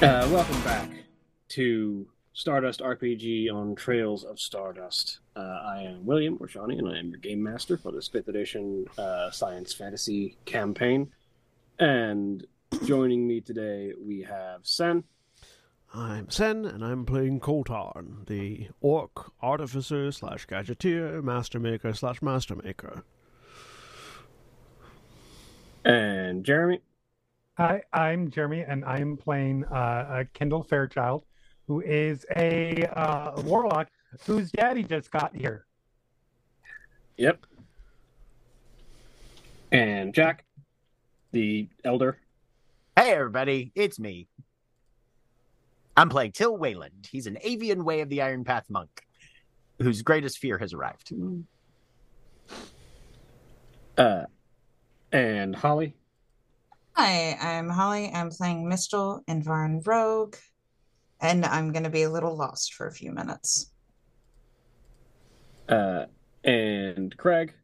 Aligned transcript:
Uh, 0.00 0.28
welcome 0.30 0.62
back 0.62 0.88
to 1.48 2.06
Stardust 2.32 2.78
RPG 2.78 3.52
on 3.52 3.74
Trails 3.74 4.22
of 4.22 4.38
Stardust. 4.38 5.18
Uh, 5.34 5.40
I 5.40 5.82
am 5.82 6.06
William 6.06 6.38
or 6.38 6.46
Orshani, 6.46 6.78
and 6.78 6.88
I 6.88 7.00
am 7.00 7.08
your 7.08 7.18
game 7.18 7.42
master 7.42 7.76
for 7.76 7.90
this 7.90 8.06
fifth 8.06 8.28
edition 8.28 8.84
uh, 8.96 9.32
science 9.32 9.74
fantasy 9.74 10.36
campaign. 10.44 11.10
And 11.80 12.46
joining 12.84 13.26
me 13.26 13.40
today, 13.40 13.92
we 14.00 14.22
have 14.22 14.60
Sen. 14.62 15.02
I'm 15.94 16.28
Sen, 16.28 16.66
and 16.66 16.84
I'm 16.84 17.06
playing 17.06 17.40
Koltarn, 17.40 18.26
the 18.26 18.68
orc 18.80 19.32
artificer 19.40 20.12
slash 20.12 20.46
gadgeteer, 20.46 21.22
master 21.22 21.58
maker 21.58 21.94
slash 21.94 22.20
master 22.20 22.56
maker. 22.56 23.04
And 25.84 26.44
Jeremy. 26.44 26.80
Hi, 27.56 27.82
I'm 27.92 28.30
Jeremy, 28.30 28.60
and 28.60 28.84
I'm 28.84 29.16
playing 29.16 29.64
uh, 29.64 30.20
a 30.20 30.24
Kendall 30.26 30.62
Fairchild, 30.62 31.24
who 31.66 31.80
is 31.80 32.26
a 32.36 32.84
uh, 32.94 33.40
warlock 33.42 33.88
whose 34.26 34.52
daddy 34.52 34.82
just 34.82 35.10
got 35.10 35.34
here. 35.34 35.64
Yep. 37.16 37.46
And 39.72 40.14
Jack, 40.14 40.44
the 41.32 41.68
elder. 41.84 42.18
Hey, 42.94 43.12
everybody, 43.12 43.72
it's 43.74 43.98
me. 43.98 44.28
I'm 45.98 46.08
playing 46.08 46.30
Tyll 46.30 46.56
Wayland. 46.56 47.08
He's 47.10 47.26
an 47.26 47.38
Avion 47.44 47.82
way 47.82 48.02
of 48.02 48.08
the 48.08 48.22
Iron 48.22 48.44
Path 48.44 48.70
monk 48.70 48.88
whose 49.80 50.00
greatest 50.02 50.38
fear 50.38 50.56
has 50.56 50.72
arrived. 50.72 51.12
Uh, 53.96 54.22
and 55.10 55.56
Holly. 55.56 55.96
Hi, 56.92 57.36
I'm 57.40 57.68
Holly. 57.68 58.12
I'm 58.14 58.30
playing 58.30 58.66
Mistyl 58.66 59.22
an 59.26 59.42
Invaran 59.42 59.84
Rogue, 59.84 60.36
and 61.20 61.44
I'm 61.44 61.72
going 61.72 61.82
to 61.82 61.90
be 61.90 62.04
a 62.04 62.10
little 62.10 62.36
lost 62.36 62.74
for 62.74 62.86
a 62.86 62.92
few 62.92 63.10
minutes. 63.10 63.72
Uh, 65.68 66.04
and 66.44 67.16
Craig. 67.16 67.54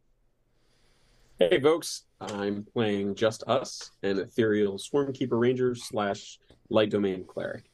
Hey, 1.39 1.61
folks. 1.61 2.03
I'm 2.21 2.65
playing 2.65 3.15
Just 3.15 3.45
Us, 3.47 3.93
an 4.03 4.19
ethereal 4.19 4.77
Swarmkeeper 4.77 5.39
Ranger 5.39 5.77
slash 5.77 6.41
Light 6.69 6.91
Domain 6.91 7.25
Cleric. 7.25 7.71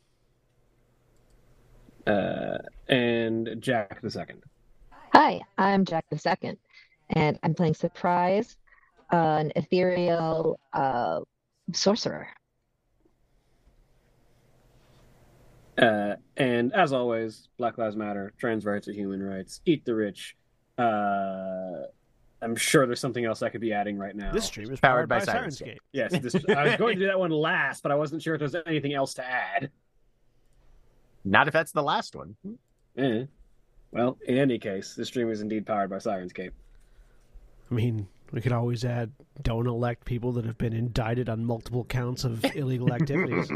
Uh, 2.06 2.58
and 2.88 3.56
Jack 3.60 4.00
the 4.02 4.10
second. 4.10 4.42
Hi, 5.12 5.40
I'm 5.58 5.84
Jack 5.84 6.04
the 6.10 6.18
Second, 6.18 6.56
and 7.10 7.38
I'm 7.42 7.52
playing 7.52 7.74
Surprise, 7.74 8.56
uh, 9.12 9.16
an 9.16 9.52
ethereal 9.56 10.60
uh, 10.72 11.20
sorcerer. 11.72 12.28
Uh, 15.76 16.14
and 16.36 16.72
as 16.74 16.92
always, 16.92 17.48
Black 17.58 17.76
Lives 17.76 17.96
Matter, 17.96 18.32
trans 18.38 18.64
rights 18.64 18.86
are 18.86 18.92
human 18.92 19.22
rights, 19.22 19.60
eat 19.64 19.84
the 19.84 19.94
rich. 19.94 20.36
Uh, 20.78 21.86
I'm 22.42 22.54
sure 22.54 22.86
there's 22.86 23.00
something 23.00 23.24
else 23.24 23.42
I 23.42 23.48
could 23.48 23.60
be 23.60 23.72
adding 23.72 23.98
right 23.98 24.14
now. 24.14 24.32
This 24.32 24.44
stream 24.44 24.70
is 24.70 24.78
Powered 24.78 25.08
powered, 25.08 25.26
by 25.26 25.32
by, 25.32 25.40
Syrinscape. 25.40 25.62
Syrinscape. 25.62 25.78
Yes, 25.92 26.18
this, 26.18 26.36
I 26.48 26.64
was 26.64 26.76
going 26.76 26.96
to 26.96 27.00
do 27.00 27.06
that 27.06 27.18
one 27.18 27.30
last, 27.30 27.82
but 27.82 27.90
I 27.90 27.96
wasn't 27.96 28.22
sure 28.22 28.34
if 28.34 28.38
there's 28.38 28.54
anything 28.66 28.94
else 28.94 29.14
to 29.14 29.26
add. 29.26 29.70
Not 31.24 31.48
if 31.48 31.52
that's 31.52 31.72
the 31.72 31.82
last 31.82 32.16
one. 32.16 32.36
Eh. 32.96 33.24
Well, 33.92 34.16
in 34.26 34.38
any 34.38 34.58
case, 34.58 34.94
this 34.94 35.08
stream 35.08 35.30
is 35.30 35.40
indeed 35.40 35.66
powered 35.66 35.90
by 35.90 35.96
Syrinscape. 35.96 36.52
I 37.70 37.74
mean, 37.74 38.06
we 38.32 38.40
could 38.40 38.52
always 38.52 38.84
add 38.84 39.12
don't 39.42 39.66
elect 39.66 40.04
people 40.04 40.32
that 40.32 40.44
have 40.44 40.58
been 40.58 40.72
indicted 40.72 41.28
on 41.28 41.44
multiple 41.44 41.84
counts 41.84 42.24
of 42.24 42.44
illegal 42.56 42.92
activities. 42.92 43.50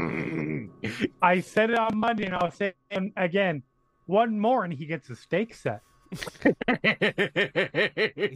I 1.21 1.39
said 1.39 1.69
it 1.69 1.77
on 1.77 1.97
Monday, 1.97 2.25
and 2.25 2.35
I'll 2.35 2.51
say 2.51 2.73
it 2.91 3.13
again. 3.17 3.63
One 4.07 4.39
more, 4.39 4.63
and 4.63 4.73
he 4.73 4.85
gets 4.85 5.09
a 5.09 5.15
stake 5.15 5.53
set. 5.55 5.81
He's 6.11 6.21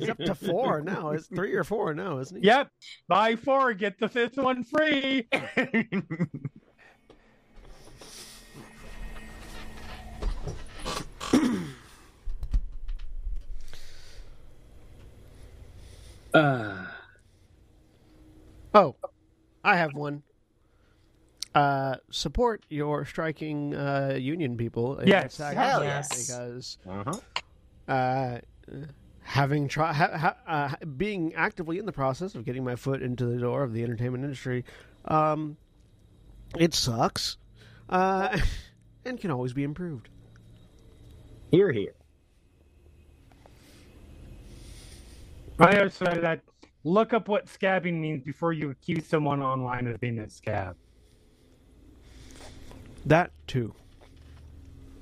up 0.10 0.18
to 0.18 0.36
four 0.36 0.82
now. 0.82 1.12
It's 1.12 1.28
three 1.28 1.54
or 1.54 1.64
four 1.64 1.94
now, 1.94 2.18
isn't 2.20 2.42
he? 2.42 2.48
Yep, 2.48 2.70
buy 3.08 3.36
four, 3.36 3.74
get 3.74 4.00
the 4.00 4.10
fifth 4.10 4.38
one 4.38 4.64
free. 4.64 5.28
Uh, 16.34 16.86
Oh, 18.74 18.96
I 19.64 19.78
have 19.78 19.94
one. 19.96 20.24
Uh, 21.56 21.96
support 22.12 22.64
your 22.70 23.06
striking 23.06 23.74
uh, 23.74 24.16
union 24.20 24.56
people. 24.56 25.02
Yes. 25.04 25.38
Hell 25.38 25.84
yes. 25.84 26.28
Because 26.28 26.78
uh-huh. 26.88 27.92
uh, 27.92 28.40
having 29.22 29.68
try 29.68 29.92
ha, 29.92 30.16
ha, 30.16 30.36
uh, 30.48 30.86
being 30.86 31.34
actively 31.34 31.80
in 31.80 31.86
the 31.88 31.92
process 31.92 32.36
of 32.36 32.46
getting 32.46 32.64
my 32.64 32.76
foot 32.76 33.02
into 33.02 33.26
the 33.26 33.40
door 33.40 33.64
of 33.64 33.74
the 33.74 33.82
entertainment 33.84 34.24
industry, 34.24 34.64
um, 35.06 35.58
it 36.58 36.76
sucks, 36.76 37.38
uh, 37.90 38.38
and 39.06 39.20
can 39.20 39.32
always 39.32 39.54
be 39.54 39.64
improved. 39.64 40.10
Here, 41.52 41.72
here. 41.72 41.96
On 45.60 45.68
also 45.68 45.80
other 45.80 45.90
side 45.90 46.16
of 46.18 46.22
that, 46.24 46.42
look 46.84 47.14
up 47.14 47.28
what 47.28 47.48
scabbing 47.48 48.00
means 48.00 48.24
before 48.24 48.54
you 48.54 48.70
accuse 48.70 49.06
someone 49.06 49.42
online 49.42 49.88
of 49.88 50.00
being 50.00 50.20
a 50.20 50.30
scab. 50.30 50.76
That 53.06 53.32
too. 53.48 53.74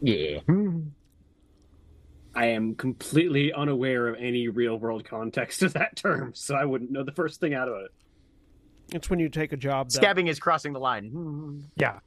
Yeah. 0.02 0.40
I 2.36 2.46
am 2.48 2.76
completely 2.76 3.52
unaware 3.52 4.08
of 4.08 4.16
any 4.20 4.48
real 4.48 4.78
world 4.78 5.06
context 5.06 5.64
of 5.64 5.74
that 5.74 5.96
term, 5.96 6.34
so 6.36 6.56
I 6.56 6.66
wouldn't 6.66 6.92
know 6.92 7.04
the 7.04 7.12
first 7.12 7.40
thing 7.40 7.54
out 7.56 7.68
of 7.68 7.76
it. 7.86 7.92
It's 8.94 9.10
when 9.10 9.20
you 9.20 9.28
take 9.30 9.52
a 9.54 9.58
job. 9.58 9.90
That, 9.90 10.02
Scabbing 10.02 10.30
is 10.30 10.40
crossing 10.40 10.74
the 10.74 10.80
line. 10.80 11.64
Yeah, 11.76 12.00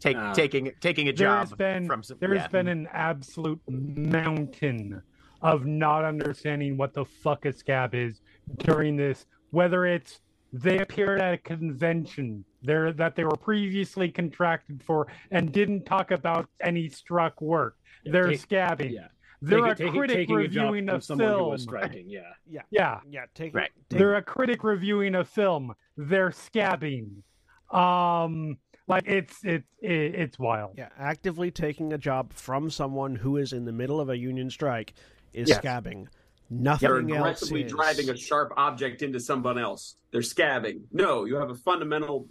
Take, 0.00 0.16
Ah. 0.16 0.32
taking 0.32 0.72
taking 0.80 1.08
a 1.08 1.12
there 1.12 1.26
job 1.28 1.48
has 1.48 1.52
been 1.52 1.86
from 1.86 2.02
some. 2.02 2.16
there 2.20 2.34
yeah. 2.34 2.42
has 2.42 2.50
been 2.50 2.68
an 2.68 2.88
absolute 2.92 3.60
mountain 3.68 5.02
of 5.42 5.66
not 5.66 6.04
understanding 6.04 6.76
what 6.76 6.94
the 6.94 7.04
fuck 7.04 7.44
a 7.44 7.52
scab 7.52 7.94
is 7.94 8.20
during 8.58 8.96
this. 8.96 9.26
Whether 9.50 9.86
it's 9.86 10.20
they 10.52 10.78
appeared 10.78 11.20
at 11.20 11.34
a 11.34 11.38
convention 11.38 12.44
there 12.62 12.92
that 12.92 13.16
they 13.16 13.24
were 13.24 13.36
previously 13.36 14.10
contracted 14.10 14.82
for 14.82 15.08
and 15.30 15.52
didn't 15.52 15.84
talk 15.84 16.10
about 16.10 16.48
any 16.60 16.88
struck 16.88 17.40
work. 17.40 17.76
Yeah, 18.04 18.12
They're 18.12 18.28
take- 18.30 18.48
scabbing. 18.48 18.92
Yeah, 18.92 19.08
They're 19.40 19.58
Taking- 19.60 19.70
a 19.72 19.74
taking- 19.74 19.92
critic 19.94 20.16
taking 20.16 20.36
a 20.38 20.48
job 20.48 20.64
reviewing 20.72 20.86
from 20.86 20.96
a 20.96 21.00
someone 21.00 21.28
who 21.28 21.34
film. 21.36 21.50
was 21.50 21.62
striking. 21.62 22.08
Yeah, 22.08 22.20
Yeah. 22.48 22.62
Yeah, 22.70 23.00
Yeah. 23.08 23.24
Take 23.34 23.54
Right. 23.54 23.70
Take, 23.88 23.98
they're 23.98 24.14
a 24.14 24.22
critic 24.22 24.62
reviewing 24.62 25.14
a 25.16 25.24
film. 25.24 25.74
They're 25.96 26.30
scabbing. 26.30 27.22
Um, 27.70 28.58
like 28.88 29.04
it's 29.06 29.42
it, 29.44 29.64
it 29.80 30.14
it's 30.14 30.38
wild. 30.38 30.74
Yeah, 30.76 30.90
actively 30.98 31.50
taking 31.50 31.92
a 31.92 31.98
job 31.98 32.32
from 32.32 32.68
someone 32.68 33.16
who 33.16 33.36
is 33.38 33.52
in 33.52 33.64
the 33.64 33.72
middle 33.72 34.00
of 34.00 34.10
a 34.10 34.16
union 34.16 34.50
strike 34.50 34.92
is 35.32 35.48
Yes. 35.48 35.58
scabbing. 35.60 36.06
Nothing 36.50 36.88
They're 36.88 37.00
Nothing 37.02 37.16
else 37.16 37.20
aggressively 37.42 37.62
is. 37.64 37.72
driving 37.72 38.10
a 38.10 38.16
sharp 38.16 38.52
object 38.56 39.02
into 39.02 39.18
someone 39.20 39.58
else. 39.58 39.96
They're 40.10 40.20
scabbing. 40.20 40.82
No, 40.92 41.24
you 41.24 41.36
have 41.36 41.50
a 41.50 41.54
fundamental 41.54 42.28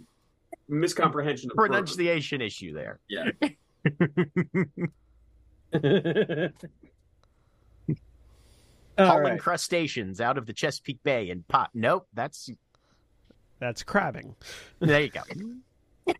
miscomprehension 0.70 1.46
of 1.50 1.56
purpose. 1.56 1.68
pronunciation 1.96 2.40
issue 2.40 2.72
there. 2.72 3.00
Yeah. 3.08 3.30
All 8.98 9.06
Hauling 9.06 9.22
right. 9.24 9.40
crustaceans 9.40 10.20
out 10.20 10.36
of 10.36 10.46
the 10.46 10.52
Chesapeake 10.52 11.02
Bay 11.02 11.30
and 11.30 11.46
pot. 11.48 11.70
Nope, 11.74 12.06
that's 12.12 12.50
That's 13.58 13.82
crabbing. 13.82 14.34
there 14.80 15.00
you 15.00 15.10
go. 15.10 15.22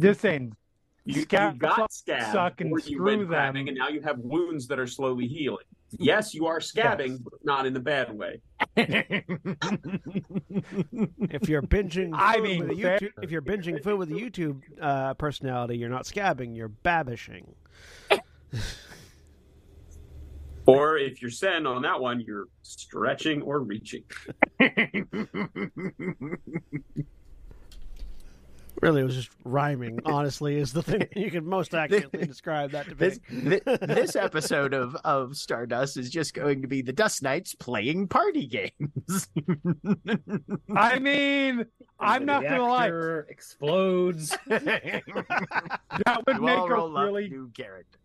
Just 0.00 0.20
saying, 0.20 0.56
You, 1.04 1.22
Scab 1.22 1.54
you 1.54 1.58
got 1.60 1.92
scabbed, 1.92 2.32
suck 2.32 2.60
and 2.62 2.72
or 2.72 2.78
you 2.78 2.96
screw 2.96 3.04
went 3.04 3.20
them. 3.20 3.28
grabbing, 3.28 3.68
and 3.68 3.76
now 3.76 3.88
you 3.88 4.00
have 4.00 4.18
wounds 4.20 4.66
that 4.68 4.78
are 4.78 4.86
slowly 4.86 5.26
healing. 5.26 5.64
Yes, 5.92 6.34
you 6.34 6.46
are 6.46 6.58
scabbing, 6.60 7.08
Yes. 7.12 7.18
but 7.18 7.44
not 7.44 7.66
in 7.66 7.74
a 7.76 7.80
bad 7.80 8.12
way. 8.16 8.40
If 11.30 11.48
you're 11.48 11.62
binging, 11.62 12.10
I 12.14 12.34
food 12.36 12.42
mean, 12.42 12.68
with. 12.68 12.78
YouTube, 12.78 13.12
if 13.22 13.30
you're 13.30 13.42
binging 13.42 13.82
food 13.82 13.98
with 13.98 14.10
a 14.10 14.14
YouTube 14.14 14.62
uh, 14.80 15.14
personality, 15.14 15.76
you're 15.78 15.88
not 15.88 16.04
scabbing, 16.04 16.54
you're 16.56 16.68
babishing. 16.68 17.54
Or 20.66 20.98
if 20.98 21.22
you're 21.22 21.30
Sen 21.30 21.66
on 21.66 21.80
that 21.80 21.98
one, 21.98 22.20
you're 22.20 22.44
stretching 22.60 23.40
or 23.40 23.60
reaching. 23.60 24.04
Really, 28.82 29.00
it 29.00 29.04
was 29.04 29.16
just 29.16 29.30
rhyming. 29.44 30.00
Honestly, 30.04 30.56
is 30.56 30.72
the 30.72 30.82
thing 30.82 31.06
you 31.16 31.30
can 31.30 31.46
most 31.46 31.74
accurately 31.74 32.26
describe 32.26 32.70
that 32.72 32.88
to 32.88 32.94
be. 32.94 33.08
this, 33.30 33.60
this 33.82 34.16
episode 34.16 34.74
of, 34.74 34.94
of 35.04 35.36
Stardust 35.36 35.96
is 35.96 36.10
just 36.10 36.34
going 36.34 36.62
to 36.62 36.68
be 36.68 36.82
the 36.82 36.92
Dust 36.92 37.22
Knights 37.22 37.54
playing 37.54 38.08
party 38.08 38.46
games. 38.46 39.28
I 40.74 40.98
mean, 40.98 41.66
I'm 41.98 42.24
not 42.24 42.42
gonna 42.42 42.62
lie. 42.62 42.90
Explodes. 43.28 44.36
That 44.46 45.02
would 46.26 46.36
You 46.36 46.42
make 46.42 46.58
all 46.58 46.66
a 46.66 46.70
roll 46.70 46.96
up 46.96 47.04
really 47.06 47.28
new 47.28 47.50
characters, 47.56 48.00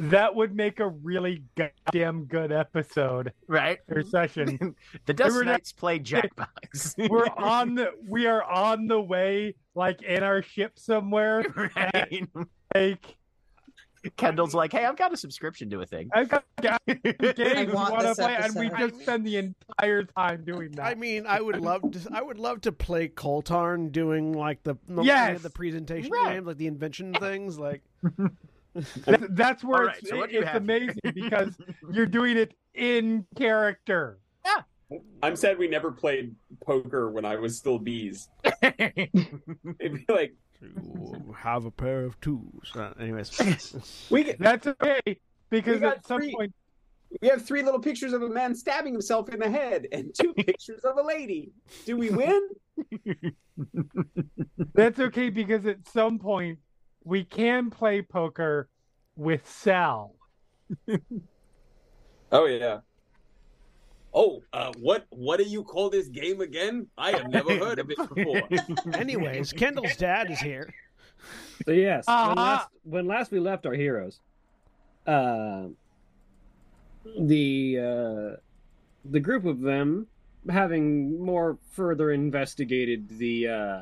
that 0.00 0.34
would 0.34 0.54
make 0.54 0.80
a 0.80 0.88
really 0.88 1.42
goddamn 1.56 2.24
good 2.24 2.52
episode 2.52 3.32
right? 3.48 3.78
or 3.88 4.02
session. 4.02 4.74
The 5.06 5.14
Dust 5.14 5.34
We're 5.34 5.44
not- 5.44 5.72
play 5.76 5.98
Jackbox. 5.98 6.94
We're 7.10 7.28
on 7.36 7.74
the 7.74 7.90
we 8.08 8.26
are 8.26 8.42
on 8.42 8.86
the 8.86 9.00
way, 9.00 9.54
like 9.74 10.02
in 10.02 10.22
our 10.22 10.42
ship 10.42 10.78
somewhere. 10.78 11.44
right? 11.76 12.28
Like 12.74 13.16
Kendall's 14.16 14.54
like, 14.54 14.72
"Hey, 14.72 14.84
I've 14.84 14.96
got 14.96 15.12
a 15.14 15.16
subscription 15.16 15.70
to 15.70 15.80
a 15.80 15.86
thing." 15.86 16.10
I've 16.12 16.28
got 16.28 16.44
games 16.58 17.00
we 17.04 17.66
want 17.72 17.92
want 17.92 18.00
to 18.02 18.08
this 18.08 18.16
play, 18.18 18.36
and 18.38 18.54
we 18.54 18.68
just 18.78 19.00
spend 19.00 19.26
the 19.26 19.36
entire 19.38 20.02
time 20.02 20.44
doing 20.44 20.72
that. 20.72 20.84
I 20.84 20.94
mean, 20.94 21.24
I 21.26 21.40
would 21.40 21.60
love 21.60 21.90
to. 21.90 22.08
I 22.12 22.20
would 22.20 22.38
love 22.38 22.60
to 22.62 22.72
play 22.72 23.08
Koltarn 23.08 23.90
doing 23.92 24.32
like 24.34 24.62
the 24.62 24.74
the, 24.88 25.02
Yes! 25.02 25.40
the 25.42 25.48
presentation 25.50 26.10
Right. 26.10 26.34
games, 26.34 26.46
like 26.46 26.58
the 26.58 26.66
invention 26.66 27.14
things. 27.14 27.58
Like, 27.58 27.82
That- 28.02 28.32
that's 29.30 29.62
where 29.62 29.80
All 29.80 29.86
right, 29.86 29.96
it's, 29.98 30.10
so 30.10 30.16
what 30.16 30.32
it's 30.32 30.50
amazing 30.54 30.98
because 31.14 31.56
you're 31.92 32.06
doing 32.06 32.36
it 32.36 32.54
in 32.74 33.26
character. 33.36 34.18
Yeah. 34.44 34.98
I'm 35.22 35.36
sad 35.36 35.58
we 35.58 35.68
never 35.68 35.92
played 35.92 36.34
poker 36.64 37.10
when 37.10 37.24
I 37.24 37.36
was 37.36 37.56
still 37.56 37.78
bees. 37.78 38.28
It'd 38.62 39.12
be 39.80 40.04
like 40.08 40.34
to 40.60 41.34
have 41.36 41.64
a 41.64 41.70
pair 41.70 42.04
of 42.04 42.20
twos. 42.20 42.72
Uh, 42.74 42.92
anyways, 43.00 44.06
we 44.10 44.24
get, 44.24 44.38
That's 44.38 44.66
okay 44.66 45.00
because 45.50 45.82
at 45.82 46.06
some 46.06 46.20
three. 46.20 46.34
point, 46.34 46.54
we 47.22 47.28
have 47.28 47.44
three 47.46 47.62
little 47.62 47.80
pictures 47.80 48.12
of 48.12 48.22
a 48.22 48.28
man 48.28 48.54
stabbing 48.54 48.92
himself 48.92 49.28
in 49.28 49.38
the 49.38 49.50
head 49.50 49.86
and 49.92 50.12
two 50.20 50.34
pictures 50.34 50.80
of 50.84 50.96
a 50.98 51.02
lady. 51.02 51.52
Do 51.86 51.96
we 51.96 52.10
win? 52.10 52.48
that's 54.74 54.98
okay 54.98 55.30
because 55.30 55.64
at 55.66 55.86
some 55.88 56.18
point 56.18 56.58
we 57.04 57.24
can 57.24 57.70
play 57.70 58.02
poker 58.02 58.68
with 59.16 59.48
Sal. 59.48 60.14
Oh 62.32 62.46
yeah. 62.46 62.78
Oh, 64.12 64.42
uh, 64.52 64.72
what 64.80 65.06
what 65.10 65.36
do 65.38 65.44
you 65.44 65.62
call 65.62 65.88
this 65.88 66.08
game 66.08 66.40
again? 66.40 66.88
I 66.98 67.12
have 67.12 67.26
never 67.28 67.50
heard 67.64 67.78
of 67.78 67.90
it 67.90 67.98
before. 68.08 68.48
anyways, 68.98 69.52
Kendall's 69.52 69.96
dad 69.96 70.30
is 70.32 70.40
here. 70.40 70.74
So 71.64 71.70
yes, 71.72 72.06
when, 72.06 72.16
Uh-huh. 72.16 72.34
last, 72.40 72.68
when 72.82 73.06
last 73.06 73.30
we 73.30 73.38
left 73.38 73.66
our 73.66 73.72
heroes, 73.74 74.18
uh, 75.06 75.66
the 77.20 77.78
uh, 77.78 78.36
the 79.04 79.20
group 79.20 79.44
of 79.44 79.60
them, 79.60 80.08
having 80.48 81.22
more 81.24 81.58
further 81.70 82.10
investigated 82.10 83.08
the 83.18 83.48
uh, 83.48 83.80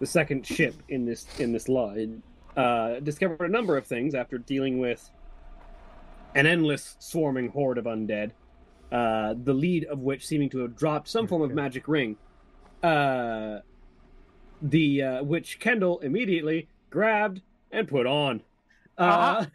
the 0.00 0.06
second 0.06 0.46
ship 0.46 0.74
in 0.88 1.04
this 1.04 1.26
in 1.38 1.52
this 1.52 1.68
line, 1.68 2.22
uh, 2.56 3.00
discovered 3.00 3.40
a 3.42 3.48
number 3.48 3.76
of 3.76 3.86
things 3.86 4.14
after 4.14 4.38
dealing 4.38 4.78
with 4.78 5.10
an 6.34 6.46
endless 6.46 6.96
swarming 6.98 7.48
horde 7.48 7.78
of 7.78 7.84
undead. 7.84 8.30
Uh, 8.92 9.34
the 9.44 9.52
lead 9.52 9.84
of 9.86 9.98
which 10.00 10.26
seeming 10.26 10.48
to 10.50 10.58
have 10.58 10.76
dropped 10.76 11.08
some 11.08 11.26
form 11.26 11.42
of 11.42 11.52
magic 11.52 11.88
ring. 11.88 12.16
Uh, 12.82 13.58
the 14.62 15.02
uh, 15.02 15.22
which 15.24 15.58
Kendall 15.58 15.98
immediately 16.00 16.68
grabbed 16.90 17.42
and 17.72 17.88
put 17.88 18.06
on. 18.06 18.42
Uh, 18.96 19.02
Uh-huh. 19.02 19.46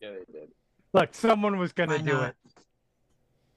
yeah, 0.00 0.10
they 0.10 0.32
did. 0.32 0.48
Look, 0.94 1.14
someone 1.14 1.58
was 1.58 1.72
going 1.72 1.90
to 1.90 1.96
Why 1.96 2.02
do 2.02 2.12
not? 2.12 2.34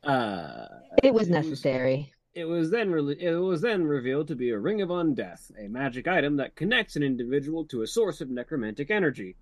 it. 0.04 0.10
uh, 0.10 0.68
It 1.04 1.14
was 1.14 1.30
necessary. 1.30 2.12
It 2.36 2.44
was 2.44 2.70
then 2.70 2.92
re- 2.92 3.18
it 3.18 3.36
was 3.36 3.62
then 3.62 3.86
revealed 3.86 4.28
to 4.28 4.36
be 4.36 4.50
a 4.50 4.60
ring 4.60 4.82
of 4.82 4.90
undeath, 4.90 5.52
a 5.58 5.70
magic 5.70 6.06
item 6.06 6.36
that 6.36 6.56
connects 6.56 6.98
an 6.98 7.04
individual 7.04 7.64
to 7.68 7.82
a 7.82 7.88
source 7.88 8.20
of 8.20 8.30
necromantic 8.30 8.92
energy, 8.92 9.38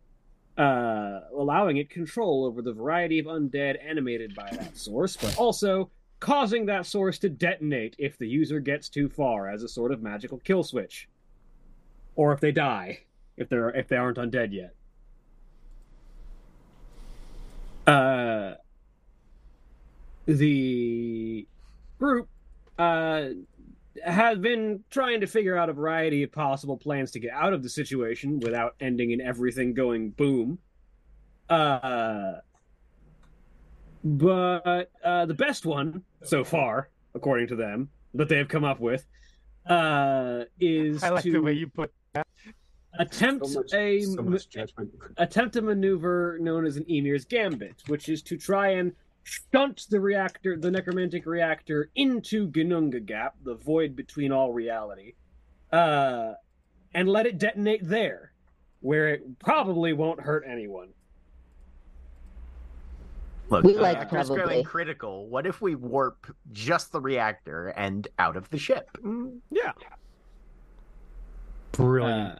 uh, 0.59 1.21
allowing 1.35 1.77
it 1.77 1.89
control 1.89 2.45
over 2.45 2.61
the 2.61 2.71
variety 2.71 3.17
of 3.17 3.25
undead 3.25 3.83
animated 3.83 4.35
by 4.35 4.47
that 4.51 4.77
source, 4.77 5.17
but 5.17 5.35
also 5.39 5.89
causing 6.19 6.67
that 6.67 6.85
source 6.85 7.17
to 7.17 7.29
detonate 7.29 7.95
if 7.97 8.19
the 8.19 8.27
user 8.27 8.59
gets 8.59 8.89
too 8.89 9.09
far 9.09 9.49
as 9.49 9.63
a 9.63 9.67
sort 9.67 9.91
of 9.91 10.03
magical 10.03 10.37
kill 10.37 10.61
switch, 10.61 11.09
or 12.15 12.31
if 12.31 12.39
they 12.39 12.51
die 12.51 12.99
if 13.37 13.49
they're 13.49 13.71
if 13.71 13.87
they 13.87 13.97
aren't 13.97 14.19
undead 14.19 14.53
yet. 14.53 14.75
Uh, 17.87 18.53
the 20.27 21.47
group 21.97 22.29
uh, 22.83 23.29
has 24.05 24.37
been 24.37 24.83
trying 24.89 25.21
to 25.21 25.27
figure 25.27 25.57
out 25.57 25.69
a 25.69 25.73
variety 25.73 26.23
of 26.23 26.31
possible 26.31 26.77
plans 26.77 27.11
to 27.11 27.19
get 27.19 27.31
out 27.31 27.53
of 27.53 27.63
the 27.63 27.69
situation 27.69 28.39
without 28.39 28.75
ending 28.79 29.11
in 29.11 29.21
everything 29.21 29.73
going 29.73 30.09
boom. 30.09 30.57
Uh, 31.49 32.33
but 34.03 34.91
uh, 35.03 35.25
the 35.25 35.33
best 35.33 35.65
one 35.65 36.03
so 36.23 36.43
far, 36.43 36.89
according 37.15 37.47
to 37.47 37.55
them, 37.55 37.89
that 38.13 38.29
they 38.29 38.37
have 38.37 38.47
come 38.47 38.63
up 38.63 38.79
with, 38.79 39.05
uh, 39.67 40.43
is 40.59 41.03
I 41.03 41.09
like 41.09 41.23
to 41.23 41.31
the 41.31 41.41
way 41.41 41.53
you 41.53 41.67
put 41.67 41.91
that. 42.13 42.27
attempt 42.99 43.47
So 43.47 43.59
much, 43.59 43.73
a 43.73 44.01
so 44.01 44.21
much 44.21 44.47
attempt 45.17 45.55
a 45.55 45.61
maneuver 45.61 46.37
known 46.41 46.65
as 46.65 46.77
an 46.77 46.85
Emir's 46.85 47.25
Gambit, 47.25 47.83
which 47.87 48.09
is 48.09 48.21
to 48.23 48.37
try 48.37 48.69
and 48.69 48.93
shunt 49.23 49.85
the 49.89 49.99
reactor, 49.99 50.57
the 50.57 50.69
necromantic 50.71 51.25
reactor, 51.25 51.89
into 51.95 52.47
Ginnungagap, 52.49 53.31
the 53.43 53.55
void 53.55 53.95
between 53.95 54.31
all 54.31 54.53
reality, 54.53 55.13
uh, 55.71 56.33
and 56.93 57.07
let 57.09 57.25
it 57.25 57.37
detonate 57.37 57.87
there, 57.87 58.33
where 58.81 59.09
it 59.09 59.39
probably 59.39 59.93
won't 59.93 60.19
hurt 60.21 60.43
anyone. 60.47 60.89
Look, 63.49 63.63
We 63.65 63.73
like 63.75 63.97
reactor's 63.97 64.27
probably. 64.27 64.43
growing 64.45 64.63
critical. 64.63 65.27
What 65.27 65.45
if 65.45 65.61
we 65.61 65.75
warp 65.75 66.33
just 66.51 66.91
the 66.91 67.01
reactor 67.01 67.69
and 67.69 68.07
out 68.17 68.35
of 68.37 68.49
the 68.49 68.57
ship? 68.57 68.89
Mm, 69.03 69.39
Yeah, 69.51 69.71
Brilliant. 71.73 72.33
Uh, 72.33 72.39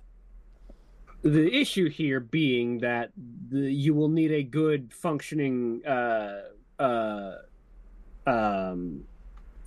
the 1.23 1.53
issue 1.55 1.89
here 1.89 2.19
being 2.19 2.79
that 2.79 3.11
the, 3.49 3.59
you 3.71 3.93
will 3.93 4.09
need 4.09 4.31
a 4.31 4.43
good 4.43 4.93
functioning 4.93 5.85
uh, 5.85 6.41
uh, 6.79 7.31
um, 8.25 9.03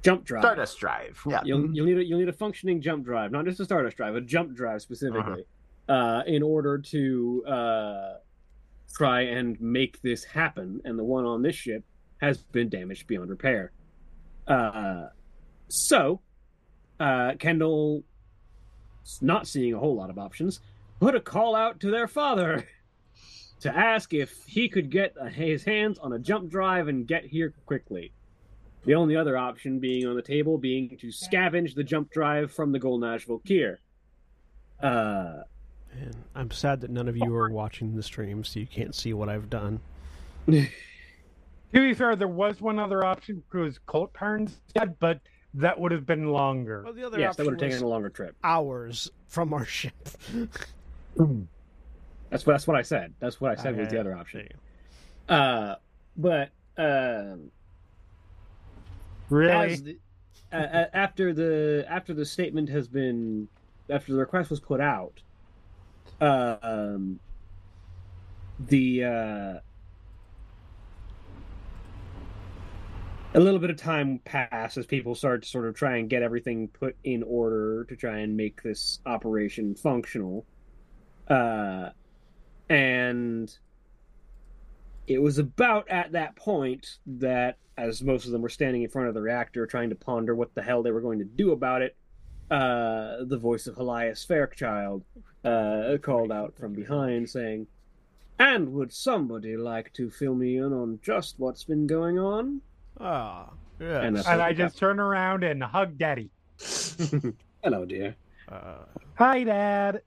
jump 0.03 0.25
drive. 0.25 0.43
Stardust 0.43 0.79
drive. 0.79 1.21
Yeah. 1.29 1.41
You'll, 1.45 1.75
you'll 1.75 1.87
need 1.87 1.99
a, 1.99 2.05
you'll 2.05 2.19
need 2.19 2.29
a 2.29 2.33
functioning 2.33 2.81
jump 2.81 3.05
drive, 3.05 3.33
not 3.33 3.45
just 3.45 3.61
a 3.61 3.65
Stardust 3.65 3.97
drive, 3.97 4.15
a 4.15 4.21
jump 4.21 4.55
drive 4.55 4.83
specifically, 4.83 5.45
uh 5.89 6.23
in 6.27 6.43
order 6.43 6.79
to 6.79 7.45
uh, 7.47 8.15
try 8.95 9.23
and 9.23 9.61
make 9.61 10.01
this 10.03 10.25
happen. 10.25 10.81
And 10.85 10.99
the 10.99 11.05
one 11.05 11.25
on 11.25 11.43
this 11.43 11.55
ship 11.55 11.85
has 12.21 12.39
been 12.39 12.69
damaged 12.69 13.07
beyond 13.07 13.31
repair. 13.31 13.73
Uh, 14.47 15.09
so 15.69 16.21
uh, 17.01 17.33
Kendall, 17.39 18.05
not 19.21 19.47
seeing 19.47 19.75
a 19.75 19.79
whole 19.79 19.95
lot 19.95 20.11
of 20.11 20.19
options, 20.19 20.61
put 21.01 21.15
a 21.15 21.21
call 21.21 21.55
out 21.55 21.81
to 21.81 21.91
their 21.91 22.09
father 22.09 22.67
to 23.61 23.75
ask 23.75 24.13
if 24.13 24.45
he 24.47 24.69
could 24.69 24.91
get 24.91 25.15
his 25.33 25.65
hands 25.65 25.99
on 25.99 26.13
a 26.13 26.19
jump 26.19 26.51
drive 26.51 26.89
and 26.89 27.07
get 27.07 27.25
here 27.25 27.55
quickly. 27.65 28.13
The 28.85 28.95
only 28.95 29.17
other 29.17 29.37
option 29.37 29.81
being 29.81 30.07
on 30.07 30.15
the 30.15 30.23
table 30.23 30.59
being 30.59 30.97
to 30.99 31.09
scavenge 31.09 31.75
the 31.75 31.83
jump 31.83 32.11
drive 32.11 32.53
from 32.53 32.73
the 32.73 32.79
Golnash 32.79 33.27
Volkir. 33.27 33.79
Uh, 34.81 35.43
and 35.93 36.15
I'm 36.35 36.51
sad 36.51 36.81
that 36.83 36.91
none 36.91 37.09
of 37.09 37.17
you 37.17 37.35
are 37.35 37.51
watching 37.51 37.97
the 37.97 38.03
stream, 38.03 38.45
so 38.45 38.61
you 38.61 38.67
can't 38.67 38.95
see 38.95 39.13
what 39.13 39.29
I've 39.29 39.51
done. 39.51 39.81
To 41.75 41.81
be 41.81 41.95
fair, 41.95 42.17
there 42.17 42.29
was 42.29 42.61
one 42.61 42.79
other 42.79 43.05
option, 43.05 43.43
which 43.51 43.61
was 43.61 43.81
Koltarn's, 43.87 44.61
but 44.99 45.21
that 45.55 45.79
would 45.79 45.93
have 45.93 46.07
been 46.07 46.29
longer. 46.29 46.83
Well, 46.85 46.95
the 46.95 47.05
other 47.05 47.19
yes, 47.19 47.37
that 47.37 47.45
would 47.45 47.61
have 47.61 47.71
taken 47.71 47.85
a 47.85 47.89
longer 47.89 48.09
trip. 48.09 48.37
hours 48.45 49.11
from 49.27 49.53
our 49.53 49.65
ship. 49.65 49.93
That's 52.31 52.45
what 52.45 52.55
that's 52.55 52.67
what 52.67 52.77
I 52.77 52.83
said. 52.83 53.15
That's 53.21 53.41
what 53.41 53.59
I 53.59 53.63
said 53.63 53.77
was 53.77 53.89
the 53.89 54.01
other 54.01 54.17
option. 54.17 54.49
Uh, 55.29 55.77
but 56.17 56.51
um, 56.77 57.51
Really? 59.29 59.77
the, 59.77 59.99
uh, 60.53 60.57
uh, 60.57 60.87
after 60.93 61.33
the 61.33 61.85
after 61.89 62.15
the 62.15 62.25
statement 62.25 62.69
has 62.69 62.89
been 62.89 63.49
after 63.91 64.13
the 64.13 64.19
request 64.19 64.51
was 64.51 64.61
put 64.61 64.81
out, 64.81 65.21
uh, 66.21 66.57
um, 66.63 67.19
the 68.59 69.05
uh, 69.05 69.55
a 73.35 73.41
little 73.41 73.59
bit 73.59 73.71
of 73.71 73.77
time 73.77 74.21
passed 74.25 74.77
as 74.77 74.87
people 74.87 75.15
started 75.15 75.43
to 75.43 75.49
sort 75.49 75.67
of 75.67 75.75
try 75.75 75.97
and 75.97 76.09
get 76.09 76.23
everything 76.23 76.69
put 76.69 76.97
in 77.05 77.23
order 77.25 77.85
to 77.85 77.97
try 77.97 78.19
and 78.19 78.37
make 78.37 78.63
this 78.63 79.01
operation 79.07 79.75
functional. 79.75 80.47
Uh, 81.29 81.91
and 82.69 83.57
it 85.07 85.21
was 85.23 85.39
about 85.39 85.89
at 85.89 86.13
that 86.13 86.37
point 86.37 86.99
that, 87.07 87.59
as 87.79 88.03
most 88.03 88.27
of 88.27 88.33
them 88.33 88.43
were 88.43 88.49
standing 88.49 88.83
in 88.83 88.89
front 88.89 89.09
of 89.09 89.15
the 89.15 89.23
reactor 89.23 89.67
trying 89.67 89.91
to 89.91 89.97
ponder 89.97 90.35
what 90.35 90.55
the 90.55 90.63
hell 90.63 90.83
they 90.83 90.91
were 90.91 91.01
going 91.01 91.19
to 91.19 91.25
do 91.25 91.53
about 91.53 91.83
it, 91.83 91.97
uh, 92.51 93.25
the 93.25 93.39
voice 93.39 93.67
of 93.67 93.77
Helias 93.77 94.27
Fairchild 94.27 95.05
uh, 95.45 95.97
called 96.03 96.33
out 96.33 96.57
from 96.57 96.73
behind, 96.73 97.29
saying, 97.29 97.67
And 98.39 98.73
would 98.73 98.93
somebody 98.93 99.57
like 99.57 99.93
to 99.95 100.11
fill 100.11 100.35
me 100.35 100.57
in 100.57 100.73
on 100.73 100.99
just 101.03 101.39
what's 101.39 101.65
been 101.65 101.87
going 101.87 102.19
on? 102.19 102.61
Ah, 102.99 103.51
yes. 103.79 104.05
And 104.05 104.17
and 104.17 104.43
I 104.43 104.53
just 104.53 104.79
turn 104.79 104.99
around 104.99 105.45
and 105.45 105.63
hug 105.63 105.99
Daddy. 105.99 106.31
Hello, 107.63 107.85
dear. 107.85 108.17
Uh, 108.49 108.85
Hi, 109.17 109.45
Dad. 109.45 110.03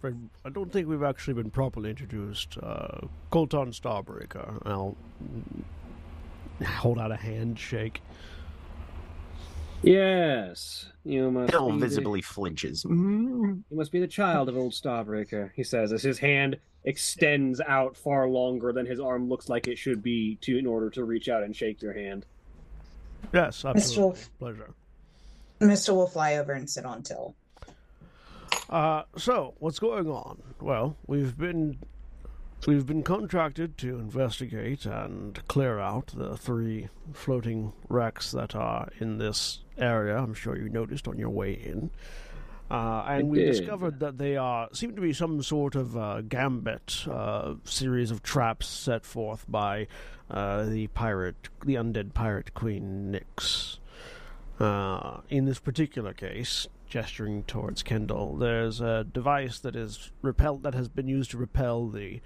Fred, 0.00 0.28
I 0.44 0.48
don't 0.50 0.72
think 0.72 0.88
we've 0.88 1.02
actually 1.02 1.34
been 1.34 1.50
properly 1.50 1.90
introduced. 1.90 2.56
Uh, 2.62 3.06
Koltarn 3.32 3.74
Starbreaker. 3.78 4.60
I'll 4.66 4.96
hold 6.64 6.98
out 6.98 7.12
a 7.12 7.16
handshake. 7.16 8.00
Yes, 9.82 10.86
you 11.04 11.30
must 11.30 11.52
Bill 11.52 11.70
be 11.70 11.78
the- 11.78 11.86
visibly 11.86 12.20
flinches. 12.22 12.84
Mm. 12.84 13.62
You 13.70 13.76
must 13.76 13.92
be 13.92 14.00
the 14.00 14.08
child 14.08 14.48
of 14.48 14.56
old 14.56 14.72
Starbreaker, 14.72 15.50
he 15.54 15.62
says, 15.62 15.92
as 15.92 16.02
his 16.02 16.18
hand 16.18 16.58
extends 16.84 17.60
out 17.60 17.96
far 17.96 18.28
longer 18.28 18.72
than 18.72 18.86
his 18.86 18.98
arm 18.98 19.28
looks 19.28 19.48
like 19.48 19.68
it 19.68 19.78
should 19.78 20.02
be 20.02 20.36
to 20.40 20.58
in 20.58 20.66
order 20.66 20.90
to 20.90 21.04
reach 21.04 21.28
out 21.28 21.42
and 21.42 21.54
shake 21.54 21.80
your 21.82 21.92
hand. 21.92 22.26
Yes, 23.32 23.64
absolutely. 23.64 24.02
Wolf. 24.02 24.30
Pleasure. 24.38 24.70
Mr. 25.60 25.94
will 25.94 26.06
fly 26.06 26.36
over 26.36 26.52
and 26.52 26.68
sit 26.68 26.84
on 26.84 27.02
Tyll. 27.02 27.34
Uh, 28.68 29.02
so 29.16 29.54
what's 29.58 29.78
going 29.78 30.08
on? 30.08 30.42
Well, 30.60 30.96
we've 31.06 31.36
been 31.36 31.78
we've 32.66 32.86
been 32.86 33.02
contracted 33.02 33.78
to 33.78 33.98
investigate 33.98 34.84
and 34.84 35.46
clear 35.48 35.78
out 35.78 36.08
the 36.08 36.36
three 36.36 36.88
floating 37.12 37.72
wrecks 37.88 38.32
that 38.32 38.54
are 38.54 38.88
in 38.98 39.18
this 39.18 39.60
area. 39.78 40.16
I'm 40.16 40.34
sure 40.34 40.56
you 40.56 40.68
noticed 40.68 41.06
on 41.08 41.18
your 41.18 41.30
way 41.30 41.52
in. 41.52 41.90
Uh, 42.70 43.02
and 43.08 43.30
we 43.30 43.44
discovered 43.44 43.98
that 44.00 44.18
they 44.18 44.36
are 44.36 44.68
seem 44.72 44.94
to 44.94 45.00
be 45.00 45.12
some 45.14 45.42
sort 45.42 45.74
of 45.74 45.96
uh, 45.96 46.20
gambit 46.20 47.06
uh, 47.10 47.54
series 47.64 48.10
of 48.10 48.22
traps 48.22 48.66
set 48.66 49.06
forth 49.06 49.46
by 49.48 49.86
uh, 50.30 50.64
the 50.64 50.86
pirate, 50.88 51.48
the 51.64 51.76
undead 51.76 52.12
pirate 52.12 52.52
queen 52.52 53.10
Nyx. 53.10 53.78
Uh, 54.60 55.20
in 55.30 55.44
this 55.44 55.60
particular 55.60 56.12
case, 56.12 56.66
gesturing 56.88 57.44
towards 57.44 57.82
Kendall, 57.82 58.36
there's 58.36 58.80
a 58.80 59.04
device 59.04 59.58
that 59.60 59.76
is 59.76 60.10
repelled 60.22 60.62
that 60.62 60.74
has 60.74 60.88
been 60.88 61.08
used 61.08 61.30
to 61.32 61.38
repel 61.38 61.88
the 61.88 62.20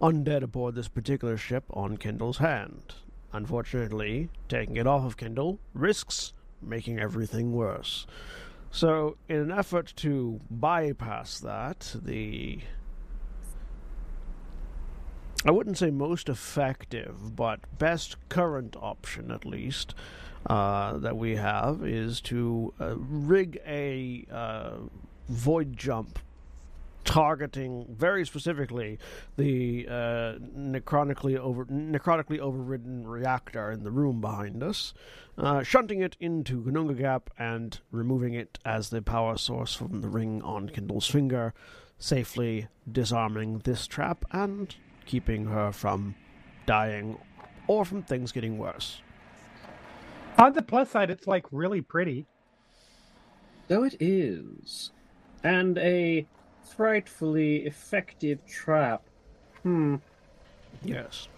undead 0.00 0.42
aboard 0.42 0.74
this 0.74 0.88
particular 0.88 1.36
ship 1.36 1.64
on 1.70 1.96
Kendall's 1.96 2.38
hand. 2.38 2.94
Unfortunately, 3.32 4.30
taking 4.48 4.76
it 4.76 4.86
off 4.86 5.04
of 5.04 5.16
Kendall 5.16 5.58
risks 5.74 6.32
making 6.62 6.98
everything 6.98 7.52
worse. 7.52 8.06
So, 8.70 9.16
in 9.28 9.36
an 9.36 9.50
effort 9.50 9.92
to 9.96 10.40
bypass 10.50 11.38
that, 11.40 11.94
the 12.02 12.60
I 15.44 15.52
wouldn't 15.52 15.78
say 15.78 15.90
most 15.90 16.28
effective, 16.28 17.36
but 17.36 17.60
best 17.78 18.16
current 18.28 18.76
option 18.80 19.30
at 19.30 19.44
least 19.44 19.94
uh, 20.48 20.98
that 20.98 21.16
we 21.16 21.36
have 21.36 21.84
is 21.84 22.20
to 22.22 22.72
uh, 22.80 22.96
rig 22.96 23.60
a 23.66 24.26
uh, 24.32 24.76
void 25.28 25.76
jump 25.76 26.18
targeting 27.04 27.86
very 27.88 28.26
specifically 28.26 28.98
the 29.38 29.86
uh, 29.88 30.34
necrotically 30.54 31.38
over 31.38 31.64
necrotically 31.66 32.38
overridden 32.38 33.06
reactor 33.06 33.70
in 33.72 33.82
the 33.82 33.90
room 33.90 34.20
behind 34.20 34.62
us, 34.62 34.92
uh, 35.38 35.62
shunting 35.62 36.00
it 36.00 36.16
into 36.20 36.62
Ginnungagap 36.62 37.28
and 37.38 37.80
removing 37.90 38.34
it 38.34 38.58
as 38.64 38.90
the 38.90 39.00
power 39.00 39.38
source 39.38 39.74
from 39.74 40.02
the 40.02 40.08
ring 40.08 40.42
on 40.42 40.68
Kendall's 40.68 41.08
finger, 41.08 41.54
safely 41.98 42.68
disarming 42.90 43.60
this 43.60 43.86
trap 43.86 44.24
and 44.30 44.74
keeping 45.06 45.46
her 45.46 45.72
from 45.72 46.14
dying 46.66 47.16
or 47.68 47.86
from 47.86 48.02
things 48.02 48.32
getting 48.32 48.58
worse. 48.58 49.00
On 50.38 50.52
the 50.52 50.62
plus 50.62 50.90
side, 50.90 51.10
it's 51.10 51.26
like 51.26 51.46
really 51.50 51.80
pretty. 51.80 52.26
Though 53.66 53.84
it 53.84 53.96
is. 54.00 54.92
And 55.42 55.76
a 55.78 56.26
frightfully 56.76 57.66
effective 57.66 58.44
trap. 58.46 59.02
Hmm. 59.62 59.96
Yes. 60.84 61.28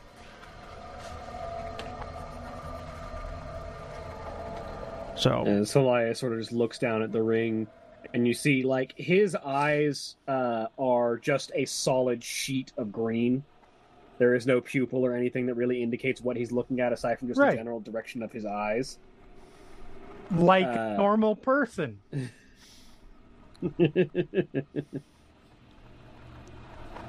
So 5.16 5.44
And 5.46 5.66
Celaya 5.66 6.16
sort 6.16 6.32
of 6.32 6.38
just 6.38 6.52
looks 6.52 6.78
down 6.78 7.02
at 7.02 7.12
the 7.12 7.22
ring, 7.22 7.66
and 8.14 8.26
you 8.26 8.32
see, 8.32 8.62
like, 8.62 8.94
his 8.96 9.34
eyes 9.36 10.16
uh, 10.26 10.66
are 10.78 11.18
just 11.18 11.52
a 11.54 11.66
solid 11.66 12.24
sheet 12.24 12.72
of 12.78 12.90
green. 12.90 13.44
There 14.20 14.34
is 14.34 14.46
no 14.46 14.60
pupil 14.60 15.06
or 15.06 15.14
anything 15.14 15.46
that 15.46 15.54
really 15.54 15.82
indicates 15.82 16.20
what 16.20 16.36
he's 16.36 16.52
looking 16.52 16.78
at 16.78 16.92
aside 16.92 17.18
from 17.18 17.28
just 17.28 17.40
Right. 17.40 17.52
the 17.52 17.56
general 17.56 17.80
direction 17.80 18.22
of 18.22 18.30
his 18.30 18.44
eyes. 18.44 18.98
Like 20.30 20.66
Uh, 20.66 20.96
normal 20.98 21.34
person. 21.34 21.98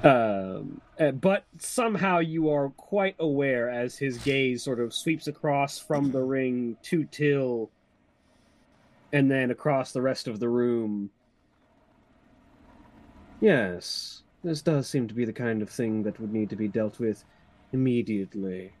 Um, 0.04 0.80
uh, 0.98 1.12
but 1.12 1.44
somehow 1.58 2.18
you 2.18 2.50
are 2.50 2.70
quite 2.70 3.14
aware 3.20 3.70
as 3.70 3.96
his 3.96 4.18
gaze 4.18 4.64
sort 4.64 4.80
of 4.80 4.92
sweeps 4.92 5.28
across 5.28 5.78
from 5.78 6.10
the 6.10 6.20
ring 6.20 6.76
to 6.82 7.04
Tyll 7.04 7.70
and 9.12 9.30
then 9.30 9.52
across 9.52 9.92
the 9.92 10.02
rest 10.02 10.26
of 10.26 10.40
the 10.40 10.48
room. 10.48 11.10
Yes, 13.40 14.21
this 14.42 14.62
does 14.62 14.88
seem 14.88 15.08
to 15.08 15.14
be 15.14 15.24
the 15.24 15.32
kind 15.32 15.62
of 15.62 15.70
thing 15.70 16.02
that 16.02 16.18
would 16.20 16.32
need 16.32 16.50
to 16.50 16.56
be 16.56 16.68
dealt 16.68 16.98
with 16.98 17.24
immediately. 17.72 18.72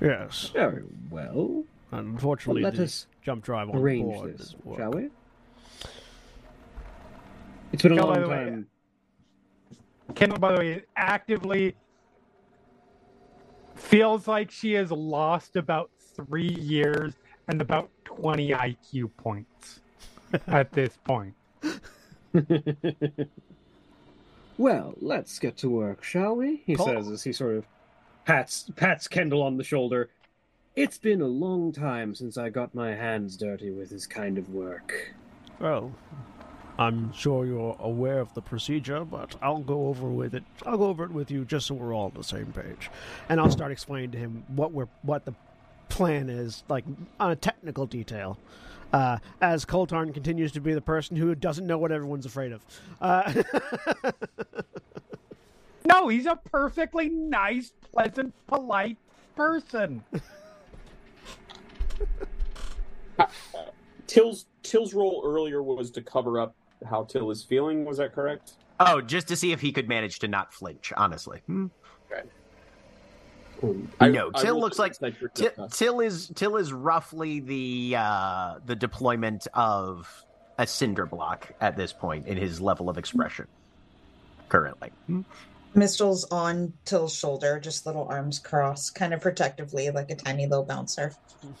yes, 0.00 0.50
Very 0.54 0.84
well. 1.10 1.64
and 1.90 2.06
Well, 2.06 2.14
unfortunately, 2.14 2.62
let 2.62 2.74
the 2.76 2.84
us 2.84 3.06
jump 3.22 3.44
drive 3.44 3.68
on 3.70 3.76
arrange 3.76 4.14
board 4.14 4.38
this, 4.38 4.54
shall 4.76 4.92
we? 4.92 5.08
It's 7.72 7.82
been 7.82 7.92
a 7.92 7.96
by 7.96 8.02
long 8.02 8.28
way, 8.28 8.36
time. 8.36 8.66
Kendall, 10.14 10.38
by 10.38 10.52
the 10.52 10.58
way, 10.58 10.84
actively 10.96 11.74
feels 13.74 14.26
like 14.28 14.50
she 14.50 14.72
has 14.72 14.90
lost 14.90 15.56
about 15.56 15.90
three 16.14 16.54
years 16.60 17.14
and 17.48 17.60
about 17.60 17.90
20 18.04 18.50
IQ 18.50 19.10
points 19.16 19.80
at 20.46 20.72
this 20.72 20.96
point. 21.04 21.34
well, 24.58 24.94
let's 25.00 25.38
get 25.38 25.56
to 25.58 25.68
work, 25.68 26.02
shall 26.02 26.36
we? 26.36 26.62
He 26.66 26.74
Call- 26.76 26.86
says 26.86 27.08
as 27.08 27.22
he 27.24 27.32
sort 27.32 27.56
of 27.56 27.66
pats 28.24 28.70
pats 28.76 29.08
Kendall 29.08 29.42
on 29.42 29.56
the 29.56 29.64
shoulder. 29.64 30.10
It's 30.74 30.98
been 30.98 31.22
a 31.22 31.26
long 31.26 31.72
time 31.72 32.14
since 32.14 32.36
I 32.36 32.50
got 32.50 32.74
my 32.74 32.94
hands 32.94 33.36
dirty 33.36 33.70
with 33.70 33.88
this 33.90 34.06
kind 34.06 34.36
of 34.36 34.50
work. 34.50 35.14
Well, 35.58 35.94
I'm 36.78 37.12
sure 37.14 37.46
you're 37.46 37.76
aware 37.80 38.20
of 38.20 38.34
the 38.34 38.42
procedure, 38.42 39.02
but 39.04 39.36
I'll 39.40 39.60
go 39.62 39.86
over 39.86 40.08
with 40.08 40.34
it. 40.34 40.44
I'll 40.66 40.76
go 40.76 40.86
over 40.86 41.04
it 41.04 41.12
with 41.12 41.30
you 41.30 41.46
just 41.46 41.66
so 41.66 41.74
we're 41.74 41.94
all 41.94 42.06
on 42.06 42.12
the 42.14 42.22
same 42.22 42.52
page, 42.52 42.90
and 43.30 43.40
I'll 43.40 43.50
start 43.50 43.72
explaining 43.72 44.10
to 44.10 44.18
him 44.18 44.44
what 44.48 44.72
we're 44.72 44.88
what 45.02 45.24
the 45.24 45.34
plan 45.88 46.28
is, 46.28 46.62
like 46.68 46.84
on 47.18 47.30
a 47.30 47.36
technical 47.36 47.86
detail. 47.86 48.38
Uh, 48.96 49.18
as 49.42 49.66
Koltarn 49.66 50.14
continues 50.14 50.52
to 50.52 50.60
be 50.60 50.72
the 50.72 50.80
person 50.80 51.16
who 51.16 51.34
doesn't 51.34 51.66
know 51.66 51.76
what 51.76 51.92
everyone's 51.92 52.24
afraid 52.24 52.52
of. 52.52 52.62
Uh, 52.98 53.42
No, 55.86 56.08
he's 56.08 56.26
a 56.26 56.34
perfectly 56.36 57.08
nice, 57.08 57.72
pleasant, 57.92 58.34
polite 58.48 58.96
person. 59.36 60.02
Tyll's 64.06 64.46
Tyll's 64.62 64.94
role 64.94 65.22
earlier 65.24 65.62
was 65.62 65.90
to 65.92 66.02
cover 66.02 66.40
up 66.40 66.56
how 66.88 67.04
Tyll 67.04 67.30
is 67.30 67.42
feeling. 67.42 67.84
Was 67.84 67.98
that 67.98 68.14
correct? 68.14 68.54
Oh, 68.80 69.00
just 69.00 69.28
to 69.28 69.36
see 69.36 69.52
if 69.52 69.60
he 69.60 69.70
could 69.72 69.88
manage 69.88 70.18
to 70.20 70.28
not 70.28 70.52
flinch. 70.52 70.92
Honestly, 70.96 71.38
Hmm. 71.46 71.66
Um, 73.62 73.88
No, 74.12 74.30
Tyll 74.30 74.54
will 74.54 74.60
looks 74.62 74.78
like- 74.78 74.92
insight 74.92 75.14
Tyll. 75.34 75.68
Tyll 75.68 76.00
is 76.00 76.30
Tyll 76.34 76.56
is 76.56 76.72
roughly 76.72 77.40
the 77.40 77.94
uh, 77.98 78.54
the 78.66 78.76
deployment 78.76 79.46
of 79.54 80.24
a 80.58 80.66
cinder 80.66 81.06
block 81.06 81.52
at 81.60 81.76
this 81.76 81.92
point 81.92 82.26
in 82.26 82.36
his 82.36 82.60
level 82.60 82.88
of 82.88 82.98
expression. 82.98 83.46
Currently, 84.48 84.92
Mistyl's 85.74 86.24
on 86.30 86.72
Tyll's 86.84 87.14
shoulder, 87.14 87.58
just 87.60 87.84
little 87.84 88.06
arms 88.08 88.38
crossed, 88.38 88.94
kind 88.94 89.12
of 89.12 89.20
protectively, 89.20 89.90
like 89.90 90.10
a 90.10 90.14
tiny 90.14 90.46
little 90.46 90.64
bouncer. 90.64 91.12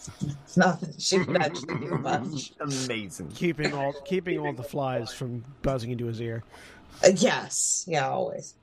Not 0.56 0.80
that 0.80 1.00
she 1.00 1.18
would 1.18 1.36
actually 1.36 1.74
do 1.78 1.98
much. 1.98 2.52
Amazing. 2.60 3.28
keeping 3.34 3.74
all 3.74 3.92
keeping 4.04 4.38
all 4.38 4.52
the 4.52 4.62
flies 4.62 5.12
from 5.12 5.44
buzzing 5.62 5.90
into 5.90 6.06
his 6.06 6.20
ear. 6.20 6.44
Uh, 7.04 7.08
yes, 7.16 7.84
yeah, 7.88 8.08
always. 8.08 8.54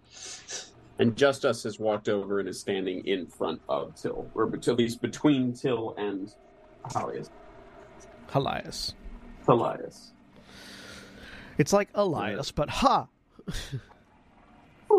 And 1.00 1.16
Just 1.16 1.44
Us 1.44 1.64
has 1.64 1.80
walked 1.80 2.08
over 2.08 2.40
and 2.40 2.48
is 2.48 2.60
standing 2.60 3.06
in 3.08 3.26
front 3.26 3.62
of 3.68 3.96
Tyll, 3.96 4.30
or 4.36 4.54
at 4.54 4.68
least 4.78 5.02
between 5.02 5.54
Tyll 5.54 5.96
and 5.98 6.34
Elias. 6.94 7.30
Elias. 8.34 8.94
Elias. 9.48 10.12
It's 11.58 11.74
like 11.74 11.90
Elias, 11.96 12.52
but 12.52 12.70
ha! 12.70 13.08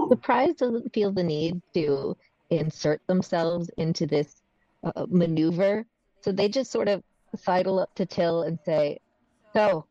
Surprise 0.08 0.54
doesn't 0.54 0.92
feel 0.92 1.12
the 1.12 1.22
need 1.22 1.62
to 1.74 2.16
insert 2.50 3.00
themselves 3.06 3.70
into 3.78 4.06
this 4.06 4.42
uh, 4.82 5.06
maneuver, 5.08 5.86
so 6.20 6.32
they 6.32 6.48
just 6.48 6.70
sort 6.70 6.88
of 6.88 7.02
sidle 7.36 7.78
up 7.78 7.94
to 7.94 8.06
Tyll 8.06 8.42
and 8.42 8.58
say, 8.64 8.98
"So, 9.52 9.86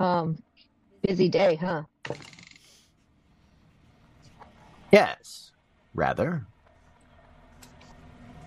um, 0.00 0.36
busy 1.02 1.28
day, 1.28 1.56
huh?" 1.56 1.82
Yes, 4.94 5.50
rather. 5.92 6.46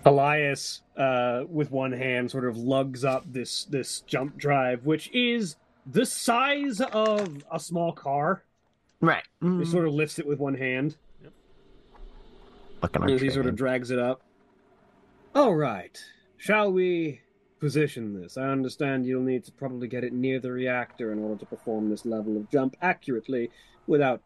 Elias, 0.06 0.80
uh, 0.96 1.44
with 1.46 1.70
one 1.70 1.92
hand, 1.92 2.30
sort 2.30 2.46
of 2.46 2.56
lugs 2.56 3.04
up 3.04 3.30
this 3.30 3.64
this 3.64 4.00
jump 4.00 4.38
drive, 4.38 4.86
which 4.86 5.10
is 5.12 5.56
the 5.84 6.06
size 6.06 6.80
of 6.80 7.44
a 7.52 7.60
small 7.60 7.92
car. 7.92 8.44
Right. 9.02 9.24
He 9.42 9.64
sort 9.66 9.86
of 9.86 9.92
lifts 9.92 10.18
it 10.18 10.26
with 10.26 10.38
one 10.38 10.54
hand 10.54 10.96
Looking 12.82 13.10
as 13.10 13.20
he 13.20 13.30
sort 13.30 13.46
of 13.46 13.54
drags 13.54 13.90
it 13.90 13.98
up. 13.98 14.22
All 15.34 15.54
right, 15.54 16.02
shall 16.38 16.72
we 16.72 17.20
position 17.60 18.18
this? 18.18 18.38
I 18.38 18.48
understand 18.48 19.04
you'll 19.04 19.22
need 19.22 19.44
to 19.44 19.52
probably 19.52 19.86
get 19.86 20.02
it 20.02 20.14
near 20.14 20.40
the 20.40 20.50
reactor 20.50 21.12
in 21.12 21.18
order 21.18 21.38
to 21.40 21.46
perform 21.46 21.90
this 21.90 22.06
level 22.06 22.38
of 22.38 22.50
jump 22.50 22.74
accurately 22.80 23.50
without 23.86 24.22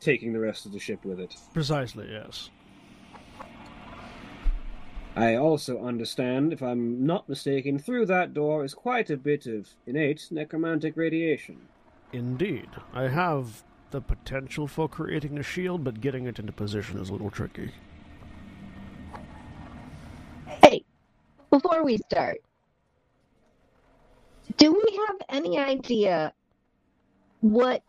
taking 0.00 0.32
the 0.32 0.40
rest 0.40 0.66
of 0.66 0.72
the 0.72 0.78
ship 0.78 1.04
with 1.04 1.20
it. 1.20 1.34
Precisely, 1.52 2.08
yes. 2.10 2.50
I 5.16 5.34
also 5.34 5.84
understand, 5.84 6.52
if 6.52 6.62
I'm 6.62 7.04
not 7.04 7.28
mistaken, 7.28 7.78
through 7.78 8.06
that 8.06 8.34
door 8.34 8.64
is 8.64 8.72
quite 8.72 9.10
a 9.10 9.16
bit 9.16 9.46
of 9.46 9.68
innate 9.84 10.28
necromantic 10.30 10.96
radiation. 10.96 11.58
Indeed. 12.12 12.68
I 12.92 13.08
have 13.08 13.64
the 13.90 14.00
potential 14.00 14.68
for 14.68 14.88
creating 14.88 15.38
a 15.38 15.42
shield, 15.42 15.82
but 15.82 16.00
getting 16.00 16.26
it 16.26 16.38
into 16.38 16.52
position 16.52 17.00
is 17.00 17.08
a 17.08 17.12
little 17.12 17.30
tricky. 17.30 17.72
Hey, 20.46 20.84
before 21.50 21.82
we 21.82 21.98
start, 21.98 22.38
do 24.56 24.72
we 24.72 25.00
have 25.08 25.16
any 25.28 25.58
idea 25.58 26.32
what 27.40 27.82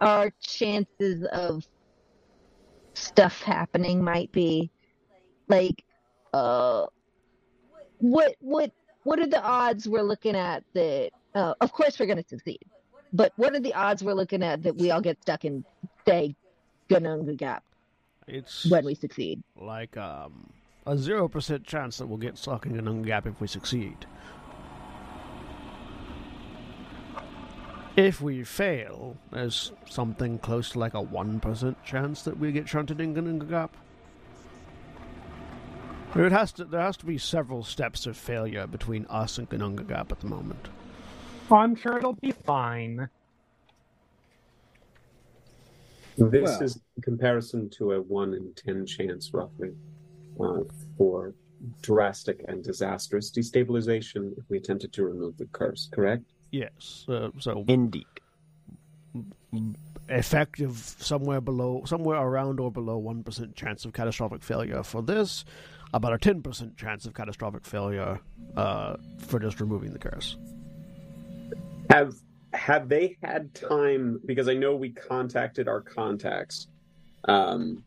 our 0.00 0.30
chances 0.40 1.24
of 1.32 1.66
stuff 2.94 3.42
happening 3.42 4.02
might 4.02 4.32
be? 4.32 4.70
Like, 5.48 5.84
uh, 6.32 6.86
what 7.98 8.36
what 8.40 8.72
what 9.02 9.18
are 9.18 9.26
the 9.26 9.42
odds 9.42 9.88
we're 9.88 10.02
looking 10.02 10.36
at 10.36 10.64
that? 10.74 11.10
Uh, 11.34 11.54
of 11.60 11.72
course, 11.72 11.98
we're 11.98 12.06
going 12.06 12.22
to 12.22 12.28
succeed, 12.28 12.60
but 13.12 13.32
what 13.36 13.54
are 13.54 13.60
the 13.60 13.74
odds 13.74 14.02
we're 14.02 14.14
looking 14.14 14.42
at 14.42 14.62
that 14.64 14.76
we 14.76 14.90
all 14.90 15.00
get 15.00 15.20
stuck 15.22 15.44
in, 15.44 15.64
say, 16.06 16.34
Ginnungagap 16.88 17.60
It's 18.26 18.68
when 18.68 18.84
we 18.84 18.94
succeed? 18.96 19.42
like 19.56 19.96
um, 19.96 20.50
a 20.86 20.96
zero 20.98 21.28
percent 21.28 21.64
chance 21.64 21.98
that 21.98 22.06
we'll 22.06 22.18
get 22.18 22.36
stuck 22.36 22.66
in 22.66 22.72
Ginnungagap 22.72 23.26
if 23.26 23.40
we 23.40 23.46
succeed. 23.46 24.06
If 27.96 28.20
we 28.20 28.44
fail, 28.44 29.16
there's 29.32 29.72
something 29.88 30.38
close 30.38 30.70
to 30.70 30.78
like 30.78 30.94
a 30.94 31.00
one 31.00 31.40
percent 31.40 31.82
chance 31.84 32.22
that 32.22 32.38
we 32.38 32.52
get 32.52 32.68
shunted 32.68 33.00
in 33.00 33.14
Ginnungagap. 33.14 33.70
It 36.14 36.32
has 36.32 36.52
to. 36.52 36.64
There 36.64 36.80
has 36.80 36.96
to 36.98 37.06
be 37.06 37.18
several 37.18 37.62
steps 37.62 38.06
of 38.06 38.16
failure 38.16 38.66
between 38.66 39.06
us 39.06 39.38
and 39.38 39.48
Ginnungagap 39.48 40.12
at 40.12 40.20
the 40.20 40.26
moment. 40.26 40.68
I'm 41.50 41.74
sure 41.74 41.98
it'll 41.98 42.12
be 42.14 42.30
fine. 42.30 43.08
This 46.16 46.42
Well- 46.42 46.62
is 46.62 46.76
in 46.96 47.02
comparison 47.02 47.70
to 47.70 47.92
a 47.92 48.02
1 48.02 48.34
in 48.34 48.52
10 48.54 48.84
chance, 48.86 49.32
roughly, 49.32 49.74
uh, 50.38 50.62
for 50.96 51.34
drastic 51.82 52.44
and 52.46 52.62
disastrous 52.62 53.30
destabilization 53.30 54.36
if 54.38 54.44
we 54.48 54.58
attempted 54.58 54.92
to 54.92 55.04
remove 55.04 55.36
the 55.38 55.46
curse, 55.46 55.88
correct? 55.92 56.24
Yes. 56.50 57.06
Uh, 57.08 57.30
so 57.38 57.64
Indeed. 57.68 58.06
effective 60.08 60.76
somewhere 60.98 61.40
below, 61.40 61.82
somewhere 61.84 62.18
around 62.18 62.60
or 62.60 62.70
below 62.70 62.98
one 62.98 63.22
percent 63.22 63.54
chance 63.56 63.84
of 63.84 63.92
catastrophic 63.92 64.42
failure 64.42 64.82
for 64.82 65.02
this. 65.02 65.44
About 65.92 66.12
a 66.12 66.18
ten 66.18 66.42
percent 66.42 66.76
chance 66.76 67.06
of 67.06 67.14
catastrophic 67.14 67.64
failure 67.64 68.20
uh, 68.56 68.96
for 69.18 69.40
just 69.40 69.60
removing 69.60 69.92
the 69.92 69.98
curse. 69.98 70.36
Have 71.90 72.14
have 72.52 72.88
they 72.88 73.16
had 73.22 73.52
time? 73.54 74.20
Because 74.24 74.48
I 74.48 74.54
know 74.54 74.76
we 74.76 74.90
contacted 74.90 75.66
our 75.66 75.80
contacts, 75.80 76.68
um, 77.24 77.82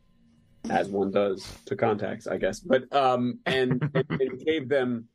as 0.69 0.89
one 0.89 1.12
does 1.12 1.45
to 1.65 1.76
contacts, 1.78 2.28
I 2.28 2.38
guess. 2.38 2.60
But 2.60 2.93
um, 2.93 3.39
and, 3.45 3.82
and, 3.93 4.06
and 4.10 4.45
gave 4.45 4.67
them 4.67 5.08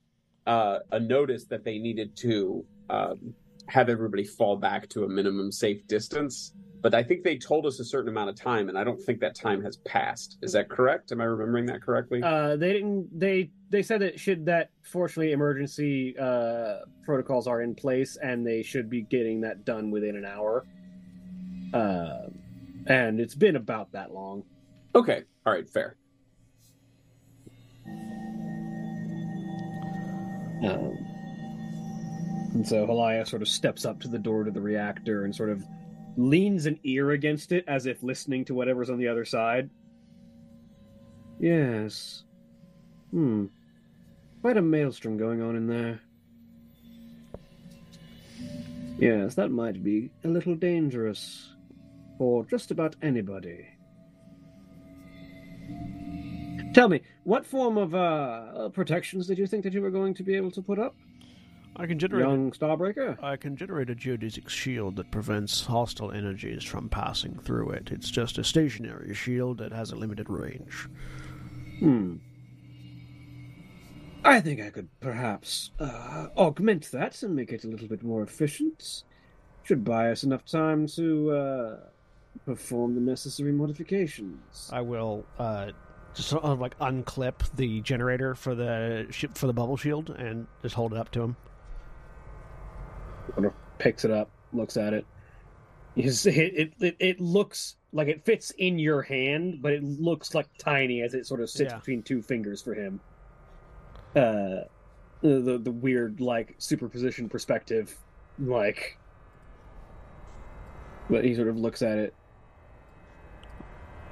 uh, 0.47 0.79
a 0.91 1.01
notice 1.01 1.45
that 1.47 1.65
they 1.65 1.79
needed 1.79 2.17
to 2.19 2.65
um, 2.91 3.35
have 3.69 3.89
everybody 3.89 4.25
fall 4.25 4.57
back 4.57 4.89
to 4.91 5.05
a 5.05 5.09
minimum 5.09 5.53
safe 5.53 5.87
distance. 5.87 6.53
But 6.81 6.95
I 6.95 7.03
think 7.03 7.25
they 7.25 7.37
told 7.37 7.67
us 7.67 7.81
a 7.81 7.85
certain 7.85 8.09
amount 8.09 8.31
of 8.31 8.37
time, 8.37 8.69
and 8.69 8.79
I 8.79 8.85
don't 8.85 9.03
think 9.03 9.19
that 9.21 9.35
time 9.35 9.63
has 9.65 9.79
passed. 9.79 10.39
Is 10.43 10.53
that 10.53 10.69
correct? 10.69 11.11
Am 11.11 11.21
I 11.21 11.25
remembering 11.25 11.67
that 11.67 11.83
correctly? 11.83 12.23
Uh, 12.23 12.55
they 12.57 12.73
didn't. 12.73 13.19
They 13.19 13.51
they 13.71 13.83
said 13.83 14.01
that 14.03 14.21
should 14.21 14.47
that 14.47 14.71
fortunately 14.83 15.33
emergency 15.33 16.17
uh, 16.17 16.77
protocols 17.05 17.49
are 17.49 17.63
in 17.63 17.75
place, 17.75 18.17
and 18.23 18.47
they 18.47 18.63
should 18.63 18.89
be 18.89 19.03
getting 19.03 19.41
that 19.41 19.65
done 19.65 19.91
within 19.91 20.17
an 20.17 20.25
hour. 20.25 20.65
Uh, 21.75 22.29
and 22.87 23.21
it's 23.21 23.35
been 23.35 23.57
about 23.57 23.91
that 23.93 24.13
long. 24.15 24.45
okay, 24.95 25.25
all 25.45 25.53
right, 25.53 25.69
fair. 25.69 25.97
Um, 30.65 31.08
and 32.55 32.67
so 32.67 32.87
Halaya 32.87 33.27
sort 33.27 33.43
of 33.43 33.49
steps 33.49 33.85
up 33.85 34.01
to 34.01 34.09
the 34.09 34.19
door 34.19 34.45
to 34.45 34.51
the 34.51 34.61
reactor 34.61 35.25
and 35.25 35.35
sort 35.35 35.51
of 35.51 35.65
leans 36.17 36.67
an 36.67 36.79
ear 36.83 37.13
against 37.13 37.53
it 37.53 37.65
as 37.69 37.87
if 37.87 38.03
listening 38.03 38.45
to 38.47 38.55
whatever's 38.55 38.91
on 38.91 38.99
the 38.99 39.09
other 39.09 39.25
side. 39.25 39.71
Yes. 41.39 42.25
Hmm. 43.11 43.47
Quite 44.41 44.57
a 44.57 44.63
maelstrom 44.63 45.17
going 45.17 45.43
on 45.43 45.57
in 45.57 45.67
there. 45.67 46.01
Yes, 48.99 49.37
that 49.37 49.51
might 49.51 49.85
be 49.85 50.11
a 50.25 50.29
little 50.29 50.57
dangerous 50.57 51.55
for 52.19 52.45
just 52.47 52.73
about 52.73 52.97
anybody. 53.01 53.67
Tell 56.75 56.89
me, 56.89 57.03
what 57.25 57.47
form 57.47 57.79
of 57.79 57.95
uh, 57.95 58.69
protections 58.71 59.27
did 59.27 59.39
you 59.39 59.47
think 59.47 59.65
that 59.65 59.73
you 59.73 59.81
were 59.81 59.91
going 59.91 60.15
to 60.15 60.23
be 60.23 60.35
able 60.35 60.51
to 60.51 60.63
put 60.63 60.79
up? 60.79 60.97
I 61.79 61.87
can 61.87 61.99
generate. 61.99 62.27
Young 62.27 62.51
Starbreaker? 62.51 63.23
I 63.23 63.37
can 63.37 63.57
generate 63.57 63.89
a 63.89 63.95
geodesic 63.95 64.49
shield 64.49 64.97
that 64.97 65.11
prevents 65.11 65.65
hostile 65.65 66.11
energies 66.11 66.65
from 66.65 66.89
passing 66.89 67.39
through 67.39 67.71
it. 67.71 67.91
It's 67.93 68.11
just 68.11 68.39
a 68.39 68.45
stationary 68.45 69.15
shield 69.15 69.59
that 69.59 69.73
has 69.73 69.93
a 69.93 69.97
limited 69.97 70.29
range. 70.29 70.89
Hmm. 71.79 72.17
I 74.25 74.41
think 74.41 74.61
I 74.61 74.71
could 74.71 74.89
perhaps 75.01 75.71
uh, 75.79 76.27
augment 76.37 76.91
that 76.91 77.23
and 77.23 77.37
make 77.37 77.53
it 77.53 77.65
a 77.65 77.69
little 77.69 77.87
bit 77.87 78.03
more 78.03 78.23
efficient. 78.23 79.05
Should 79.63 79.85
buy 79.85 80.11
us 80.11 80.25
enough 80.25 80.45
time 80.45 80.87
to 80.89 81.31
uh, 81.31 81.77
perform 82.45 82.95
the 82.95 83.01
necessary 83.01 83.53
modifications. 83.53 84.69
I 84.73 84.81
will 84.81 85.25
uh, 85.39 85.71
just 86.15 86.29
sort 86.29 86.43
of 86.43 86.59
like 86.59 86.77
unclip 86.81 87.55
the 87.55 87.81
generator 87.83 88.35
for 88.35 88.55
the 88.55 89.07
sh- 89.11 89.27
for 89.35 89.47
the 89.47 89.53
bubble 89.53 89.77
shield 89.77 90.11
and 90.11 90.47
just 90.63 90.75
hold 90.75 90.93
it 90.93 90.99
up 90.99 91.11
to 91.13 91.23
him. 91.23 91.37
Picks 93.79 94.05
it 94.05 94.11
up, 94.11 94.31
looks 94.53 94.77
at 94.77 94.93
it. 94.93 95.07
It, 95.97 96.27
it, 96.27 96.73
it 96.81 96.97
it 97.01 97.21
looks 97.21 97.75
like 97.93 98.07
it 98.07 98.25
fits 98.25 98.53
in 98.53 98.79
your 98.79 99.03
hand, 99.03 99.61
but 99.61 99.73
it 99.73 99.83
looks 99.83 100.33
like 100.35 100.47
tiny 100.59 101.03
as 101.03 101.15
it 101.15 101.27
sort 101.27 101.41
of 101.41 101.51
sits 101.51 101.73
Yeah. 101.73 101.79
between 101.79 102.03
two 102.03 102.23
fingers 102.23 102.63
for 102.63 102.73
him. 102.75 103.01
Uh, 104.15 104.63
the 105.23 105.59
the, 105.61 105.73
weird 105.73 106.21
like 106.21 106.55
superposition 106.59 107.29
perspective, 107.29 107.97
like. 108.39 108.97
But 111.11 111.25
he 111.25 111.35
sort 111.35 111.49
of 111.49 111.57
looks 111.57 111.83
at 111.83 111.99
it. 111.99 112.15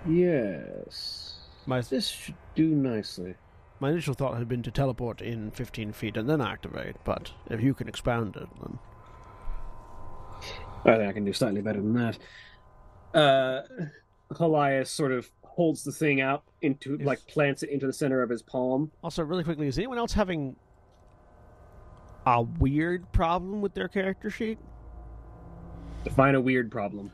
Yes, 0.08 1.34
My 1.66 1.80
this 1.80 2.08
should 2.08 2.34
do 2.54 2.68
nicely. 2.68 3.34
my 3.80 3.90
initial 3.90 4.14
thought 4.14 4.38
had 4.38 4.48
been 4.48 4.62
to 4.62 4.70
teleport 4.70 5.20
in 5.20 5.50
15 5.50 5.92
feet 5.92 6.16
and 6.16 6.28
then 6.28 6.40
activate, 6.40 6.96
but 7.04 7.32
if 7.50 7.60
you 7.60 7.74
can 7.74 7.88
expand 7.88 8.36
it, 8.36 8.48
then 8.60 8.78
I 10.86 10.96
think 10.96 11.08
I 11.10 11.12
can 11.12 11.24
do 11.24 11.32
slightly 11.32 11.60
better 11.60 11.80
than 11.80 11.94
that. 11.94 12.18
Uh, 13.12 13.62
Helias 14.32 14.88
sort 14.88 15.12
of 15.12 15.30
holds 15.42 15.82
the 15.82 15.92
thing 15.92 16.20
out 16.20 16.44
into, 16.62 16.96
like, 16.98 17.26
plants 17.26 17.62
it 17.62 17.70
into 17.70 17.86
the 17.86 17.92
center 17.92 18.22
of 18.22 18.30
his 18.30 18.42
palm. 18.42 18.90
Also, 19.02 19.22
really 19.22 19.44
quickly, 19.44 19.66
is 19.66 19.78
anyone 19.78 19.98
else 19.98 20.12
having 20.12 20.54
a 22.26 22.42
weird 22.42 23.10
problem 23.12 23.60
with 23.60 23.74
their 23.74 23.88
character 23.88 24.30
sheet? 24.30 24.58
Define 26.04 26.34
a 26.34 26.40
weird 26.40 26.70
problem. 26.70 27.10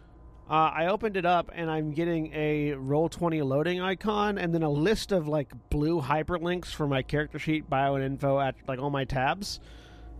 Uh, 0.51 0.71
I 0.75 0.89
opened 0.89 1.17
it 1.17 1.25
up 1.25 1.51
and 1.55 1.71
I'm 1.71 1.93
getting 1.93 2.31
a 2.35 2.73
roll 2.73 3.09
twenty 3.09 3.41
loading 3.41 3.81
icon, 3.81 4.37
and 4.37 4.53
then 4.53 4.63
a 4.63 4.69
list 4.69 5.13
of 5.13 5.27
like 5.29 5.51
blue 5.71 6.01
hyperlinks 6.01 6.67
for 6.67 6.87
my 6.87 7.01
character 7.01 7.39
sheet, 7.39 7.71
bio 7.71 7.95
and 7.95 8.05
info 8.05 8.39
at 8.39 8.57
like 8.69 8.79
all 8.79 8.91
my 8.91 9.05
tabs. 9.05 9.61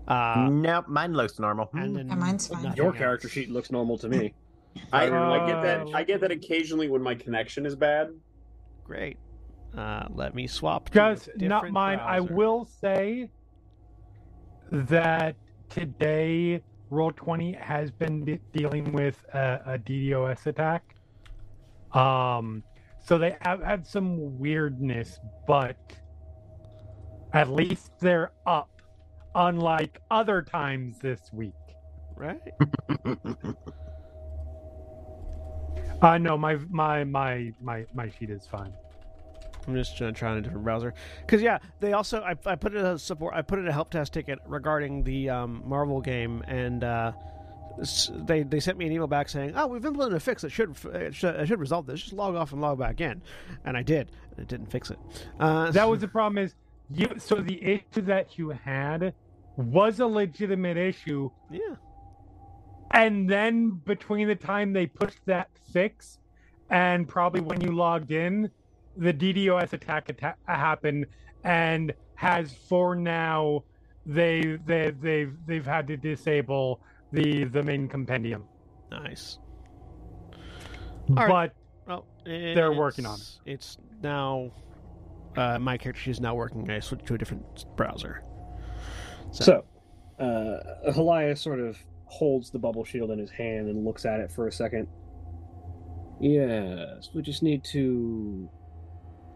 Uh, 0.09 0.49
nope, 0.51 0.89
mine 0.89 1.13
looks 1.15 1.39
normal. 1.39 1.71
and 1.75 1.97
then 1.97 2.09
Yeah, 2.09 2.15
mine's 2.17 2.49
fine. 2.49 2.63
nothing 2.63 2.77
Your 2.77 2.87
else. 2.89 2.97
character 2.97 3.29
sheet 3.29 3.51
looks 3.51 3.71
normal 3.71 3.97
to 3.99 4.09
me. 4.09 4.35
I, 4.93 5.05
I 5.05 5.47
get 5.47 5.63
that. 5.63 5.81
Uh, 5.87 5.91
I 5.95 6.03
get 6.03 6.21
that 6.23 6.31
occasionally 6.31 6.89
when 6.89 7.03
my 7.03 7.15
connection 7.15 7.67
is 7.67 7.77
bad. 7.77 8.09
Great. 8.85 9.19
Uh, 9.77 10.07
let 10.15 10.35
me 10.35 10.47
swap. 10.47 10.91
to 10.91 11.07
a 11.07 11.15
Just 11.15 11.29
not 11.37 11.39
different 11.39 11.73
mine. 11.75 11.99
I 12.01 12.21
will 12.21 12.65
say 12.81 13.31
that 14.71 15.37
today 15.69 16.63
Roll20 16.91 17.59
has 17.61 17.91
been 17.91 18.25
de- 18.25 18.41
dealing 18.53 18.93
with 18.93 19.23
a, 19.35 19.61
a 19.67 19.79
DDoS 19.79 20.47
attack. 20.47 20.95
Um, 21.93 22.63
so 23.05 23.19
they 23.19 23.37
have 23.43 23.63
had 23.63 23.87
some 23.87 24.39
weirdness, 24.39 25.19
but 25.47 25.77
at 27.33 27.51
least 27.51 27.93
they're 28.01 28.33
up, 28.47 28.72
unlike 29.35 30.01
other 30.11 30.43
times 30.43 30.99
this 30.99 31.21
week. 31.33 31.53
Right. 32.17 32.41
Uh 36.03 36.19
no, 36.19 36.37
my 36.37 36.57
my 36.69 37.05
my 37.05 37.53
my 37.61 37.87
my 37.95 38.11
sheet 38.11 38.29
is 38.29 38.45
fine. 38.45 38.73
I'm 39.69 39.75
just 39.77 40.03
uh, 40.03 40.11
trying 40.11 40.39
a 40.39 40.41
different 40.41 40.65
browser 40.65 40.93
because 41.21 41.41
yeah, 41.41 41.59
they 41.79 41.93
also 41.93 42.21
I, 42.23 42.35
I 42.45 42.57
put 42.57 42.75
it 42.75 42.85
a 42.85 42.99
support 42.99 43.35
I 43.35 43.43
put 43.43 43.61
it 43.61 43.69
a 43.69 43.73
help 43.73 43.91
test 43.91 44.13
ticket 44.13 44.41
regarding 44.47 45.05
the 45.05 45.31
um, 45.31 45.63
Marvel 45.65 46.01
game 46.01 46.43
and 46.49 46.83
uh, 46.83 47.13
they 48.27 48.43
they 48.43 48.59
sent 48.59 48.79
me 48.79 48.87
an 48.87 48.93
email 48.93 49.07
back 49.07 49.29
saying 49.29 49.53
oh 49.55 49.69
we've 49.69 49.85
implemented 49.85 50.17
a 50.17 50.21
fix 50.21 50.43
that 50.43 50.51
should 50.51 50.77
it 50.93 51.15
should, 51.15 51.37
it 51.37 51.47
should 51.47 51.61
resolve 51.61 51.87
this 51.87 52.01
just 52.01 52.13
log 52.13 52.35
off 52.35 52.51
and 52.51 52.61
log 52.61 52.81
back 52.81 53.01
in 53.01 53.23
and 53.65 53.77
I 53.77 53.83
did 53.85 54.11
it 54.37 54.49
didn't 54.49 54.73
fix 54.73 54.91
it. 54.91 54.99
Uh, 55.39 55.71
That 55.71 55.89
was 55.89 56.01
the 56.01 56.09
problem 56.09 56.39
is 56.45 56.55
you 56.95 57.09
so 57.19 57.37
the 57.37 57.63
issue 57.63 58.03
that 58.03 58.39
you 58.39 58.51
had 58.51 59.15
was 59.57 60.01
a 60.01 60.07
legitimate 60.07 60.77
issue 60.77 61.31
yeah 61.51 61.77
and 62.93 63.29
then 63.29 63.71
between 63.85 64.29
the 64.29 64.35
time 64.35 64.73
they 64.73 64.87
pushed 64.87 65.25
that 65.27 65.49
fix 65.73 66.19
and 66.71 67.09
probably 67.09 67.41
when 67.41 67.61
you 67.61 67.73
logged 67.73 68.11
in 68.11 68.51
the 68.97 69.13
DDoS 69.13 69.73
attack 69.73 70.11
atta- 70.11 70.37
happened 70.47 71.07
and 71.45 71.93
has 72.15 72.53
for 72.69 72.95
now 72.95 73.63
they 74.07 74.59
they 74.67 74.93
they've 75.01 75.35
they've 75.47 75.67
had 75.67 75.87
to 75.87 75.97
disable 75.97 76.81
the 77.13 77.45
the 77.45 77.63
main 77.63 77.89
compendium 77.89 78.45
nice. 78.91 79.39
All 81.11 81.17
right. 81.17 81.29
but 81.29 81.55
Well, 81.87 82.07
They're 82.25 82.73
working 82.73 83.07
on 83.07 83.19
it. 83.19 83.39
It's 83.45 83.77
now 84.03 84.51
uh, 85.37 85.59
my 85.59 85.77
character 85.77 86.03
sheet 86.03 86.11
is 86.13 86.21
now 86.21 86.35
working. 86.35 86.71
I 86.71 86.81
switched 86.81 87.07
to 87.07 87.15
a 87.15 87.19
different 87.19 87.65
browser. 87.77 88.23
So, 89.31 89.65
uh, 90.19 90.91
Helias 90.93 91.41
sort 91.41 91.61
of 91.61 91.79
holds 92.07 92.51
the 92.51 92.59
bubble 92.59 92.85
shield 92.85 93.11
in 93.11 93.19
his 93.19 93.31
hand 93.31 93.69
and 93.69 93.85
looks 93.85 94.05
at 94.05 94.21
it 94.21 94.31
for 94.31 94.47
a 94.47 94.53
second. 94.53 94.87
Yes, 96.21 97.09
we 97.15 97.23
just 97.23 97.43
need 97.43 97.65
to 97.65 98.49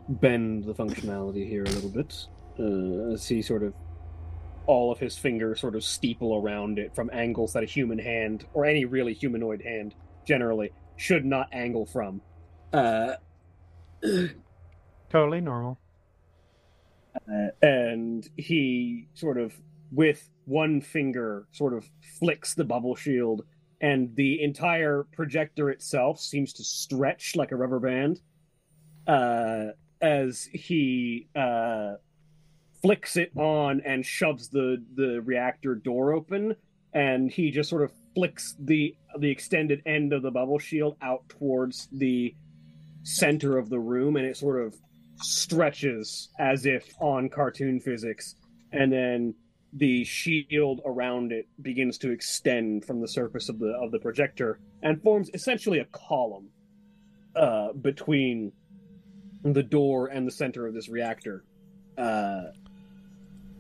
bend 0.09 0.65
the 0.65 0.75
functionality 0.75 1.49
here 1.49 1.63
a 1.63 1.71
little 1.71 1.91
bit. 1.91 2.27
Uh, 2.59 3.13
as 3.13 3.27
he 3.27 3.43
sort 3.43 3.63
of, 3.63 3.75
all 4.67 4.93
of 4.93 4.99
his 4.99 5.17
fingers 5.17 5.61
sort 5.61 5.75
of 5.75 5.83
steeple 5.83 6.37
around 6.37 6.79
it 6.79 6.95
from 6.95 7.11
angles 7.13 7.53
that 7.55 7.63
a 7.63 7.67
human 7.67 7.99
hand, 7.99 8.45
or 8.53 8.65
any 8.65 8.85
really 8.85 9.15
humanoid 9.15 9.63
hand 9.63 9.95
generally, 10.27 10.71
should 10.97 11.25
not 11.25 11.49
angle 11.53 11.87
from. 11.87 12.21
Uh, 12.73 13.15
totally 15.11 15.41
normal. 15.41 15.79
Uh, 17.29 17.49
and 17.63 18.29
he 18.37 19.09
sort 19.15 19.39
of 19.39 19.55
with 19.93 20.29
one 20.45 20.81
finger 20.81 21.47
sort 21.53 21.73
of 21.73 21.89
flicks 22.19 22.55
the 22.55 22.65
bubble 22.65 22.95
shield 22.95 23.43
and 23.81 24.15
the 24.17 24.43
entire 24.43 25.07
projector 25.13 25.71
itself 25.71 26.21
seems 26.21 26.53
to 26.55 26.65
stretch 26.65 27.37
like 27.37 27.53
a 27.53 27.57
rubber 27.57 27.79
band 27.79 28.21
uh, 29.07 29.67
as 30.01 30.49
he 30.53 31.29
uh, 31.37 31.95
flicks 32.83 33.17
it 33.17 33.31
on 33.37 33.81
and 33.85 34.05
shoves 34.05 34.49
the 34.49 34.83
the 34.95 35.21
reactor 35.23 35.75
door 35.75 36.13
open 36.13 36.55
and 36.93 37.31
he 37.31 37.51
just 37.51 37.69
sort 37.69 37.83
of 37.83 37.93
flicks 38.15 38.55
the 38.59 38.95
the 39.19 39.31
extended 39.31 39.83
end 39.87 40.13
of 40.13 40.23
the 40.23 40.31
bubble 40.31 40.59
shield 40.59 40.97
out 41.03 41.29
towards 41.29 41.89
the 41.93 42.35
center 43.03 43.59
of 43.59 43.69
the 43.69 43.79
room 43.79 44.17
and 44.17 44.27
it 44.27 44.37
sort 44.37 44.61
of 44.61 44.75
stretches 45.21 46.29
as 46.39 46.67
if 46.67 46.95
on 47.01 47.29
cartoon 47.29 47.81
physics, 47.81 48.37
and 48.73 48.93
then 48.93 49.35
the 49.73 50.05
shield 50.05 50.81
around 50.87 51.33
it 51.33 51.47
begins 51.61 51.99
to 51.99 52.11
extend 52.11 52.85
from 52.85 53.01
the 53.01 53.09
surface 53.09 53.49
of 53.49 53.59
the 53.59 53.69
of 53.83 53.91
the 53.91 53.99
projector 53.99 54.59
and 54.83 55.03
forms 55.03 55.31
essentially 55.35 55.79
a 55.81 55.85
column 55.87 56.49
uh, 57.35 57.73
between 57.73 58.53
the 59.43 59.63
door 59.63 60.07
and 60.09 60.27
the 60.27 60.31
center 60.31 60.67
of 60.67 60.75
this 60.75 60.89
reactor, 60.89 61.45
uh, 61.99 62.45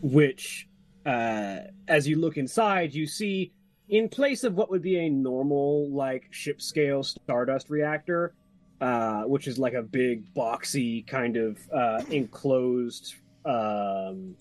which, 0.02 0.68
uh, 1.04 1.58
as 1.86 2.08
you 2.08 2.18
look 2.18 2.36
inside, 2.36 2.94
you 2.94 3.06
see 3.06 3.52
in 3.88 4.08
place 4.08 4.42
of 4.42 4.54
what 4.54 4.70
would 4.70 4.82
be 4.82 4.98
a 4.98 5.08
normal 5.08 5.90
like 5.90 6.26
ship 6.30 6.60
scale 6.60 7.02
stardust 7.02 7.70
reactor 7.70 8.34
uh, 8.80 9.22
which 9.22 9.46
is 9.46 9.58
like 9.58 9.74
a 9.74 9.82
big 9.82 10.22
boxy 10.34 11.06
kind 11.06 11.36
of 11.36 11.58
uh, 11.72 12.02
enclosed 12.10 13.14
um, 13.44 14.36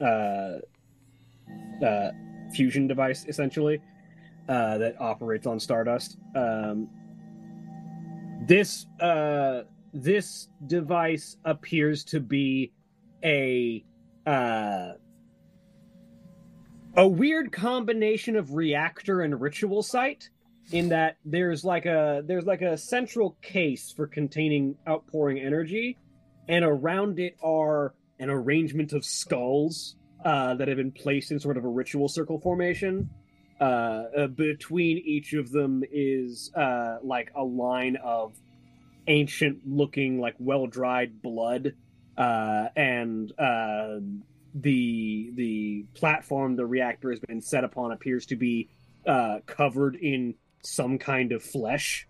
uh, 0.00 0.58
uh, 1.84 2.10
fusion 2.54 2.86
device, 2.86 3.24
essentially, 3.26 3.80
uh, 4.48 4.78
that 4.78 5.00
operates 5.00 5.46
on 5.46 5.58
Stardust. 5.58 6.16
Um, 6.34 6.88
this 8.46 8.86
uh, 9.00 9.62
this 9.92 10.48
device 10.66 11.36
appears 11.44 12.04
to 12.04 12.20
be 12.20 12.72
a 13.24 13.84
a 14.26 14.96
weird 17.08 17.50
combination 17.52 18.36
of 18.36 18.54
reactor 18.54 19.22
and 19.22 19.40
ritual 19.40 19.82
site 19.82 20.28
in 20.72 20.88
that 20.88 21.16
there's 21.24 21.64
like 21.64 21.86
a 21.86 22.22
there's 22.26 22.46
like 22.46 22.62
a 22.62 22.76
central 22.76 23.36
case 23.42 23.92
for 23.92 24.06
containing 24.06 24.76
outpouring 24.88 25.38
energy 25.38 25.98
and 26.48 26.64
around 26.64 27.18
it 27.18 27.36
are 27.42 27.94
an 28.18 28.30
arrangement 28.30 28.92
of 28.92 29.04
skulls 29.04 29.96
uh, 30.24 30.54
that 30.54 30.68
have 30.68 30.76
been 30.76 30.92
placed 30.92 31.30
in 31.30 31.40
sort 31.40 31.56
of 31.56 31.64
a 31.64 31.68
ritual 31.68 32.08
circle 32.08 32.38
formation. 32.40 33.10
Uh, 33.60 34.04
uh, 34.16 34.26
between 34.28 34.98
each 34.98 35.34
of 35.34 35.52
them 35.52 35.84
is 35.92 36.50
uh, 36.56 36.98
like 37.02 37.30
a 37.36 37.44
line 37.44 37.96
of 38.02 38.34
ancient 39.06 39.58
looking 39.66 40.20
like 40.20 40.34
well 40.38 40.66
dried 40.66 41.22
blood 41.22 41.74
uh, 42.16 42.68
and 42.76 43.32
uh, 43.38 43.98
the 44.54 45.30
the 45.34 45.86
platform 45.94 46.56
the 46.56 46.66
reactor 46.66 47.10
has 47.10 47.20
been 47.20 47.40
set 47.40 47.62
upon 47.62 47.92
appears 47.92 48.26
to 48.26 48.36
be 48.36 48.68
covered 49.46 49.96
in 49.96 50.34
some 50.62 50.98
kind 50.98 51.32
of 51.32 51.42
flesh, 51.42 52.06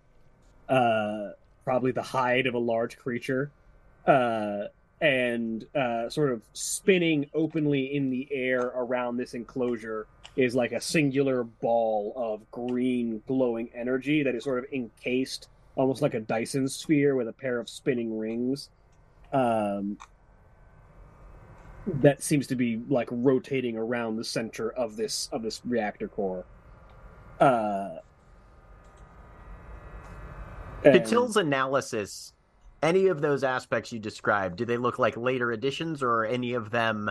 uh, 0.69 1.31
probably 1.65 1.93
the 1.93 2.03
hide 2.03 2.47
of 2.47 2.55
a 2.55 2.59
large 2.59 2.99
creature, 2.99 3.51
uh, 4.07 4.65
and 5.01 5.67
uh, 5.75 6.09
sort 6.09 6.33
of 6.33 6.43
spinning 6.53 7.29
openly 7.35 7.95
in 7.95 8.11
the 8.11 8.29
air 8.31 8.61
around 8.61 9.17
this 9.17 9.35
enclosure 9.35 10.07
is 10.37 10.55
like 10.55 10.73
a 10.73 10.81
singular 10.81 11.45
ball 11.45 12.12
of 12.17 12.49
green 12.51 13.23
glowing 13.27 13.69
energy 13.75 14.23
that 14.23 14.35
is 14.35 14.45
sort 14.45 14.59
of 14.59 14.73
encased 14.73 15.49
almost 15.77 16.03
like 16.03 16.15
a 16.15 16.21
Dyson 16.21 16.69
sphere 16.69 17.17
with 17.17 17.29
a 17.29 17.33
pair 17.33 17.59
of 17.59 17.69
spinning 17.69 18.17
rings. 18.19 18.69
Um, 19.33 19.99
that 21.87 22.23
seems 22.23 22.47
to 22.49 22.55
be 22.55 22.81
like 22.88 23.09
rotating 23.11 23.77
around 23.77 24.17
the 24.17 24.25
center 24.25 24.71
of 24.71 24.97
this 24.97 25.29
of 25.33 25.43
this 25.43 25.61
reactor 25.65 26.09
core. 26.09 26.45
Uh, 27.41 27.97
and- 30.85 31.07
Tyll's 31.07 31.37
analysis, 31.37 32.33
any 32.83 33.07
of 33.07 33.21
those 33.21 33.45
aspects 33.45 33.92
you 33.92 33.99
described, 33.99 34.57
do 34.57 34.64
they 34.64 34.77
look 34.77 34.99
like 34.99 35.16
later 35.16 35.53
additions, 35.53 36.03
or 36.03 36.11
are 36.11 36.27
any 36.27 36.55
of 36.55 36.71
them 36.71 37.11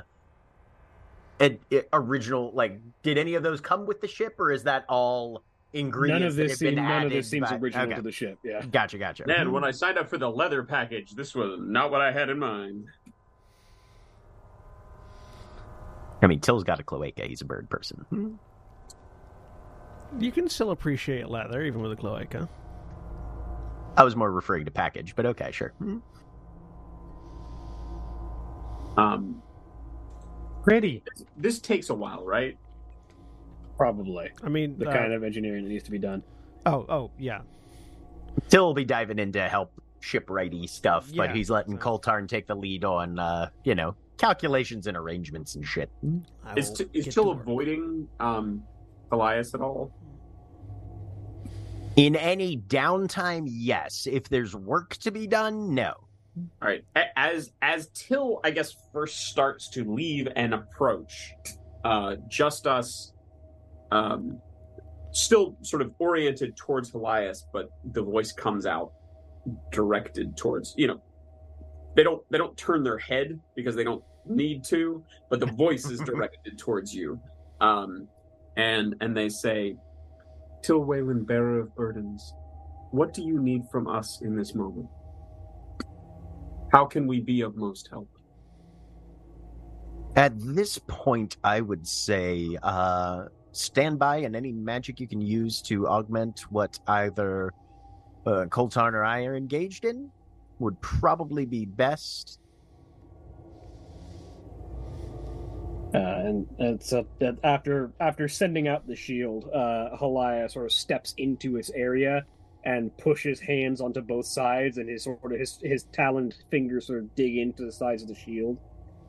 ed- 1.39 1.60
original? 1.93 2.51
Like, 2.53 2.79
did 3.03 3.17
any 3.17 3.36
of 3.36 3.43
those 3.43 3.62
come 3.62 3.86
with 3.86 4.01
the 4.01 4.07
ship, 4.07 4.39
or 4.39 4.51
is 4.51 4.63
that 4.63 4.86
all 4.89 5.43
ingredients? 5.73 6.19
none 6.21 6.27
of 6.27 6.36
this 6.36 6.51
have 6.51 6.57
seems, 6.57 6.75
been 6.75 6.84
none 6.84 7.03
of 7.05 7.12
this 7.12 7.29
seems 7.29 7.49
by- 7.49 7.55
original 7.57 7.86
okay. 7.88 7.95
to 7.95 8.01
the 8.01 8.12
ship. 8.12 8.38
Yeah. 8.43 8.62
Gotcha, 8.71 8.97
gotcha. 8.97 9.25
Ned, 9.25 9.47
when 9.47 9.63
I 9.63 9.71
signed 9.71 9.97
up 9.97 10.10
for 10.10 10.17
the 10.17 10.29
leather 10.29 10.63
package, 10.63 11.12
this 11.12 11.34
was 11.34 11.57
not 11.62 11.89
what 11.91 12.01
I 12.01 12.12
had 12.12 12.29
in 12.29 12.39
mind. 12.39 12.88
I 16.23 16.27
mean, 16.27 16.39
Tyll's 16.39 16.63
got 16.63 16.79
a 16.79 16.84
cloaca. 16.84 17.25
He's 17.25 17.41
a 17.41 17.45
bird 17.45 17.69
person. 17.69 18.05
Hmm. 18.10 18.34
You 20.19 20.31
can 20.31 20.49
still 20.49 20.71
appreciate 20.71 21.29
leather 21.29 21.63
even 21.63 21.81
with 21.81 21.93
a 21.93 21.95
cloaca. 21.95 22.47
I 23.97 24.04
was 24.04 24.15
more 24.15 24.32
referring 24.32 24.65
to 24.65 24.71
package, 24.71 25.15
but 25.15 25.25
okay, 25.25 25.51
sure. 25.51 25.73
Um, 28.97 29.41
Pretty. 30.63 31.04
this 31.38 31.60
takes 31.60 31.89
a 31.89 31.93
while, 31.93 32.25
right? 32.25 32.58
Probably 33.77 34.30
I 34.43 34.49
mean, 34.49 34.77
the 34.77 34.89
uh, 34.89 34.93
kind 34.93 35.13
of 35.13 35.23
engineering 35.23 35.63
that 35.63 35.69
needs 35.69 35.84
to 35.86 35.91
be 35.91 35.97
done. 35.97 36.23
oh, 36.65 36.86
oh, 36.88 37.12
yeah. 37.17 37.41
Tyll 38.49 38.65
will 38.65 38.73
be 38.73 38.86
diving 38.86 39.19
into 39.19 39.41
help 39.47 39.73
shipwrighty 40.01 40.69
stuff, 40.69 41.10
but 41.15 41.36
he's 41.36 41.49
letting 41.49 41.80
so- 41.80 41.97
Koltarn 41.97 42.27
take 42.27 42.47
the 42.47 42.56
lead 42.56 42.84
on, 42.86 43.19
uh, 43.19 43.49
you 43.63 43.75
know, 43.75 43.95
calculations 44.17 44.88
and 44.88 44.95
arrangements 44.95 45.56
and 45.56 45.65
shit. 45.65 45.89
Is, 46.56 46.69
will 46.69 46.75
t- 46.75 46.86
is 46.93 47.06
get 47.06 47.13
Tyll 47.13 47.32
avoiding 47.32 48.08
um, 48.19 48.63
Elias 49.12 49.54
at 49.56 49.62
all? 49.62 49.91
In 51.95 52.15
any 52.15 52.58
downtime, 52.58 53.45
yes. 53.47 54.08
If 54.10 54.30
there's 54.30 54.56
work 54.56 54.95
to 54.97 55.12
be 55.12 55.27
done, 55.27 55.75
no. 55.75 55.93
All 56.62 56.67
right. 56.67 56.84
As 57.17 57.51
as 57.62 57.89
Tyll, 57.93 58.39
I 58.43 58.51
guess, 58.51 58.75
first 58.93 59.27
starts 59.27 59.69
to 59.71 59.84
leave 59.84 60.27
and 60.36 60.54
approach, 60.54 61.34
uh, 61.84 62.15
just 62.30 62.67
us, 62.67 63.13
um, 63.91 64.39
still 65.12 65.58
sort 65.62 65.82
of 65.82 65.91
oriented 65.99 66.56
towards 66.56 66.93
Elias, 66.93 67.45
but 67.51 67.69
the 67.91 68.01
voice 68.01 68.32
comes 68.32 68.65
out 68.65 68.93
directed 69.71 70.38
towards 70.38 70.73
you 70.77 70.88
know. 70.88 71.01
They 71.95 72.04
don't 72.04 72.23
they 72.32 72.38
don't 72.38 72.56
turn 72.56 72.84
their 72.84 72.97
head 72.97 73.38
because 73.54 73.75
they 73.75 73.84
don't 73.84 74.04
need 74.25 74.63
to, 74.65 75.04
but 75.30 75.41
the 75.41 75.47
voice 75.47 75.89
is 75.89 75.99
directed 76.06 76.58
towards 76.58 76.95
you, 76.95 77.19
um, 77.60 78.08
and 78.56 78.95
and 79.01 79.17
they 79.17 79.27
say, 79.27 79.75
"Tyll 80.62 80.80
Wayland, 80.80 81.28
bearer 81.28 81.60
of 81.60 81.76
burdens, 81.76 82.34
what 82.91 83.13
do 83.13 83.21
you 83.21 83.39
need 83.41 83.63
from 83.71 83.88
us 83.88 84.21
in 84.21 84.36
this 84.36 84.54
moment?" 84.54 84.88
How 86.71 86.86
can 86.86 87.06
we 87.06 87.19
be 87.19 87.41
of 87.41 87.56
most 87.56 87.89
help? 87.89 88.10
At 90.15 90.34
this 90.39 90.78
point, 90.88 91.38
I 91.43 91.62
would 91.62 91.88
say 91.88 92.58
uh, 92.63 93.26
stand 93.52 94.00
by 94.00 94.17
and 94.17 94.36
any 94.36 94.52
magic 94.52 95.00
you 95.00 95.08
can 95.08 95.21
use 95.21 95.62
to 95.63 95.88
augment 95.88 96.41
what 96.50 96.80
either 96.88 97.54
uh, 98.26 98.45
Koltarn 98.50 98.93
or 98.93 99.04
I 99.04 99.26
are 99.26 99.36
engaged 99.36 99.86
in 99.86 100.10
would 100.60 100.80
probably 100.82 101.45
be 101.45 101.65
best. 101.65 102.39
Uh, 105.93 105.97
and 105.97 106.47
and 106.60 106.82
so 106.82 107.06
after 107.43 107.91
after 107.99 108.27
sending 108.27 108.67
out 108.67 108.88
the 108.88 108.95
shield, 108.95 109.49
uh, 109.54 109.89
Halaya 109.99 110.49
sort 110.49 110.65
of 110.65 110.71
steps 110.71 111.13
into 111.17 111.58
its 111.58 111.69
area 111.71 112.25
and 112.63 112.95
pushes 112.97 113.39
hands 113.41 113.82
onto 113.82 114.01
both 114.01 114.25
sides, 114.25 114.77
and 114.77 114.89
his 114.89 115.04
sort 115.04 115.19
of 115.23 115.38
his 115.38 115.60
his 115.62 115.84
taloned 115.91 116.36
fingers 116.49 116.88
sort 116.88 116.99
of 116.99 117.15
dig 117.15 117.38
into 117.38 117.65
the 117.65 117.71
sides 117.71 118.04
of 118.04 118.08
the 118.08 118.15
shield, 118.15 118.58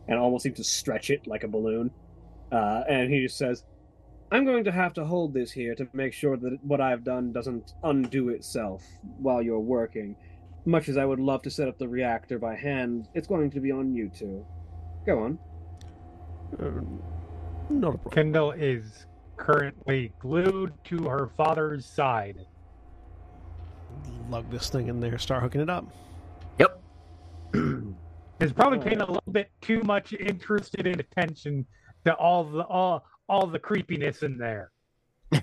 and 0.08 0.18
almost 0.18 0.42
seem 0.42 0.54
to 0.54 0.64
stretch 0.64 1.10
it 1.10 1.26
like 1.26 1.44
a 1.44 1.48
balloon. 1.48 1.90
Uh, 2.50 2.82
and 2.88 3.12
he 3.12 3.22
just 3.22 3.38
says, 3.38 3.64
"I'm 4.32 4.44
going 4.44 4.64
to 4.64 4.72
have 4.72 4.92
to 4.94 5.04
hold 5.04 5.34
this 5.34 5.52
here 5.52 5.76
to 5.76 5.86
make 5.92 6.12
sure 6.12 6.36
that 6.36 6.58
what 6.62 6.80
I've 6.80 7.04
done 7.04 7.32
doesn't 7.32 7.74
undo 7.84 8.30
itself 8.30 8.82
while 9.18 9.40
you're 9.40 9.60
working. 9.60 10.16
Much 10.64 10.88
as 10.88 10.96
I 10.96 11.04
would 11.04 11.20
love 11.20 11.42
to 11.42 11.50
set 11.50 11.68
up 11.68 11.78
the 11.78 11.88
reactor 11.88 12.40
by 12.40 12.56
hand, 12.56 13.06
it's 13.14 13.28
going 13.28 13.50
to 13.52 13.60
be 13.60 13.70
on 13.70 13.94
you 13.94 14.10
two. 14.12 14.44
Go 15.06 15.20
on." 15.20 15.38
Uh, 16.60 16.70
not 17.70 17.94
a 17.94 17.98
problem. 17.98 18.12
Kendall 18.12 18.52
is 18.52 19.06
currently 19.36 20.12
glued 20.18 20.72
to 20.84 21.04
her 21.04 21.30
father's 21.36 21.86
side. 21.86 22.46
Lug 24.28 24.50
this 24.50 24.68
thing 24.70 24.88
in 24.88 25.00
there, 25.00 25.18
start 25.18 25.42
hooking 25.42 25.60
it 25.60 25.70
up. 25.70 25.86
Yep. 26.58 26.82
Is 28.40 28.52
probably 28.52 28.80
paying 28.80 29.00
a 29.00 29.06
little 29.06 29.22
bit 29.30 29.50
too 29.60 29.82
much 29.84 30.12
interested 30.14 30.86
in 30.86 30.98
attention 30.98 31.64
to 32.04 32.12
all 32.14 32.42
the 32.42 32.62
all 32.62 33.04
all 33.28 33.46
the 33.46 33.58
creepiness 33.58 34.22
in 34.22 34.36
there. 34.38 34.72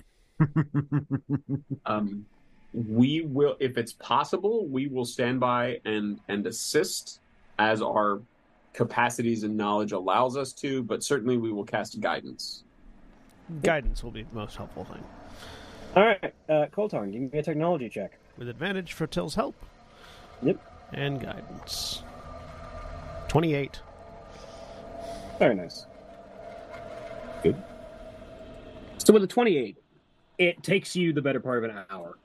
Um, 1.85 2.25
we 2.73 3.21
will, 3.21 3.57
if 3.59 3.77
it's 3.77 3.93
possible, 3.93 4.67
we 4.67 4.87
will 4.87 5.05
stand 5.05 5.39
by 5.39 5.81
and 5.85 6.19
and 6.27 6.45
assist 6.45 7.19
as 7.57 7.81
our 7.81 8.21
capacities 8.73 9.43
and 9.43 9.55
knowledge 9.55 9.91
allows 9.91 10.37
us 10.37 10.53
to. 10.53 10.83
But 10.83 11.03
certainly, 11.03 11.37
we 11.37 11.51
will 11.51 11.65
cast 11.65 11.99
guidance. 11.99 12.63
Guidance 13.63 14.03
will 14.03 14.11
be 14.11 14.23
the 14.23 14.35
most 14.35 14.55
helpful 14.55 14.85
thing. 14.85 15.03
All 15.95 16.05
right, 16.05 16.33
uh, 16.47 16.67
Koltarn, 16.71 17.11
give 17.11 17.33
me 17.33 17.39
a 17.39 17.43
technology 17.43 17.89
check. 17.89 18.19
With 18.37 18.47
advantage 18.47 18.93
for 18.93 19.07
Tyll's 19.07 19.33
help. 19.33 19.55
Yep. 20.43 20.59
And 20.93 21.19
guidance. 21.19 22.03
28. 23.27 23.81
Very 25.39 25.55
nice. 25.55 25.85
Good. 27.41 27.61
So 28.97 29.13
with 29.13 29.23
a 29.23 29.27
28, 29.27 29.77
it 30.37 30.61
takes 30.61 30.95
you 30.95 31.13
the 31.13 31.21
better 31.21 31.39
part 31.39 31.63
of 31.63 31.69
an 31.69 31.83
hour. 31.89 32.17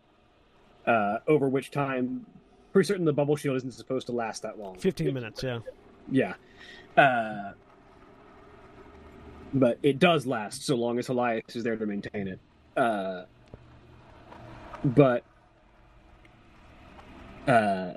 Uh, 0.87 1.19
over 1.27 1.49
which 1.49 1.71
time, 1.71 2.27
pretty 2.73 2.87
certain 2.87 3.05
the 3.05 3.13
bubble 3.13 3.37
shield 3.37 3.57
isn't 3.57 3.73
supposed 3.73 4.07
to 4.07 4.13
last 4.13 4.43
that 4.43 4.59
long. 4.59 4.77
15 4.79 5.15
minutes, 5.15 5.43
yeah. 5.43 5.61
Yeah. 6.11 6.35
Uh, 6.97 7.53
but 9.53 9.79
it 9.83 9.99
does 9.99 10.27
last 10.27 10.65
so 10.65 10.77
long 10.77 10.99
as 10.99 11.09
Elias 11.09 11.55
is 11.55 11.65
there 11.65 11.77
to 11.77 11.87
maintain 11.87 12.29
it. 12.29 12.39
Uh, 12.77 13.25
but 14.85 15.25
uh, 17.47 17.95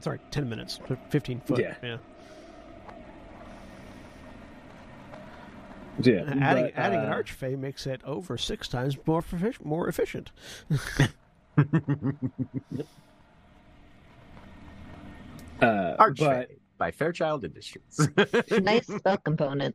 Sorry, 0.00 0.18
10 0.30 0.48
minutes. 0.48 0.78
15 1.10 1.40
foot. 1.40 1.58
Yeah. 1.58 1.74
yeah. 1.82 1.96
yeah, 6.02 6.34
adding 6.40 6.64
but, 6.64 6.72
adding 6.76 7.00
an 7.00 7.06
uh, 7.06 7.16
archfey 7.16 7.58
makes 7.58 7.86
it 7.86 8.02
over 8.04 8.36
six 8.36 8.68
times 8.68 8.96
more 9.06 9.22
profic- 9.22 9.64
more 9.64 9.88
efficient. 9.88 10.30
Uh, 15.58 15.96
Archfey 15.96 16.46
by 16.78 16.90
Fairchild 16.90 17.44
Industries. 17.44 18.08
nice 18.62 18.86
spell 18.98 19.16
component. 19.18 19.74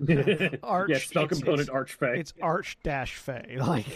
but 0.00 0.58
Arch, 0.62 0.90
yeah, 0.90 0.98
spell 0.98 1.24
it's- 1.24 1.38
component 1.38 1.68
it's- 1.68 1.96
archfey. 1.96 2.18
It's 2.18 2.32
arch 2.40 2.78
dash 2.82 3.16
fey. 3.16 3.56
Like 3.58 3.86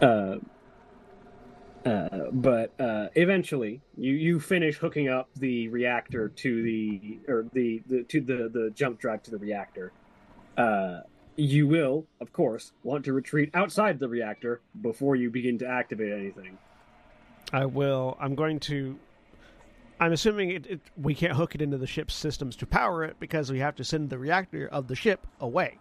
uh, 0.00 0.36
uh, 1.84 2.08
but 2.32 2.72
uh, 2.80 3.08
eventually, 3.14 3.80
you 3.96 4.12
you 4.14 4.40
finish 4.40 4.76
hooking 4.76 5.08
up 5.08 5.28
the 5.36 5.68
reactor 5.68 6.28
to 6.28 6.62
the 6.62 7.18
or 7.28 7.46
the, 7.52 7.82
the 7.86 8.02
to 8.04 8.20
the 8.20 8.48
the 8.52 8.70
jump 8.74 8.98
drive 9.00 9.22
to 9.24 9.30
the 9.30 9.38
reactor. 9.38 9.92
Uh, 10.56 11.00
you 11.36 11.68
will, 11.68 12.04
of 12.20 12.32
course, 12.32 12.72
want 12.82 13.04
to 13.04 13.12
retreat 13.12 13.48
outside 13.54 14.00
the 14.00 14.08
reactor 14.08 14.60
before 14.82 15.14
you 15.14 15.30
begin 15.30 15.56
to 15.58 15.66
activate 15.68 16.12
anything. 16.12 16.58
I 17.52 17.66
will. 17.66 18.16
I'm 18.20 18.34
going 18.34 18.60
to. 18.60 18.98
I'm 20.00 20.12
assuming 20.12 20.50
it, 20.50 20.66
it. 20.66 20.80
We 20.96 21.14
can't 21.14 21.32
hook 21.32 21.54
it 21.54 21.62
into 21.62 21.78
the 21.78 21.86
ship's 21.86 22.14
systems 22.14 22.56
to 22.56 22.66
power 22.66 23.04
it 23.04 23.16
because 23.18 23.50
we 23.50 23.58
have 23.60 23.76
to 23.76 23.84
send 23.84 24.10
the 24.10 24.18
reactor 24.18 24.68
of 24.68 24.86
the 24.86 24.94
ship 24.94 25.26
away. 25.40 25.78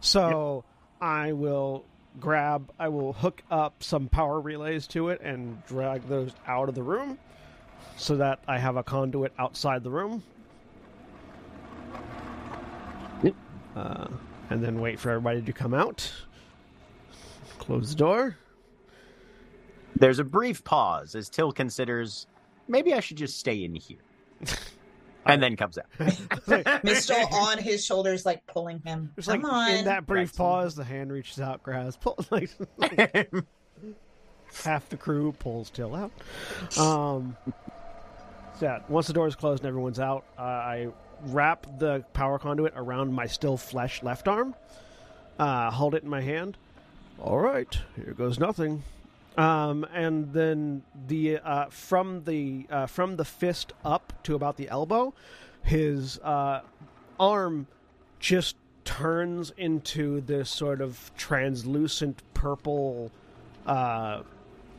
So 0.00 0.64
I 1.00 1.32
will 1.32 1.84
grab. 2.18 2.72
I 2.78 2.88
will 2.88 3.12
hook 3.12 3.42
up 3.50 3.82
some 3.82 4.08
power 4.08 4.40
relays 4.40 4.86
to 4.88 5.10
it 5.10 5.20
and 5.20 5.64
drag 5.66 6.08
those 6.08 6.32
out 6.46 6.68
of 6.68 6.74
the 6.74 6.82
room, 6.82 7.18
so 7.96 8.16
that 8.16 8.40
I 8.48 8.58
have 8.58 8.76
a 8.76 8.82
conduit 8.82 9.32
outside 9.38 9.84
the 9.84 9.90
room. 9.90 10.22
uh, 13.76 14.08
and 14.50 14.62
then 14.62 14.80
wait 14.80 14.98
for 14.98 15.10
everybody 15.10 15.42
to 15.42 15.52
come 15.52 15.74
out. 15.74 16.10
Close 17.58 17.90
the 17.90 17.96
door. 17.96 18.36
There's 19.96 20.18
a 20.18 20.24
brief 20.24 20.64
pause 20.64 21.14
as 21.14 21.28
Tyll 21.28 21.52
considers 21.52 22.26
maybe 22.68 22.94
I 22.94 23.00
should 23.00 23.16
just 23.18 23.38
stay 23.38 23.64
in 23.64 23.74
here. 23.74 23.98
and 25.26 25.42
then 25.42 25.56
comes 25.56 25.78
out. 25.78 25.86
Mistyl 26.82 27.30
on 27.32 27.58
his 27.58 27.84
shoulders, 27.84 28.26
like 28.26 28.44
pulling 28.46 28.80
him. 28.80 29.12
Just 29.16 29.28
Come 29.28 29.42
like 29.42 29.52
on. 29.52 29.70
in 29.70 29.84
that 29.84 30.06
brief 30.06 30.30
Right. 30.30 30.36
pause, 30.36 30.74
the 30.74 30.84
hand 30.84 31.12
reaches 31.12 31.40
out, 31.40 31.62
grabs, 31.62 31.96
pull, 31.96 32.18
like 32.30 32.50
half 34.64 34.88
the 34.88 34.96
crew 34.96 35.32
pulls 35.38 35.70
Tyll 35.70 35.94
out. 35.94 36.10
Um, 36.78 37.36
so 38.58 38.66
yeah, 38.66 38.80
once 38.88 39.06
the 39.06 39.12
door 39.12 39.26
is 39.26 39.36
closed 39.36 39.62
and 39.62 39.68
everyone's 39.68 40.00
out, 40.00 40.24
uh, 40.38 40.42
I 40.42 40.88
wrap 41.26 41.66
the 41.78 42.04
power 42.12 42.38
conduit 42.38 42.72
around 42.76 43.12
my 43.12 43.26
still 43.26 43.56
flesh 43.56 44.02
left 44.02 44.26
arm, 44.28 44.54
uh, 45.38 45.70
hold 45.70 45.94
it 45.94 46.02
in 46.02 46.08
my 46.08 46.20
hand. 46.20 46.56
All 47.20 47.38
right, 47.38 47.78
here 47.96 48.14
goes 48.14 48.40
nothing. 48.40 48.82
Um, 49.36 49.86
and 49.92 50.32
then 50.32 50.82
the 51.06 51.38
uh, 51.38 51.66
from 51.70 52.24
the 52.24 52.66
uh, 52.70 52.86
from 52.86 53.16
the 53.16 53.24
fist 53.24 53.72
up 53.84 54.12
to 54.24 54.34
about 54.34 54.56
the 54.56 54.68
elbow, 54.68 55.14
his 55.62 56.18
uh, 56.18 56.60
arm 57.18 57.66
just 58.18 58.56
turns 58.84 59.52
into 59.56 60.20
this 60.22 60.50
sort 60.50 60.80
of 60.80 61.10
translucent 61.16 62.22
purple 62.34 63.10
uh, 63.66 64.22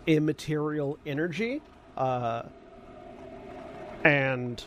immaterial 0.06 0.98
energy 1.06 1.62
uh, 1.96 2.44
and 4.04 4.64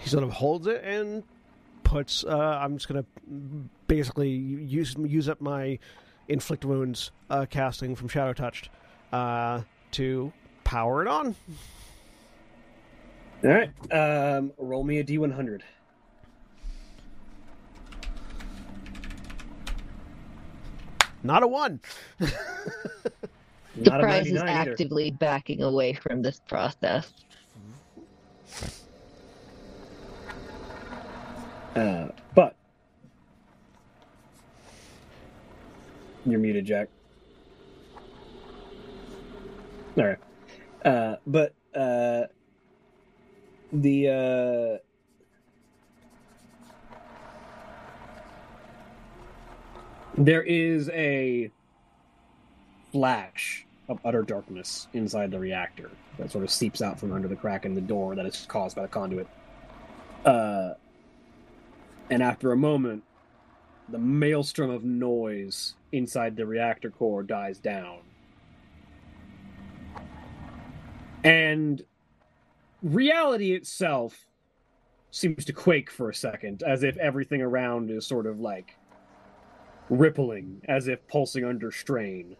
he 0.00 0.08
sort 0.08 0.22
of 0.22 0.30
holds 0.30 0.66
it 0.66 0.82
and 0.84 1.24
puts 1.82 2.24
uh, 2.24 2.58
i'm 2.60 2.76
just 2.76 2.88
gonna 2.88 3.04
basically 3.86 4.28
use 4.28 4.94
use 4.98 5.28
up 5.28 5.40
my 5.40 5.78
inflict 6.28 6.64
wounds 6.64 7.10
uh, 7.30 7.46
casting 7.48 7.96
from 7.96 8.08
shadow 8.08 8.32
touched 8.32 8.70
uh, 9.12 9.62
to 9.92 10.32
power 10.64 11.02
it 11.02 11.08
on 11.08 11.34
All 13.44 13.50
right. 13.50 13.70
Um, 13.92 14.52
roll 14.58 14.84
me 14.84 14.98
a 14.98 15.04
d100. 15.04 15.62
not 21.22 21.42
a 21.42 21.46
one 21.46 21.80
Not 22.20 24.00
a 24.00 24.02
Surprise 24.02 24.26
is 24.26 24.32
99 24.32 24.48
either. 24.48 24.70
actively 24.70 25.10
backing 25.10 25.62
away 25.62 25.92
from 25.92 26.22
this 26.22 26.40
process. 26.48 27.12
Uh, 31.76 32.08
but 32.34 32.56
you're 36.30 36.40
muted, 36.40 36.64
Jack. 36.64 36.88
All 39.96 40.04
right. 40.04 40.18
Uh, 40.84 41.16
but 41.26 41.54
uh, 41.74 42.24
the 43.72 44.08
uh, 44.08 44.78
there 50.16 50.42
is 50.42 50.88
a 50.90 51.50
flash 52.92 53.66
of 53.88 53.98
utter 54.04 54.22
darkness 54.22 54.88
inside 54.92 55.30
the 55.30 55.38
reactor 55.38 55.90
that 56.18 56.30
sort 56.30 56.44
of 56.44 56.50
seeps 56.50 56.82
out 56.82 57.00
from 57.00 57.12
under 57.12 57.28
the 57.28 57.36
crack 57.36 57.64
in 57.64 57.74
the 57.74 57.80
door 57.80 58.14
that 58.14 58.26
is 58.26 58.46
caused 58.48 58.76
by 58.76 58.82
the 58.82 58.88
conduit. 58.88 59.26
Uh, 60.24 60.74
and 62.10 62.22
after 62.22 62.52
a 62.52 62.56
moment, 62.56 63.02
the 63.88 63.98
maelstrom 63.98 64.70
of 64.70 64.84
noise 64.84 65.74
inside 65.92 66.36
the 66.36 66.46
reactor 66.46 66.90
core 66.90 67.22
dies 67.22 67.58
down. 67.58 68.00
And 71.24 71.82
reality 72.82 73.52
itself 73.52 74.26
seems 75.10 75.44
to 75.46 75.52
quake 75.52 75.90
for 75.90 76.10
a 76.10 76.14
second, 76.14 76.62
as 76.62 76.82
if 76.82 76.96
everything 76.98 77.42
around 77.42 77.90
is 77.90 78.06
sort 78.06 78.26
of 78.26 78.40
like 78.40 78.76
rippling, 79.90 80.60
as 80.68 80.86
if 80.88 81.06
pulsing 81.08 81.44
under 81.44 81.70
strain. 81.70 82.36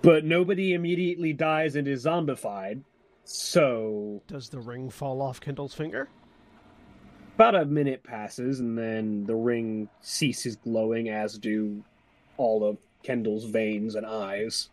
But 0.00 0.24
nobody 0.24 0.74
immediately 0.74 1.32
dies 1.32 1.76
and 1.76 1.86
is 1.86 2.06
zombified, 2.06 2.82
so 3.24 4.22
does 4.26 4.48
the 4.48 4.60
ring 4.60 4.90
fall 4.90 5.22
off 5.22 5.40
Kendall's 5.40 5.74
finger 5.74 6.08
about 7.34 7.54
a 7.54 7.64
minute 7.64 8.02
passes 8.02 8.60
and 8.60 8.76
then 8.76 9.24
the 9.24 9.34
ring 9.34 9.88
ceases 10.00 10.56
glowing 10.56 11.08
as 11.08 11.38
do 11.38 11.82
all 12.36 12.64
of 12.64 12.78
kendall's 13.02 13.44
veins 13.44 13.94
and 13.94 14.06
eyes. 14.06 14.68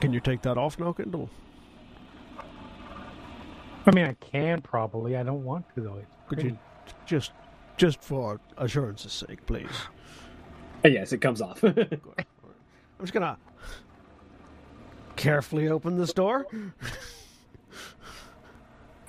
Can 0.00 0.12
you 0.12 0.20
take 0.20 0.42
that 0.42 0.56
off 0.56 0.78
now 0.78 0.92
Kendall 0.92 1.30
I 3.86 3.92
mean, 3.92 4.04
I 4.04 4.12
can 4.14 4.60
probably. 4.60 5.16
I 5.16 5.22
don't 5.22 5.42
want 5.42 5.64
to 5.74 5.80
though. 5.80 5.96
It's 5.96 6.10
could 6.28 6.42
you 6.42 6.58
just 7.06 7.32
just 7.76 8.02
for 8.02 8.40
assurance's 8.58 9.12
sake 9.12 9.44
please? 9.46 9.66
Uh, 10.84 10.88
yes 10.88 11.12
it 11.12 11.18
comes 11.20 11.40
off. 11.40 11.62
I'm 11.64 11.86
just 13.00 13.12
gonna 13.12 13.38
carefully 15.16 15.68
open 15.68 15.98
this 15.98 16.12
door 16.12 16.46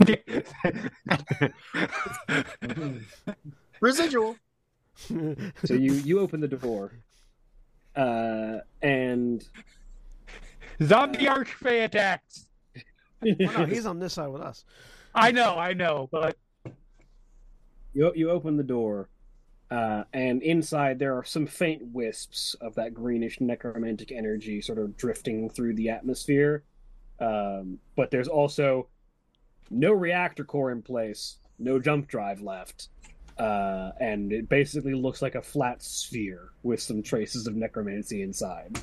Residual. 3.79 4.35
so 5.65 5.73
you 5.73 5.93
you 5.93 6.19
open 6.19 6.41
the 6.41 6.47
door 6.47 6.91
uh 7.95 8.57
and 8.81 9.47
Zombie 10.83 11.25
Archfey 11.25 11.85
attacks. 11.85 12.47
oh, 12.75 12.81
no, 13.39 13.65
he's 13.65 13.85
on 13.85 13.99
this 13.99 14.13
side 14.13 14.27
with 14.27 14.41
us 14.41 14.65
I 15.13 15.31
know, 15.31 15.57
I 15.57 15.73
know, 15.73 16.07
but 16.11 16.37
you 17.93 18.11
you 18.15 18.31
open 18.31 18.57
the 18.57 18.63
door 18.63 19.09
uh, 19.69 20.03
and 20.13 20.41
inside 20.41 20.99
there 20.99 21.17
are 21.17 21.23
some 21.23 21.47
faint 21.47 21.81
wisps 21.93 22.55
of 22.61 22.75
that 22.75 22.93
greenish 22.93 23.39
necromantic 23.41 24.11
energy 24.11 24.61
sort 24.61 24.77
of 24.77 24.95
drifting 24.97 25.49
through 25.49 25.73
the 25.75 25.89
atmosphere 25.89 26.63
um, 27.19 27.79
but 27.95 28.11
there's 28.11 28.27
also 28.27 28.87
no 29.71 29.91
reactor 29.91 30.43
core 30.43 30.71
in 30.71 30.81
place 30.81 31.37
no 31.57 31.79
jump 31.79 32.07
drive 32.07 32.41
left 32.41 32.89
uh, 33.37 33.91
and 33.99 34.31
it 34.31 34.47
basically 34.49 34.93
looks 34.93 35.21
like 35.21 35.33
a 35.35 35.41
flat 35.41 35.81
sphere 35.81 36.49
with 36.61 36.79
some 36.79 37.01
traces 37.01 37.47
of 37.47 37.55
necromancy 37.55 38.21
inside 38.21 38.77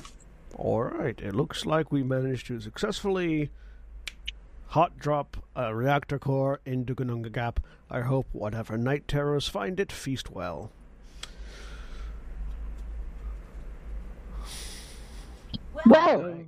All 0.57 0.83
right, 0.83 1.17
it 1.21 1.35
looks 1.35 1.65
like 1.65 1.91
we 1.91 2.03
managed 2.03 2.47
to 2.47 2.59
successfully 2.59 3.51
hot 4.69 4.97
drop 4.97 5.37
a 5.55 5.73
reactor 5.73 6.19
core 6.19 6.59
into 6.65 6.93
Ginnungagap. 6.95 7.57
I 7.89 8.01
hope 8.01 8.27
whatever 8.33 8.77
night 8.77 9.07
terrors 9.07 9.47
find 9.47 9.79
it 9.79 9.91
feast 9.91 10.31
well. 10.31 10.71
Well, 15.85 16.43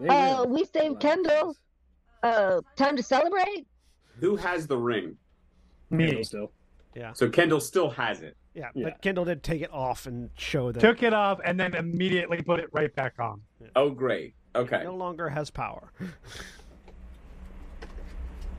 They 0.00 0.08
uh, 0.08 0.44
we 0.44 0.64
saved 0.64 1.00
Kendall. 1.00 1.56
Uh, 2.22 2.60
time 2.76 2.96
to 2.96 3.02
celebrate. 3.02 3.66
Who 4.20 4.36
has 4.36 4.66
the 4.66 4.76
ring? 4.78 5.16
me 5.90 6.22
still 6.24 6.50
Yeah. 6.94 7.12
So 7.12 7.28
Kendall 7.28 7.60
still 7.60 7.90
has 7.90 8.22
it. 8.22 8.36
Yeah, 8.54 8.70
Yeah. 8.74 8.84
but 8.90 9.02
Kendall 9.02 9.24
did 9.26 9.42
take 9.42 9.60
it 9.62 9.70
off 9.72 10.06
and 10.06 10.30
show 10.38 10.72
that 10.72 10.80
took 10.80 11.02
it 11.02 11.12
off 11.12 11.38
and 11.44 11.60
then 11.60 11.74
immediately 11.74 12.42
put 12.42 12.58
it 12.58 12.68
right 12.72 12.92
back 12.94 13.14
on. 13.18 13.42
Oh, 13.76 13.90
great. 13.90 14.34
he 14.54 14.60
Okay. 14.60 14.82
no 14.82 14.96
longer 14.96 15.28
has 15.28 15.50
power. 15.50 15.92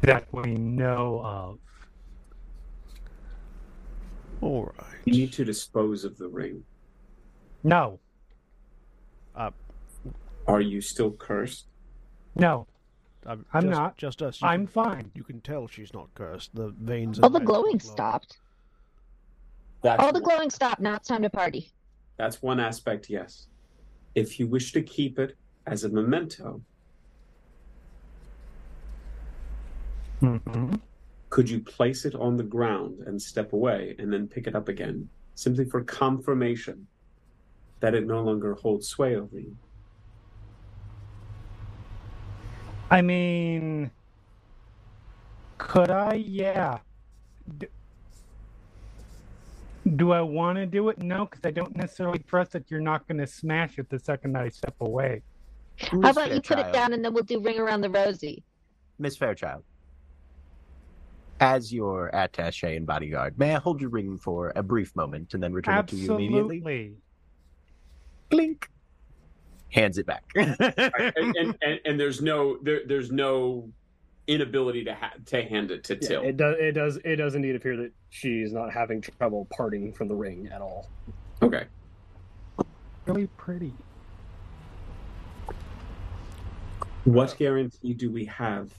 That 0.02 0.28
we 0.32 0.54
know 0.56 1.22
of. 1.24 1.60
All 4.42 4.66
right. 4.78 4.98
You 5.06 5.14
need 5.14 5.34
to 5.34 5.44
dispose 5.44 6.04
of 6.06 6.18
the 6.18 6.28
ring. 6.28 6.64
No, 7.64 8.00
Uh, 9.36 9.52
Are 10.48 10.62
you 10.62 10.80
still 10.82 11.12
cursed? 11.12 11.68
no, 12.36 12.68
I'm, 13.28 13.46
I'm 13.54 13.64
just, 13.64 13.72
not. 13.72 13.98
Just 13.98 14.22
us. 14.22 14.42
You 14.42 14.48
I'm 14.48 14.66
Can, 14.66 14.68
fine. 14.68 15.12
you 15.14 15.24
can 15.24 15.42
tell 15.42 15.68
she's 15.68 15.94
not 15.94 16.08
cursed. 16.16 16.56
The 16.56 16.70
veins. 16.82 17.20
Are. 17.20 17.24
All 17.24 17.30
the 17.30 17.42
glowing 17.42 17.78
glow. 17.78 17.92
stopped. 17.92 18.38
That's 19.82 20.02
All 20.02 20.14
the 20.14 20.22
glowing 20.22 20.50
stopped. 20.50 20.80
Now 20.80 20.96
it's 20.96 21.08
time 21.08 21.22
to 21.24 21.30
party. 21.30 21.72
That's 22.16 22.42
one 22.42 22.60
aspect, 22.60 23.10
yes. 23.10 23.48
If 24.16 24.40
you 24.40 24.48
wish 24.48 24.72
to 24.72 24.82
keep 24.82 25.20
it 25.20 25.36
as 25.68 25.84
a 25.84 25.90
memento, 25.90 26.62
hmm 30.20 30.74
could 31.30 31.50
you 31.50 31.60
place 31.60 32.06
it 32.06 32.16
on 32.16 32.38
the 32.38 32.44
ground 32.44 33.00
and 33.06 33.22
step 33.22 33.52
away 33.52 33.96
and 34.00 34.12
then 34.12 34.28
pick 34.28 34.48
it 34.48 34.56
up 34.56 34.70
again, 34.70 35.08
simply 35.36 35.66
for 35.66 35.84
confirmation 35.84 36.88
that 37.82 37.94
it 37.94 38.08
no 38.08 38.24
longer 38.24 38.56
holds 38.56 38.88
sway 38.88 39.16
over 39.18 39.38
you? 39.38 39.56
I 42.90 43.02
mean, 43.02 43.92
Could 45.58 45.90
I? 45.90 46.16
Yeah. 46.16 46.80
D- 47.58 47.68
do 49.96 50.12
I 50.12 50.22
want 50.22 50.58
to 50.58 50.66
do 50.66 50.90
it? 50.90 51.00
No, 51.00 51.26
because 51.26 51.42
I 51.46 51.52
don't 51.52 51.76
necessarily 51.76 52.20
trust 52.20 52.52
that 52.54 52.70
you're 52.70 52.82
not 52.82 53.08
going 53.08 53.18
to 53.20 53.28
smash 53.28 53.78
it 53.78 53.90
the 53.90 54.00
second 54.00 54.38
I 54.38 54.50
step 54.50 54.76
away. 54.80 55.24
How 55.80 56.10
about 56.10 56.34
you 56.34 56.42
put 56.42 56.60
it 56.60 56.74
down 56.74 56.94
and 56.94 57.04
then 57.04 57.14
we'll 57.14 57.24
do 57.24 57.40
ring 57.40 57.60
around 57.60 57.82
the 57.82 57.90
rosy? 57.90 58.44
Miss 59.00 59.16
Fairchild. 59.16 59.64
As 61.40 61.72
your 61.72 62.10
attaché 62.14 62.76
and 62.76 62.88
bodyguard, 62.88 63.38
may 63.38 63.56
I 63.56 63.60
hold 63.60 63.80
your 63.80 63.92
ring 63.92 64.18
for 64.18 64.52
a 64.56 64.64
brief 64.64 64.96
moment 64.96 65.34
and 65.36 65.44
then 65.44 65.54
return 65.54 65.78
it 65.78 65.88
to 65.90 65.96
you 65.96 66.16
immediately? 66.16 66.58
Absolutely. 66.58 66.96
Blink. 68.30 68.70
Hands 69.72 69.98
it 69.98 70.06
back. 70.06 70.24
and, 70.36 70.56
and, 70.60 71.58
and, 71.62 71.80
and 71.86 72.00
there's 72.00 72.22
no 72.22 72.58
there, 72.64 72.82
there's 72.86 73.12
no 73.12 73.70
inability 74.28 74.84
to 74.86 74.94
ha- 74.94 75.14
to 75.26 75.42
hand 75.44 75.72
it 75.72 75.84
to 75.86 75.96
Yeah, 76.02 76.08
Tyll. 76.08 76.24
it 76.24 76.38
does. 76.38 76.56
It 76.60 76.72
does. 76.74 76.98
It 77.04 77.16
does 77.18 77.36
indeed 77.36 77.56
appear 77.56 77.76
that 77.78 77.92
she's 78.10 78.52
not 78.54 78.72
having 78.72 79.02
trouble 79.02 79.48
parting 79.56 79.92
from 79.94 80.08
the 80.08 80.16
ring 80.16 80.50
at 80.54 80.62
all. 80.62 80.90
Okay. 81.42 81.66
Really 83.06 83.28
pretty. 83.38 83.74
What 87.06 87.36
guarantee 87.38 87.94
do 87.94 88.12
we 88.12 88.26
have 88.26 88.74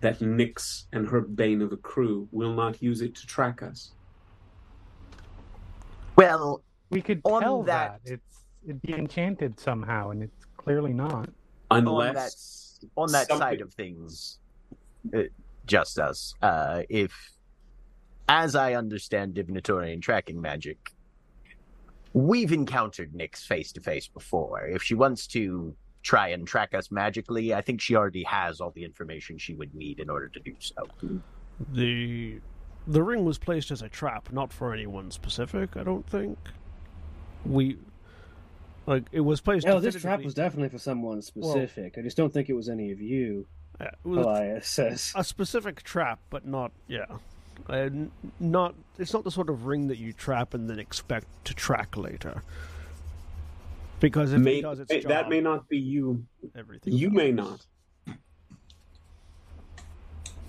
that 0.00 0.18
Nyx 0.18 0.84
and 0.92 1.06
her 1.08 1.20
bane 1.20 1.62
of 1.62 1.72
a 1.72 1.76
crew 1.76 2.26
will 2.32 2.52
not 2.54 2.82
use 2.82 3.00
it 3.00 3.14
to 3.16 3.26
track 3.26 3.62
us? 3.62 3.92
well, 6.16 6.62
We 6.90 7.00
could 7.00 7.20
On 7.24 7.40
tell 7.40 7.62
that- 7.64 8.00
that. 8.04 8.12
it's 8.12 8.44
it'd 8.64 8.82
be 8.82 8.94
enchanted 8.94 9.58
somehow, 9.58 10.10
and 10.10 10.22
it's 10.22 10.46
clearly 10.56 10.92
not. 10.92 11.28
Unless 11.70 12.80
on 12.96 13.12
that 13.12 13.28
something- 13.28 13.38
side 13.38 13.60
of 13.60 13.72
things, 13.74 14.38
uh, 15.14 15.22
just 15.66 15.98
us. 15.98 16.34
Uh, 16.42 16.82
if, 16.88 17.12
as 18.28 18.54
I 18.54 18.74
understand 18.74 19.34
divinatorian 19.34 20.02
tracking 20.02 20.40
magic, 20.40 20.92
we've 22.12 22.52
encountered 22.52 23.12
Nyx 23.12 23.46
face 23.46 23.72
to 23.72 23.80
face 23.80 24.08
before. 24.08 24.66
If 24.66 24.82
she 24.82 24.94
wants 24.94 25.26
to 25.28 25.74
try 26.02 26.28
and 26.28 26.46
track 26.46 26.74
us 26.74 26.90
magically, 26.90 27.54
I 27.54 27.60
think 27.60 27.80
she 27.80 27.94
already 27.94 28.24
has 28.24 28.60
all 28.60 28.70
the 28.72 28.84
information 28.84 29.38
she 29.38 29.54
would 29.54 29.74
need 29.74 30.00
in 30.00 30.10
order 30.10 30.28
to 30.28 30.40
do 30.40 30.54
so. 30.58 30.88
The 31.72 32.40
the 32.86 33.02
ring 33.02 33.24
was 33.26 33.38
placed 33.38 33.70
as 33.70 33.82
a 33.82 33.88
trap, 33.88 34.32
not 34.32 34.52
for 34.52 34.72
anyone 34.72 35.10
specific. 35.10 35.76
I 35.76 35.84
don't 35.84 36.08
think. 36.08 36.38
We 37.44 37.76
like 38.90 39.04
it 39.12 39.20
was 39.20 39.40
placed. 39.40 39.66
No, 39.66 39.78
this 39.78 39.94
trap 40.00 40.22
was 40.24 40.34
definitely 40.34 40.68
for 40.68 40.78
someone 40.78 41.22
specific. 41.22 41.94
I 41.96 42.02
just 42.02 42.16
don't 42.16 42.32
think 42.32 42.48
it 42.50 42.54
was 42.54 42.68
any 42.68 42.90
of 42.90 43.00
you. 43.00 43.46
Yeah, 43.80 43.90
Elias 44.04 44.66
says. 44.66 45.12
a 45.14 45.22
specific 45.22 45.82
trap, 45.84 46.18
but 46.28 46.44
not 46.44 46.72
yeah. 46.88 47.06
Uh, 47.68 47.88
not 48.40 48.74
it's 48.98 49.12
not 49.12 49.22
the 49.22 49.30
sort 49.30 49.48
of 49.48 49.66
ring 49.66 49.86
that 49.88 49.98
you 49.98 50.12
trap 50.12 50.54
and 50.54 50.68
then 50.68 50.78
expect 50.80 51.26
to 51.44 51.54
track 51.54 51.96
later. 51.96 52.42
Because 54.00 54.32
if 54.32 54.40
may, 54.40 54.58
it 54.58 54.62
does 54.62 54.80
its 54.80 54.90
may- 54.92 55.00
job, 55.00 55.08
that 55.10 55.28
may 55.28 55.40
not 55.40 55.68
be 55.68 55.78
you. 55.78 56.26
everything 56.56 56.92
You 56.92 57.08
does. 57.10 57.16
may 57.16 57.30
not. 57.32 57.64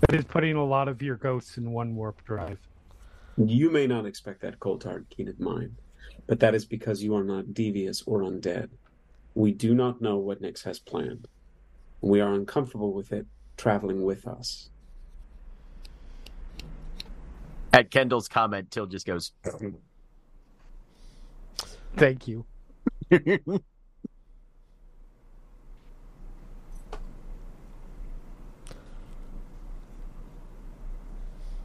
That 0.00 0.14
is 0.18 0.24
putting 0.24 0.56
a 0.56 0.64
lot 0.64 0.88
of 0.88 1.00
your 1.00 1.16
ghosts 1.16 1.58
in 1.58 1.70
one 1.70 1.94
warp 1.94 2.24
drive. 2.24 2.58
You 3.36 3.70
may 3.70 3.86
not 3.86 4.04
expect 4.04 4.40
that 4.42 4.58
cold 4.58 4.82
hard 4.82 5.06
keen 5.10 5.28
of 5.28 5.38
mine, 5.38 5.76
but 6.26 6.40
that 6.40 6.54
is 6.54 6.64
because 6.64 7.02
you 7.02 7.14
are 7.16 7.24
not 7.24 7.54
devious 7.54 8.02
or 8.06 8.20
undead. 8.20 8.68
We 9.34 9.52
do 9.52 9.74
not 9.74 10.00
know 10.00 10.16
what 10.16 10.42
Nyx 10.42 10.62
has 10.64 10.78
planned. 10.78 11.28
We 12.00 12.20
are 12.20 12.32
uncomfortable 12.32 12.92
with 12.92 13.12
it 13.12 13.26
traveling 13.56 14.02
with 14.02 14.26
us. 14.26 14.70
At 17.72 17.90
Kendall's 17.90 18.28
comment, 18.28 18.70
Tyll 18.70 18.86
just 18.86 19.06
goes, 19.06 19.32
Thank 21.96 22.26
you. 22.26 22.44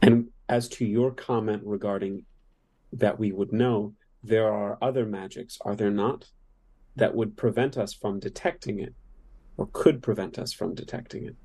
And 0.02 0.28
as 0.48 0.68
to 0.70 0.84
your 0.86 1.10
comment 1.10 1.62
regarding 1.64 2.24
that 2.92 3.18
we 3.18 3.32
would 3.32 3.52
know, 3.52 3.94
there 4.22 4.52
are 4.52 4.78
other 4.82 5.06
magics, 5.06 5.58
are 5.62 5.76
there 5.76 5.90
not, 5.90 6.30
that 6.96 7.14
would 7.14 7.36
prevent 7.36 7.76
us 7.76 7.92
from 7.92 8.18
detecting 8.18 8.80
it, 8.80 8.94
or 9.56 9.68
could 9.72 10.02
prevent 10.02 10.38
us 10.38 10.52
from 10.52 10.74
detecting 10.74 11.26
it? 11.26 11.36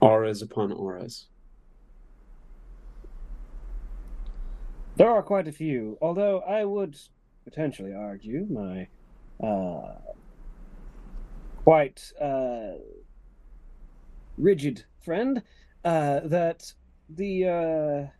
Auras 0.00 0.42
upon 0.42 0.72
auras. 0.72 1.26
There 4.96 5.10
are 5.10 5.22
quite 5.22 5.48
a 5.48 5.52
few, 5.52 5.98
although 6.00 6.40
I 6.40 6.64
would 6.64 6.96
potentially 7.44 7.94
argue 7.94 8.46
my 8.50 8.88
uh, 9.42 9.94
quite 11.64 12.12
uh, 12.20 12.72
rigid 14.36 14.84
friend 15.00 15.42
uh, 15.84 16.20
that 16.24 16.72
the 17.08 17.48
uh, 17.48 18.19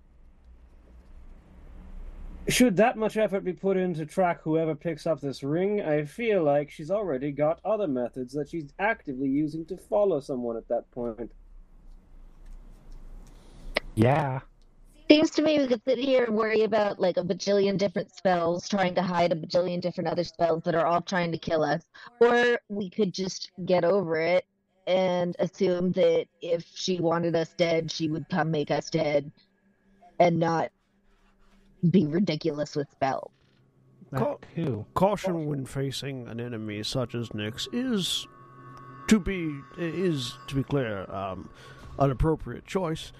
should 2.50 2.76
that 2.76 2.96
much 2.96 3.16
effort 3.16 3.44
be 3.44 3.52
put 3.52 3.76
in 3.76 3.94
to 3.94 4.06
track 4.06 4.40
whoever 4.42 4.74
picks 4.74 5.06
up 5.06 5.20
this 5.20 5.42
ring, 5.42 5.82
I 5.82 6.04
feel 6.04 6.42
like 6.42 6.70
she's 6.70 6.90
already 6.90 7.32
got 7.32 7.60
other 7.64 7.88
methods 7.88 8.34
that 8.34 8.48
she's 8.48 8.72
actively 8.78 9.28
using 9.28 9.64
to 9.66 9.76
follow 9.76 10.20
someone 10.20 10.56
at 10.56 10.68
that 10.68 10.90
point. 10.90 11.32
Yeah. 13.94 14.40
Seems 15.08 15.30
to 15.32 15.42
me 15.42 15.58
we 15.58 15.66
could 15.66 15.82
sit 15.84 15.98
here 15.98 16.24
and 16.24 16.36
worry 16.36 16.62
about 16.62 17.00
like 17.00 17.16
a 17.16 17.22
bajillion 17.22 17.76
different 17.76 18.14
spells, 18.14 18.68
trying 18.68 18.94
to 18.94 19.02
hide 19.02 19.32
a 19.32 19.34
bajillion 19.34 19.80
different 19.80 20.08
other 20.08 20.24
spells 20.24 20.62
that 20.64 20.74
are 20.74 20.86
all 20.86 21.02
trying 21.02 21.32
to 21.32 21.38
kill 21.38 21.64
us. 21.64 21.82
Or 22.20 22.60
we 22.68 22.88
could 22.88 23.12
just 23.12 23.50
get 23.66 23.84
over 23.84 24.20
it 24.20 24.46
and 24.86 25.34
assume 25.40 25.92
that 25.92 26.26
if 26.40 26.64
she 26.74 27.00
wanted 27.00 27.34
us 27.34 27.54
dead, 27.54 27.90
she 27.90 28.08
would 28.08 28.28
come 28.28 28.50
make 28.50 28.70
us 28.70 28.88
dead 28.88 29.30
and 30.20 30.38
not 30.38 30.70
be 31.90 32.06
ridiculous 32.06 32.76
with 32.76 32.90
spells. 32.90 33.30
That 34.10 34.20
Call- 34.20 34.86
Caution 34.94 35.46
when 35.46 35.64
facing 35.66 36.26
an 36.28 36.40
enemy 36.40 36.82
such 36.82 37.14
as 37.14 37.28
Nyx 37.30 37.68
is, 37.72 38.26
to 39.08 39.20
be 39.20 39.60
is 39.78 40.36
to 40.48 40.54
be 40.56 40.62
clear, 40.62 41.08
um, 41.10 41.48
an 41.98 42.10
appropriate 42.10 42.66
choice. 42.66 43.12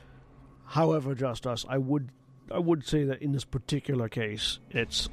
However, 0.65 1.15
just 1.15 1.47
us, 1.47 1.65
I 1.69 1.79
would 1.79 2.11
I 2.51 2.59
would 2.59 2.87
say 2.87 3.05
that 3.05 3.23
in 3.23 3.33
this 3.33 3.45
particular 3.45 4.09
case, 4.09 4.59
it's 4.71 5.09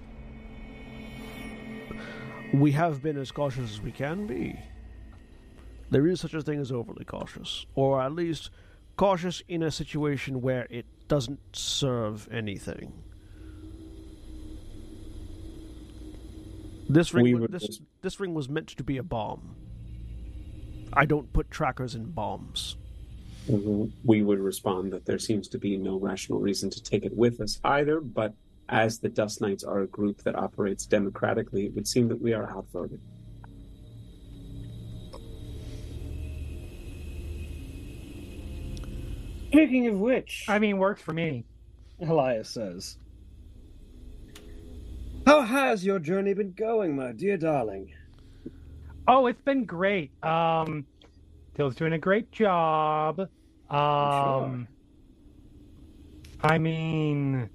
we 2.53 2.71
have 2.71 3.01
been 3.03 3.17
as 3.17 3.31
cautious 3.31 3.71
as 3.73 3.81
we 3.81 3.91
can 3.91 4.25
be. 4.25 4.59
There 5.89 6.07
is 6.07 6.19
such 6.19 6.33
a 6.33 6.41
thing 6.41 6.59
as 6.59 6.71
overly 6.71 7.05
cautious, 7.05 7.65
or 7.75 8.01
at 8.01 8.13
least 8.13 8.49
cautious 8.97 9.41
in 9.47 9.63
a 9.63 9.71
situation 9.71 10.41
where 10.41 10.67
it 10.69 10.85
doesn't 11.07 11.39
serve 11.53 12.27
anything. 12.31 12.91
This 16.89 17.13
ring, 17.13 17.23
We 17.23 17.33
wa- 17.33 17.39
would 17.41 17.51
this, 17.51 17.63
just- 17.65 17.81
this 18.01 18.19
ring 18.19 18.33
was 18.33 18.47
meant 18.49 18.67
to 18.69 18.83
be 18.83 18.97
a 18.97 19.03
bomb. 19.03 19.55
I 20.93 21.05
don't 21.05 21.31
put 21.33 21.51
trackers 21.51 21.95
in 21.95 22.11
bombs. 22.11 22.77
Mm-hmm. 23.49 23.85
We 24.03 24.23
would 24.23 24.39
respond 24.39 24.91
that 24.93 25.05
there 25.05 25.19
seems 25.19 25.47
to 25.49 25.57
be 25.57 25.77
no 25.77 25.99
rational 25.99 26.39
reason 26.39 26.69
to 26.69 26.81
take 26.83 27.05
it 27.05 27.15
with 27.15 27.39
us 27.41 27.59
either, 27.63 27.99
but 28.01 28.33
as 28.69 28.99
the 28.99 29.09
Dust 29.09 29.39
Knights 29.41 29.63
are 29.63 29.81
a 29.81 29.87
group 29.87 30.23
that 30.23 30.35
operates 30.35 30.85
democratically, 30.85 31.65
it 31.65 31.75
would 31.75 31.87
seem 31.87 32.07
that 32.09 32.21
we 32.21 32.33
are 32.33 32.49
outvoted. 32.49 32.99
Speaking 39.47 39.87
of 39.87 39.99
which, 39.99 40.45
I 40.47 40.59
mean, 40.59 40.77
works 40.77 41.01
for 41.01 41.13
me. 41.13 41.45
Elias 42.01 42.49
says. 42.49 42.97
How 45.27 45.41
has 45.41 45.83
your 45.85 45.99
journey 45.99 46.33
been 46.33 46.53
going, 46.53 46.95
my 46.95 47.11
dear 47.11 47.35
darling? 47.35 47.91
Oh, 49.09 49.27
it's 49.27 49.41
been 49.41 49.65
great. 49.65 50.09
Um, 50.23 50.85
Tyll's 51.53 51.75
doing 51.75 51.91
a 51.91 51.97
great 51.99 52.31
job. 52.31 53.19
Um, 53.69 54.69
I 56.41 56.57
mean, 56.57 57.49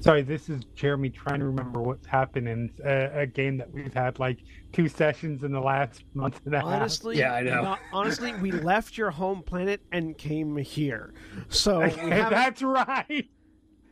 sorry, 0.00 0.20
this 0.20 0.50
is 0.50 0.60
Jeremy 0.74 1.08
trying 1.08 1.40
to 1.40 1.46
remember 1.46 1.80
what's 1.80 2.06
happened 2.06 2.46
in 2.46 2.70
a, 2.84 3.20
a 3.22 3.26
game 3.26 3.56
that 3.56 3.72
we've 3.72 3.94
had 3.94 4.18
like 4.18 4.40
two 4.74 4.86
sessions 4.86 5.44
in 5.44 5.52
the 5.52 5.60
last 5.60 6.04
month 6.12 6.42
and 6.44 6.54
a 6.54 6.58
half. 6.58 6.66
Honestly, 6.66 7.16
Yeah, 7.16 7.32
I 7.32 7.40
know. 7.42 7.62
not- 7.62 7.80
honestly, 7.90 8.34
we 8.34 8.52
left 8.52 8.98
your 8.98 9.10
home 9.12 9.42
planet 9.42 9.80
and 9.92 10.18
came 10.18 10.58
here, 10.58 11.14
so 11.48 11.78
we 11.84 11.88
haven't- 11.88 12.30
that's 12.32 12.60
right. 12.60 13.30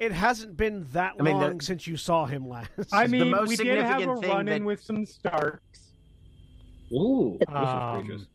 It 0.01 0.12
hasn't 0.12 0.57
been 0.57 0.86
that 0.92 1.14
I 1.20 1.22
mean, 1.22 1.36
long 1.38 1.59
the- 1.59 1.64
since 1.64 1.86
you 1.86 1.96
saw 1.96 2.24
him 2.26 2.48
last. 2.48 2.70
I 2.92 3.07
the 3.07 3.12
mean, 3.20 3.30
most 3.30 3.48
we 3.51 3.57
did 3.57 3.78
have 3.78 3.98
a 3.98 4.01
significant 4.01 4.20
thing 4.22 4.30
run 4.30 4.48
in 4.48 4.62
that- 4.62 4.66
with 4.66 4.80
some 4.82 5.05
Starks. 5.07 5.92
Ooh, 6.92 7.38
Um, 7.46 8.26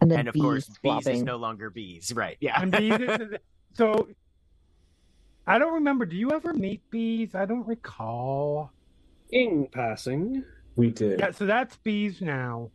And 0.00 0.10
then 0.10 0.20
and 0.20 0.28
of 0.28 0.34
bees 0.34 0.42
course, 0.42 0.70
bees 0.82 1.06
is 1.06 1.22
no 1.22 1.36
longer 1.36 1.70
bees, 1.70 2.12
right? 2.12 2.36
Yeah. 2.40 2.60
And 2.60 2.72
bees 2.72 2.98
is, 2.98 3.28
so 3.74 4.08
I 5.46 5.58
don't 5.58 5.74
remember. 5.74 6.04
Do 6.06 6.16
you 6.16 6.32
ever 6.32 6.52
meet 6.54 6.80
bees? 6.90 7.34
I 7.34 7.44
don't 7.44 7.66
recall. 7.66 8.72
In 9.30 9.68
passing, 9.70 10.42
We 10.76 10.90
did. 10.90 11.20
Yeah, 11.20 11.30
so 11.30 11.46
that's 11.46 11.76
bees 11.76 12.20
now. 12.20 12.70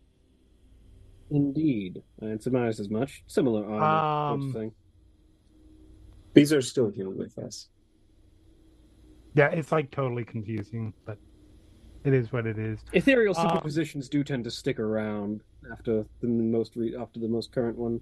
indeed, 1.32 2.02
I 2.22 2.38
surmised 2.38 2.80
as 2.80 2.90
much. 2.90 3.24
Similar 3.28 3.66
armor, 3.66 3.84
Um, 4.34 4.42
sort 4.42 4.50
of 4.56 4.62
thing. 4.62 4.72
These 6.34 6.54
are 6.54 6.62
still 6.62 6.90
here 6.90 7.10
with 7.10 7.38
us. 7.38 7.68
Yeah, 9.36 9.50
it's 9.50 9.72
like 9.72 9.92
totally 9.92 10.24
confusing, 10.26 10.94
but 11.06 11.18
it 12.04 12.14
is 12.14 12.32
what 12.32 12.46
it 12.48 12.58
is. 12.58 12.80
Ethereal 12.94 13.38
um, 13.38 13.48
superpositions 13.50 14.10
do 14.10 14.24
tend 14.24 14.44
to 14.46 14.52
stick 14.52 14.80
around 14.80 15.42
after 15.72 16.06
the 16.22 16.28
most 16.28 16.76
re- 16.76 16.96
after 17.00 17.20
the 17.20 17.28
most 17.28 17.52
current 17.52 17.78
one 17.78 18.00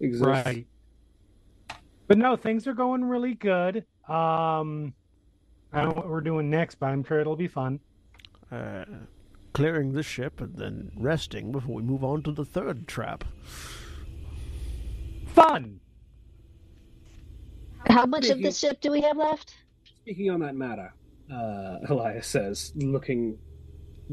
exists. 0.00 0.26
Right. 0.26 0.66
But 2.08 2.18
no, 2.18 2.36
things 2.36 2.66
are 2.66 2.74
going 2.74 3.04
really 3.04 3.34
good. 3.34 3.84
Um 4.08 4.94
I 5.74 5.80
don't 5.80 5.88
know 5.96 6.02
what 6.02 6.08
we're 6.08 6.20
doing 6.20 6.50
next, 6.50 6.74
but 6.76 6.86
I'm 6.86 7.02
sure 7.02 7.18
it'll 7.20 7.36
be 7.36 7.48
fun. 7.48 7.80
Uh, 8.50 8.84
clearing 9.54 9.92
this 9.92 10.04
ship 10.04 10.40
and 10.42 10.54
then 10.56 10.90
resting 10.96 11.50
before 11.50 11.76
we 11.76 11.82
move 11.82 12.04
on 12.04 12.22
to 12.24 12.32
the 12.32 12.44
third 12.44 12.86
trap. 12.86 13.24
Fun. 15.28 15.80
How 17.86 18.04
much 18.04 18.24
of 18.24 18.32
Speaking- 18.32 18.42
the 18.44 18.52
ship 18.52 18.80
do 18.82 18.90
we 18.90 19.00
have 19.00 19.16
left? 19.16 19.54
Speaking 20.02 20.30
on 20.30 20.40
that 20.40 20.56
matter, 20.56 20.94
uh, 21.32 21.78
Elias 21.88 22.26
says, 22.26 22.72
looking 22.74 23.38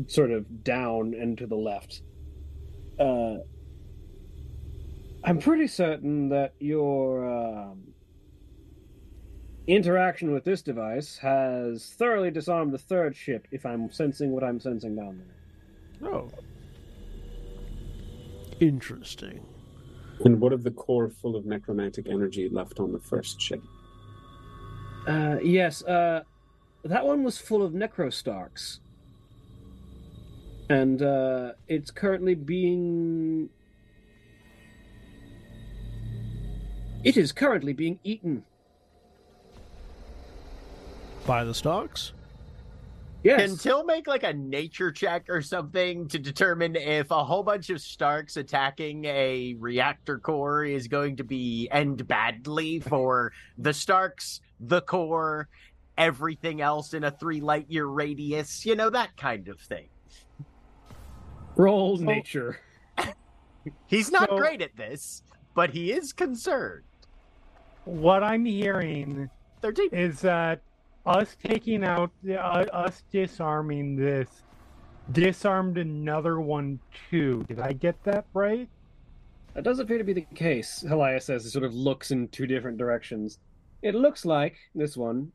sort 0.07 0.31
of 0.31 0.63
down 0.63 1.13
and 1.13 1.37
to 1.37 1.47
the 1.47 1.55
left. 1.55 2.03
Uh, 2.99 3.37
I'm 5.23 5.39
pretty 5.39 5.67
certain 5.67 6.29
that 6.29 6.53
your 6.59 7.27
um, 7.27 7.93
interaction 9.67 10.31
with 10.31 10.43
this 10.43 10.61
device 10.61 11.17
has 11.17 11.93
thoroughly 11.97 12.31
disarmed 12.31 12.71
the 12.71 12.77
third 12.77 13.15
ship. 13.15 13.47
If 13.51 13.65
I'm 13.65 13.91
sensing 13.91 14.31
what 14.31 14.43
I'm 14.43 14.59
sensing 14.59 14.95
down 14.95 15.21
there. 16.01 16.11
Oh. 16.11 16.29
Interesting. 18.59 19.43
And 20.23 20.39
what 20.39 20.53
of 20.53 20.63
the 20.63 20.71
core 20.71 21.09
full 21.09 21.35
of 21.35 21.45
necromantic 21.45 22.07
energy 22.09 22.49
left 22.49 22.79
on 22.79 22.91
the 22.91 22.99
first 22.99 23.41
ship? 23.41 23.61
Uh, 25.07 25.37
yes, 25.41 25.83
uh, 25.83 26.23
that 26.83 27.05
one 27.05 27.23
was 27.23 27.37
full 27.37 27.63
of 27.63 27.73
necrostarks. 27.73 28.79
And 30.69 31.01
uh, 31.01 31.53
it's 31.67 31.89
currently 31.89 32.35
being. 32.35 33.49
It 37.03 37.17
is 37.17 37.31
currently 37.31 37.73
being 37.73 37.99
eaten. 38.03 38.43
By 41.25 41.43
the 41.43 41.53
stalks? 41.53 42.13
Yes. 43.21 43.41
Can 43.41 43.57
Tyll 43.57 43.83
make 43.83 44.07
like 44.07 44.23
a 44.23 44.31
nature 44.31 44.91
check 44.91 45.25
or 45.29 45.41
something 45.41 46.07
to 46.07 46.17
determine 46.17 46.77
if 46.77 47.11
a 47.11 47.23
whole 47.23 47.43
bunch 47.43 47.69
of 47.69 47.81
Starks 47.81 48.37
attacking 48.37 49.03
a 49.05 49.55
reactor 49.59 50.19
core 50.19 50.63
is 50.63 50.87
going 50.87 51.17
to 51.17 51.25
be 51.25 51.67
end 51.69 52.07
badly 52.07 52.79
for 52.79 53.33
the 53.57 53.73
Starks, 53.73 54.39
the 54.61 54.81
core, 54.81 55.49
everything 55.97 56.61
else 56.61 56.93
in 56.93 57.03
a 57.03 57.11
three 57.11 57.41
light 57.41 57.65
year 57.69 57.87
radius, 57.87 58.65
you 58.65 58.75
know, 58.75 58.89
that 58.89 59.15
kind 59.17 59.49
of 59.49 59.59
thing. 59.59 59.89
Roll 61.57 61.97
oh. 61.99 62.03
nature. 62.03 62.61
He's 63.87 64.11
not 64.11 64.29
So- 64.29 64.37
great 64.37 64.61
at 64.61 64.77
this, 64.77 65.23
but 65.55 65.71
he 65.71 65.91
is 65.91 66.13
concerned. 66.13 66.83
What 67.83 68.23
I'm 68.23 68.45
hearing 68.45 69.29
13. 69.61 69.89
is 69.91 70.21
that 70.21 70.61
us 71.09 71.35
taking 71.43 71.83
out, 71.83 72.11
uh, 72.29 72.33
us 72.33 73.03
disarming 73.11 73.95
this, 73.95 74.43
disarmed 75.11 75.77
another 75.77 76.39
one 76.39 76.79
too. 77.09 77.43
Did 77.47 77.59
I 77.59 77.73
get 77.73 78.01
that 78.03 78.25
right? 78.33 78.69
That 79.55 79.63
does 79.63 79.79
appear 79.79 79.97
to 79.97 80.03
be 80.03 80.13
the 80.13 80.27
case, 80.35 80.85
Elias 80.87 81.25
says. 81.25 81.45
It 81.45 81.49
sort 81.49 81.65
of 81.65 81.73
looks 81.73 82.11
in 82.11 82.27
two 82.27 82.45
different 82.45 82.77
directions. 82.77 83.39
It 83.81 83.95
looks 83.95 84.23
like 84.23 84.55
this 84.75 84.95
one, 84.95 85.31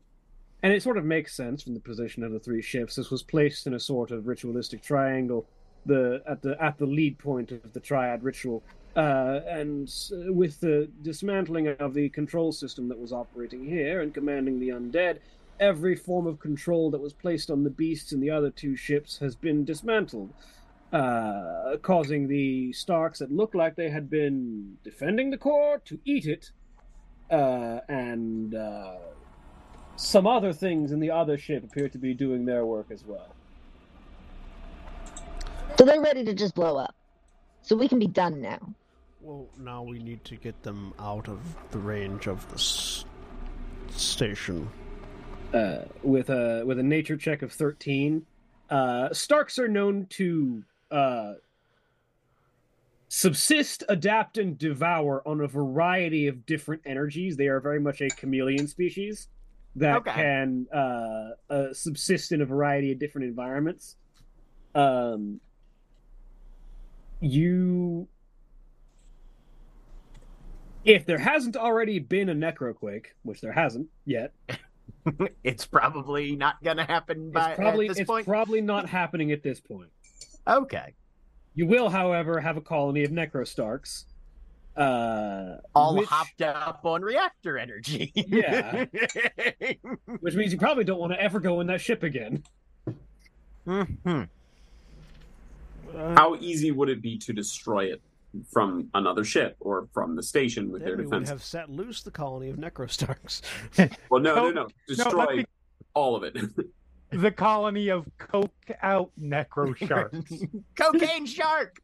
and 0.63 0.71
it 0.71 0.81
sort 0.81 0.97
of 0.97 1.03
makes 1.03 1.35
sense 1.35 1.61
from 1.61 1.73
the 1.73 1.81
position 1.81 2.23
of 2.23 2.31
the 2.31 2.39
three 2.39 2.61
ships. 2.61 2.95
This 2.95 3.11
was 3.11 3.21
placed 3.21 3.67
in 3.67 3.73
a 3.73 3.79
sort 3.79 4.11
of 4.11 4.27
ritualistic 4.27 4.81
triangle, 4.81 5.45
the 5.85 6.23
at 6.25 6.41
the 6.41 6.55
at 6.63 6.77
the 6.77 6.85
lead 6.85 7.19
point 7.19 7.51
of 7.51 7.73
the 7.73 7.81
triad 7.81 8.23
ritual, 8.23 8.63
uh, 8.95 9.41
and 9.45 9.93
with 10.27 10.57
the 10.61 10.89
dismantling 11.01 11.67
of 11.67 11.93
the 11.93 12.07
control 12.09 12.53
system 12.53 12.87
that 12.87 12.97
was 12.97 13.11
operating 13.11 13.65
here 13.65 14.01
and 14.01 14.13
commanding 14.13 14.57
the 14.59 14.69
undead, 14.69 15.19
every 15.59 15.95
form 15.95 16.27
of 16.27 16.39
control 16.39 16.91
that 16.91 17.01
was 17.01 17.13
placed 17.13 17.49
on 17.49 17.63
the 17.63 17.69
beasts 17.69 18.11
in 18.11 18.19
the 18.19 18.29
other 18.29 18.49
two 18.49 18.75
ships 18.75 19.17
has 19.19 19.35
been 19.35 19.63
dismantled 19.65 20.33
uh, 20.95 21.77
causing 21.81 22.27
the 22.27 22.71
Starks 22.73 23.19
that 23.19 23.31
looked 23.31 23.55
like 23.55 23.75
they 23.75 23.89
had 23.89 24.09
been 24.09 24.77
defending 24.83 25.29
the 25.29 25.37
core 25.37 25.81
to 25.85 25.99
eat 26.05 26.25
it, 26.25 26.51
uh, 27.29 27.79
and 27.89 28.55
uh, 28.55 28.95
some 29.97 30.27
other 30.27 30.53
things 30.53 30.91
in 30.91 30.99
the 30.99 31.11
other 31.11 31.37
ship 31.37 31.63
appear 31.63 31.89
to 31.89 31.97
be 31.97 32.13
doing 32.13 32.45
their 32.45 32.65
work 32.65 32.87
as 32.91 33.03
well. 33.03 33.35
So 35.77 35.83
they're 35.83 36.01
ready 36.01 36.23
to 36.23 36.33
just 36.33 36.55
blow 36.55 36.77
up. 36.77 36.95
So 37.61 37.75
we 37.75 37.89
can 37.89 37.99
be 37.99 38.07
done 38.07 38.41
now. 38.41 38.59
Well, 39.19 39.47
now 39.59 39.81
we 39.81 39.99
need 39.99 40.23
to 40.25 40.35
get 40.35 40.61
them 40.61 40.93
out 40.99 41.27
of 41.27 41.39
the 41.71 41.79
range 41.79 42.27
of 42.27 42.47
the 42.49 42.55
s- 42.55 43.05
station. 43.89 44.69
Uh, 45.53 45.85
with 46.03 46.29
a 46.29 46.63
with 46.65 46.79
a 46.79 46.83
nature 46.83 47.15
check 47.15 47.41
of 47.41 47.51
thirteen, 47.51 48.25
uh, 48.69 49.13
Starks 49.13 49.57
are 49.57 49.69
known 49.69 50.05
to 50.07 50.63
uh, 50.91 51.33
subsist, 53.07 53.83
adapt, 53.87 54.37
and 54.37 54.57
devour 54.57 55.25
on 55.25 55.39
a 55.41 55.47
variety 55.47 56.27
of 56.27 56.45
different 56.45 56.81
energies. 56.85 57.37
They 57.37 57.47
are 57.47 57.61
very 57.61 57.79
much 57.79 58.01
a 58.01 58.09
chameleon 58.09 58.67
species 58.67 59.29
that 59.77 59.97
Okay. 59.97 60.11
can 60.11 60.67
uh, 60.73 61.29
uh, 61.49 61.73
subsist 61.73 62.33
in 62.33 62.41
a 62.41 62.45
variety 62.45 62.91
of 62.91 62.99
different 62.99 63.27
environments. 63.27 63.95
Um, 64.73 65.39
you, 67.21 68.07
if 70.83 71.05
there 71.05 71.17
hasn't 71.17 71.55
already 71.55 71.99
been 71.99 72.29
a 72.29 72.35
necroquake, 72.35 73.05
which 73.23 73.39
there 73.39 73.53
hasn't 73.53 73.87
yet, 74.05 74.33
it's 75.43 75.65
probably 75.65 76.35
not 76.35 76.61
going 76.63 76.77
to 76.77 76.83
happen 76.83 77.31
by 77.31 77.51
it's 77.51 77.59
probably 77.59 77.85
at 77.85 77.89
this 77.89 77.99
it's 77.99 78.07
point. 78.07 78.27
probably 78.27 78.61
not 78.73 78.89
happening 78.89 79.31
at 79.31 79.43
this 79.43 79.59
point. 79.59 79.89
okay. 80.47 80.93
You 81.53 81.67
will, 81.67 81.89
however, 81.89 82.41
have 82.41 82.57
a 82.57 82.61
colony 82.61 83.05
of 83.05 83.11
necrostarks. 83.11 84.03
Uh, 84.75 85.57
All 85.73 85.95
which, 85.95 86.09
hopped 86.09 86.41
up 86.41 86.81
on 86.83 87.01
reactor 87.01 87.57
energy. 87.57 88.11
Yeah. 88.13 88.85
which 90.19 90.35
means 90.35 90.51
you 90.51 90.59
probably 90.59 90.83
don't 90.83 90.99
want 90.99 91.13
to 91.13 91.21
ever 91.21 91.39
go 91.39 91.61
in 91.61 91.67
that 91.67 91.79
ship 91.79 92.03
again. 92.03 92.43
Uh, 93.65 93.85
How 95.95 96.35
easy 96.41 96.71
would 96.71 96.89
it 96.89 97.01
be 97.01 97.17
to 97.19 97.31
destroy 97.31 97.85
it 97.85 98.01
from 98.51 98.89
another 98.93 99.23
ship 99.23 99.55
or 99.59 99.87
from 99.93 100.15
the 100.15 100.23
station 100.23 100.69
with 100.71 100.81
then 100.81 100.89
their 100.89 100.97
we 100.97 101.03
would 101.05 101.11
defense? 101.11 101.29
have 101.29 101.43
set 101.43 101.69
loose 101.69 102.01
the 102.03 102.11
colony 102.11 102.49
of 102.49 102.57
necrostarks. 102.57 103.41
Well, 104.09 104.21
no, 104.21 104.35
no, 104.35 104.43
No, 104.49 104.51
no. 104.63 104.67
Destroy 104.87 105.25
let 105.25 105.35
me- 105.37 105.45
all 105.93 106.15
of 106.15 106.23
it. 106.23 106.37
The 107.11 107.31
colony 107.31 107.89
of 107.89 108.05
coke 108.17 108.51
out 108.81 109.11
necro 109.21 109.73
sharks. 109.77 110.19
Cocaine 110.75 111.25
shark. 111.27 111.79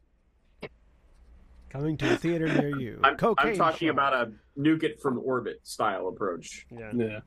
Coming 1.70 1.96
to 1.98 2.12
a 2.12 2.16
theater 2.16 2.48
near 2.48 2.76
you. 2.78 2.98
I'm, 3.02 3.12
I'm 3.12 3.16
talking 3.16 3.54
shark. 3.56 3.82
about 3.82 4.12
a 4.12 4.32
nuke 4.58 4.82
it 4.82 5.00
from 5.00 5.18
orbit 5.24 5.60
style 5.62 6.08
approach. 6.08 6.66
Yeah. 6.70 6.90
Yeah. 6.94 7.20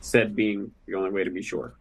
Said 0.00 0.36
being 0.36 0.70
the 0.86 0.94
only 0.94 1.10
way 1.10 1.24
to 1.24 1.30
be 1.30 1.42
sure. 1.42 1.74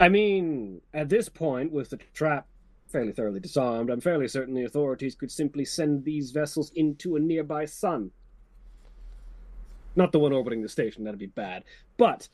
I 0.00 0.08
mean, 0.08 0.80
at 0.94 1.08
this 1.08 1.28
point, 1.28 1.72
with 1.72 1.90
the 1.90 1.98
trap 2.14 2.46
fairly 2.88 3.12
thoroughly 3.12 3.40
disarmed, 3.40 3.90
I'm 3.90 4.00
fairly 4.00 4.28
certain 4.28 4.54
the 4.54 4.64
authorities 4.64 5.14
could 5.14 5.30
simply 5.30 5.64
send 5.64 6.04
these 6.04 6.30
vessels 6.30 6.70
into 6.74 7.16
a 7.16 7.20
nearby 7.20 7.64
sun. 7.64 8.10
Not 9.96 10.12
the 10.12 10.18
one 10.18 10.32
orbiting 10.32 10.62
the 10.62 10.68
station, 10.68 11.04
that'd 11.04 11.18
be 11.18 11.26
bad. 11.26 11.64
But 11.96 12.28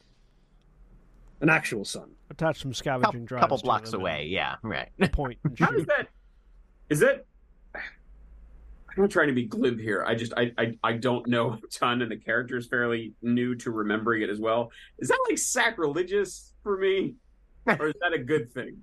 an 1.40 1.48
actual 1.48 1.84
sun. 1.84 2.10
Attach 2.30 2.60
some 2.62 2.72
Couple, 2.72 2.74
scavenging 2.74 3.24
drives. 3.24 3.42
couple 3.42 3.58
blocks 3.58 3.92
away. 3.92 4.26
Yeah. 4.28 4.56
Right. 4.62 4.88
and 4.98 5.12
Point 5.12 5.38
and 5.44 5.58
How 5.58 5.70
is 5.72 5.86
that? 5.86 6.08
Is 6.90 7.00
that? 7.00 7.26
I'm 7.74 9.02
not 9.02 9.10
trying 9.10 9.26
to 9.26 9.34
be 9.34 9.44
glib 9.46 9.80
here. 9.80 10.04
I 10.06 10.14
just 10.14 10.32
I, 10.36 10.52
I 10.56 10.78
I 10.84 10.92
don't 10.92 11.26
know 11.26 11.54
a 11.54 11.66
ton, 11.68 12.00
and 12.02 12.10
the 12.12 12.16
character 12.16 12.56
is 12.56 12.68
fairly 12.68 13.12
new 13.22 13.56
to 13.56 13.72
remembering 13.72 14.22
it 14.22 14.30
as 14.30 14.38
well. 14.38 14.70
Is 14.98 15.08
that 15.08 15.18
like 15.28 15.36
sacrilegious 15.38 16.52
for 16.62 16.78
me, 16.78 17.16
or 17.66 17.88
is 17.88 17.94
that 18.00 18.12
a 18.12 18.18
good 18.20 18.52
thing? 18.52 18.76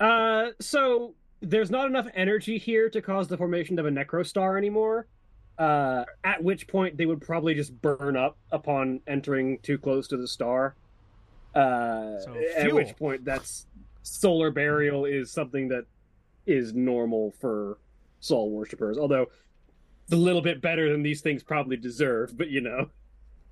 Uh, 0.00 0.48
so 0.60 1.14
there's 1.40 1.70
not 1.70 1.86
enough 1.86 2.06
energy 2.14 2.58
here 2.58 2.88
to 2.90 3.00
cause 3.00 3.28
the 3.28 3.36
formation 3.36 3.78
of 3.78 3.86
a 3.86 3.90
necrostar 3.90 4.56
anymore. 4.56 5.06
Uh, 5.58 6.04
at 6.22 6.42
which 6.42 6.68
point 6.68 6.98
they 6.98 7.06
would 7.06 7.20
probably 7.20 7.54
just 7.54 7.80
burn 7.80 8.16
up 8.16 8.36
upon 8.52 9.00
entering 9.06 9.58
too 9.62 9.78
close 9.78 10.06
to 10.08 10.16
the 10.16 10.28
star. 10.28 10.74
Uh, 11.54 12.18
So, 12.20 12.34
at 12.56 12.72
which 12.74 12.94
point 12.96 13.24
that's 13.24 13.66
solar 14.02 14.50
burial 14.50 15.06
is 15.06 15.32
something 15.32 15.68
that 15.68 15.84
is 16.46 16.74
normal 16.74 17.32
for 17.40 17.78
soul 18.20 18.50
worshippers. 18.50 18.98
Although 18.98 19.28
it's 20.04 20.12
a 20.12 20.16
little 20.16 20.42
bit 20.42 20.60
better 20.60 20.92
than 20.92 21.02
these 21.02 21.22
things 21.22 21.42
probably 21.42 21.76
deserve, 21.78 22.36
but 22.36 22.48
you 22.50 22.60
know. 22.60 22.90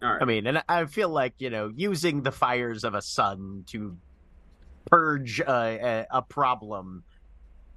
All 0.02 0.12
right. 0.12 0.22
I 0.22 0.24
mean, 0.26 0.46
and 0.46 0.62
I 0.68 0.84
feel 0.84 1.08
like 1.08 1.34
you 1.38 1.48
know, 1.48 1.72
using 1.74 2.22
the 2.22 2.32
fires 2.32 2.84
of 2.84 2.94
a 2.94 3.00
sun 3.00 3.64
to 3.68 3.96
purge 4.86 5.40
a, 5.40 6.06
a, 6.12 6.18
a 6.18 6.22
problem 6.22 7.04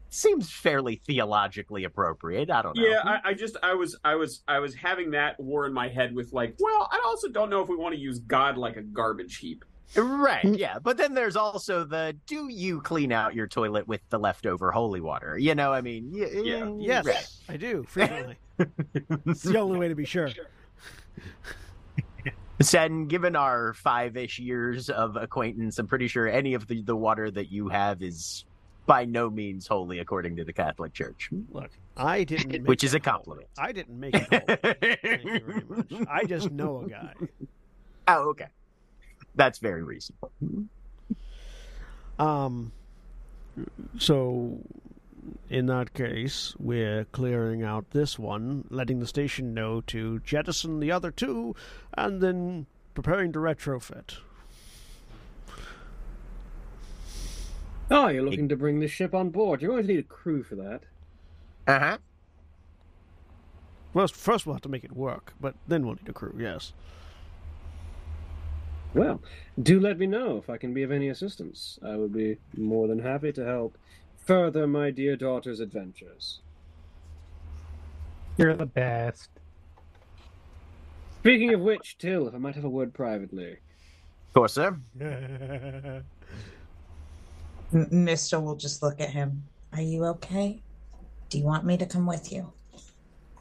seems 0.10 0.52
fairly 0.52 1.02
theologically 1.06 1.84
appropriate. 1.84 2.50
I 2.50 2.62
don't 2.62 2.76
know. 2.76 2.86
Yeah, 2.86 3.02
I, 3.04 3.30
I 3.30 3.34
just 3.34 3.58
I 3.62 3.74
was 3.74 3.98
I 4.04 4.16
was 4.16 4.42
I 4.48 4.60
was 4.60 4.74
having 4.74 5.12
that 5.12 5.40
war 5.40 5.66
in 5.66 5.74
my 5.74 5.88
head 5.88 6.16
with 6.16 6.34
like, 6.34 6.56
well, 6.60 6.88
I 6.92 7.02
also 7.06 7.28
don't 7.30 7.50
know 7.50 7.62
if 7.62 7.70
we 7.70 7.76
want 7.76 7.94
to 7.96 8.00
use 8.00 8.20
God 8.20 8.58
like 8.58 8.78
a 8.78 8.82
garbage 8.82 9.38
heap. 9.38 9.66
Right, 9.96 10.44
mm. 10.44 10.58
yeah. 10.58 10.80
But 10.80 10.98
then 10.98 11.14
there's 11.14 11.36
also 11.36 11.86
the 11.86 12.16
do 12.26 12.50
you 12.50 12.82
clean 12.82 13.12
out 13.12 13.36
your 13.36 13.48
toilet 13.48 13.88
with 13.88 14.02
the 14.10 14.20
leftover 14.20 14.72
holy 14.72 15.02
water? 15.02 15.38
You 15.38 15.56
know, 15.56 15.72
I 15.72 15.82
mean, 15.82 16.12
y- 16.14 16.30
Yeah. 16.44 16.72
Yes, 16.78 17.06
right. 17.06 17.28
I 17.50 17.58
do 17.58 17.84
frequently. 17.84 18.36
it's 19.26 19.44
the 19.44 19.58
only 19.58 19.80
way 19.80 19.88
to 19.88 19.96
be 19.96 20.06
sure. 20.06 20.30
Sen, 22.60 23.06
given 23.08 23.36
our 23.36 23.74
five 23.74 24.18
ish 24.18 24.40
years 24.40 24.90
of 24.90 25.16
acquaintance, 25.16 25.78
I'm 25.80 25.88
pretty 25.88 26.08
sure 26.08 26.28
any 26.28 26.54
of 26.54 26.68
the, 26.68 26.82
the 26.82 26.96
water 26.96 27.30
that 27.32 27.52
you 27.52 27.68
have 27.70 28.02
is 28.02 28.46
by 28.88 29.06
no 29.06 29.30
means 29.30 29.68
holy 29.68 30.00
according 30.00 30.36
to 30.38 30.44
the 30.44 30.54
Catholic 30.54 30.94
Church. 30.94 31.30
Look, 31.52 31.70
I 31.98 32.24
didn't, 32.24 32.52
make 32.52 32.68
Which 32.68 32.84
is 32.84 32.94
a 32.96 33.00
compliment. 33.00 33.48
I 33.60 33.72
didn't 33.72 34.00
make 34.00 34.16
it. 34.16 34.28
whole. 34.32 34.56
Thank 35.04 35.24
you 35.24 35.40
very 35.46 35.64
much. 35.70 36.08
I 36.10 36.24
just 36.24 36.52
know 36.52 36.82
a 36.84 36.90
guy. 36.90 37.14
Oh, 38.08 38.30
okay. 38.30 38.48
That's 39.36 39.60
very 39.60 39.84
reasonable. 39.84 40.32
Um. 42.18 42.72
So, 44.00 44.60
in 45.50 45.66
that 45.68 45.94
case, 45.94 46.56
we're 46.60 47.06
clearing 47.06 47.64
out 47.64 47.92
this 47.92 48.18
one, 48.20 48.66
letting 48.70 49.00
the 49.00 49.08
station 49.08 49.54
know 49.54 49.82
to 49.82 50.20
jettison 50.20 50.80
the 50.80 50.92
other 50.92 51.12
two, 51.12 51.56
and 51.98 52.22
then 52.22 52.66
preparing 52.94 53.32
to 53.34 53.40
retrofit. 53.40 54.18
Oh, 57.90 58.08
you're 58.08 58.24
looking 58.24 58.50
to 58.50 58.58
bring 58.58 58.80
this 58.80 58.92
ship 58.92 59.16
on 59.16 59.30
board. 59.30 59.62
You're 59.62 59.72
going 59.72 59.88
to 59.88 59.94
need 59.94 60.00
a 60.00 60.04
crew 60.04 60.44
for 60.44 60.56
that. 60.56 60.82
Uh 61.66 61.80
huh. 61.80 61.98
First, 63.94 64.16
first 64.16 64.46
we'll 64.46 64.56
have 64.56 64.62
to 64.64 64.70
make 64.70 64.84
it 64.84 64.96
work, 64.96 65.34
but 65.40 65.56
then 65.68 65.86
we'll 65.86 65.96
need 65.96 66.10
a 66.10 66.14
crew. 66.14 66.36
Yes. 66.38 66.74
Well, 68.94 69.22
do 69.62 69.80
let 69.80 70.00
me 70.00 70.08
know 70.08 70.38
if 70.38 70.50
I 70.50 70.58
can 70.58 70.74
be 70.74 70.84
of 70.84 70.92
any 70.92 71.10
assistance. 71.10 71.80
I 71.84 71.96
would 71.96 72.14
be 72.14 72.38
more 72.56 72.88
than 72.88 73.00
happy 73.00 73.32
to 73.34 73.46
help 73.46 73.78
further 74.28 74.68
my 74.68 74.92
dear 74.92 75.16
daughter's 75.16 75.60
adventures. 75.62 76.42
You're 78.38 78.56
the 78.56 78.66
best. 78.66 79.30
Speaking 81.22 81.54
of 81.54 81.62
which, 81.62 81.98
Tyll, 81.98 82.28
if 82.28 82.36
I 82.36 82.38
might 82.38 82.56
have 82.56 82.66
a 82.66 82.70
word 82.70 82.94
privately. 82.94 83.54
Of 83.54 84.34
course, 84.34 84.54
sir. 84.54 84.78
Mistyl 87.74 88.44
will 88.44 88.56
just 88.56 88.84
look 88.84 89.02
at 89.02 89.10
him. 89.10 89.44
Are 89.74 89.82
you 89.82 90.06
okay? 90.06 90.62
Do 91.30 91.38
you 91.38 91.44
want 91.44 91.66
me 91.66 91.78
to 91.78 91.86
come 91.86 92.06
with 92.06 92.32
you? 92.32 92.52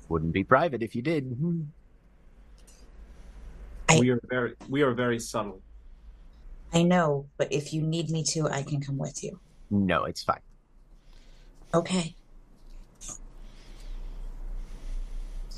Wouldn't 0.09 0.33
be 0.33 0.45
private 0.45 0.83
if 0.83 0.95
you 0.97 1.03
did. 1.03 1.37
I- 3.89 4.01
We 4.01 4.11
are 4.11 4.21
very 4.29 4.55
we 4.69 4.83
are 4.83 4.93
very 4.95 5.19
subtle. 5.21 5.61
I 6.73 6.83
know, 6.83 7.27
but 7.37 7.53
if 7.53 7.73
you 7.73 7.83
need 7.83 8.11
me 8.11 8.25
to, 8.25 8.49
I 8.49 8.63
can 8.63 8.81
come 8.81 8.99
with 8.99 9.23
you. 9.23 9.39
No, 9.71 10.05
it's 10.05 10.23
fine. 10.25 10.41
Okay. 11.77 12.15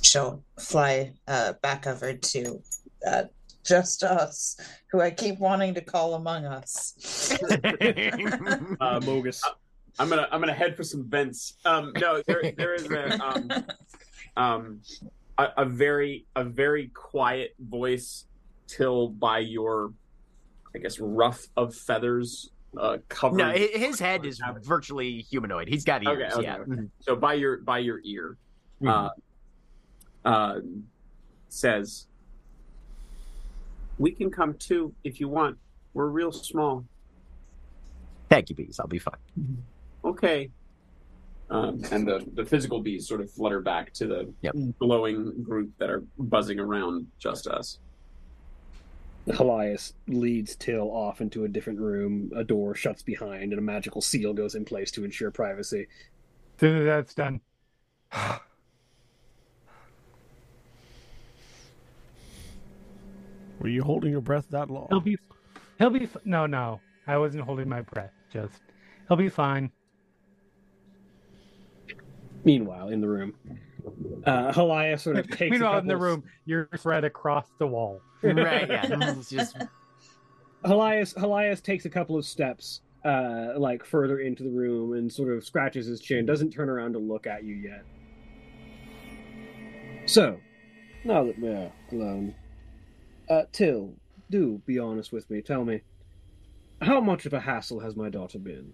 She'll 0.02 0.42
fly 0.58 1.12
uh, 1.28 1.52
back 1.62 1.86
over 1.86 2.12
to 2.12 2.60
uh, 3.06 3.22
just 3.64 4.02
us, 4.02 4.58
who 4.90 5.00
I 5.00 5.10
keep 5.10 5.38
wanting 5.38 5.74
to 5.74 5.80
call 5.80 6.14
among 6.14 6.44
us. 6.44 6.94
Uh, 8.80 9.00
Mogus. 9.00 9.40
I'm 9.98 10.08
gonna 10.08 10.28
I'm 10.30 10.40
gonna 10.40 10.52
head 10.52 10.76
for 10.76 10.82
some 10.82 11.08
vents. 11.08 11.54
Um, 11.64 11.92
no, 12.00 12.22
there 12.26 12.52
there 12.56 12.74
is 12.74 12.88
a 12.90 13.20
um, 13.24 13.50
um, 14.36 14.80
a, 15.36 15.48
a 15.58 15.64
very 15.64 16.26
a 16.36 16.44
very 16.44 16.88
quiet 16.94 17.54
voice 17.58 18.24
Tyll 18.68 19.08
by 19.08 19.38
your, 19.38 19.92
I 20.74 20.78
guess, 20.78 21.00
ruff 21.00 21.46
of 21.56 21.74
feathers 21.74 22.50
uh, 22.76 22.98
covered. 23.08 23.36
no, 23.36 23.50
his 23.52 23.98
head 23.98 24.26
is 24.26 24.40
virtually 24.62 25.22
humanoid. 25.22 25.68
He's 25.68 25.84
got 25.84 26.02
ears. 26.04 26.34
okay, 26.34 26.42
yeah. 26.42 26.58
okay. 26.58 26.82
so 27.00 27.16
by 27.16 27.34
your 27.34 27.58
by 27.58 27.78
your 27.78 28.00
ear, 28.04 28.36
Mhm. 28.82 28.88
uh, 30.24 30.28
uh, 30.28 30.60
says, 31.48 32.06
"We 33.98 34.10
can 34.12 34.30
come 34.30 34.54
too 34.54 34.94
if 35.04 35.20
you 35.20 35.28
want. 35.28 35.56
We're 35.94 36.08
real 36.08 36.32
small. 36.32 36.84
Thank 38.28 38.50
you, 38.50 38.56
bees. 38.56 38.78
I'll 38.78 38.86
be 38.86 38.98
fine. 38.98 39.16
Okay." 40.04 40.50
Um, 41.50 41.80
and 41.90 42.06
the, 42.06 42.28
the 42.34 42.44
physical 42.44 42.80
bees 42.82 43.08
sort 43.08 43.22
of 43.22 43.30
flutter 43.30 43.62
back 43.62 43.94
to 43.94 44.06
the 44.06 44.30
Yep. 44.42 44.54
glowing 44.78 45.42
group 45.42 45.70
that 45.78 45.88
are 45.88 46.04
buzzing 46.18 46.58
around 46.60 47.06
just 47.18 47.46
us. 47.46 47.78
Helias 49.28 49.92
leads 50.06 50.56
Tyll 50.56 50.90
off 50.90 51.20
into 51.20 51.44
a 51.44 51.48
different 51.48 51.78
room. 51.80 52.30
A 52.34 52.44
door 52.44 52.74
shuts 52.74 53.02
behind, 53.02 53.52
and 53.52 53.58
a 53.58 53.62
magical 53.62 54.00
seal 54.00 54.32
goes 54.32 54.54
in 54.54 54.64
place 54.64 54.90
to 54.92 55.04
ensure 55.04 55.30
privacy. 55.30 55.86
As 56.60 56.84
that's 56.84 57.14
done, 57.14 57.40
Were 63.60 63.68
you 63.68 63.82
holding 63.82 64.12
your 64.12 64.20
breath 64.20 64.46
that 64.50 64.70
long? 64.70 64.86
he'll 64.88 65.00
be, 65.00 65.18
he'll 65.78 65.90
be. 65.90 66.08
No, 66.24 66.46
no, 66.46 66.80
I 67.06 67.18
wasn't 67.18 67.44
holding 67.44 67.68
my 67.68 67.82
breath. 67.82 68.12
Just, 68.32 68.60
he'll 69.08 69.16
be 69.16 69.28
fine. 69.28 69.70
Meanwhile, 72.44 72.90
in 72.90 73.00
the 73.00 73.08
room, 73.08 73.34
uh, 74.24 74.52
Helias 74.52 75.00
sort 75.02 75.16
of 75.16 75.28
takes. 75.30 75.40
a 75.40 75.50
Meanwhile, 75.50 75.78
in 75.78 75.86
the 75.86 75.96
room, 75.96 76.22
you're 76.44 76.68
spread 76.76 77.04
across 77.04 77.46
the 77.58 77.66
wall. 77.66 78.00
Right? 78.22 78.68
Yeah. 78.68 78.86
It's 79.18 79.30
just 79.30 79.56
Helias 80.64 81.14
Helias 81.14 81.62
takes 81.62 81.84
a 81.84 81.90
couple 81.90 82.16
of 82.16 82.24
steps, 82.24 82.80
uh, 83.04 83.52
like 83.56 83.84
further 83.84 84.20
into 84.20 84.42
the 84.42 84.50
room, 84.50 84.94
and 84.94 85.12
sort 85.12 85.32
of 85.32 85.44
scratches 85.44 85.86
his 85.86 86.00
chin. 86.00 86.26
Doesn't 86.26 86.50
turn 86.50 86.68
around 86.68 86.94
to 86.94 86.98
look 86.98 87.26
at 87.26 87.44
you 87.44 87.54
yet. 87.54 87.84
So, 90.06 90.40
now 91.04 91.24
that 91.24 91.38
we're 91.38 91.70
alone, 91.92 92.34
uh, 93.28 93.42
Tyll, 93.52 93.92
do 94.30 94.60
be 94.66 94.78
honest 94.78 95.12
with 95.12 95.28
me. 95.30 95.42
Tell 95.42 95.64
me, 95.64 95.82
how 96.80 97.00
much 97.00 97.26
of 97.26 97.32
a 97.34 97.40
hassle 97.40 97.80
has 97.80 97.94
my 97.94 98.08
daughter 98.08 98.38
been? 98.38 98.72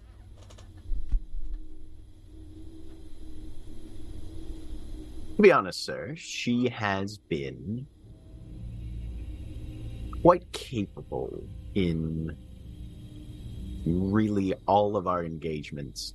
To 5.37 5.43
be 5.43 5.51
honest, 5.51 5.85
sir, 5.85 6.15
she 6.17 6.69
has 6.69 7.19
been 7.19 7.89
quite 10.25 10.51
capable 10.53 11.45
in 11.75 12.35
really 13.85 14.55
all 14.67 14.97
of 14.97 15.07
our 15.07 15.23
engagements. 15.23 16.15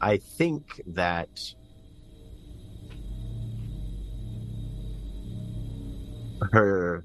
I 0.00 0.16
think 0.16 0.80
that 0.86 1.28
her 6.52 7.04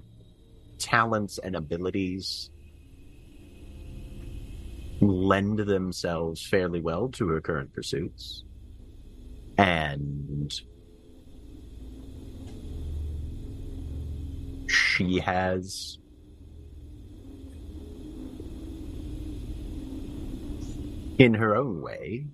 talents 0.80 1.40
and 1.40 1.58
abilities 1.58 2.50
lend 5.02 5.60
themselves 5.60 6.48
fairly 6.48 6.80
well 6.80 7.10
to 7.10 7.28
her 7.28 7.42
current 7.42 7.74
pursuits. 7.74 8.46
And 9.58 10.54
she 14.70 15.20
has 15.20 15.98
in 21.18 21.34
her 21.34 21.56
own 21.56 21.82
way, 21.82 22.26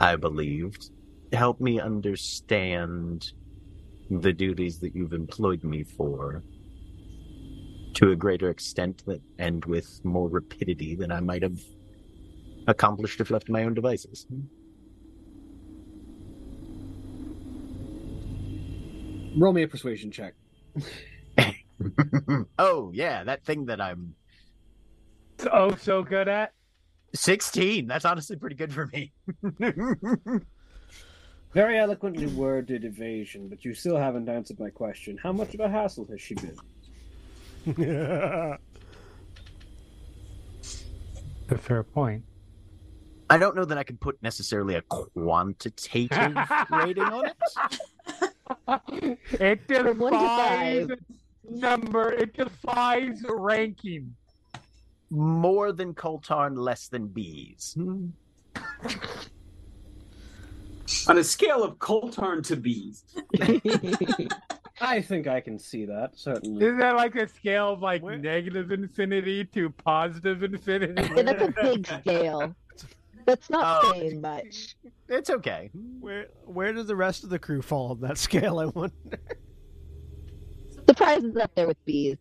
I 0.00 0.16
believed, 0.16 0.90
helped 1.32 1.60
me 1.60 1.80
understand 1.80 3.32
the 4.10 4.32
duties 4.32 4.80
that 4.80 4.94
you've 4.94 5.12
employed 5.12 5.62
me 5.62 5.84
for 5.84 6.42
to 7.94 8.10
a 8.10 8.16
greater 8.16 8.50
extent 8.50 9.04
that, 9.06 9.20
and 9.38 9.64
with 9.64 10.04
more 10.04 10.28
rapidity 10.28 10.94
than 10.94 11.12
I 11.12 11.20
might 11.20 11.42
have 11.42 11.60
accomplished 12.66 13.20
if 13.20 13.30
left 13.30 13.46
to 13.46 13.52
my 13.52 13.64
own 13.64 13.74
devices. 13.74 14.26
Roll 19.36 19.52
me 19.52 19.62
a 19.62 19.68
persuasion 19.68 20.10
check. 20.10 20.34
oh 22.58 22.90
yeah, 22.92 23.24
that 23.24 23.44
thing 23.44 23.66
that 23.66 23.80
I'm 23.80 24.14
oh 25.50 25.74
so 25.76 26.02
good 26.02 26.28
at. 26.28 26.52
16. 27.14 27.86
That's 27.86 28.04
honestly 28.04 28.36
pretty 28.36 28.56
good 28.56 28.72
for 28.72 28.86
me. 28.86 29.12
Very 31.52 31.78
eloquently 31.78 32.26
worded 32.26 32.84
evasion, 32.84 33.48
but 33.48 33.64
you 33.64 33.74
still 33.74 33.96
haven't 33.96 34.28
answered 34.28 34.60
my 34.60 34.70
question. 34.70 35.18
How 35.20 35.32
much 35.32 35.54
of 35.54 35.60
a 35.60 35.68
hassle 35.68 36.06
has 36.10 36.20
she 36.20 36.34
been? 36.34 36.56
A 41.50 41.58
fair 41.58 41.82
point. 41.82 42.22
I 43.28 43.38
don't 43.38 43.56
know 43.56 43.64
that 43.64 43.76
I 43.76 43.82
can 43.82 43.96
put 43.96 44.22
necessarily 44.22 44.76
a 44.76 44.82
quantitative 44.82 46.36
rating 46.70 47.02
on 47.02 47.26
it. 47.26 47.36
It 49.32 49.60
From 49.66 49.98
one 49.98 50.12
to 50.12 50.18
defies 50.18 50.88
number. 51.48 52.12
It 52.12 52.34
defies 52.34 53.24
ranking. 53.28 54.14
More 55.10 55.72
than 55.72 55.92
Koltarn, 55.94 56.56
less 56.56 56.88
than 56.88 57.08
bees. 57.08 57.74
Hmm. 57.76 58.06
On 61.08 61.18
a 61.18 61.24
scale 61.24 61.62
of 61.62 61.78
Koltarn 61.78 62.44
to 62.46 62.56
bees, 62.56 63.04
I 64.80 65.00
think 65.00 65.26
I 65.28 65.40
can 65.40 65.58
see 65.58 65.84
that, 65.84 66.12
certainly. 66.18 66.64
Isn't 66.64 66.78
that 66.78 66.96
like 66.96 67.14
a 67.16 67.28
scale 67.28 67.72
of 67.72 67.80
like 67.82 68.02
Where- 68.02 68.18
negative 68.18 68.72
infinity 68.72 69.44
to 69.46 69.70
positive 69.70 70.42
infinity? 70.42 70.94
Yeah, 71.14 71.22
that's 71.22 71.42
a 71.42 71.54
big 71.62 71.86
scale. 71.86 72.54
That's 73.26 73.50
not 73.50 73.84
Oh. 73.84 73.92
saying 73.92 74.20
much. 74.20 74.76
It's 75.08 75.30
okay. 75.30 75.70
where 76.00 76.26
where 76.44 76.72
does 76.72 76.86
the 76.86 76.96
rest 76.96 77.22
of 77.24 77.30
the 77.30 77.38
crew 77.38 77.62
fall 77.62 77.90
on 77.92 78.00
that 78.00 78.18
scale? 78.18 78.58
I 78.58 78.66
wonder. 78.66 78.92
Surprise 80.88 81.22
is 81.22 81.36
up 81.36 81.52
there 81.54 81.68
with 81.68 81.84
bees. 81.84 82.16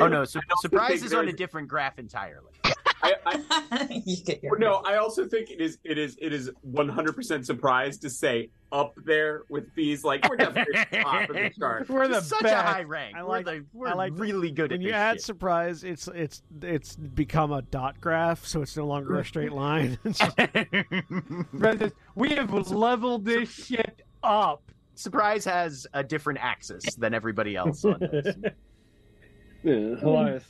Oh 0.00 0.08
no, 0.08 0.24
su- 0.24 0.40
surprise 0.60 1.02
is 1.02 1.12
on 1.14 1.28
a 1.28 1.32
different 1.32 1.68
graph 1.68 1.98
entirely. 1.98 2.52
I, 3.00 3.14
I, 3.26 4.02
you 4.04 4.16
get 4.24 4.42
your 4.42 4.58
no, 4.58 4.82
I 4.84 4.96
also 4.96 5.24
think 5.26 5.50
it 5.50 5.60
is 5.60 5.78
it 5.84 5.98
is 5.98 6.16
it 6.20 6.32
is 6.32 6.50
one 6.62 6.88
hundred 6.88 7.14
percent 7.14 7.46
surprised 7.46 8.02
to 8.02 8.10
say 8.10 8.50
up 8.72 8.94
there 9.04 9.42
with 9.48 9.72
bees. 9.76 10.02
Like 10.02 10.28
we're 10.28 10.36
definitely 10.36 10.74
at 10.74 10.90
the 10.90 10.98
top 10.98 11.30
of 11.30 11.36
the 11.36 11.50
chart. 11.58 11.88
We're 11.88 12.08
the 12.08 12.20
Such 12.20 12.42
best. 12.42 12.54
a 12.54 12.58
high 12.62 12.82
rank. 12.82 13.16
I 13.16 13.22
we're 13.22 13.28
like- 13.28 13.44
the, 13.46 13.64
we're 13.72 13.88
I 13.88 13.92
like 13.94 14.12
really 14.16 14.50
good 14.50 14.72
When 14.72 14.80
at 14.80 14.84
you 14.84 14.88
this 14.90 14.96
add 14.96 15.12
shit. 15.14 15.22
surprise, 15.22 15.84
it's 15.84 16.08
it's 16.08 16.42
it's 16.60 16.96
become 16.96 17.52
a 17.52 17.62
dot 17.62 18.00
graph, 18.00 18.44
so 18.44 18.62
it's 18.62 18.76
no 18.76 18.86
longer 18.86 19.16
a 19.20 19.24
straight 19.24 19.52
line. 19.52 19.96
We 22.14 22.30
have 22.34 22.52
leveled 22.70 23.24
this 23.24 23.48
shit 23.48 24.02
up. 24.22 24.62
surprise 24.96 25.44
has 25.44 25.86
a 25.94 26.02
different 26.02 26.40
axis 26.42 26.82
than 26.96 27.14
everybody 27.14 27.54
else 27.54 27.84
on 27.84 28.00
this. 28.00 28.34
Yeah, 29.62 29.96
Elias, 30.02 30.44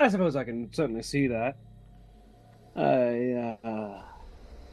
I 0.00 0.08
suppose 0.08 0.36
I 0.36 0.44
can 0.44 0.72
certainly 0.72 1.02
see 1.02 1.26
that. 1.28 1.56
I, 2.74 3.56
uh, 3.66 4.02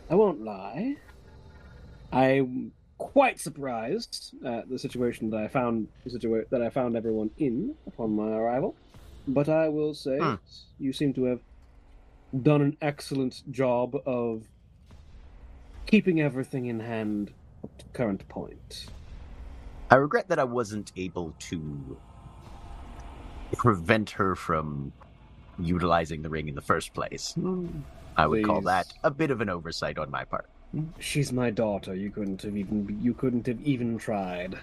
I 0.09 0.15
won't 0.15 0.41
lie. 0.43 0.95
I'm 2.11 2.71
quite 2.97 3.39
surprised 3.39 4.33
at 4.45 4.69
the 4.69 4.77
situation 4.79 5.29
that 5.31 5.37
I 5.41 5.47
found 5.47 5.87
the 6.03 6.11
situa- 6.11 6.47
that 6.49 6.61
I 6.61 6.69
found 6.69 6.95
everyone 6.95 7.31
in 7.37 7.75
upon 7.87 8.15
my 8.15 8.29
arrival. 8.31 8.75
But 9.27 9.49
I 9.49 9.69
will 9.69 9.93
say, 9.93 10.19
Hmm. 10.19 10.35
you 10.79 10.93
seem 10.93 11.13
to 11.13 11.23
have 11.25 11.39
done 12.41 12.61
an 12.61 12.77
excellent 12.81 13.43
job 13.51 13.95
of 14.05 14.43
keeping 15.85 16.19
everything 16.21 16.65
in 16.65 16.79
hand 16.81 17.31
up 17.63 17.77
to 17.77 17.85
current 17.93 18.27
point. 18.27 18.87
I 19.89 19.95
regret 19.95 20.27
that 20.29 20.39
I 20.39 20.43
wasn't 20.43 20.91
able 20.97 21.33
to 21.39 21.97
prevent 23.57 24.09
her 24.11 24.35
from 24.35 24.91
utilizing 25.59 26.21
the 26.21 26.29
ring 26.29 26.47
in 26.47 26.55
the 26.55 26.61
first 26.61 26.93
place. 26.93 27.33
Hmm. 27.33 27.67
I 28.15 28.27
would 28.27 28.45
call 28.45 28.61
that 28.61 28.93
a 29.03 29.11
bit 29.11 29.31
of 29.31 29.41
an 29.41 29.49
oversight 29.49 29.97
on 29.97 30.11
my 30.11 30.23
part. 30.23 30.49
She's 30.99 31.31
my 31.31 31.49
daughter. 31.49 31.95
You 31.95 32.09
couldn't 32.09 32.41
have 32.43 32.57
even 32.57 32.99
you 33.01 33.13
couldn't 33.13 33.47
have 33.47 33.61
even 33.61 33.97
tried. 33.97 34.57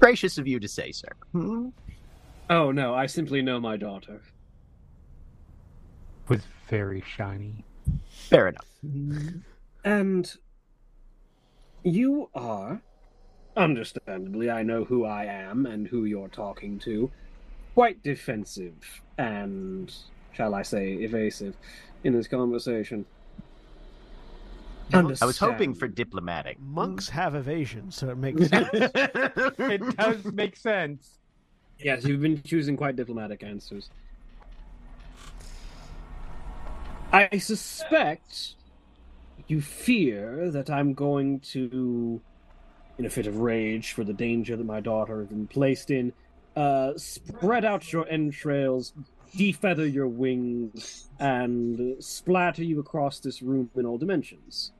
Gracious 0.00 0.38
of 0.38 0.46
you 0.46 0.58
to 0.60 0.68
say, 0.68 0.92
sir. 0.92 1.08
Hmm? 1.32 1.68
Oh 2.50 2.72
no, 2.72 2.94
I 2.94 3.06
simply 3.06 3.40
know 3.42 3.60
my 3.60 3.76
daughter. 3.76 4.20
Was 6.28 6.42
very 6.68 7.02
shiny. 7.06 7.64
Fair 8.08 8.48
enough. 8.48 8.66
And 9.84 10.32
you 11.84 12.30
are 12.34 12.80
understandably, 13.56 14.50
I 14.50 14.62
know 14.62 14.84
who 14.84 15.04
I 15.04 15.24
am 15.24 15.66
and 15.66 15.86
who 15.86 16.04
you're 16.04 16.28
talking 16.28 16.78
to. 16.80 17.10
Quite 17.74 18.02
defensive 18.02 19.02
and 19.18 19.94
shall 20.32 20.54
I 20.54 20.62
say 20.62 20.92
evasive 20.94 21.54
in 22.04 22.12
this 22.12 22.28
conversation. 22.28 23.06
I 24.92 25.24
was 25.24 25.38
hoping 25.38 25.74
for 25.74 25.88
diplomatic. 25.88 26.60
Monks 26.60 27.08
hmm. 27.08 27.14
have 27.14 27.34
evasion, 27.34 27.90
so 27.90 28.10
it 28.10 28.18
makes 28.18 28.48
sense. 28.48 28.68
It 28.72 29.96
does 29.96 30.24
make 30.26 30.56
sense. 30.56 31.18
Yes, 31.78 32.04
you've 32.04 32.20
been 32.20 32.42
choosing 32.42 32.76
quite 32.76 32.96
diplomatic 32.96 33.42
answers. 33.42 33.90
I 37.12 37.38
suspect 37.38 38.54
you 39.46 39.60
fear 39.60 40.50
that 40.50 40.70
I'm 40.70 40.94
going 40.94 41.40
to, 41.40 42.22
in 42.98 43.06
a 43.06 43.10
fit 43.10 43.26
of 43.26 43.38
rage 43.38 43.92
for 43.92 44.04
the 44.04 44.12
danger 44.12 44.56
that 44.56 44.64
my 44.64 44.80
daughter 44.80 45.18
has 45.20 45.28
been 45.28 45.46
placed 45.46 45.90
in, 45.90 46.12
uh, 46.56 46.92
spread 46.96 47.64
out 47.64 47.92
your 47.92 48.06
entrails, 48.08 48.92
defeather 49.34 49.90
your 49.90 50.06
wings, 50.08 51.08
and 51.18 51.96
splatter 52.02 52.62
you 52.62 52.78
across 52.80 53.18
this 53.20 53.40
room 53.42 53.70
in 53.74 53.86
all 53.86 53.96
dimensions. 53.98 54.72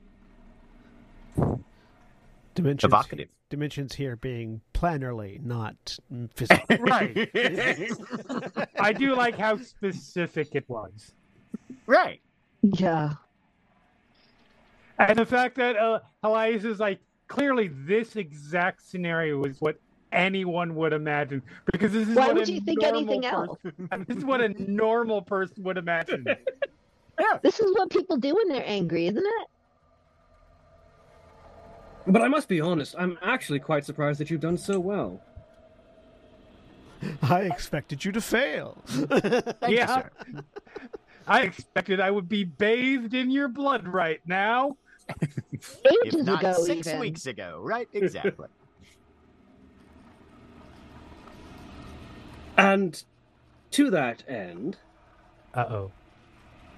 Dimensions, 2.55 2.85
Evocative. 2.85 3.29
dimensions 3.49 3.95
here 3.95 4.15
being 4.17 4.61
planarly, 4.75 5.43
not 5.43 5.97
physical. 6.35 6.77
Right. 6.81 7.31
I 8.79 8.93
do 8.93 9.15
like 9.15 9.39
how 9.39 9.57
specific 9.57 10.55
it 10.55 10.69
was. 10.69 11.13
right. 11.87 12.21
Yeah. 12.63 13.15
And 14.99 15.19
the 15.19 15.25
fact 15.27 15.57
that 15.57 15.77
uh, 15.77 16.01
Elias 16.23 16.65
is 16.65 16.79
like, 16.79 17.01
clearly 17.33 17.69
this 17.69 18.17
exact 18.17 18.87
scenario 18.87 19.43
is 19.45 19.59
what 19.59 19.77
anyone 20.13 20.75
would 20.75 20.93
imagine. 20.93 21.43
Because 21.73 21.91
this 21.93 22.07
is 22.07 22.15
Why 22.15 22.27
what 22.27 22.37
would 22.37 22.49
you 22.49 22.61
think 22.61 22.83
normal 22.83 22.99
anything 23.01 23.25
else? 23.25 23.59
this 24.07 24.19
is 24.19 24.25
what 24.25 24.43
a 24.43 24.51
normal 24.71 25.23
person 25.23 25.63
would 25.63 25.79
imagine. 25.79 26.27
yeah 27.21 27.39
This 27.43 27.59
is 27.59 27.75
what 27.75 27.89
people 27.89 28.19
do 28.19 28.35
when 28.35 28.49
they're 28.49 28.67
angry, 28.67 29.07
isn't 29.07 29.25
it? 29.25 29.49
But 32.07 32.21
I 32.21 32.29
must 32.29 32.49
be 32.49 32.61
honest, 32.61 32.95
I'm 32.99 33.17
actually 33.23 33.61
quite 33.61 33.87
surprised 33.87 34.21
that 34.21 34.29
you've 34.29 34.41
done 34.41 34.59
so 34.59 34.79
well. 34.79 35.23
I 37.23 37.43
expected 37.43 38.05
you 38.05 38.13
to 38.13 38.21
fail. 38.21 38.77
Thank 38.87 39.55
Yeah. 39.69 40.03
you, 40.29 40.35
sir. 40.35 40.45
I 41.27 41.43
expected 41.43 41.99
I 41.99 42.11
would 42.11 42.29
be 42.29 42.45
bathed 42.45 43.15
in 43.15 43.31
your 43.31 43.49
blood 43.49 43.89
right 43.89 44.21
now. 44.27 44.77
If 45.53 45.79
Ages 46.07 46.25
not 46.27 46.41
ago, 46.41 46.53
six 46.65 46.87
even. 46.87 47.01
weeks 47.01 47.27
ago, 47.27 47.61
right? 47.63 47.89
Exactly. 47.93 48.49
And 52.57 53.03
to 53.73 53.91
that 53.91 54.23
end, 54.29 54.77
Uh 55.55 55.65
oh. 55.69 55.93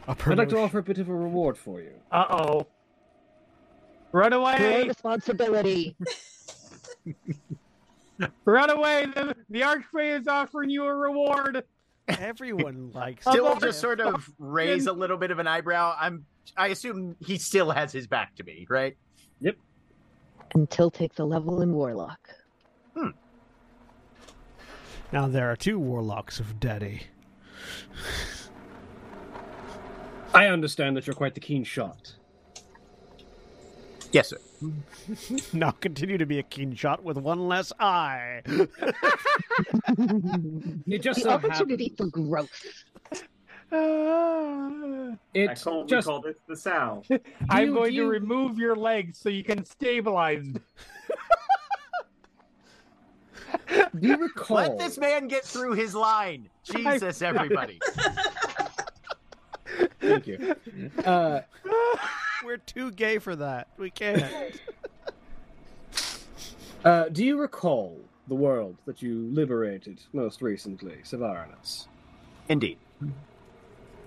I'd 0.06 0.36
like 0.38 0.48
to 0.50 0.58
offer 0.58 0.78
a 0.78 0.82
bit 0.82 0.98
of 0.98 1.08
a 1.08 1.14
reward 1.14 1.56
for 1.56 1.80
you. 1.80 1.92
Uh 2.10 2.26
oh. 2.30 2.66
Run 4.12 4.32
Your 4.32 4.40
away! 4.42 4.86
responsibility. 4.88 5.96
Run 8.44 8.70
away! 8.70 9.06
The, 9.06 9.34
the 9.50 9.62
Archway 9.64 10.10
is 10.10 10.28
offering 10.28 10.70
you 10.70 10.84
a 10.84 10.94
reward. 10.94 11.64
Everyone 12.06 12.92
likes. 12.92 13.24
Still 13.28 13.46
Of 13.46 13.60
just 13.60 13.80
sort 13.80 14.00
of 14.00 14.30
raise 14.38 14.86
a 14.86 14.92
little 14.92 15.16
bit 15.16 15.30
of 15.32 15.38
an 15.40 15.46
eyebrow. 15.48 15.96
I'm 15.98 16.24
I 16.56 16.68
assume 16.68 17.16
he 17.20 17.38
still 17.38 17.70
has 17.70 17.92
his 17.92 18.06
back 18.06 18.34
to 18.36 18.44
me, 18.44 18.66
right? 18.68 18.96
Yep. 19.40 19.56
Until 20.54 20.90
takes 20.90 21.18
a 21.18 21.24
level 21.24 21.62
in 21.62 21.72
Warlock. 21.72 22.28
Hmm. 22.96 23.10
Now 25.12 25.28
there 25.28 25.50
are 25.50 25.56
two 25.56 25.78
warlocks 25.78 26.40
of 26.40 26.60
Daddy. 26.60 27.02
I 30.32 30.48
understand 30.48 30.96
that 30.96 31.06
you're 31.06 31.14
quite 31.14 31.34
the 31.34 31.40
keen 31.40 31.62
shot. 31.64 32.14
Yes, 34.12 34.30
sir. 34.30 34.38
Now 35.52 35.72
continue 35.72 36.18
to 36.18 36.24
be 36.26 36.38
a 36.38 36.42
keen 36.42 36.74
shot 36.74 37.02
with 37.02 37.18
one 37.18 37.48
less 37.48 37.72
eye. 37.78 38.42
You 40.86 40.98
just 40.98 41.20
the 41.20 41.24
so 41.24 41.30
opportunity 41.30 41.90
happen, 41.90 42.10
for 42.10 42.10
growth. 42.10 42.64
Ah. 43.74 44.70
It 45.34 45.50
I 45.50 45.54
call, 45.56 45.84
just 45.84 46.06
we 46.06 46.12
call 46.12 46.20
this 46.20 46.36
the 46.46 46.56
sow. 46.56 47.02
I'm 47.50 47.68
you- 47.68 47.74
going 47.74 47.92
do 47.92 48.02
to 48.04 48.08
remove 48.08 48.56
your 48.56 48.76
legs 48.76 49.18
so 49.18 49.28
you 49.28 49.42
can 49.42 49.64
stabilize. 49.64 50.44
do 53.68 54.08
you 54.08 54.16
recall? 54.16 54.58
Let 54.58 54.78
this 54.78 54.96
man 54.96 55.26
get 55.26 55.44
through 55.44 55.72
his 55.72 55.92
line. 55.92 56.48
Jesus, 56.62 57.20
everybody. 57.20 57.80
Thank 60.00 60.28
you. 60.28 60.54
Uh, 61.04 61.40
We're 62.44 62.58
too 62.58 62.92
gay 62.92 63.18
for 63.18 63.34
that. 63.34 63.66
We 63.76 63.90
can't. 63.90 64.22
uh, 66.84 67.08
do 67.08 67.24
you 67.24 67.40
recall 67.40 68.00
the 68.28 68.36
world 68.36 68.76
that 68.86 69.02
you 69.02 69.28
liberated 69.32 70.00
most 70.12 70.42
recently, 70.42 70.98
Savaranus? 71.02 71.88
Indeed. 72.48 72.78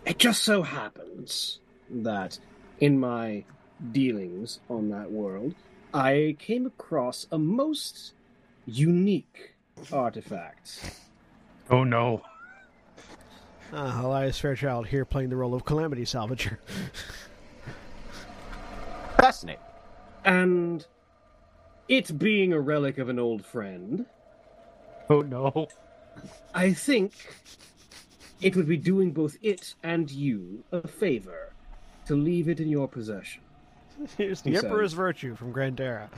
It 0.07 0.19
just 0.19 0.43
so 0.43 0.63
happens 0.63 1.59
that 1.89 2.39
in 2.79 2.97
my 2.97 3.43
dealings 3.91 4.59
on 4.69 4.89
that 4.89 5.11
world, 5.11 5.53
I 5.93 6.37
came 6.39 6.65
across 6.65 7.27
a 7.29 7.37
most 7.37 8.13
unique 8.65 9.55
artifact. 9.91 10.93
Oh 11.69 11.83
no. 11.83 12.21
Uh, 13.73 13.99
Elias 14.01 14.39
Fairchild 14.39 14.87
here 14.87 15.03
playing 15.03 15.27
the 15.29 15.35
role 15.35 15.53
of 15.53 15.65
Calamity 15.65 16.03
Salvager. 16.03 16.57
Fascinating. 19.19 19.61
And 20.23 20.85
it 21.89 22.17
being 22.17 22.53
a 22.53 22.61
relic 22.61 22.97
of 22.97 23.09
an 23.09 23.19
old 23.19 23.45
friend, 23.45 24.05
Oh 25.09 25.21
no. 25.21 25.67
I 26.53 26.71
think 26.71 27.11
it 28.41 28.55
would 28.55 28.67
be 28.67 28.77
doing 28.77 29.11
both 29.11 29.37
it 29.41 29.75
and 29.83 30.09
you 30.11 30.63
a 30.71 30.87
favor 30.87 31.53
to 32.05 32.15
leave 32.15 32.49
it 32.49 32.59
in 32.59 32.69
your 32.69 32.87
possession. 32.87 33.41
Here's 34.17 34.41
the 34.41 34.51
He 34.51 34.57
Emperor's 34.57 34.91
says. 34.91 34.97
Virtue 34.97 35.35
from 35.35 35.53
Grandera. 35.53 36.09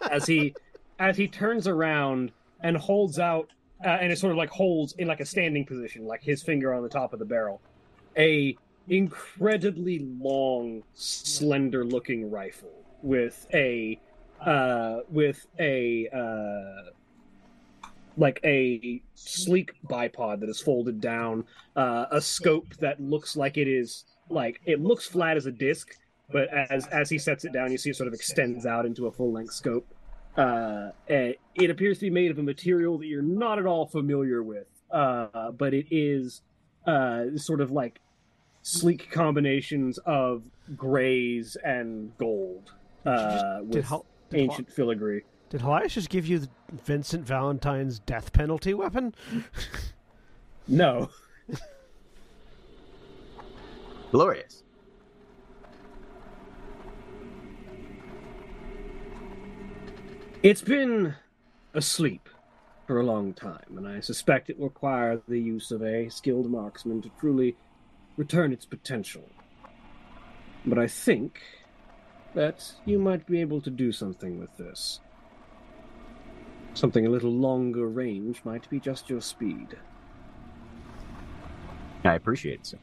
as 0.10 0.26
he 0.26 0.54
as 0.98 1.16
he 1.16 1.28
turns 1.28 1.66
around 1.66 2.32
and 2.62 2.76
holds 2.76 3.18
out 3.18 3.50
uh, 3.84 3.88
and 3.88 4.10
it 4.10 4.18
sort 4.18 4.32
of 4.32 4.38
like 4.38 4.50
holds 4.50 4.92
in 4.94 5.06
like 5.06 5.20
a 5.20 5.26
standing 5.26 5.64
position 5.64 6.06
like 6.06 6.22
his 6.22 6.42
finger 6.42 6.72
on 6.72 6.82
the 6.82 6.88
top 6.88 7.12
of 7.12 7.18
the 7.18 7.24
barrel 7.24 7.60
a 8.16 8.56
incredibly 8.88 9.98
long 10.20 10.82
slender 10.94 11.84
looking 11.84 12.30
rifle 12.30 12.72
with 13.02 13.46
a 13.52 13.98
uh 14.40 15.00
with 15.10 15.46
a 15.60 16.08
uh 16.08 16.90
like 18.16 18.40
a 18.44 19.02
sleek 19.14 19.72
bipod 19.88 20.40
that 20.40 20.48
is 20.48 20.60
folded 20.60 21.00
down 21.00 21.44
uh 21.76 22.06
a 22.10 22.20
scope 22.20 22.74
that 22.80 23.00
looks 23.00 23.36
like 23.36 23.56
it 23.56 23.68
is 23.68 24.04
like 24.30 24.60
it 24.64 24.80
looks 24.80 25.06
flat 25.06 25.36
as 25.36 25.46
a 25.46 25.52
disc 25.52 25.96
but 26.30 26.48
as 26.52 26.86
as 26.88 27.08
he 27.08 27.18
sets 27.18 27.44
it 27.44 27.52
down, 27.52 27.70
you 27.70 27.78
see 27.78 27.90
it 27.90 27.96
sort 27.96 28.08
of 28.08 28.14
extends 28.14 28.66
out 28.66 28.84
into 28.86 29.06
a 29.06 29.12
full 29.12 29.32
length 29.32 29.52
scope. 29.52 29.86
Uh, 30.36 30.90
eh, 31.08 31.32
it 31.54 31.70
appears 31.70 31.98
to 31.98 32.06
be 32.06 32.10
made 32.10 32.30
of 32.30 32.38
a 32.38 32.42
material 32.42 32.98
that 32.98 33.06
you're 33.06 33.22
not 33.22 33.58
at 33.58 33.66
all 33.66 33.86
familiar 33.86 34.42
with, 34.42 34.66
uh, 34.90 35.50
but 35.52 35.72
it 35.72 35.86
is 35.90 36.42
uh, 36.86 37.24
sort 37.36 37.60
of 37.60 37.70
like 37.70 38.00
sleek 38.62 39.10
combinations 39.10 39.98
of 39.98 40.42
grays 40.76 41.56
and 41.64 42.16
gold 42.18 42.72
uh, 43.06 43.60
Did, 43.60 43.74
with 43.74 43.84
Hel- 43.86 44.06
did, 44.30 44.40
ancient 44.40 44.70
filigree. 44.70 45.22
Did 45.50 45.62
Elias 45.62 45.94
just 45.94 46.10
give 46.10 46.26
you 46.26 46.40
the 46.40 46.48
Vincent 46.84 47.24
Valentine's 47.26 47.98
death 48.00 48.32
penalty 48.32 48.74
weapon? 48.74 49.14
No, 50.68 51.10
Glorious. 54.10 54.64
It's 60.42 60.62
been 60.62 61.14
asleep 61.74 62.28
for 62.86 63.00
a 63.00 63.04
long 63.04 63.32
time, 63.32 63.76
and 63.76 63.86
I 63.86 64.00
suspect 64.00 64.48
it 64.48 64.58
will 64.58 64.68
require 64.68 65.20
the 65.26 65.40
use 65.40 65.70
of 65.70 65.82
a 65.82 66.08
skilled 66.08 66.50
marksman 66.50 67.02
to 67.02 67.10
truly 67.18 67.56
return 68.16 68.52
its 68.52 68.64
potential. 68.64 69.28
But 70.64 70.78
I 70.78 70.86
think 70.86 71.40
that 72.34 72.72
you 72.84 72.98
might 72.98 73.26
be 73.26 73.40
able 73.40 73.60
to 73.62 73.70
do 73.70 73.92
something 73.92 74.38
with 74.38 74.56
this. 74.56 75.00
Something 76.76 77.06
a 77.06 77.08
little 77.08 77.32
longer 77.32 77.88
range 77.88 78.42
might 78.44 78.68
be 78.68 78.78
just 78.78 79.08
your 79.08 79.22
speed. 79.22 79.78
I 82.04 82.14
appreciate 82.14 82.60
it. 82.60 82.66
Sir. 82.66 82.78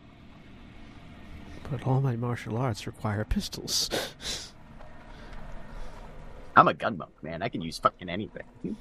But 1.69 1.85
all 1.85 2.01
my 2.01 2.15
martial 2.15 2.57
arts 2.57 2.87
require 2.87 3.23
pistols. 3.23 3.91
I'm 6.55 6.67
a 6.67 6.73
gun 6.73 6.97
monk, 6.97 7.11
man. 7.21 7.43
I 7.43 7.49
can 7.49 7.61
use 7.61 7.77
fucking 7.77 8.09
anything. 8.09 8.75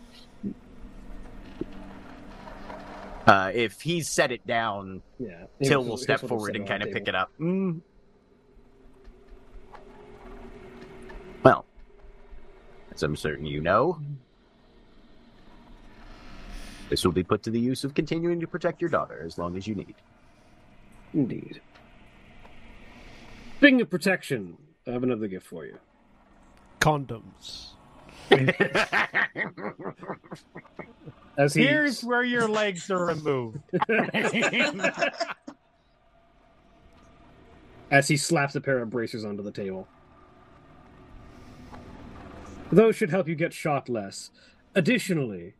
Uh, 3.26 3.52
if 3.54 3.82
he's 3.82 4.08
set 4.08 4.32
it 4.32 4.46
down, 4.46 5.02
Yeah. 5.18 5.44
Tyll 5.62 5.84
will 5.84 5.98
step 5.98 6.20
forward 6.20 6.56
and 6.56 6.66
kind 6.66 6.82
of 6.82 6.90
pick 6.90 7.06
it 7.06 7.14
up. 7.14 7.30
Mm. 7.38 7.82
Well, 11.42 11.66
as 12.94 13.02
I'm 13.02 13.14
certain 13.14 13.44
you 13.44 13.60
know, 13.60 14.00
this 16.92 17.04
will 17.06 17.12
be 17.12 17.22
put 17.22 17.42
to 17.42 17.50
the 17.50 17.58
use 17.58 17.84
of 17.84 17.94
continuing 17.94 18.38
to 18.38 18.46
protect 18.46 18.82
your 18.82 18.90
daughter 18.90 19.22
as 19.24 19.38
long 19.38 19.56
as 19.56 19.66
you 19.66 19.74
need. 19.74 19.94
Indeed. 21.14 21.62
Speaking 23.56 23.80
of 23.80 23.88
protection, 23.88 24.58
I 24.86 24.90
have 24.90 25.02
another 25.02 25.26
gift 25.26 25.46
for 25.46 25.64
you. 25.64 25.78
Condoms. 26.80 27.68
As 31.38 31.54
he 31.54 31.62
Here's 31.62 32.04
where 32.04 32.22
your 32.22 32.46
legs 32.46 32.90
are 32.90 33.06
removed. 33.06 33.58
as 37.90 38.06
he 38.06 38.18
slaps 38.18 38.54
a 38.54 38.60
pair 38.60 38.80
of 38.80 38.90
bracers 38.90 39.24
onto 39.24 39.42
the 39.42 39.50
table. 39.50 39.88
Those 42.70 42.96
should 42.96 43.08
help 43.08 43.28
you 43.28 43.34
get 43.34 43.54
shot 43.54 43.88
less. 43.88 44.30
Additionally, 44.74 45.54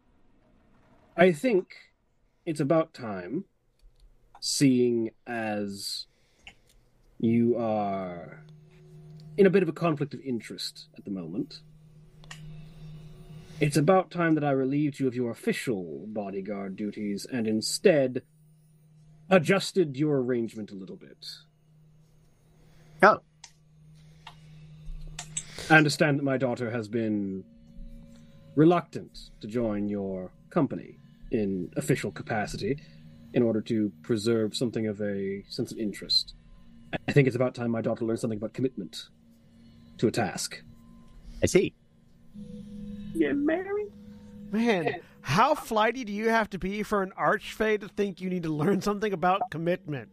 I 1.17 1.31
think 1.31 1.75
it's 2.47 2.61
about 2.61 2.95
time, 2.95 3.45
seeing 4.41 5.11
as 5.27 6.07
you 7.19 7.55
are 7.59 8.45
in 9.37 9.45
a 9.45 9.51
bit 9.51 9.63
of 9.63 9.69
a 9.69 9.73
conflict 9.73 10.15
of 10.15 10.21
interest 10.23 10.89
at 10.97 11.05
the 11.05 11.11
moment. 11.11 11.61
It's 13.61 13.77
about 13.77 14.11
time 14.11 14.35
that 14.37 14.43
I 14.43 14.53
relieved 14.53 14.99
you 14.99 15.07
of 15.07 15.15
your 15.15 15.31
official 15.31 16.07
bodyguard 16.09 16.77
duties 16.77 17.27
and 17.31 17.47
instead 17.47 18.23
adjusted 19.29 19.99
your 19.99 20.17
arrangement 20.23 20.71
a 20.71 20.75
little 20.75 20.97
bit. 20.97 21.27
Oh, 23.03 23.19
I 25.69 25.77
understand 25.77 26.19
that 26.19 26.25
my 26.25 26.39
daughter 26.39 26.71
has 26.71 26.89
been 26.89 27.45
reluctant 28.57 29.31
to 29.43 29.47
join 29.47 29.89
your 29.89 30.31
company 30.51 30.99
in 31.33 31.71
official 31.77 32.13
capacity 32.13 32.79
in 33.35 33.43
order 33.43 33.61
to 33.63 33.91
preserve 34.03 34.55
something 34.55 34.87
of 34.87 35.01
a 35.01 35.43
sense 35.49 35.73
of 35.73 35.79
interest. 35.79 36.35
I 37.09 37.13
think 37.13 37.27
it's 37.27 37.37
about 37.37 37.55
time 37.55 37.71
my 37.71 37.81
daughter 37.81 38.05
learned 38.05 38.21
something 38.21 38.37
about 38.37 38.53
commitment 38.53 39.09
to 39.99 40.07
a 40.07 40.11
task. 40.11 40.63
I 41.43 41.47
see. 41.47 41.75
Yeah, 43.15 43.33
Mary. 43.33 43.87
Man, 44.51 44.97
how 45.23 45.55
flighty 45.55 46.05
do 46.05 46.13
you 46.13 46.29
have 46.29 46.51
to 46.51 46.59
be 46.59 46.83
for 46.83 47.03
an 47.03 47.13
archfey 47.19 47.81
to 47.81 47.89
think 47.89 48.21
you 48.21 48.29
need 48.29 48.43
to 48.43 48.51
learn 48.51 48.83
something 48.83 49.13
about 49.13 49.41
commitment? 49.51 50.11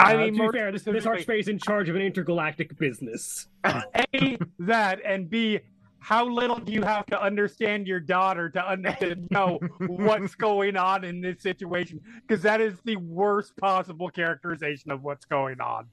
I 0.00 0.14
Uh, 0.14 0.18
mean, 0.18 0.36
to 0.36 0.50
be 0.50 0.58
fair, 0.58 0.72
this, 0.72 0.82
this 0.82 1.04
archfey 1.04 1.40
is 1.40 1.48
in 1.48 1.58
charge 1.58 1.88
of 1.88 1.96
an 1.96 2.02
intergalactic 2.02 2.76
business. 2.78 3.46
A, 3.64 4.38
that, 4.60 5.00
and 5.04 5.28
B, 5.30 5.60
how 6.00 6.26
little 6.26 6.58
do 6.58 6.72
you 6.72 6.82
have 6.82 7.06
to 7.06 7.22
understand 7.22 7.86
your 7.86 8.00
daughter 8.00 8.48
to, 8.50 8.70
un- 8.70 8.96
to 9.00 9.16
know 9.30 9.58
what's 9.86 10.34
going 10.34 10.76
on 10.76 11.04
in 11.04 11.20
this 11.20 11.42
situation? 11.42 12.00
Because 12.26 12.42
that 12.42 12.60
is 12.60 12.78
the 12.84 12.96
worst 12.96 13.56
possible 13.56 14.08
characterization 14.08 14.90
of 14.90 15.02
what's 15.02 15.24
going 15.24 15.60
on. 15.60 15.86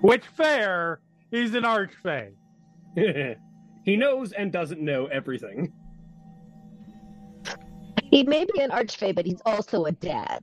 Which, 0.00 0.26
fair, 0.36 1.00
he's 1.30 1.54
an 1.54 1.64
archfey. 1.64 2.32
he 3.84 3.96
knows 3.96 4.32
and 4.32 4.52
doesn't 4.52 4.80
know 4.80 5.06
everything. 5.06 5.72
He 8.10 8.22
may 8.22 8.44
be 8.44 8.60
an 8.60 8.70
archfey, 8.70 9.14
but 9.14 9.26
he's 9.26 9.40
also 9.44 9.84
a 9.86 9.92
dad. 9.92 10.40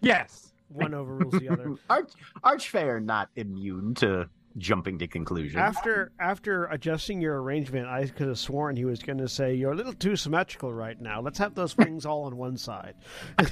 Yes. 0.00 0.52
One 0.68 0.94
overrules 0.94 1.34
the 1.34 1.48
other. 1.48 1.74
Arch 1.90 2.12
Archfey 2.44 2.84
are 2.84 3.00
not 3.00 3.28
immune 3.34 3.94
to 3.96 4.28
jumping 4.56 4.98
to 4.98 5.06
conclusions. 5.06 5.56
After 5.56 6.12
after 6.18 6.66
adjusting 6.66 7.20
your 7.20 7.40
arrangement, 7.42 7.86
I 7.86 8.06
could 8.06 8.28
have 8.28 8.38
sworn 8.38 8.76
he 8.76 8.84
was 8.84 9.00
going 9.02 9.18
to 9.18 9.28
say 9.28 9.54
you're 9.54 9.72
a 9.72 9.76
little 9.76 9.92
too 9.92 10.16
symmetrical 10.16 10.72
right 10.72 11.00
now. 11.00 11.20
Let's 11.20 11.38
have 11.38 11.54
those 11.54 11.76
wings 11.76 12.04
all 12.06 12.24
on 12.24 12.36
one 12.36 12.56
side. 12.56 12.94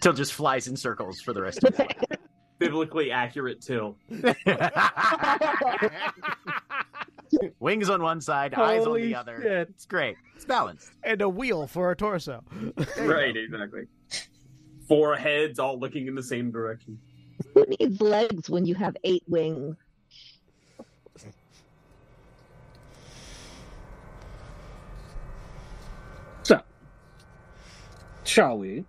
Tyll 0.00 0.12
just 0.12 0.32
flies 0.34 0.68
in 0.68 0.76
circles 0.76 1.20
for 1.20 1.32
the 1.32 1.42
rest 1.42 1.64
of 1.64 1.70
his 1.74 1.78
life. 1.78 1.96
Biblically 2.58 3.10
accurate 3.10 3.60
Tyll. 3.60 3.96
Wings 7.58 7.88
on 7.88 8.02
one 8.02 8.20
side, 8.20 8.52
eyes 8.54 8.86
on 8.86 9.00
the 9.00 9.14
other. 9.14 9.40
shit. 9.42 9.68
It's 9.70 9.86
great. 9.86 10.16
It's 10.36 10.44
balanced. 10.44 10.90
and 11.02 11.20
a 11.22 11.28
wheel 11.28 11.66
for 11.66 11.90
a 11.90 11.96
torso. 11.96 12.44
Right, 12.98 13.34
exactly. 13.36 13.84
Four 14.86 15.16
heads 15.16 15.58
all 15.58 15.78
looking 15.80 16.06
in 16.06 16.14
the 16.14 16.22
same 16.22 16.50
direction. 16.50 16.98
Who 17.54 17.64
needs 17.78 18.00
legs 18.00 18.48
when 18.50 18.66
you 18.66 18.74
have 18.74 18.96
eight 19.04 19.24
wings? 19.28 19.76
So, 26.42 26.60
shall 28.24 28.58
we? 28.58 28.84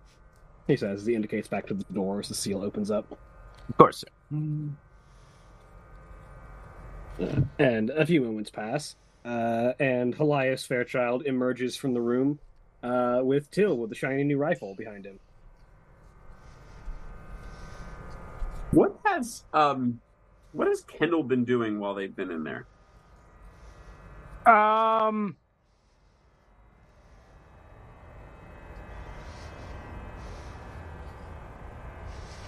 He 0.66 0.76
says, 0.76 1.00
as 1.00 1.06
he 1.06 1.14
indicates 1.14 1.46
back 1.46 1.66
to 1.66 1.74
the 1.74 1.84
door 1.92 2.20
as 2.20 2.28
the 2.28 2.34
seal 2.34 2.62
opens 2.62 2.90
up. 2.90 3.18
Of 3.68 3.76
course, 3.76 3.98
sir. 3.98 4.08
Uh, 7.20 7.42
and 7.58 7.90
a 7.90 8.04
few 8.06 8.20
moments 8.22 8.50
pass, 8.50 8.96
uh, 9.24 9.72
and 9.78 10.14
Helias 10.14 10.66
Fairchild 10.66 11.26
emerges 11.26 11.76
from 11.76 11.94
the 11.94 12.00
room 12.00 12.40
uh, 12.82 13.20
with 13.22 13.50
Tyll 13.50 13.76
with 13.76 13.92
a 13.92 13.94
shiny 13.94 14.24
new 14.24 14.38
rifle 14.38 14.74
behind 14.74 15.06
him. 15.06 15.20
What 18.74 18.98
has 19.04 19.44
um 19.52 20.00
what 20.52 20.66
has 20.66 20.82
Kendall 20.82 21.22
been 21.22 21.44
doing 21.44 21.78
while 21.78 21.94
they've 21.94 22.14
been 22.14 22.30
in 22.30 22.44
there? 22.44 22.66
Um. 24.46 25.36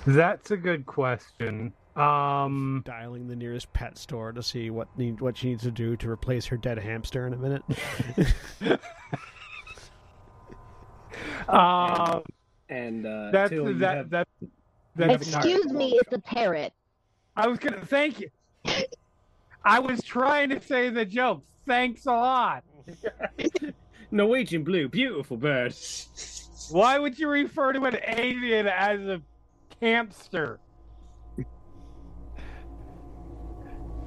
That's 0.07 0.51
a 0.53 0.57
good 0.57 0.87
question. 0.87 1.73
Um, 1.97 2.83
Dialing 2.85 3.27
the 3.27 3.35
nearest 3.37 3.73
pet 3.73 3.97
store 3.99 4.33
to 4.33 4.43
see 4.43 4.71
what 4.71 4.87
need 4.99 5.21
what 5.21 5.37
she 5.37 5.49
needs 5.49 5.63
to 5.63 5.71
do 5.71 5.97
to 5.97 6.11
replace 6.11 6.45
her 6.47 6.57
dead 6.57 6.79
hamster 6.79 7.27
in 7.27 7.33
a 7.33 7.37
minute. 7.37 7.63
um, 11.49 12.23
And 12.69 13.07
uh, 13.07 13.31
that's 13.33 13.51
Tyll, 13.51 13.75
that 13.79 13.97
have- 13.97 14.11
that 14.11 14.11
that's 14.11 14.31
not. 14.41 14.51
Excuse 14.99 15.67
me, 15.67 15.99
it's 16.01 16.13
a 16.13 16.19
parrot. 16.19 16.73
I 17.37 17.47
was 17.47 17.59
gonna 17.59 17.85
thank 17.85 18.21
you. 18.21 18.31
I 19.65 19.79
was 19.79 20.03
trying 20.03 20.51
to 20.51 20.61
say 20.61 20.91
the 20.91 21.05
joke. 21.05 21.45
Thanks 21.67 22.07
a 22.07 22.13
lot. 22.13 22.65
Norwegian 24.11 24.63
blue, 24.65 24.89
beautiful 24.89 25.37
bird. 25.37 25.75
Why 26.71 26.99
would 26.99 27.19
you 27.19 27.29
refer 27.29 27.73
to 27.73 27.85
an 27.85 27.99
avian 28.05 28.67
as 28.67 29.01
a 29.01 29.21
hamster? 29.81 30.61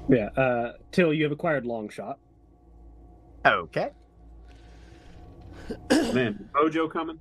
Yeah, 0.08 0.26
uh, 0.36 0.72
Tyll, 0.90 1.14
you 1.14 1.22
have 1.24 1.32
acquired 1.32 1.66
long 1.66 1.88
shot. 1.88 2.18
Okay. 3.46 3.90
Man, 5.90 6.48
Bojo 6.52 6.88
coming? 6.88 7.18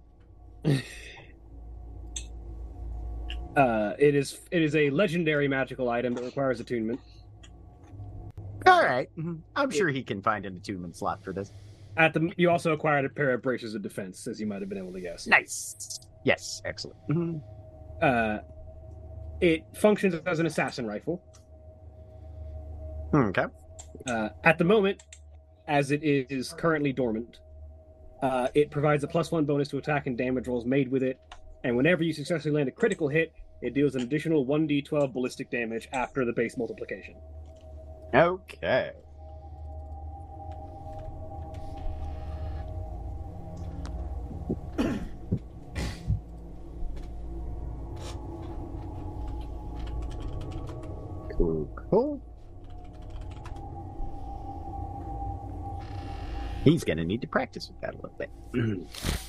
Uh, 3.55 3.93
it 3.97 4.15
is 4.15 4.39
it 4.51 4.61
is 4.61 4.75
a 4.75 4.89
legendary 4.91 5.47
magical 5.47 5.89
item 5.89 6.13
that 6.13 6.23
requires 6.23 6.59
attunement. 6.59 6.99
All 8.65 8.83
right. 8.83 9.09
Mhm. 9.17 9.41
I'm 9.55 9.69
sure 9.71 9.89
he 9.89 10.03
can 10.03 10.21
find 10.21 10.45
an 10.45 10.57
attunement 10.57 10.95
slot 10.95 11.23
for 11.23 11.33
this. 11.33 11.51
At 11.97 12.13
the 12.13 12.31
you 12.37 12.49
also 12.49 12.73
acquired 12.73 13.05
a 13.05 13.09
pair 13.09 13.33
of 13.33 13.41
braces 13.41 13.73
of 13.75 13.81
defense, 13.81 14.27
as 14.27 14.39
you 14.39 14.45
might 14.47 14.61
have 14.61 14.69
been 14.69 14.77
able 14.77 14.93
to 14.93 15.01
guess. 15.01 15.27
Nice. 15.27 15.99
Yes, 16.23 16.61
excellent. 16.65 16.97
Mhm. 17.09 17.41
Uh, 18.01 18.39
it 19.41 19.63
functions 19.75 20.15
as 20.25 20.39
an 20.39 20.45
assassin 20.45 20.85
rifle. 20.85 21.23
Okay. 23.13 23.45
Uh, 24.07 24.29
at 24.43 24.57
the 24.57 24.63
moment, 24.63 25.01
as 25.67 25.91
it 25.91 26.01
is 26.03 26.53
currently 26.53 26.93
dormant, 26.93 27.39
uh, 28.21 28.49
it 28.53 28.69
provides 28.69 29.03
a 29.03 29.07
plus 29.07 29.31
one 29.31 29.45
bonus 29.45 29.67
to 29.69 29.77
attack 29.77 30.07
and 30.07 30.17
damage 30.17 30.47
rolls 30.47 30.65
made 30.65 30.89
with 30.89 31.03
it, 31.03 31.19
and 31.63 31.75
whenever 31.75 32.03
you 32.03 32.13
successfully 32.13 32.53
land 32.53 32.69
a 32.69 32.71
critical 32.71 33.07
hit, 33.07 33.33
it 33.61 33.73
deals 33.73 33.95
an 33.95 34.01
additional 34.01 34.45
1d12 34.45 35.11
ballistic 35.13 35.49
damage 35.49 35.89
after 35.91 36.25
the 36.25 36.33
base 36.33 36.57
multiplication. 36.57 37.15
Okay. 38.13 38.91
Cool, 51.37 51.69
cool. 51.89 52.21
He's 56.65 56.83
gonna 56.83 57.05
need 57.05 57.21
to 57.21 57.27
practice 57.27 57.69
with 57.69 57.79
that 57.79 57.93
a 57.93 57.97
little 57.97 58.17
bit. 58.17 58.29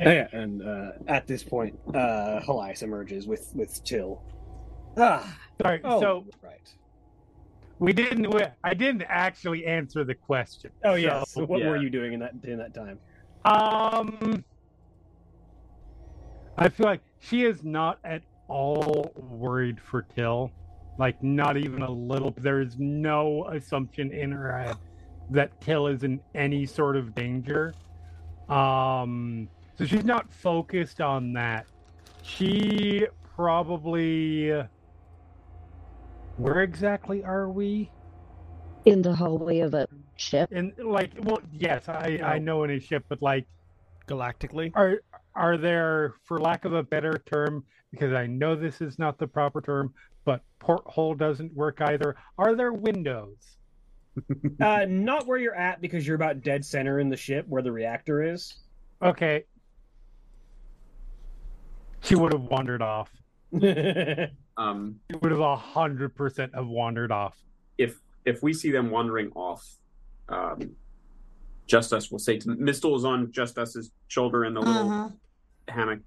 Yeah, 0.00 0.28
and 0.32 0.62
uh, 0.62 0.92
at 1.08 1.26
this 1.26 1.42
point, 1.44 1.78
uh, 1.94 2.40
Helias 2.40 2.82
emerges 2.82 3.26
with 3.26 3.50
with 3.54 3.82
Tyll. 3.84 4.22
Ah, 4.96 5.38
Sorry. 5.60 5.80
oh, 5.84 6.00
So 6.00 6.24
right. 6.42 6.74
we 7.78 7.92
didn't. 7.92 8.30
we- 8.30 8.44
I 8.64 8.74
didn't 8.74 9.02
actually 9.02 9.66
answer 9.66 10.02
the 10.04 10.14
question. 10.14 10.70
Oh 10.84 10.94
yes. 10.94 11.30
So, 11.30 11.40
So 11.40 11.46
what 11.46 11.60
yeah. 11.60 11.68
were 11.68 11.76
you 11.76 11.90
doing 11.90 12.14
in 12.14 12.20
that 12.20 12.32
in 12.44 12.58
that 12.58 12.74
time? 12.74 12.98
Um, 13.44 14.44
I 16.58 16.68
feel 16.68 16.86
like 16.86 17.00
she 17.20 17.44
is 17.44 17.62
not 17.62 17.98
at 18.04 18.22
all 18.48 19.12
worried 19.16 19.80
for 19.80 20.02
Tyll. 20.02 20.50
Like, 20.98 21.22
not 21.22 21.56
even 21.56 21.80
a 21.82 21.90
little. 21.90 22.34
There 22.36 22.60
is 22.60 22.76
no 22.78 23.46
assumption 23.46 24.12
in 24.12 24.32
her 24.32 24.58
head 24.58 24.76
that 25.30 25.58
Tyll 25.62 25.86
is 25.86 26.02
in 26.02 26.20
any 26.34 26.66
sort 26.66 26.96
of 26.96 27.14
danger. 27.14 27.72
Um, 28.50 29.48
so 29.80 29.86
she's 29.86 30.04
not 30.04 30.30
focused 30.30 31.00
on 31.00 31.32
that. 31.32 31.66
She 32.22 33.06
probably. 33.34 34.52
Where 36.36 36.60
exactly 36.60 37.24
are 37.24 37.48
we? 37.48 37.90
In 38.84 39.00
the 39.00 39.14
hallway 39.14 39.60
of 39.60 39.72
a 39.72 39.88
ship. 40.16 40.52
In 40.52 40.74
like, 40.78 41.12
well, 41.22 41.40
yes, 41.50 41.88
I 41.88 42.20
I 42.22 42.38
know 42.38 42.64
in 42.64 42.70
a 42.72 42.78
ship, 42.78 43.04
but 43.08 43.22
like. 43.22 43.46
Galactically. 44.06 44.72
are 44.74 45.00
are 45.36 45.56
there 45.56 46.14
for 46.24 46.40
lack 46.40 46.64
of 46.64 46.72
a 46.72 46.82
better 46.82 47.22
term 47.26 47.62
because 47.92 48.12
i 48.12 48.26
know 48.26 48.56
this 48.56 48.80
is 48.80 48.98
not 48.98 49.18
the 49.18 49.26
proper 49.26 49.60
term 49.60 49.94
but 50.24 50.42
porthole 50.58 51.14
doesn't 51.14 51.54
work 51.54 51.80
either 51.80 52.16
are 52.36 52.56
there 52.56 52.72
windows 52.72 53.56
Uh, 54.60 54.84
not 54.88 55.28
where 55.28 55.38
you're 55.38 55.54
at 55.54 55.80
because 55.80 56.04
you're 56.04 56.16
about 56.16 56.42
dead 56.42 56.64
center 56.64 56.98
in 56.98 57.08
the 57.08 57.16
ship 57.16 57.46
where 57.46 57.62
the 57.62 57.70
reactor 57.70 58.20
is. 58.20 58.56
okay 59.00 59.44
she 62.02 62.14
would 62.14 62.32
have 62.32 62.42
wandered 62.42 62.82
off 62.82 63.10
Um, 64.56 65.00
she 65.10 65.16
would 65.16 65.30
have 65.32 65.40
a 65.40 65.56
hundred 65.56 66.14
percent 66.14 66.54
have 66.54 66.66
wandered 66.66 67.10
off 67.12 67.36
if 67.78 67.98
if 68.26 68.42
we 68.42 68.52
see 68.52 68.70
them 68.70 68.90
wandering 68.90 69.30
off, 69.34 69.66
um, 70.28 70.76
Just 71.66 71.92
Us 71.94 72.10
will 72.10 72.18
say 72.18 72.36
to 72.38 72.48
Mistyl 72.48 72.94
is 72.96 73.04
on 73.06 73.32
Just 73.32 73.56
Us's 73.58 73.90
shoulder 74.08 74.44
in 74.44 74.52
the 74.54 74.60
little 74.60 74.90
Mhm. 74.90 75.16
hammock. 75.68 76.00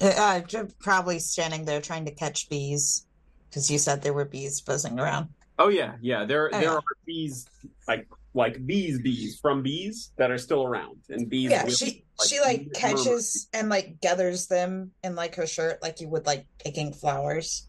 Uh, 0.00 0.40
uh, 0.56 0.64
probably 0.80 1.18
standing 1.18 1.64
there 1.66 1.80
trying 1.82 2.06
to 2.06 2.10
catch 2.14 2.48
bees 2.48 3.06
because 3.50 3.70
you 3.70 3.78
said 3.78 4.00
there 4.02 4.14
were 4.14 4.24
bees 4.24 4.60
buzzing 4.62 4.98
around. 4.98 5.28
Oh 5.58 5.68
yeah, 5.68 5.96
yeah. 6.00 6.24
There 6.24 6.48
Oh, 6.52 6.58
there 6.58 6.62
yeah. 6.70 6.76
are 6.76 6.82
bees 7.04 7.46
like 7.86 8.08
like 8.36 8.64
bees 8.66 9.00
bees 9.00 9.38
from 9.40 9.62
bees 9.62 10.12
that 10.18 10.30
are 10.30 10.36
still 10.36 10.62
around 10.62 10.98
and 11.08 11.28
bees. 11.28 11.50
yeah, 11.50 11.64
with, 11.64 11.74
she 11.74 12.04
she 12.24 12.38
like 12.38 12.60
murmur. 12.60 12.74
catches 12.74 13.48
and 13.54 13.70
like 13.70 13.98
gathers 14.02 14.46
them 14.46 14.92
in 15.02 15.14
like 15.14 15.34
her 15.36 15.46
shirt, 15.46 15.82
like 15.82 16.00
you 16.02 16.08
would 16.08 16.26
like 16.26 16.46
picking 16.62 16.92
flowers, 16.92 17.66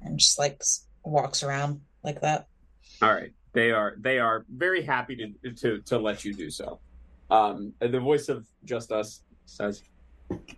and 0.00 0.18
just 0.18 0.38
like 0.38 0.62
walks 1.04 1.42
around 1.42 1.82
like 2.02 2.22
that. 2.22 2.46
All 3.02 3.12
right, 3.12 3.30
they 3.52 3.70
are 3.72 3.94
they 4.00 4.18
are 4.18 4.46
very 4.48 4.82
happy 4.82 5.34
to 5.42 5.52
to 5.52 5.82
to 5.82 5.98
let 5.98 6.24
you 6.24 6.32
do 6.32 6.48
so. 6.50 6.80
Um, 7.30 7.74
the 7.78 8.00
voice 8.00 8.30
of 8.30 8.46
Just 8.64 8.92
Us 8.92 9.22
says, 9.44 9.82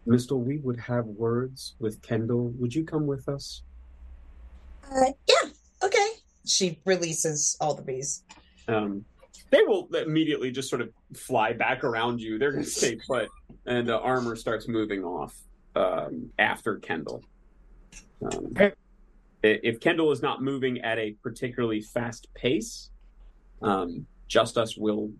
mr 0.07 0.39
we 0.39 0.59
would 0.59 0.79
have 0.79 1.07
words 1.07 1.75
with 1.81 2.01
Kendall. 2.01 2.53
Would 2.59 2.75
you 2.75 2.85
come 2.85 3.09
with 3.09 3.29
us?" 3.29 3.63
Uh, 4.89 5.13
yeah, 5.27 5.51
okay. 5.83 6.09
She 6.47 6.79
releases 6.85 7.57
all 7.61 7.75
the 7.75 7.83
bees. 7.83 8.23
Um, 8.69 9.05
they 9.51 9.63
will 9.63 9.89
immediately 9.95 10.51
just 10.51 10.69
sort 10.69 10.83
of 10.83 10.91
fly 11.15 11.53
back 11.53 11.85
around 11.85 12.21
you. 12.21 12.39
They're 12.39 12.53
going 12.53 12.65
to 12.65 12.71
stay 12.71 12.99
put, 13.07 13.29
and 13.67 13.89
the 13.89 13.99
armor 13.99 14.37
starts 14.37 14.69
moving 14.69 15.05
off 15.05 15.35
um, 15.75 16.31
after 16.39 16.77
Kendall. 16.77 17.25
Um, 18.23 18.55
If 19.43 19.79
Kendall 19.81 20.11
is 20.11 20.21
not 20.21 20.43
moving 20.43 20.81
at 20.81 20.99
a 20.99 21.15
particularly 21.23 21.81
fast 21.81 22.27
pace, 22.35 22.91
um, 23.63 24.07
Just 24.27 24.59
Us 24.59 24.77
will 24.77 25.13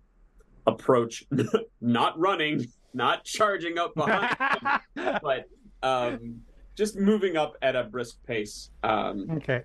approach, 0.67 1.23
not 1.81 2.19
running, 2.19 2.65
not 2.93 3.23
charging 3.23 3.77
up 3.77 3.95
behind, 3.95 4.35
him, 4.95 5.19
but 5.23 5.45
um, 5.81 6.41
just 6.75 6.97
moving 6.97 7.37
up 7.37 7.53
at 7.61 7.75
a 7.75 7.85
brisk 7.85 8.17
pace. 8.27 8.71
Um, 8.83 9.27
okay. 9.31 9.61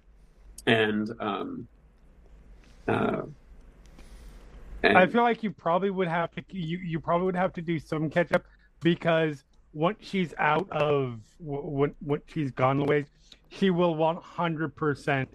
and 0.67 1.11
um, 1.21 1.69
uh, 2.87 3.23
and 4.85 4.99
I 5.03 5.07
feel 5.07 5.23
like 5.23 5.43
you 5.43 5.51
probably 5.51 5.91
would 5.91 6.09
have 6.09 6.31
to 6.33 6.43
you 6.51 6.79
you 6.79 7.01
probably 7.01 7.27
would 7.27 7.37
have 7.37 7.53
to 7.55 7.63
do 7.63 7.79
some 7.79 8.11
catch 8.11 8.33
up 8.33 8.45
because 8.81 9.45
once 9.73 9.99
she's 10.01 10.35
out 10.39 10.71
of 10.71 11.21
when 11.41 11.95
when 12.05 12.21
she's 12.27 12.51
gone 12.51 12.81
away, 12.81 13.07
she 13.49 13.71
will 13.71 13.95
one 13.95 14.17
hundred 14.17 14.77
percent 14.77 15.29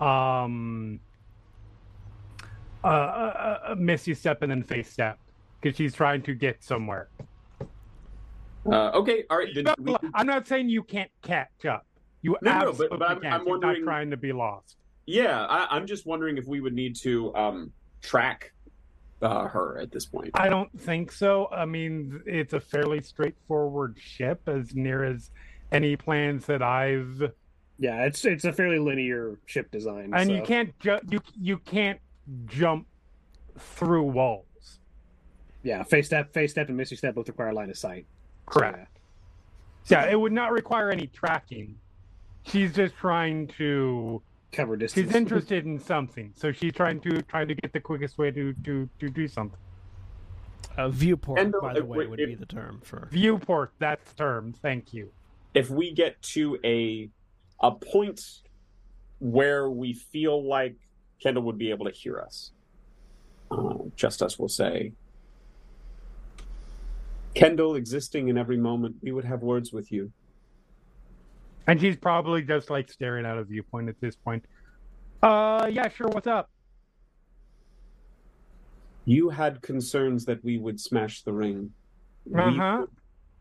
um 0.00 1.00
uh, 2.82 2.86
uh, 2.86 3.58
uh 3.68 3.74
missy 3.76 4.14
step 4.14 4.42
and 4.42 4.50
then 4.50 4.62
face 4.62 4.90
step 4.90 5.18
because 5.60 5.76
she's 5.76 5.94
trying 5.94 6.22
to 6.22 6.34
get 6.34 6.62
somewhere. 6.64 7.08
uh, 8.66 8.90
okay, 8.94 9.24
all 9.28 9.38
right. 9.38 9.48
No, 9.56 9.74
we, 9.78 9.94
I'm 10.14 10.26
not 10.26 10.46
saying 10.46 10.68
you 10.70 10.82
can't 10.82 11.10
catch 11.22 11.66
up. 11.66 11.86
You 12.22 12.36
No, 12.42 12.50
no, 12.52 12.58
but- 12.60 12.68
absolutely 12.68 12.98
but 12.98 13.08
I'm- 13.08 13.20
can. 13.20 13.32
I'm 13.32 13.44
wondering- 13.44 13.80
not 13.84 13.84
trying 13.84 14.10
to 14.10 14.16
be 14.16 14.32
lost. 14.32 14.76
yeah, 15.06 15.44
I, 15.46 15.66
I'm 15.76 15.86
just 15.86 16.06
wondering 16.06 16.38
if 16.38 16.46
we 16.46 16.60
would 16.60 16.72
need 16.74 16.96
to 16.96 17.34
um, 17.34 17.72
track 18.02 18.52
uh, 19.22 19.46
her 19.48 19.78
at 19.78 19.90
this 19.92 20.06
point. 20.06 20.30
I 20.34 20.48
don't 20.48 20.70
think 20.80 21.12
so. 21.12 21.48
I 21.52 21.64
mean, 21.64 22.22
it's 22.26 22.52
a 22.52 22.60
fairly 22.60 23.02
straightforward 23.02 23.96
ship, 24.00 24.42
as 24.48 24.74
near 24.74 25.04
as 25.04 25.30
any 25.72 25.96
plans 25.96 26.46
that 26.46 26.62
I've. 26.62 27.32
Yeah, 27.78 28.04
it's 28.04 28.24
it's 28.24 28.44
a 28.44 28.52
fairly 28.52 28.78
linear 28.78 29.38
ship 29.46 29.70
design. 29.70 30.12
And 30.14 30.28
so- 30.28 30.34
you 30.36 30.42
can't 30.42 30.78
ju- 30.80 31.00
you 31.08 31.20
you 31.40 31.58
can't 31.58 32.00
jump 32.46 32.86
through 33.58 34.02
walls. 34.04 34.44
Yeah, 35.62 35.82
face 35.82 36.06
step, 36.06 36.32
face 36.32 36.52
step, 36.52 36.68
and 36.68 36.76
misty 36.76 36.96
step 36.96 37.14
both 37.14 37.28
require 37.28 37.52
line 37.52 37.68
of 37.70 37.76
sight. 37.76 38.06
So, 38.52 38.60
Correct. 38.60 38.98
Yeah, 39.88 40.06
it 40.10 40.18
would 40.18 40.32
not 40.32 40.52
require 40.52 40.90
any 40.90 41.06
tracking. 41.08 41.76
She's 42.44 42.74
just 42.74 42.94
trying 42.96 43.48
to. 43.58 44.22
Yeah, 44.52 44.56
cover 44.56 44.76
distance. 44.76 45.06
She's 45.06 45.14
interested 45.14 45.64
in 45.66 45.78
something, 45.78 46.32
so 46.36 46.52
she's 46.52 46.72
trying 46.72 47.00
to 47.00 47.22
trying 47.22 47.48
to 47.48 47.54
get 47.54 47.72
the 47.72 47.80
quickest 47.80 48.18
way 48.18 48.30
to 48.30 48.52
to 48.64 48.88
to 48.98 49.08
do 49.08 49.28
something. 49.28 49.58
Uh, 50.76 50.88
viewport, 50.88 51.40
And, 51.40 51.54
uh, 51.54 51.60
by 51.60 51.74
the 51.74 51.84
way, 51.84 51.98
wait, 51.98 52.10
would 52.10 52.20
if- 52.20 52.28
be 52.28 52.34
the 52.36 52.46
term 52.46 52.80
for. 52.84 53.08
Viewport. 53.10 53.72
That's 53.78 54.12
the 54.12 54.16
term. 54.16 54.52
Thank 54.52 54.92
you. 54.94 55.10
If 55.52 55.68
we 55.68 55.92
get 55.92 56.20
to 56.34 56.58
a 56.64 57.10
a 57.60 57.72
point 57.72 58.22
where 59.18 59.68
we 59.68 59.92
feel 59.92 60.42
like 60.46 60.76
Kendall 61.22 61.42
would 61.44 61.58
be 61.58 61.70
able 61.70 61.86
to 61.86 61.90
hear 61.90 62.18
us, 62.20 62.52
uh, 63.50 63.74
Just 63.96 64.22
Us 64.22 64.38
will 64.38 64.48
say, 64.48 64.92
Kendall, 67.34 67.74
existing 67.74 68.28
in 68.28 68.38
every 68.38 68.56
moment, 68.56 68.96
we 69.02 69.12
would 69.12 69.24
have 69.24 69.42
words 69.42 69.72
with 69.72 69.92
you. 69.92 70.12
And 71.66 71.80
she's 71.80 71.96
probably 71.96 72.42
just 72.42 72.70
like 72.70 72.90
staring 72.90 73.26
out 73.26 73.38
of 73.38 73.48
viewpoint 73.48 73.88
at 73.88 74.00
this 74.00 74.16
point. 74.16 74.44
Uh, 75.22 75.68
yeah, 75.70 75.88
sure. 75.88 76.08
What's 76.08 76.26
up? 76.26 76.50
You 79.04 79.28
had 79.30 79.60
concerns 79.62 80.24
that 80.26 80.42
we 80.44 80.58
would 80.58 80.80
smash 80.80 81.22
the 81.22 81.32
ring. 81.32 81.70
We 82.26 82.40
Uh-huh. 82.40 82.86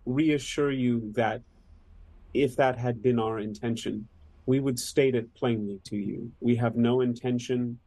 would 0.06 0.16
reassure 0.16 0.72
you 0.72 1.12
that 1.14 1.42
if 2.34 2.56
that 2.58 2.78
had 2.78 3.02
been 3.02 3.20
our 3.20 3.40
intention, 3.40 4.08
we 4.46 4.60
would 4.60 4.80
state 4.80 5.16
it 5.16 5.34
plainly 5.36 5.80
to 5.86 5.98
you. 5.98 6.32
We 6.40 6.56
have 6.58 6.76
no 6.76 7.02
intention 7.02 7.80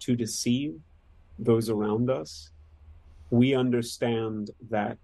to 0.00 0.16
deceive 0.16 0.74
those 1.38 1.68
around 1.70 2.10
us. 2.10 2.50
We 3.30 3.54
understand 3.54 4.50
that 4.70 4.98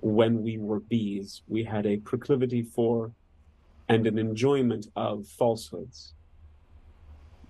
when 0.00 0.42
we 0.42 0.58
were 0.58 0.80
bees, 0.80 1.42
we 1.48 1.64
had 1.64 1.86
a 1.86 1.96
proclivity 1.98 2.62
for 2.62 3.12
and 3.88 4.06
an 4.06 4.18
enjoyment 4.18 4.86
of 4.96 5.26
falsehoods. 5.26 6.14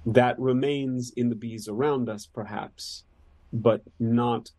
That 0.04 0.38
remains 0.38 1.10
in 1.16 1.28
the 1.28 1.34
bees 1.34 1.68
around 1.68 2.08
us, 2.08 2.26
perhaps, 2.26 3.04
but 3.52 3.82
not 3.98 4.50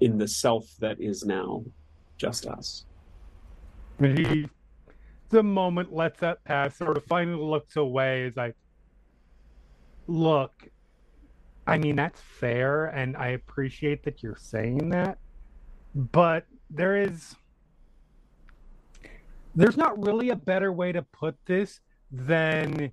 in 0.00 0.18
the 0.18 0.28
self 0.28 0.74
that 0.80 1.00
is 1.00 1.24
now 1.24 1.64
just 2.16 2.46
us. 2.46 2.86
He, 4.00 4.48
the 5.28 5.42
moment 5.42 5.92
lets 5.92 6.20
that 6.20 6.42
pass, 6.44 6.76
sort 6.76 6.96
of 6.96 7.04
finally 7.04 7.42
looks 7.42 7.76
away. 7.76 8.24
Is 8.24 8.36
like, 8.36 8.56
look, 10.06 10.68
I 11.66 11.78
mean 11.78 11.96
that's 11.96 12.20
fair, 12.20 12.86
and 12.86 13.16
I 13.16 13.28
appreciate 13.28 14.04
that 14.04 14.22
you're 14.22 14.36
saying 14.36 14.90
that, 14.90 15.18
but 15.94 16.46
there 16.70 16.96
is, 16.96 17.36
there's 19.56 19.76
not 19.76 20.02
really 20.04 20.30
a 20.30 20.36
better 20.36 20.72
way 20.72 20.92
to 20.92 21.02
put 21.02 21.36
this 21.46 21.80
than 22.10 22.92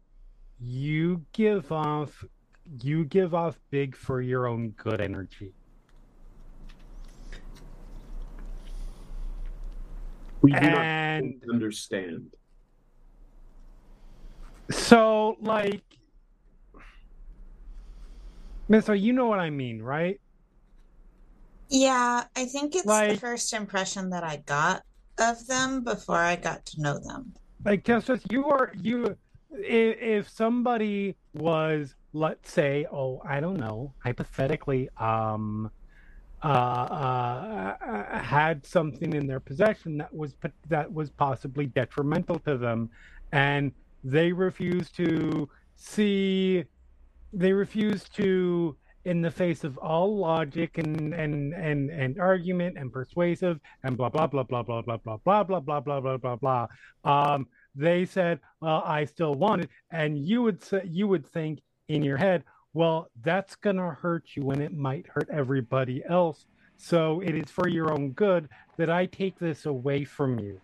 you 0.60 1.26
give 1.34 1.72
off, 1.72 2.24
you 2.82 3.06
give 3.06 3.34
off 3.34 3.60
big 3.72 3.96
for 3.96 4.22
your 4.22 4.48
own 4.48 4.70
good 4.72 5.02
energy. 5.02 5.54
We 10.42 10.52
do 10.52 10.58
And- 10.58 11.42
not 11.44 11.54
understand. 11.54 12.32
So, 14.70 15.38
like, 15.42 15.84
Mister, 18.70 18.96
you 18.96 19.12
know 19.12 19.26
what 19.26 19.40
I 19.40 19.50
mean, 19.50 19.82
right? 19.82 20.20
Yeah, 21.68 22.24
I 22.36 22.46
think 22.46 22.76
it's 22.76 22.86
the 22.86 23.18
first 23.20 23.54
impression 23.54 24.12
that 24.12 24.24
I 24.24 24.38
got 24.38 24.84
of 25.20 25.46
them 25.48 25.84
before 25.84 26.18
I 26.18 26.36
got 26.36 26.66
to 26.68 26.82
know 26.82 27.00
them. 27.00 27.34
Like, 27.64 27.84
just 27.84 28.10
as 28.10 28.22
you 28.30 28.46
are, 28.46 28.72
you, 28.82 29.16
if, 29.52 29.98
if 30.02 30.30
somebody 30.30 31.16
was, 31.34 31.96
let's 32.14 32.52
say, 32.52 32.86
oh, 32.92 33.22
I 33.26 33.40
don't 33.40 33.58
know, 33.58 33.94
hypothetically, 34.00 34.90
um, 34.98 35.70
uh, 36.44 36.48
uh, 36.48 37.78
uh, 37.88 38.20
had 38.20 38.66
something 38.66 39.14
in 39.14 39.28
their 39.28 39.40
possession 39.40 39.98
that 40.00 40.12
was 40.12 40.34
that 40.70 40.92
was 40.92 41.12
possibly 41.12 41.68
detrimental 41.68 42.40
to 42.40 42.58
them, 42.58 42.90
and 43.32 43.72
they 44.04 44.32
refuse 44.32 44.90
to 44.90 45.48
see, 45.76 46.66
they 47.32 47.54
refuse 47.54 48.06
to, 48.10 48.76
in 49.06 49.22
the 49.22 49.32
face 49.32 49.64
of 49.64 49.78
all 49.78 50.18
logic 50.18 50.78
and 50.78 51.14
and 51.14 51.54
and 51.54 51.90
and 51.90 52.20
argument 52.20 52.78
and 52.78 52.92
persuasive 52.92 53.60
and 53.84 53.98
blah 53.98 54.10
blah 54.10 54.28
blah 54.28 54.44
blah 54.44 54.64
blah 54.64 54.82
blah 54.82 54.98
blah 54.98 55.18
blah 55.18 55.44
blah 55.44 55.60
blah 55.60 55.80
blah 55.80 56.00
blah 56.00 56.18
blah 56.18 56.36
blah. 56.36 56.68
Um, 57.04 57.48
they 57.76 58.06
said, 58.06 58.40
"Well, 58.60 58.84
I 58.86 59.06
still 59.06 59.34
want 59.34 59.64
it," 59.64 59.70
and 59.92 60.18
you 60.18 60.42
would 60.44 60.64
say, 60.64 60.82
you 60.86 61.08
would 61.08 61.26
think 61.26 61.62
in 61.88 62.04
your 62.04 62.18
head, 62.18 62.44
"Well, 62.74 63.10
that's 63.22 63.56
gonna 63.56 63.92
hurt 63.92 64.36
you, 64.36 64.52
and 64.52 64.62
it 64.62 64.74
might 64.74 65.08
hurt 65.08 65.30
everybody 65.32 66.04
else." 66.08 66.46
So 66.78 67.22
it 67.22 67.36
is 67.36 67.50
for 67.50 67.68
your 67.68 67.92
own 67.94 68.12
good 68.12 68.50
that 68.78 68.90
I 68.90 69.06
take 69.06 69.38
this 69.40 69.66
away 69.66 70.04
from 70.04 70.40
you, 70.40 70.60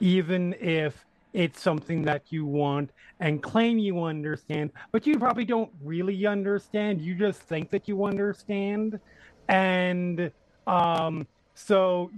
even 0.00 0.54
if 0.60 1.04
it's 1.34 1.60
something 1.60 2.02
that 2.02 2.22
you 2.30 2.46
want 2.46 2.90
and 3.20 3.42
claim 3.42 3.76
you 3.76 4.04
understand, 4.04 4.70
but 4.92 5.06
you 5.06 5.18
probably 5.18 5.44
don't 5.44 5.70
really 5.82 6.24
understand. 6.26 7.00
You 7.02 7.16
just 7.16 7.40
think 7.40 7.70
that 7.70 7.88
you 7.88 8.04
understand, 8.04 9.00
and 9.48 10.30
um, 10.66 11.26
so 11.54 12.10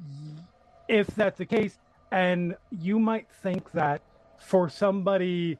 if 0.87 1.07
that's 1.09 1.39
the 1.39 1.47
case, 1.47 1.79
and 2.13 2.55
you 2.71 2.99
might 2.99 3.27
think 3.43 3.73
that 3.73 4.03
for 4.39 4.69
somebody 4.69 5.59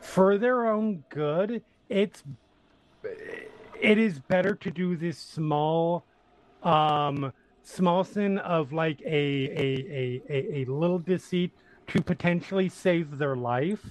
for 0.00 0.38
their 0.38 0.66
own 0.66 1.04
good, 1.08 1.62
it's 1.88 2.24
it 3.80 3.96
is 3.98 4.18
better 4.18 4.54
to 4.56 4.70
do 4.70 4.96
this 4.96 5.18
small 5.18 6.04
um 6.64 7.32
small 7.62 8.02
sin 8.02 8.38
of 8.38 8.72
like 8.72 9.00
a 9.02 9.06
a 9.06 9.68
a, 9.88 10.22
a, 10.28 10.62
a 10.62 10.64
little 10.64 10.98
deceit 10.98 11.52
to 11.88 12.02
potentially 12.02 12.68
save 12.68 13.18
their 13.18 13.36
life. 13.36 13.84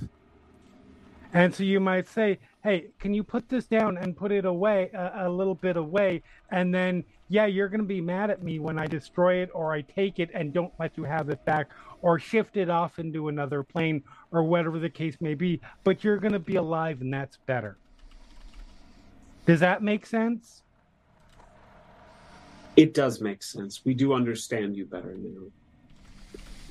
And 1.33 1.53
so 1.53 1.63
you 1.63 1.79
might 1.79 2.07
say, 2.07 2.39
"Hey, 2.63 2.87
can 2.99 3.13
you 3.13 3.23
put 3.23 3.49
this 3.49 3.65
down 3.65 3.97
and 3.97 4.15
put 4.15 4.31
it 4.31 4.45
away 4.45 4.89
a, 4.93 5.27
a 5.27 5.29
little 5.29 5.55
bit 5.55 5.77
away?" 5.77 6.23
And 6.51 6.73
then, 6.73 7.03
yeah, 7.27 7.45
you're 7.45 7.67
going 7.67 7.81
to 7.81 7.87
be 7.87 8.01
mad 8.01 8.29
at 8.29 8.41
me 8.41 8.59
when 8.59 8.79
I 8.79 8.87
destroy 8.87 9.41
it 9.41 9.49
or 9.53 9.73
I 9.73 9.81
take 9.81 10.19
it 10.19 10.29
and 10.33 10.53
don't 10.53 10.73
let 10.79 10.97
you 10.97 11.03
have 11.03 11.29
it 11.29 11.43
back 11.43 11.69
or 12.01 12.17
shift 12.17 12.55
it 12.55 12.69
off 12.69 12.97
into 12.97 13.27
another 13.27 13.61
plane 13.61 14.03
or 14.31 14.43
whatever 14.43 14.79
the 14.79 14.89
case 14.89 15.17
may 15.19 15.33
be. 15.33 15.59
But 15.83 16.03
you're 16.03 16.17
going 16.17 16.33
to 16.33 16.39
be 16.39 16.55
alive, 16.55 17.01
and 17.01 17.13
that's 17.13 17.37
better. 17.45 17.77
Does 19.45 19.59
that 19.59 19.81
make 19.83 20.05
sense? 20.05 20.63
It 22.75 22.93
does 22.93 23.21
make 23.21 23.41
sense. 23.43 23.83
We 23.83 23.95
do 23.95 24.13
understand 24.13 24.75
you 24.77 24.85
better 24.85 25.15
now. 25.15 25.47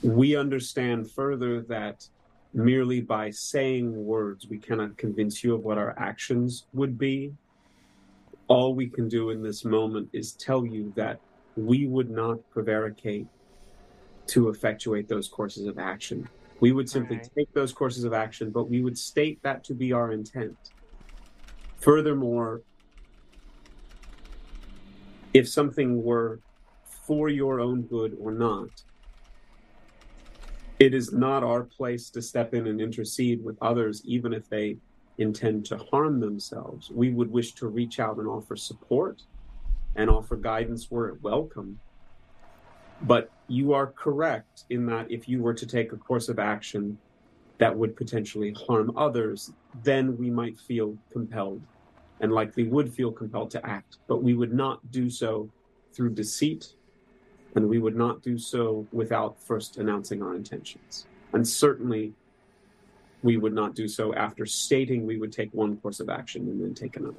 We 0.02 0.36
understand 0.36 1.10
further 1.10 1.62
that 1.62 2.09
merely 2.52 3.01
by 3.01 3.31
saying 3.31 3.93
words, 3.94 4.47
we 4.48 4.59
cannot 4.59 4.97
convince 4.97 5.43
you 5.43 5.55
of 5.55 5.62
what 5.62 5.78
our 5.78 5.94
actions 5.98 6.66
would 6.73 6.98
be. 6.98 7.32
All 8.48 8.74
we 8.74 8.89
can 8.89 9.09
do 9.09 9.31
in 9.31 9.43
this 9.43 9.64
moment 9.64 10.09
is 10.12 10.32
tell 10.32 10.64
you 10.64 10.93
that 10.97 11.20
we 11.56 11.86
would 11.86 12.10
not 12.10 12.39
prevaricate 12.51 13.27
to 14.28 14.48
effectuate 14.48 15.09
those 15.09 15.28
courses 15.28 15.66
of 15.66 15.78
action. 15.78 16.28
We 16.60 16.73
would 16.73 16.89
simply 16.89 17.16
Right. 17.16 17.31
take 17.36 17.52
those 17.52 17.73
courses 17.73 18.05
of 18.05 18.12
action, 18.12 18.51
but 18.51 18.68
we 18.70 18.82
would 18.82 18.97
state 18.97 19.43
that 19.43 19.64
to 19.64 19.74
be 19.74 19.93
our 19.93 20.12
intent. 20.12 20.56
Furthermore, 21.78 22.62
if 25.35 25.48
something 25.48 26.02
were 26.02 26.40
for 27.06 27.28
your 27.28 27.60
own 27.60 27.82
good 27.82 28.16
or 28.18 28.32
not, 28.32 28.70
it 30.78 30.94
is 30.94 31.12
not 31.12 31.43
our 31.43 31.62
place 31.62 32.11
to 32.11 32.23
step 32.23 32.55
in 32.55 32.66
and 32.66 32.81
intercede 32.81 33.43
with 33.43 33.57
others, 33.62 34.03
even 34.05 34.32
if 34.32 34.48
they 34.48 34.77
intend 35.19 35.65
to 35.66 35.78
harm 35.78 36.20
themselves. 36.20 36.90
We 36.90 37.11
would 37.11 37.31
wish 37.31 37.53
to 37.55 37.69
reach 37.69 37.98
out 37.98 38.19
and 38.19 38.28
offer 38.28 38.57
support 38.57 39.23
and 39.94 40.11
offer 40.11 40.36
guidance 40.36 40.90
where 40.90 41.09
it 41.09 41.23
welcome. 41.23 41.81
But 43.03 43.31
you 43.48 43.73
are 43.73 43.86
correct 43.86 44.65
in 44.70 44.86
that 44.86 45.11
if 45.11 45.28
you 45.28 45.43
were 45.43 45.55
to 45.55 45.66
take 45.66 45.93
a 45.93 45.97
course 45.97 46.28
of 46.28 46.39
action 46.39 46.98
that 47.59 47.74
would 47.74 47.97
potentially 47.97 48.55
harm 48.66 48.93
others, 48.97 49.53
then 49.82 50.16
we 50.19 50.31
might 50.31 50.59
feel 50.59 50.97
compelled 51.11 51.62
and 52.20 52.32
likely 52.32 52.65
would 52.65 52.93
feel 52.93 53.12
compelled 53.12 53.51
to 53.53 53.66
act. 53.66 53.98
But 54.07 54.23
we 54.23 54.35
would 54.35 54.53
not 54.53 54.90
do 54.90 55.09
so 55.09 55.48
through 55.93 56.11
deceit, 56.11 56.74
and 57.57 57.66
we 57.69 57.78
would 57.78 57.97
not 57.97 58.23
do 58.23 58.39
so 58.39 58.87
without 58.93 59.41
first 59.41 59.78
announcing 59.78 60.23
our 60.23 60.35
intentions. 60.35 61.07
And 61.33 61.47
certainly, 61.47 62.12
we 63.23 63.39
would 63.39 63.55
not 63.55 63.74
do 63.74 63.89
so 63.89 64.15
after 64.15 64.45
stating 64.45 65.07
we 65.07 65.19
would 65.19 65.33
take 65.33 65.53
one 65.53 65.78
course 65.78 65.99
of 65.99 66.11
action 66.11 66.43
and 66.43 66.62
then 66.62 66.74
take 66.74 66.97
another. 66.97 67.16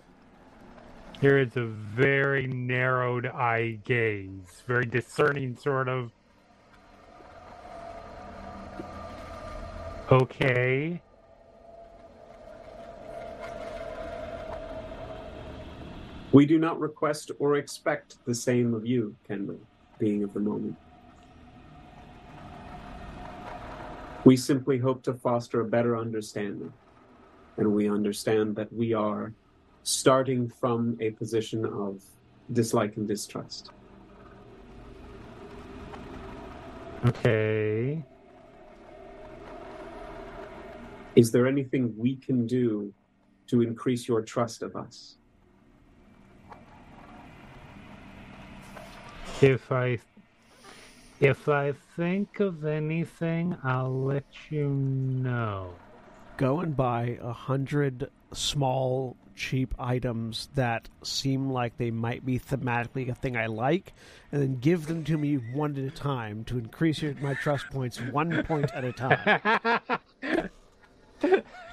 Here 1.19 1.39
is 1.39 1.57
a 1.57 1.65
very 1.65 2.45
narrowed 2.45 3.25
eye 3.25 3.79
gaze, 3.83 4.61
very 4.67 4.85
discerning 4.85 5.57
sort 5.57 5.89
of. 5.89 6.11
Okay. 10.11 11.01
We 16.31 16.45
do 16.45 16.59
not 16.59 16.79
request 16.79 17.31
or 17.39 17.55
expect 17.55 18.23
the 18.25 18.35
same 18.35 18.75
of 18.75 18.85
you, 18.85 19.15
Kendall, 19.27 19.59
being 19.99 20.23
of 20.23 20.33
the 20.33 20.39
moment. 20.39 20.75
We 24.25 24.35
simply 24.35 24.77
hope 24.77 25.03
to 25.03 25.13
foster 25.13 25.61
a 25.61 25.65
better 25.65 25.97
understanding, 25.97 26.73
and 27.57 27.73
we 27.73 27.89
understand 27.89 28.55
that 28.57 28.71
we 28.73 28.93
are 28.93 29.33
starting 29.83 30.49
from 30.49 30.97
a 30.99 31.11
position 31.11 31.65
of 31.65 32.03
dislike 32.51 32.97
and 32.97 33.07
distrust. 33.07 33.71
Okay. 37.05 38.03
Is 41.15 41.31
there 41.31 41.47
anything 41.47 41.93
we 41.97 42.15
can 42.15 42.45
do 42.47 42.93
to 43.47 43.61
increase 43.61 44.07
your 44.07 44.21
trust 44.21 44.61
of 44.61 44.75
us? 44.75 45.16
If 49.41 49.71
I 49.71 49.99
if 51.19 51.47
I 51.47 51.73
think 51.95 52.39
of 52.39 52.65
anything, 52.65 53.55
I'll 53.63 54.03
let 54.03 54.25
you 54.49 54.67
know. 54.67 55.75
Go 56.37 56.59
and 56.59 56.75
buy 56.75 57.19
a 57.21 57.33
hundred 57.33 58.09
small, 58.33 59.15
cheap 59.35 59.75
items 59.77 60.49
that 60.55 60.89
seem 61.03 61.51
like 61.51 61.77
they 61.77 61.91
might 61.91 62.25
be 62.25 62.39
thematically 62.39 63.09
a 63.09 63.15
thing 63.15 63.37
I 63.37 63.45
like, 63.45 63.93
and 64.31 64.41
then 64.41 64.55
give 64.55 64.87
them 64.87 65.03
to 65.03 65.17
me 65.17 65.35
one 65.35 65.77
at 65.77 65.83
a 65.83 65.91
time 65.91 66.43
to 66.45 66.57
increase 66.57 67.01
your, 67.03 67.13
my 67.15 67.35
trust 67.35 67.65
points 67.69 67.99
one 68.01 68.43
point 68.43 68.71
at 68.73 68.83
a 68.85 68.91
time. 68.91 70.01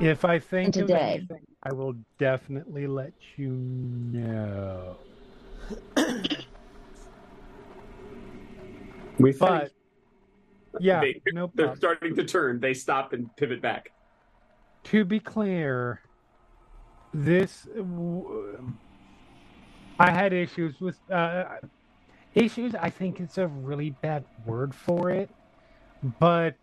if 0.00 0.24
I 0.24 0.38
think 0.38 0.76
of 0.76 0.86
Today. 0.86 1.14
anything, 1.28 1.46
I 1.62 1.72
will 1.72 1.94
definitely 2.18 2.86
let 2.86 3.12
you 3.36 3.50
know. 3.50 4.96
We 9.18 9.32
think 9.32 9.40
But 9.40 9.72
yeah, 10.78 11.00
they, 11.00 11.22
no 11.32 11.50
they're 11.54 11.66
problem. 11.68 11.76
starting 11.78 12.16
to 12.16 12.24
turn. 12.24 12.60
They 12.60 12.74
stop 12.74 13.12
and 13.14 13.34
pivot 13.36 13.62
back. 13.62 13.92
to 14.84 15.04
be 15.04 15.18
clear, 15.20 16.00
this 17.14 17.66
I 19.98 20.10
had 20.10 20.32
issues 20.34 20.80
with 20.80 20.98
uh, 21.10 21.44
issues. 22.34 22.74
I 22.74 22.90
think 22.90 23.20
it's 23.20 23.38
a 23.38 23.46
really 23.48 23.90
bad 23.90 24.24
word 24.44 24.74
for 24.74 25.10
it, 25.10 25.30
but 26.20 26.54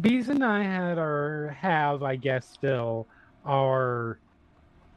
Bees 0.00 0.28
and 0.28 0.44
I 0.44 0.62
had 0.62 0.98
our 0.98 1.56
have, 1.60 2.02
I 2.02 2.16
guess, 2.16 2.48
still 2.48 3.06
our 3.44 4.18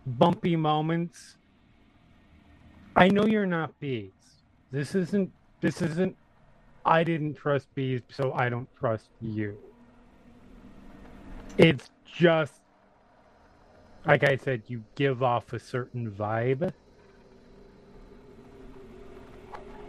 bumpy 0.05 0.55
moments. 0.55 1.37
I 2.95 3.07
know 3.07 3.25
you're 3.25 3.45
not 3.45 3.79
bees. 3.79 4.11
This 4.71 4.95
isn't. 4.95 5.31
This 5.61 5.81
isn't. 5.81 6.15
I 6.85 7.03
didn't 7.03 7.35
trust 7.35 7.73
bees, 7.75 8.01
so 8.09 8.33
I 8.33 8.49
don't 8.49 8.67
trust 8.79 9.09
you. 9.21 9.57
It's 11.57 11.89
just 12.05 12.61
like 14.05 14.23
I 14.23 14.35
said, 14.35 14.63
you 14.67 14.83
give 14.95 15.21
off 15.21 15.53
a 15.53 15.59
certain 15.59 16.09
vibe. 16.11 16.73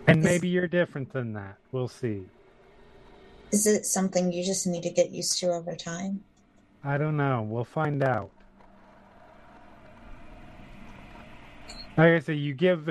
And 0.07 0.23
maybe 0.23 0.49
you're 0.49 0.67
different 0.67 1.13
than 1.13 1.33
that. 1.35 1.57
We'll 1.71 1.89
see. 1.89 2.25
Is 3.53 3.67
it 3.67 3.85
something 3.85 4.33
you 4.33 4.43
just 4.43 4.67
need 4.67 4.83
to 4.83 4.91
get 4.91 5.11
used 5.11 5.39
to 5.41 5.53
over 5.53 5.77
time? 5.77 6.25
I 6.83 6.97
don't 6.97 7.17
know. 7.17 7.43
We'll 7.43 7.65
find 7.65 8.03
out. 8.03 8.31
Like 11.99 12.09
I 12.09 12.19
say, 12.21 12.35
you 12.35 12.55
give 12.55 12.89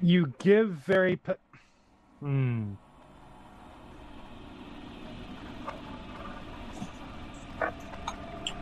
you 0.00 0.32
give 0.38 0.70
very 0.70 1.20
hmm. 2.20 2.72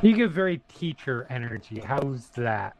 You 0.02 0.16
give 0.16 0.32
very 0.32 0.60
teacher 0.66 1.28
energy. 1.30 1.80
How's 1.80 2.28
that? 2.30 2.76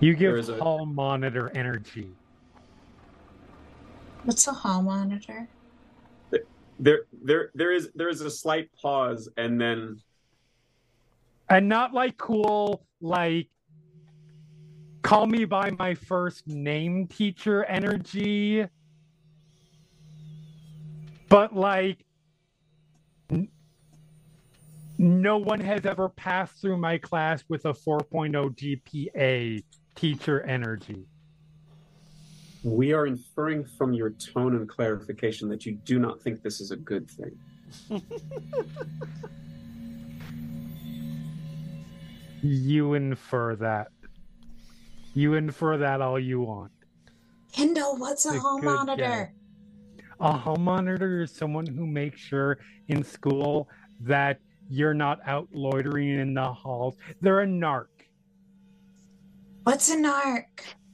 You 0.00 0.14
give 0.14 0.34
There's 0.34 0.50
a- 0.50 0.58
hall 0.58 0.84
monitor 0.84 1.50
energy. 1.54 2.14
What's 4.24 4.46
a 4.46 4.52
hall 4.52 4.82
monitor? 4.82 5.48
There, 6.80 7.02
there, 7.22 7.50
there 7.54 7.72
is 7.72 7.90
there 7.94 8.08
is 8.08 8.20
a 8.20 8.30
slight 8.30 8.68
pause, 8.80 9.28
and 9.36 9.60
then 9.60 10.00
and 11.48 11.68
not 11.68 11.92
like 11.92 12.16
cool 12.16 12.86
like 13.00 13.48
call 15.02 15.26
me 15.26 15.44
by 15.44 15.70
my 15.70 15.94
first 15.94 16.46
name 16.46 17.06
teacher 17.06 17.64
energy 17.64 18.66
but 21.28 21.54
like 21.54 22.04
no 24.96 25.36
one 25.36 25.60
has 25.60 25.84
ever 25.84 26.08
passed 26.08 26.60
through 26.60 26.78
my 26.78 26.96
class 26.96 27.44
with 27.48 27.66
a 27.66 27.72
4.0 27.72 28.32
gpa 28.56 29.62
teacher 29.94 30.42
energy 30.42 31.06
we 32.64 32.92
are 32.92 33.06
inferring 33.06 33.64
from 33.64 33.92
your 33.92 34.10
tone 34.10 34.56
and 34.56 34.68
clarification 34.68 35.48
that 35.50 35.64
you 35.64 35.72
do 35.72 36.00
not 36.00 36.20
think 36.22 36.42
this 36.42 36.60
is 36.60 36.70
a 36.70 36.76
good 36.76 37.08
thing. 37.10 37.38
you 42.42 42.94
infer 42.94 43.56
that 43.56 43.88
you 45.14 45.34
infer 45.34 45.76
that 45.78 46.00
all 46.00 46.18
you 46.20 46.40
want 46.40 46.70
Kendall, 47.54 47.96
what's 47.98 48.26
a 48.26 48.30
It's 48.30 48.38
a 48.38 48.40
hall 48.40 48.58
good 48.58 48.64
monitor? 48.66 49.32
A 50.18 50.32
home 50.32 50.62
monitor 50.62 51.22
is 51.22 51.30
someone 51.30 51.66
who 51.66 51.86
makes 51.86 52.20
sure 52.20 52.58
in 52.88 53.04
school 53.04 53.68
that 54.00 54.40
you're 54.68 54.94
not 54.94 55.20
out 55.24 55.48
loitering 55.52 56.18
in 56.18 56.34
the 56.34 56.52
halls. 56.52 56.96
They're 57.20 57.42
a 57.42 57.46
narc. 57.46 57.86
What's 59.62 59.88
a 59.88 59.96
narc? 59.96 60.46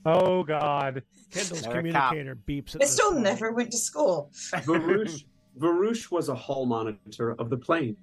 Oh 0.05 0.43
God. 0.43 1.03
Kendall's 1.31 1.63
They're 1.63 1.71
a 1.71 1.75
communicator 1.77 2.37
beeps 2.49 2.75
at 2.75 2.83
I 2.83 2.85
this 2.85 2.93
still 2.93 3.13
point. 3.13 3.23
never 3.23 3.53
went 3.53 3.71
to 3.73 3.79
school. 3.79 4.31
Varuzh, 4.35 5.25
Varuzh 5.59 6.11
was 6.11 6.29
a 6.29 6.35
hall 6.35 6.67
monitor 6.67 7.33
of 7.39 7.51
the 7.51 7.57
plains, 7.57 7.97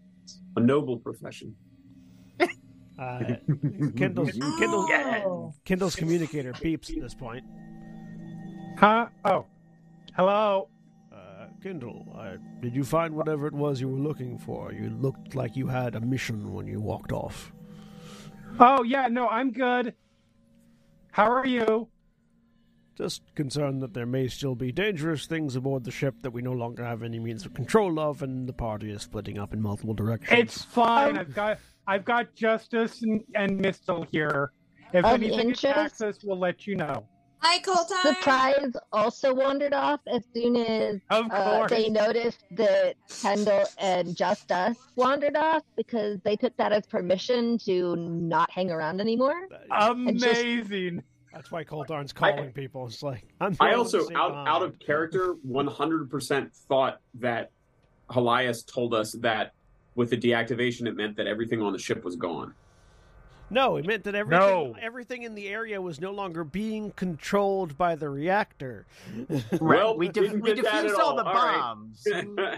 a 0.56 0.60
noble 0.62 0.98
profession. 0.98 1.56
Uh, 3.00 3.20
Kendall's, 3.96 4.32
Kendall's, 4.60 4.90
Oh. 5.26 5.54
Kendall's 5.66 5.96
communicator 5.96 6.52
beeps 6.54 6.90
at 6.96 7.00
this 7.02 7.14
point. 7.14 7.44
Huh? 8.80 9.08
Oh. 9.24 9.46
Hello. 10.16 10.70
Uh, 11.14 11.46
Kendall, 11.62 12.08
uh, 12.18 12.38
did 12.60 12.76
you 12.76 12.84
find 12.84 13.14
whatever 13.16 13.46
it 13.46 13.54
was 13.54 13.80
you 13.80 13.88
were 13.88 14.00
looking 14.00 14.40
for? 14.40 14.72
You 14.74 14.90
looked 15.00 15.36
like 15.36 15.56
you 15.56 15.68
had 15.68 15.94
a 15.96 16.00
mission 16.02 16.54
when 16.54 16.66
you 16.66 16.80
walked 16.82 17.12
off. 17.12 17.52
Oh 18.60 18.82
yeah, 18.82 19.08
no, 19.08 19.28
I'm 19.28 19.52
good. 19.52 19.94
How 21.12 21.30
are 21.32 21.46
you? 21.46 21.88
Just 22.98 23.22
concerned 23.36 23.82
that 23.84 23.94
there 23.94 24.08
may 24.08 24.28
still 24.28 24.56
be 24.56 24.72
dangerous 24.72 25.28
things 25.28 25.56
aboard 25.56 25.84
the 25.84 25.92
ship 25.92 26.16
that 26.24 26.32
we 26.32 26.42
no 26.42 26.52
longer 26.54 26.84
have 26.84 27.04
any 27.04 27.20
means 27.20 27.46
of 27.46 27.54
control 27.54 28.00
of, 28.00 28.24
and 28.24 28.50
the 28.50 28.54
party 28.54 28.90
is 28.90 29.04
splitting 29.04 29.38
up 29.38 29.54
in 29.54 29.62
multiple 29.62 29.94
directions. 29.94 30.40
It's 30.40 30.64
fine. 30.64 31.16
I've 31.16 31.34
got 31.36 31.60
I've 31.86 32.04
got 32.06 32.34
Just 32.34 32.74
Us 32.74 33.04
and, 33.04 33.24
and 33.36 33.62
Mistyl 33.62 34.08
here. 34.12 34.52
If 34.94 35.06
Of 35.06 35.14
anything 35.14 35.40
interest? 35.50 35.64
attacks 35.66 36.02
us, 36.02 36.18
we'll 36.24 36.40
let 36.40 36.66
you 36.66 36.76
know. 36.76 37.06
Hi, 37.40 37.60
Koltarn. 37.60 38.02
Surprise 38.16 38.72
also 38.92 39.32
wandered 39.32 39.74
off 39.74 40.00
as 40.08 40.24
soon 40.34 40.56
as 40.56 41.00
Of 41.12 41.28
uh, 41.30 41.68
they 41.68 41.88
noticed 41.90 42.44
that 42.52 42.96
Kendall 43.22 43.66
and 43.78 44.16
Just 44.18 44.52
Us 44.52 44.76
wandered 44.96 45.36
off 45.36 45.62
because 45.76 46.20
they 46.24 46.36
took 46.36 46.58
that 46.58 46.72
as 46.72 46.88
permission 46.88 47.60
to 47.60 47.96
not 47.96 48.50
hang 48.50 48.72
around 48.72 49.00
anymore. 49.02 49.48
just- 49.52 50.42
Amazing. 50.42 51.04
That's 51.38 51.52
why 51.52 51.64
Koltarn's 51.64 52.12
calling 52.14 52.52
people. 52.52 52.88
It's 52.88 53.04
like 53.04 53.24
I'm. 53.40 53.56
I 53.60 53.76
also 53.76 54.02
out 54.16 54.34
line. 54.34 54.48
out 54.48 54.64
of 54.64 54.80
character 54.80 55.36
100% 55.48 56.52
thought 56.68 57.00
that 57.20 57.52
Helias 58.10 58.66
told 58.66 58.96
us 58.96 59.12
that 59.22 59.54
with 59.94 60.10
the 60.10 60.18
deactivation 60.18 60.88
it 60.88 60.96
meant 60.96 61.16
that 61.18 61.28
everything 61.28 61.62
on 61.62 61.74
the 61.74 61.80
ship 61.80 62.04
was 62.04 62.16
gone. 62.16 62.56
No, 63.52 63.78
it 63.78 63.86
meant 63.86 64.04
that 64.06 64.16
everything 64.16 64.40
No. 64.40 64.76
everything 64.82 65.24
in 65.24 65.36
the 65.36 65.48
area 65.48 65.80
was 65.80 66.02
no 66.02 66.12
longer 66.12 66.44
being 66.44 66.90
controlled 66.92 67.78
by 67.78 67.96
the 67.96 68.10
reactor. 68.10 68.88
Right. 69.30 69.62
Well, 69.62 69.96
we, 69.98 70.10
def- 70.10 70.34
we 70.34 70.54
defused 70.54 70.96
all 70.98 71.12
all. 71.12 71.16
the 71.18 71.24
All 71.24 71.34
right. 71.34 71.58
bombs. 71.58 72.06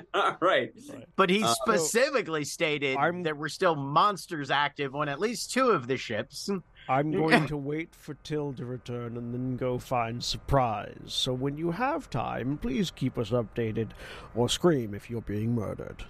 All 0.14 0.38
right. 0.41 0.73
But 1.18 1.30
he 1.30 1.43
Uh, 1.43 1.53
specifically 1.53 2.43
stated 2.45 2.95
I'm- 2.97 3.23
there 3.23 3.35
were 3.35 3.49
still 3.49 3.76
monsters 3.76 4.49
active 4.49 4.95
on 4.95 5.10
at 5.10 5.19
least 5.19 5.51
two 5.51 5.69
of 5.72 5.85
the 5.88 5.97
ships. 5.97 6.49
I'm 6.90 7.11
going 7.11 7.45
to 7.48 7.56
wait 7.57 7.94
for 7.94 8.16
Tyll 8.16 8.53
to 8.53 8.66
return 8.66 9.16
and 9.16 9.32
then 9.34 9.56
go 9.57 9.78
find 9.78 10.24
Surprise. 10.24 10.98
So 11.06 11.34
when 11.34 11.56
you 11.57 11.72
have 11.72 12.10
time, 12.10 12.57
please 12.57 12.90
keep 12.91 13.18
us 13.18 13.30
updated 13.30 13.90
or 14.34 14.49
scream 14.49 14.94
if 14.95 15.10
you're 15.10 15.22
being 15.22 15.53
murdered. 15.53 16.06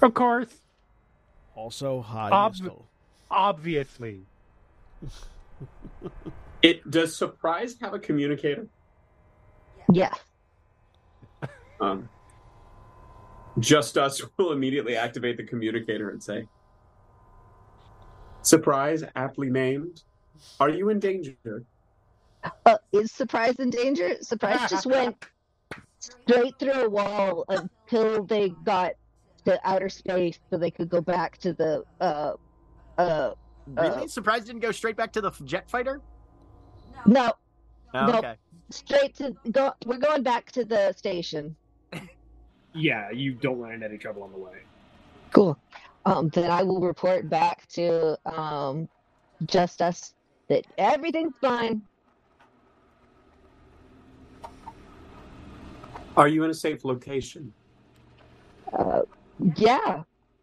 Of 0.00 0.14
course, 0.14 0.60
Also, 1.56 2.00
hi, 2.00 2.30
Ob- 2.30 2.54
Mistyl. 2.54 2.82
obviously. 3.30 4.26
It 6.62 6.90
does 6.90 7.14
surprise 7.18 7.76
have 7.82 7.92
a 7.92 7.98
communicator? 7.98 8.66
Yeah. 9.92 10.14
Um, 11.78 12.08
just 13.58 13.98
us 13.98 14.22
will 14.38 14.52
immediately 14.52 14.96
activate 14.96 15.36
the 15.36 15.44
communicator 15.44 16.08
and 16.08 16.22
say, 16.22 16.48
"Surprise, 18.44 19.02
aptly 19.16 19.50
named. 19.50 20.02
Are 20.60 20.68
you 20.68 20.90
in 20.90 21.00
danger?" 21.00 21.36
Uh, 22.66 22.76
is 22.92 23.10
Surprise 23.10 23.56
in 23.56 23.70
danger? 23.70 24.16
Surprise 24.22 24.68
just 24.70 24.86
went 24.86 25.16
straight 25.98 26.54
through 26.58 26.72
a 26.72 26.88
wall 26.88 27.44
until 27.48 28.24
they 28.24 28.50
got 28.64 28.92
to 29.46 29.58
outer 29.68 29.88
space 29.88 30.38
so 30.50 30.58
they 30.58 30.70
could 30.70 30.88
go 30.88 31.00
back 31.00 31.38
to 31.38 31.52
the 31.52 31.82
uh 32.00 32.34
uh 32.98 33.32
Really? 33.66 34.04
Uh, 34.04 34.06
Surprise 34.06 34.44
didn't 34.44 34.60
go 34.60 34.72
straight 34.72 34.96
back 34.96 35.10
to 35.14 35.22
the 35.22 35.30
jet 35.44 35.70
fighter? 35.70 36.00
no 37.06 37.32
Oh, 37.94 38.06
Nope. 38.06 38.16
Okay. 38.16 38.34
straight 38.70 39.14
to 39.16 39.34
go 39.52 39.72
we're 39.86 39.98
going 39.98 40.22
back 40.22 40.50
to 40.52 40.64
the 40.64 40.92
station 40.92 41.56
Yeah, 42.74 43.10
you 43.10 43.32
don't 43.34 43.58
run 43.58 43.72
into 43.72 43.86
any 43.86 43.98
trouble 43.98 44.22
on 44.22 44.32
the 44.32 44.38
way. 44.38 44.58
cool 45.32 45.58
um 46.06 46.28
then 46.30 46.50
i 46.50 46.62
will 46.62 46.80
report 46.80 47.28
back 47.28 47.66
to 47.68 48.16
um 48.26 48.88
just 49.46 49.82
us 49.82 50.14
that 50.48 50.64
everything's 50.78 51.36
fine 51.40 51.82
Are 56.16 56.28
you 56.28 56.44
in 56.44 56.50
a 56.50 56.54
safe 56.54 56.84
location? 56.84 57.52
uh 58.72 59.02
yeah 59.56 60.02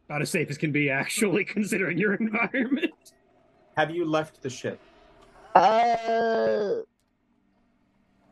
About 0.10 0.22
as 0.22 0.30
safe 0.30 0.50
as 0.50 0.58
can 0.58 0.72
be, 0.74 0.90
actually, 0.90 1.46
considering 1.58 1.98
your 1.98 2.16
environment. 2.16 2.92
Have 3.78 3.92
you 3.92 4.06
left 4.06 4.42
the 4.42 4.50
ship? 4.50 4.80
uh 5.56 6.74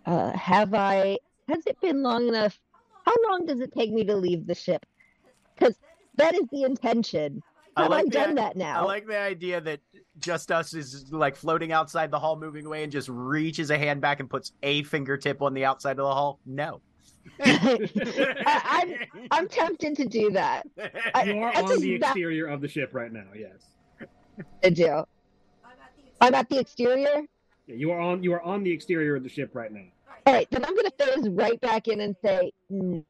uh 0.05 0.31
have 0.31 0.73
i 0.73 1.17
has 1.47 1.65
it 1.65 1.79
been 1.81 2.01
long 2.01 2.27
enough 2.27 2.57
how 3.05 3.13
long 3.29 3.45
does 3.45 3.59
it 3.59 3.73
take 3.73 3.91
me 3.91 4.03
to 4.05 4.15
leave 4.15 4.47
the 4.47 4.55
ship 4.55 4.85
because 5.55 5.75
that 6.19 6.35
is 6.35 6.43
the 6.51 6.63
intention 6.63 7.41
I 7.75 7.83
have 7.83 7.91
like 7.91 8.01
i 8.01 8.03
the- 8.05 8.09
done 8.11 8.35
that 8.35 8.55
now. 8.57 8.81
I 8.81 8.83
like 8.85 9.07
the 9.07 9.17
idea 9.17 9.61
that 9.61 9.79
Just 10.19 10.51
Us 10.51 10.73
is 10.73 11.11
like 11.11 11.35
floating 11.35 11.71
outside 11.71 12.11
the 12.11 12.19
hall, 12.19 12.35
moving 12.37 12.65
away, 12.65 12.83
and 12.83 12.91
just 12.91 13.07
reaches 13.09 13.69
a 13.69 13.77
hand 13.77 14.01
back 14.01 14.19
and 14.19 14.29
puts 14.29 14.51
a 14.63 14.83
fingertip 14.83 15.41
on 15.41 15.53
the 15.53 15.63
outside 15.65 15.91
of 15.91 16.05
the 16.05 16.13
hall. 16.13 16.39
No. 16.45 16.81
I, 17.41 17.87
I'm, 18.65 18.93
I'm 19.31 19.47
tempted 19.47 19.95
to 19.97 20.05
do 20.05 20.31
that 20.31 20.65
I- 21.13 21.23
You 21.23 21.39
are 21.39 21.53
that's 21.53 21.71
on 21.71 21.79
the 21.79 21.93
exact- 21.95 22.11
exterior 22.17 22.47
of 22.47 22.61
the 22.61 22.67
ship 22.67 22.89
right 22.93 23.11
now. 23.11 23.25
Yes. 23.35 24.07
I 24.63 24.69
do. 24.69 25.03
I'm 26.21 26.33
at 26.33 26.49
the 26.49 26.59
exterior. 26.59 27.23
Yeah, 27.67 27.75
you 27.75 27.91
are 27.91 27.99
on. 27.99 28.23
You 28.23 28.33
are 28.33 28.41
on 28.41 28.63
the 28.63 28.71
exterior 28.71 29.15
of 29.15 29.23
the 29.23 29.29
ship 29.29 29.51
right 29.53 29.71
now. 29.71 29.85
All 30.25 30.33
right, 30.33 30.47
then 30.51 30.65
I'm 30.65 30.75
gonna 30.75 30.91
phase 30.99 31.29
right 31.29 31.59
back 31.61 31.87
in 31.87 32.01
and 32.01 32.15
say, 32.23 32.51
"Mm, 32.71 33.05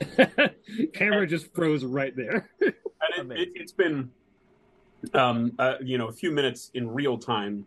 Camera 0.94 1.26
just 1.26 1.52
froze 1.54 1.84
right 1.84 2.14
there. 2.16 2.50
And 3.18 3.30
it, 3.30 3.36
Amazing. 3.36 3.54
it, 3.54 3.60
it's 3.60 3.72
been, 3.72 4.10
um, 5.12 5.52
uh, 5.58 5.74
you 5.80 5.98
know, 5.98 6.08
a 6.08 6.12
few 6.12 6.32
minutes 6.32 6.70
in 6.72 6.90
real 6.90 7.18
time, 7.18 7.66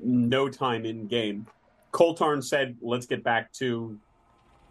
no 0.00 0.48
time 0.48 0.86
in 0.86 1.08
game. 1.08 1.46
Koltarn 1.92 2.42
said, 2.42 2.76
"Let's 2.80 3.04
get 3.04 3.24
back 3.24 3.52
to 3.54 3.98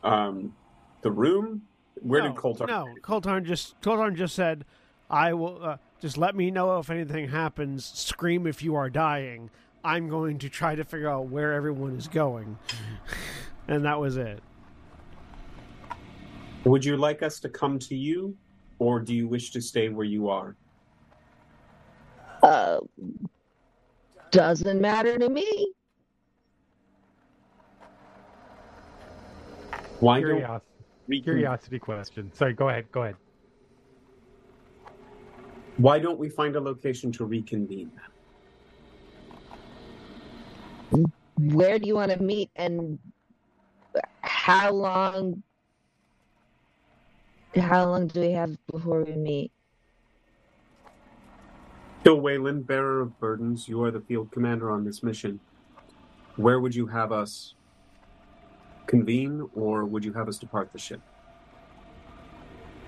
um, 0.03 0.55
the 1.01 1.11
room." 1.11 1.63
Where 2.01 2.21
no, 2.23 2.29
did 2.29 2.37
Koltarn? 2.37 2.67
No, 2.67 2.87
Koltarn 3.01 3.43
just 3.43 3.79
Koltarn 3.81 4.15
just 4.15 4.33
said, 4.33 4.65
"I 5.09 5.33
will 5.33 5.63
uh, 5.63 5.77
just 5.99 6.17
let 6.17 6.35
me 6.35 6.51
know 6.51 6.79
if 6.79 6.89
anything 6.89 7.27
happens. 7.27 7.85
Scream 7.85 8.47
if 8.47 8.63
you 8.63 8.75
are 8.75 8.89
dying. 8.89 9.49
I'm 9.83 10.07
going 10.09 10.39
to 10.39 10.49
try 10.49 10.73
to 10.75 10.85
figure 10.85 11.09
out 11.09 11.27
where 11.27 11.53
everyone 11.53 11.95
is 11.97 12.07
going." 12.07 12.57
and 13.67 13.83
that 13.85 13.99
was 13.99 14.15
it. 14.17 14.41
Would 16.67 16.83
you 16.83 16.97
like 16.97 17.23
us 17.23 17.39
to 17.39 17.49
come 17.49 17.79
to 17.79 17.95
you, 17.95 18.35
or 18.77 18.99
do 18.99 19.13
you 19.13 19.27
wish 19.27 19.51
to 19.51 19.61
stay 19.61 19.87
where 19.87 20.05
you 20.05 20.27
are? 20.27 20.55
uh, 22.43 22.79
doesn't 24.31 24.81
matter 24.81 25.17
to 25.17 25.29
me." 25.29 25.73
Why 29.99 30.19
don't 30.19 30.27
Curiosity, 30.27 30.65
we? 31.07 31.21
curiosity 31.21 31.79
question. 31.79 32.31
Sorry, 32.33 32.53
go 32.53 32.69
ahead. 32.69 32.91
Go 32.91 33.03
ahead. 33.03 33.15
Why 35.77 35.99
don't 35.99 36.19
we 36.19 36.29
find 36.29 36.55
a 36.55 36.59
location 36.59 37.11
to 37.13 37.25
reconvene? 37.25 37.91
Where 41.39 41.79
do 41.79 41.87
you 41.87 41.95
want 41.95 42.11
to 42.11 42.21
meet, 42.21 42.51
and 42.55 42.99
how 44.21 44.71
long? 44.71 45.43
How 47.55 47.85
long 47.85 48.07
do 48.07 48.19
we 48.19 48.31
have 48.31 48.57
before 48.67 49.03
we 49.03 49.13
meet? 49.13 49.51
Tyll 52.03 52.21
Wayland, 52.21 52.67
bearer 52.67 53.01
of 53.01 53.19
burdens, 53.19 53.67
you 53.67 53.81
are 53.83 53.91
the 53.91 54.01
field 54.01 54.31
commander 54.31 54.69
on 54.71 54.85
this 54.85 55.01
mission. 55.01 55.39
Where 56.35 56.59
would 56.59 56.75
you 56.75 56.85
have 56.87 57.11
us 57.11 57.55
convene, 58.85 59.49
or 59.55 59.85
would 59.85 60.05
you 60.05 60.13
have 60.13 60.27
us 60.29 60.37
depart 60.37 60.71
the 60.71 60.79
ship? 60.79 61.01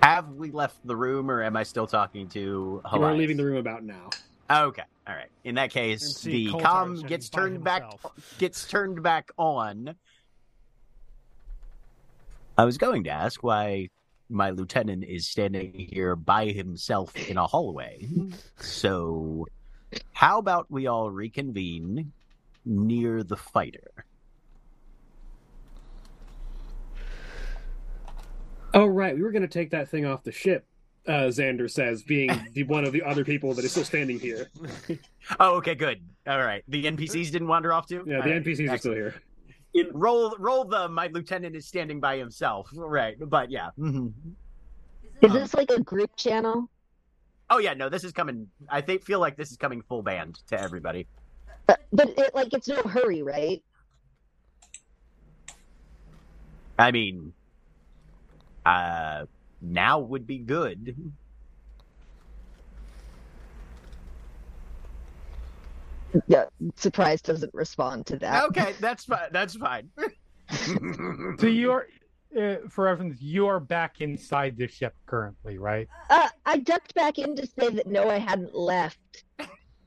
Have 0.02 0.28
we 0.30 0.50
left 0.50 0.76
the 0.86 0.96
room, 0.96 1.30
or 1.30 1.42
am 1.42 1.56
I 1.56 1.64
still 1.64 1.86
talking 1.86 2.28
to 2.28 2.40
You 2.40 2.82
are 2.84 2.90
Helias? 2.90 3.18
leaving 3.18 3.36
the 3.36 3.44
room 3.44 3.56
about 3.58 3.82
now. 3.84 4.10
Okay, 4.50 4.82
all 5.06 5.14
right. 5.14 5.28
In 5.44 5.56
that 5.56 5.70
case, 5.70 6.16
see 6.16 6.46
the 6.46 6.52
Koltarn 6.52 6.62
comm 6.62 6.94
sitting 6.96 7.08
gets 7.08 7.28
by 7.28 7.40
turned 7.40 7.64
back 7.64 7.82
himself. 7.82 8.36
gets 8.38 8.66
turned 8.66 9.02
back 9.02 9.30
on. 9.36 9.94
I 12.56 12.64
was 12.64 12.78
going 12.78 13.04
to 13.04 13.10
ask 13.10 13.42
why 13.42 13.88
my 14.30 14.50
lieutenant 14.50 15.04
is 15.04 15.28
standing 15.28 15.72
here 15.74 16.16
by 16.16 16.46
himself 16.46 17.14
in 17.28 17.36
a 17.36 17.46
hallway. 17.46 18.06
so, 18.58 19.46
how 20.12 20.38
about 20.38 20.70
we 20.70 20.86
all 20.86 21.10
reconvene 21.10 22.12
near 22.64 23.22
the 23.22 23.36
fighter? 23.36 24.04
Oh 28.72 28.86
right, 28.86 29.14
we 29.16 29.22
were 29.22 29.32
going 29.32 29.42
to 29.42 29.48
take 29.48 29.70
that 29.70 29.88
thing 29.88 30.06
off 30.06 30.22
the 30.22 30.32
ship. 30.32 30.64
Uh, 31.06 31.28
Xander 31.28 31.68
says, 31.68 32.02
being 32.02 32.30
the 32.52 32.62
one 32.64 32.84
of 32.84 32.92
the 32.92 33.02
other 33.02 33.24
people 33.24 33.54
that 33.54 33.64
is 33.64 33.72
still 33.72 33.84
standing 33.84 34.20
here. 34.20 34.48
Oh, 35.40 35.56
okay, 35.56 35.74
good. 35.74 36.00
All 36.26 36.38
right. 36.38 36.62
The 36.68 36.84
NPCs 36.84 37.32
didn't 37.32 37.48
wander 37.48 37.72
off 37.72 37.86
too. 37.86 38.04
Yeah, 38.06 38.18
All 38.18 38.22
the 38.22 38.30
right, 38.30 38.44
NPCs 38.44 38.70
are 38.70 38.78
still 38.78 38.92
here. 38.92 39.14
In 39.74 39.88
roll 39.92 40.34
roll 40.38 40.64
the 40.64 40.88
my 40.88 41.08
lieutenant 41.08 41.56
is 41.56 41.66
standing 41.66 42.00
by 42.00 42.18
himself. 42.18 42.70
Right. 42.74 43.16
But 43.20 43.50
yeah. 43.50 43.70
mhm. 43.78 44.12
Is 45.22 45.32
Um, 45.32 45.34
this 45.34 45.54
like 45.54 45.70
a 45.70 45.80
group 45.80 46.16
channel? 46.16 46.68
Oh 47.50 47.58
yeah, 47.58 47.74
no, 47.74 47.88
this 47.88 48.04
is 48.04 48.12
coming 48.12 48.48
I 48.68 48.80
think 48.80 49.04
feel 49.04 49.20
like 49.20 49.36
this 49.36 49.50
is 49.50 49.56
coming 49.56 49.82
full 49.82 50.02
band 50.02 50.40
to 50.48 50.60
everybody. 50.60 51.06
Uh, 51.68 51.76
but 51.92 52.10
it, 52.18 52.34
like 52.34 52.52
it's 52.52 52.68
no 52.68 52.82
hurry, 52.82 53.22
right? 53.22 53.62
I 56.78 56.90
mean 56.90 57.32
uh 58.66 59.26
now 59.60 60.00
would 60.00 60.26
be 60.26 60.38
good. 60.38 61.12
Yeah. 66.26 66.44
Surprise 66.76 67.22
doesn't 67.22 67.52
respond 67.54 68.06
to 68.06 68.16
that. 68.18 68.44
Okay, 68.44 68.74
that's 68.80 69.04
fine. 69.04 69.28
That's 69.32 69.54
fine. 69.56 69.90
So 71.38 71.46
you're, 71.46 71.86
uh, 72.36 72.56
for 72.68 72.86
reference, 72.86 73.22
you 73.22 73.46
are 73.46 73.60
back 73.60 74.00
inside 74.00 74.56
the 74.58 74.66
ship 74.66 74.94
currently, 75.06 75.58
right? 75.58 75.86
Uh, 76.08 76.28
I 76.44 76.58
ducked 76.58 76.92
back 76.94 77.18
in 77.18 77.36
to 77.36 77.46
say 77.46 77.70
that 77.70 77.86
no, 77.86 78.10
I 78.10 78.18
hadn't 78.18 78.52
left, 78.52 79.22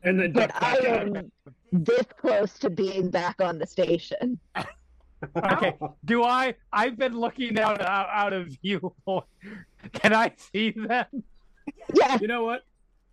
And 0.04 0.18
then 0.20 0.32
but 0.32 0.52
I 0.56 0.60
back 0.80 0.86
out. 0.86 1.18
am 1.18 1.32
this 1.74 2.06
close 2.18 2.58
to 2.60 2.70
being 2.70 3.10
back 3.10 3.42
on 3.42 3.60
the 3.60 3.68
station. 3.68 4.40
Okay. 5.38 5.74
Do 6.04 6.24
I? 6.24 6.54
I've 6.74 6.98
been 6.98 7.18
looking 7.18 7.58
out 7.58 7.80
out, 7.82 8.10
out 8.12 8.34
of 8.34 8.48
view. 8.62 8.94
Can 9.94 10.14
I 10.14 10.34
see 10.52 10.72
them? 10.72 11.06
Yes, 11.94 12.20
You 12.20 12.28
know 12.28 12.44
what? 12.44 12.64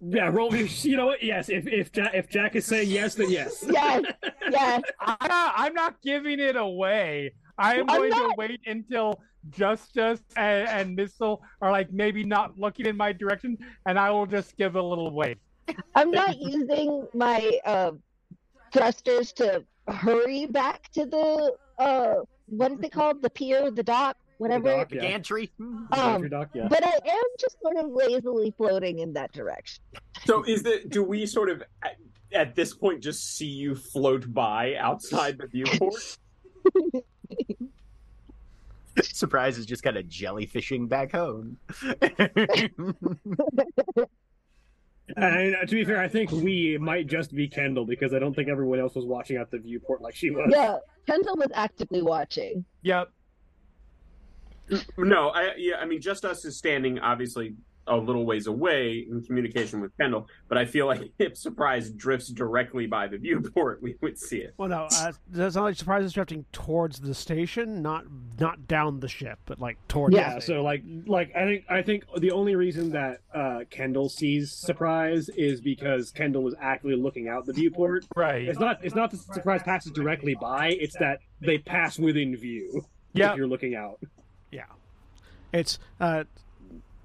Yeah, 0.00 0.28
roll 0.28 0.50
me. 0.50 0.68
You 0.82 0.96
know 0.96 1.06
what? 1.06 1.22
Yes. 1.22 1.48
If 1.48 1.66
if 1.66 1.92
Jack, 1.92 2.12
if 2.14 2.28
Jack 2.28 2.56
is 2.56 2.66
saying 2.66 2.88
yes, 2.88 3.14
then 3.14 3.30
yes. 3.30 3.64
yes, 3.70 4.02
yes. 4.50 4.82
I'm 5.00 5.28
not, 5.28 5.54
I'm 5.56 5.74
not 5.74 6.00
giving 6.02 6.40
it 6.40 6.56
away. 6.56 7.32
I'm 7.58 7.88
I'm 7.90 8.10
going 8.10 8.12
to 8.12 8.34
wait 8.38 8.60
until 8.66 9.20
Just 9.50 9.98
Us 9.98 10.20
and, 10.36 10.68
and 10.68 10.98
Mistyl 10.98 11.40
are 11.60 11.70
like 11.70 11.92
maybe 11.92 12.24
not 12.24 12.58
looking 12.58 12.86
in 12.86 12.96
my 12.96 13.12
direction, 13.12 13.58
and 13.86 13.98
I 13.98 14.10
will 14.10 14.26
just 14.26 14.56
give 14.56 14.76
a 14.76 14.82
little 14.82 15.10
wave. 15.10 15.36
I'm 15.94 16.10
not 16.10 16.40
using 16.40 17.06
my 17.14 17.58
uh, 17.64 17.92
thrusters 18.72 19.32
to 19.34 19.64
hurry 19.86 20.46
back 20.46 20.90
to 20.92 21.04
the 21.04 21.54
uh, 21.78 22.14
what 22.46 22.72
is 22.72 22.78
it 22.82 22.92
called? 22.92 23.22
The 23.22 23.30
pier, 23.30 23.70
the 23.70 23.82
dock, 23.82 24.16
whatever. 24.40 24.76
dock, 24.76 24.92
yeah. 24.92 25.02
Gantry. 25.02 25.50
Um, 25.92 26.28
Duck, 26.28 26.50
yeah. 26.54 26.66
But 26.68 26.84
I 26.84 26.92
am 26.92 27.24
just 27.38 27.60
sort 27.60 27.76
of 27.76 27.90
lazily 27.90 28.54
floating 28.56 29.00
in 29.00 29.12
that 29.12 29.32
direction. 29.32 29.82
So 30.24 30.42
is 30.44 30.62
the 30.62 30.82
do 30.88 31.02
we 31.02 31.26
sort 31.26 31.50
of 31.50 31.62
at, 31.82 31.96
at 32.32 32.54
this 32.54 32.74
point 32.74 33.02
just 33.02 33.36
see 33.36 33.46
you 33.46 33.74
float 33.74 34.32
by 34.32 34.76
outside 34.76 35.38
the 35.38 35.46
viewport? 35.46 35.94
Surprise 39.02 39.58
is 39.58 39.66
just 39.66 39.82
kind 39.82 39.96
of 39.96 40.06
jellyfishing 40.06 40.88
back 40.88 41.12
home. 41.12 41.56
And 45.16 45.56
uh, 45.56 45.66
to 45.66 45.74
be 45.74 45.84
fair, 45.84 46.00
I 46.00 46.06
think 46.06 46.30
we 46.30 46.78
might 46.78 47.08
just 47.08 47.34
be 47.34 47.48
Kendall 47.48 47.84
because 47.84 48.14
I 48.14 48.20
don't 48.20 48.34
think 48.34 48.48
everyone 48.48 48.78
else 48.78 48.94
was 48.94 49.04
watching 49.04 49.38
out 49.38 49.50
the 49.50 49.58
viewport 49.58 50.00
like 50.00 50.14
she 50.14 50.30
was. 50.30 50.48
Yeah, 50.52 50.76
Kendall 51.06 51.36
was 51.36 51.48
actively 51.52 52.00
watching. 52.00 52.64
Yep. 52.82 53.10
No, 54.96 55.28
I 55.30 55.54
yeah, 55.56 55.76
I 55.76 55.84
mean 55.86 56.00
just 56.00 56.24
us 56.24 56.44
is 56.44 56.56
standing 56.56 56.98
obviously 56.98 57.54
a 57.86 57.96
little 57.96 58.24
ways 58.24 58.46
away 58.46 59.04
in 59.10 59.20
communication 59.24 59.80
with 59.80 59.90
Kendall, 59.96 60.28
but 60.48 60.56
I 60.56 60.64
feel 60.64 60.86
like 60.86 61.10
if 61.18 61.36
surprise 61.36 61.90
drifts 61.90 62.28
directly 62.28 62.86
by 62.86 63.08
the 63.08 63.18
viewport, 63.18 63.82
we 63.82 63.96
would 64.00 64.16
see 64.16 64.36
it. 64.38 64.54
Well, 64.58 64.68
no, 64.68 64.86
uh, 64.92 65.12
that's 65.28 65.56
not 65.56 65.64
like 65.64 65.74
surprise 65.76 66.04
is 66.04 66.12
drifting 66.12 66.44
towards 66.52 67.00
the 67.00 67.14
station, 67.14 67.82
not 67.82 68.04
not 68.38 68.68
down 68.68 69.00
the 69.00 69.08
ship, 69.08 69.40
but 69.44 69.58
like 69.58 69.76
towards. 69.88 70.14
Yeah, 70.14 70.36
the 70.36 70.40
so 70.40 70.62
like 70.62 70.84
like 71.06 71.34
I 71.34 71.44
think 71.46 71.64
I 71.68 71.82
think 71.82 72.04
the 72.18 72.30
only 72.30 72.54
reason 72.54 72.90
that 72.90 73.22
uh 73.34 73.60
Kendall 73.70 74.08
sees 74.08 74.52
surprise 74.52 75.28
is 75.30 75.60
because 75.60 76.12
Kendall 76.12 76.42
was 76.44 76.54
actively 76.60 76.96
looking 76.96 77.28
out 77.28 77.44
the 77.46 77.52
viewport. 77.54 78.06
Right. 78.14 78.46
It's 78.46 78.60
not 78.60 78.84
it's 78.84 78.94
not 78.94 79.10
that 79.10 79.20
surprise 79.34 79.62
passes 79.64 79.90
directly 79.92 80.36
by, 80.40 80.68
it's 80.68 80.96
that 80.98 81.20
they 81.40 81.58
pass 81.58 81.98
within 81.98 82.36
view 82.36 82.84
Yeah. 83.14 83.34
you're 83.34 83.48
looking 83.48 83.74
out. 83.74 83.98
Yeah, 84.50 84.64
it's 85.52 85.78
uh, 86.00 86.24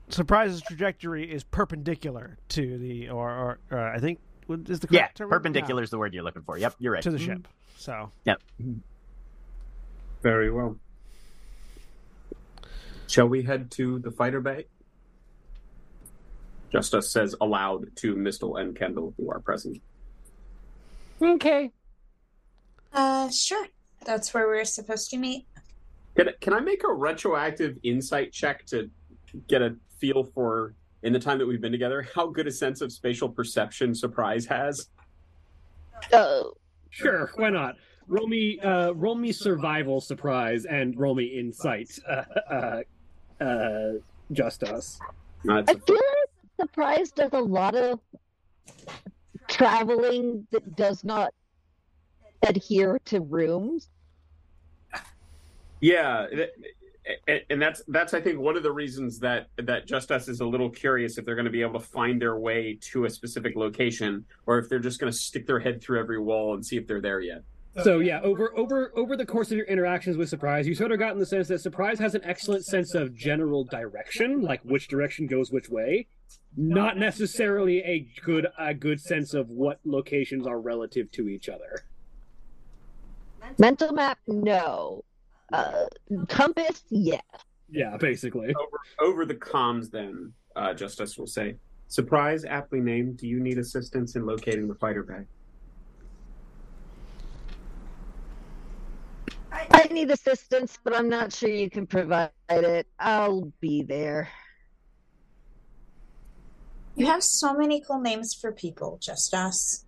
surprise's 0.10 0.62
trajectory 0.62 1.32
is 1.32 1.44
perpendicular 1.44 2.38
to 2.50 2.78
the, 2.78 3.10
or, 3.10 3.60
or 3.72 3.78
uh, 3.78 3.96
I 3.96 4.00
think 4.00 4.20
what 4.48 4.62
is 4.70 4.80
the 4.80 4.88
yeah, 4.92 5.02
correct 5.02 5.18
term? 5.18 5.30
perpendicular 5.30 5.84
is 5.84 5.90
the 5.90 5.98
word 5.98 6.14
you're 6.14 6.24
looking 6.24 6.44
for. 6.44 6.58
Yep, 6.58 6.76
you're 6.80 6.94
right. 6.94 7.04
to 7.04 7.12
the 7.12 7.20
ship. 7.20 7.48
So 7.78 8.12
Yep. 8.26 8.42
Very 10.22 10.52
well. 10.52 10.78
Shall 13.08 13.28
we 13.28 13.44
head 13.44 13.70
to 13.72 14.00
the 14.00 14.12
fighter 14.12 14.42
bay? 14.42 14.66
Just 16.72 16.96
Us 16.96 17.12
says 17.12 17.36
aloud 17.40 17.96
to 17.98 18.16
Mistyl 18.16 18.60
and 18.60 18.76
Kendall, 18.76 19.14
who 19.18 19.32
are 19.32 19.40
present. 19.40 19.82
Okay. 21.22 21.72
Uh, 22.92 23.30
sure. 23.30 23.68
That's 24.06 24.34
where 24.34 24.48
we're 24.48 24.66
supposed 24.66 25.10
to 25.12 25.18
meet. 25.18 25.46
Can, 26.16 26.30
can 26.40 26.54
I 26.54 26.60
make 26.60 26.84
a 26.84 26.94
retroactive 26.94 27.78
insight 27.84 28.32
check 28.32 28.66
to 28.68 28.90
get 29.48 29.62
a 29.62 29.76
feel 30.00 30.24
for, 30.24 30.74
in 31.04 31.14
the 31.14 31.20
time 31.20 31.38
that 31.40 31.48
we've 31.48 31.62
been 31.62 31.72
together, 31.72 32.08
how 32.16 32.28
good 32.28 32.48
a 32.48 32.52
sense 32.52 32.82
of 32.82 32.92
spatial 32.92 33.30
perception 33.30 33.94
Surprise 33.94 34.46
has? 34.46 34.90
Oh, 36.14 36.54
Sure, 36.96 37.30
why 37.36 37.50
not? 37.50 37.76
Roll 38.08 38.28
me 38.28 38.58
uh 38.60 38.92
roll 38.94 39.16
me 39.16 39.34
survival 39.34 40.00
surprise 40.00 40.66
and 40.66 40.98
roll 40.98 41.14
me 41.14 41.26
insight 41.26 41.90
uh 42.10 42.24
uh, 42.50 43.44
uh 43.44 43.92
just 44.32 44.64
us. 44.64 45.00
It's 45.44 45.86
feel 45.86 45.96
like 45.96 46.60
Surprise 46.62 47.12
does 47.12 47.32
a 47.34 47.42
lot 47.42 47.76
of 47.76 48.00
traveling 49.50 50.48
that 50.52 50.76
does 50.78 51.04
not 51.04 51.34
adhere 52.44 53.00
to 53.06 53.20
rooms. 53.20 53.90
Yeah, 55.82 56.26
and- 56.32 56.50
and 57.52 57.62
that's 57.62 57.84
that's 57.88 58.16
I 58.16 58.22
think 58.22 58.40
one 58.40 58.58
of 58.58 58.64
the 58.64 58.72
reasons 58.72 59.20
that 59.20 59.48
that 59.58 59.86
Just 59.86 60.12
Us 60.12 60.28
is 60.28 60.40
a 60.40 60.46
little 60.46 60.72
curious 60.72 61.20
if 61.20 61.26
they're 61.26 61.36
going 61.36 61.46
to 61.46 61.52
be 61.52 61.62
able 61.62 61.80
to 61.80 61.86
find 61.86 62.20
their 62.20 62.40
way 62.40 62.80
to 62.82 63.06
a 63.06 63.10
specific 63.12 63.56
location, 63.56 64.26
or 64.48 64.58
if 64.58 64.70
they're 64.70 64.80
just 64.80 65.00
going 65.00 65.12
to 65.12 65.18
stick 65.18 65.46
their 65.46 65.60
head 65.60 65.82
through 65.84 66.00
every 66.00 66.20
wall 66.20 66.56
and 66.56 66.66
see 66.66 66.78
if 66.78 66.88
they're 66.88 67.02
there 67.02 67.20
yet. 67.22 67.44
So 67.84 68.00
yeah, 68.00 68.22
over 68.22 68.58
over 68.58 68.92
over 68.96 69.16
the 69.18 69.26
course 69.26 69.52
of 69.52 69.58
your 69.58 69.68
interactions 69.68 70.18
with 70.18 70.30
Surprise, 70.30 70.66
you 70.66 70.74
sort 70.74 70.92
of 70.94 70.98
gotten 70.98 71.20
the 71.20 71.26
sense 71.28 71.48
that 71.50 71.60
Surprise 71.60 72.00
has 72.00 72.16
an 72.16 72.22
excellent 72.24 72.66
sense 72.66 72.96
of 72.96 73.14
general 73.14 73.66
direction, 73.66 74.42
like 74.42 74.62
which 74.64 74.88
direction 74.88 75.28
goes 75.28 75.52
which 75.52 75.70
way. 75.70 76.08
Not 76.58 76.98
necessarily 76.98 77.80
a 77.84 78.08
good 78.24 78.48
a 78.58 78.74
good 78.74 79.00
sense 79.02 79.34
of 79.36 79.50
what 79.50 79.80
locations 79.84 80.48
are 80.48 80.60
relative 80.60 81.12
to 81.12 81.28
each 81.30 81.50
other. 81.50 81.84
Mental 83.60 83.92
map, 83.94 84.18
no. 84.26 85.04
Uh, 85.54 85.86
compass, 86.28 86.84
yeah. 86.90 87.22
Yeah, 87.70 87.98
basically. 87.98 88.54
Over 88.56 89.12
over 89.12 89.26
the 89.26 89.36
comms, 89.36 89.90
then 89.90 90.34
uh, 90.56 90.74
Just 90.74 91.02
Us 91.02 91.18
will 91.18 91.28
say, 91.28 91.56
"Surprise, 91.88 92.46
aptly 92.46 92.80
named. 92.80 93.18
Do 93.18 93.28
you 93.28 93.40
need 93.40 93.58
assistance 93.58 94.16
in 94.16 94.26
locating 94.26 94.68
the 94.68 94.76
fighter 94.76 95.04
bay?" 95.04 95.26
I 99.52 99.88
need 99.92 100.12
assistance, 100.12 100.78
but 100.84 100.96
I'm 100.96 101.10
not 101.10 101.34
sure 101.34 101.50
you 101.50 101.70
can 101.70 101.88
provide 101.88 102.32
it. 102.50 102.88
I'll 103.00 103.52
be 103.62 103.84
there. 103.84 104.30
You 106.96 107.08
have 107.08 107.24
so 107.24 107.54
many 107.54 107.82
cool 107.82 108.00
names 108.00 108.34
for 108.34 108.52
people, 108.52 108.98
just 109.02 109.34
us. 109.34 109.86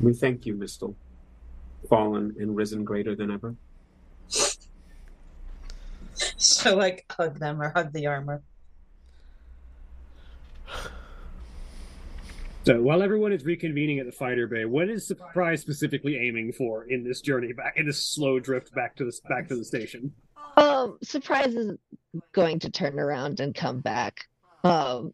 We 0.00 0.12
thank 0.12 0.44
you, 0.44 0.54
Mistyl. 0.54 0.94
Fallen 1.88 2.34
and 2.38 2.56
risen 2.56 2.84
greater 2.84 3.14
than 3.14 3.30
ever. 3.30 3.54
So 6.36 6.76
like 6.76 7.04
hug 7.10 7.38
them 7.38 7.60
or 7.60 7.70
hug 7.70 7.92
the 7.92 8.06
armor. 8.06 8.42
So 12.64 12.80
while 12.80 13.02
everyone 13.02 13.32
is 13.32 13.42
reconvening 13.42 14.00
at 14.00 14.06
the 14.06 14.12
fighter 14.12 14.46
bay, 14.46 14.64
what 14.64 14.88
is 14.88 15.06
Surprise 15.06 15.60
specifically 15.60 16.16
aiming 16.16 16.52
for 16.52 16.84
in 16.84 17.04
this 17.04 17.20
journey 17.20 17.52
back 17.52 17.74
in 17.76 17.84
this 17.86 18.06
slow 18.06 18.40
drift 18.40 18.74
back 18.74 18.96
to 18.96 19.04
the 19.04 19.12
back 19.28 19.48
to 19.48 19.56
the 19.56 19.64
station? 19.64 20.12
Um, 20.56 20.98
Surprise 21.02 21.54
is 21.54 21.76
going 22.32 22.60
to 22.60 22.70
turn 22.70 22.98
around 22.98 23.40
and 23.40 23.54
come 23.54 23.80
back. 23.80 24.20
Um, 24.62 25.12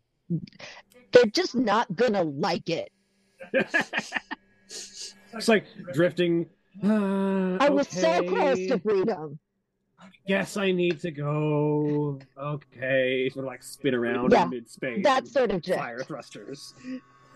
they're 1.11 1.27
just 1.33 1.57
not 1.57 1.95
gonna 1.97 2.23
like 2.23 2.71
it. 2.71 2.93
it's 3.53 5.49
like 5.49 5.65
drifting. 5.93 6.47
Uh, 6.83 7.57
I 7.61 7.69
was 7.69 7.89
so 7.89 8.23
close 8.29 8.59
to 8.69 8.79
freedom. 8.79 9.39
I 10.01 10.07
guess 10.27 10.57
I 10.57 10.73
need 10.73 11.01
to 11.01 11.11
go. 11.11 12.19
Okay, 12.39 13.29
sort 13.33 13.45
of 13.45 13.49
like 13.49 13.63
spin 13.63 13.95
around 13.95 14.33
Yeah, 14.33 14.45
in 14.45 14.51
mid 14.51 14.71
space. 14.71 15.05
That 15.05 15.29
sort 15.29 15.51
of 15.51 15.63
drift. 15.63 15.79
fire 15.81 15.99
thrusters. 16.01 16.75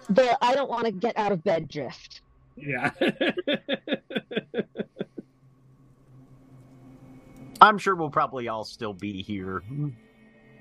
The 0.09 0.37
I 0.43 0.55
don't 0.55 0.71
want 0.71 0.87
to 0.87 0.93
get 0.93 1.17
out 1.19 1.33
of 1.33 1.45
bed 1.45 1.69
drift. 1.69 2.23
Yeah. 2.57 2.91
I'm 7.61 7.79
sure 7.79 7.95
we'll 7.95 8.11
probably 8.11 8.49
all 8.49 8.65
still 8.65 8.93
be 8.93 9.23
here 9.23 9.63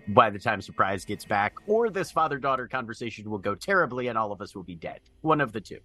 by 0.09 0.29
the 0.29 0.39
time 0.39 0.61
Surprise 0.61 1.05
gets 1.05 1.25
back, 1.25 1.53
or 1.67 1.89
this 1.89 2.11
father 2.11 2.37
daughter 2.37 2.67
conversation 2.67 3.29
will 3.29 3.37
go 3.39 3.55
terribly 3.55 4.07
and 4.07 4.17
all 4.17 4.31
of 4.31 4.41
us 4.41 4.55
will 4.55 4.63
be 4.63 4.75
dead. 4.75 4.99
One 5.21 5.41
of 5.41 5.51
the 5.51 5.61
two. 5.61 5.79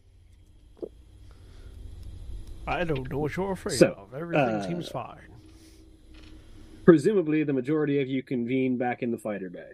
I 2.68 2.84
don't 2.84 3.10
know 3.10 3.18
what 3.18 3.36
you're 3.36 3.52
afraid 3.52 3.78
So, 3.78 3.94
of. 3.96 4.14
Everything 4.14 4.44
uh, 4.44 4.66
seems 4.66 4.88
fine. 4.88 5.18
Presumably, 6.84 7.42
the 7.44 7.52
majority 7.52 8.00
of 8.00 8.08
you 8.08 8.22
convene 8.22 8.76
back 8.78 9.02
in 9.02 9.10
the 9.10 9.18
fighter 9.18 9.50
bay. 9.50 9.70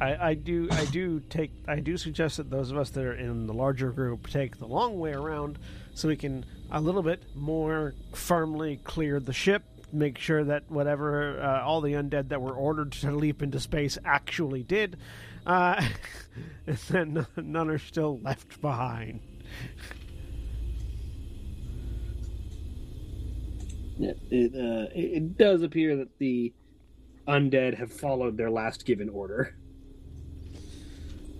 I, 0.00 0.28
I 0.30 0.34
do 0.34 0.68
I 0.70 0.84
do 0.86 1.20
take 1.20 1.50
I 1.66 1.80
do 1.80 1.96
suggest 1.96 2.36
that 2.36 2.50
those 2.50 2.70
of 2.70 2.76
us 2.78 2.90
that 2.90 3.04
are 3.04 3.14
in 3.14 3.46
the 3.46 3.54
larger 3.54 3.90
group 3.90 4.28
take 4.28 4.58
the 4.58 4.66
long 4.66 4.98
way 4.98 5.12
around 5.12 5.58
so 5.94 6.06
we 6.08 6.16
can 6.16 6.44
a 6.70 6.80
little 6.80 7.02
bit 7.02 7.22
more 7.34 7.94
firmly 8.14 8.78
clear 8.84 9.18
the 9.18 9.32
ship, 9.32 9.64
make 9.92 10.18
sure 10.18 10.44
that 10.44 10.70
whatever 10.70 11.40
uh, 11.40 11.62
all 11.62 11.80
the 11.80 11.92
undead 11.94 12.28
that 12.28 12.40
were 12.40 12.52
ordered 12.54 12.92
to 12.92 13.10
leap 13.10 13.42
into 13.42 13.58
space 13.58 13.98
actually 14.04 14.62
did, 14.62 14.98
uh, 15.46 15.82
and 16.66 16.76
then 16.90 17.26
none 17.36 17.70
are 17.70 17.78
still 17.78 18.20
left 18.20 18.60
behind. 18.60 19.20
It, 24.00 24.18
it, 24.30 24.54
uh, 24.54 24.88
it, 24.94 25.36
does 25.36 25.62
appear 25.62 25.96
that 25.96 26.18
the 26.18 26.52
undead 27.26 27.76
have 27.76 27.92
followed 27.92 28.36
their 28.36 28.50
last 28.50 28.86
given 28.86 29.08
order, 29.08 29.56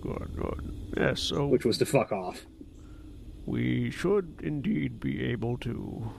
Good, 0.01 0.31
good. 0.35 0.93
Yes, 0.95 1.19
so 1.21 1.47
which 1.47 1.65
was 1.65 1.77
to 1.79 1.85
fuck 1.85 2.11
off. 2.11 2.45
we 3.45 3.91
should 3.91 4.39
indeed 4.41 4.99
be 4.99 5.23
able 5.25 5.57
to 5.57 6.09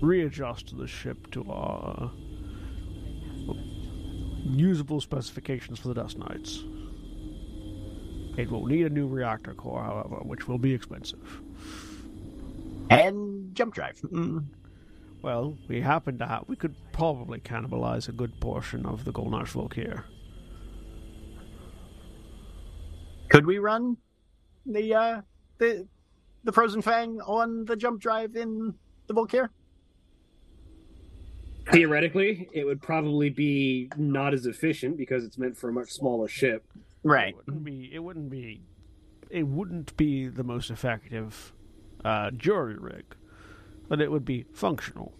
readjust 0.00 0.76
the 0.76 0.88
ship 0.88 1.30
to 1.30 1.48
our 1.48 2.10
usable 4.44 5.00
specifications 5.00 5.78
for 5.78 5.88
the 5.88 5.94
Dust 5.94 6.18
Knights. 6.18 6.64
It 8.36 8.50
will 8.50 8.66
need 8.66 8.86
a 8.86 8.90
new 8.90 9.06
reactor 9.06 9.54
core, 9.54 9.82
however, 9.82 10.16
which 10.22 10.48
will 10.48 10.58
be 10.58 10.72
expensive. 10.72 11.42
And 12.90 13.54
jump 13.54 13.74
drive. 13.74 14.00
Mm. 14.00 14.46
Well, 15.22 15.56
we 15.68 15.80
happen 15.80 16.18
to 16.18 16.26
have. 16.26 16.44
We 16.48 16.56
could 16.56 16.74
probably 16.92 17.38
cannibalize 17.40 18.08
a 18.08 18.12
good 18.12 18.40
portion 18.40 18.86
of 18.86 19.04
the 19.04 19.12
Golden 19.12 19.34
Arch 19.34 19.52
Volkir. 19.52 20.04
Could 23.28 23.46
we 23.46 23.58
run 23.58 23.96
the 24.66 24.94
uh 24.94 25.20
the 25.58 25.88
the 26.44 26.52
frozen 26.52 26.82
fang 26.82 27.20
on 27.20 27.64
the 27.64 27.76
jump 27.76 28.00
drive 28.00 28.36
in 28.36 28.74
the 29.06 29.14
Volkir? 29.14 29.48
Theoretically, 31.70 32.48
it 32.52 32.64
would 32.64 32.82
probably 32.82 33.30
be 33.30 33.88
not 33.96 34.34
as 34.34 34.46
efficient 34.46 34.96
because 34.96 35.24
it's 35.24 35.38
meant 35.38 35.56
for 35.56 35.70
a 35.70 35.72
much 35.72 35.92
smaller 35.92 36.26
ship. 36.26 36.64
Right. 37.04 37.34
It 37.34 37.46
wouldn't 37.46 37.64
be. 37.64 37.90
It 37.92 37.98
wouldn't 37.98 38.30
be. 38.30 38.62
It 39.30 39.42
wouldn't 39.44 39.96
be 39.96 40.28
the 40.28 40.44
most 40.44 40.70
effective 40.70 41.52
uh, 42.04 42.30
jury 42.32 42.76
rig, 42.78 43.04
but 43.88 44.00
it 44.00 44.10
would 44.10 44.24
be 44.24 44.44
functional. 44.52 45.12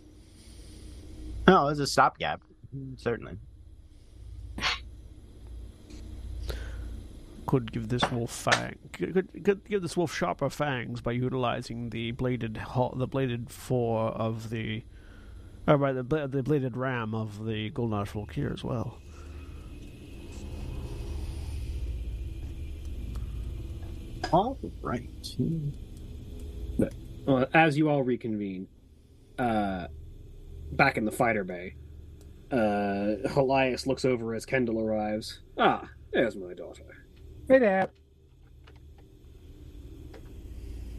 Oh, 1.49 1.69
as 1.69 1.79
a 1.79 1.87
stopgap. 1.87 2.43
Certainly. 2.97 3.39
Could 7.47 7.73
give 7.73 7.89
this 7.89 8.09
wolf 8.11 8.31
fang. 8.31 8.79
Could, 8.93 9.29
could, 9.45 9.65
give 9.69 9.83
this 9.83 9.97
wolf 9.97 10.15
sharper 10.15 10.49
fangs 10.49 11.01
by 11.01 11.13
utilizing 11.13 11.91
the 11.91 12.13
bladed 12.13 12.59
the 12.95 13.07
bladed 13.07 13.51
four 13.51 14.11
of 14.11 14.51
the, 14.51 14.85
or 15.67 15.77
by 15.77 15.93
the 15.93 16.03
the 16.03 16.43
bladed 16.43 16.77
ram 16.77 17.15
of 17.15 17.45
the 17.45 17.71
Golden 17.71 17.99
Arch 17.99 18.13
Volkir 18.13 18.53
as 18.53 18.63
well. 18.65 19.02
All 24.33 24.59
right. 24.81 25.05
Uh, 27.27 27.45
as 27.55 27.77
you 27.79 27.89
all 27.89 28.03
reconvene, 28.03 28.67
uh, 29.39 29.87
back 30.73 30.97
in 30.97 31.05
the 31.05 31.13
fighter 31.13 31.45
bay, 31.45 31.75
uh, 32.51 33.29
Helias 33.29 33.87
looks 33.87 34.05
over 34.05 34.35
as 34.35 34.45
Kendall 34.45 34.81
arrives. 34.81 35.41
Ah, 35.59 35.89
there's 36.13 36.35
my 36.35 36.55
daughter. 36.55 36.83
Hey, 37.49 37.59
Dad. 37.61 37.91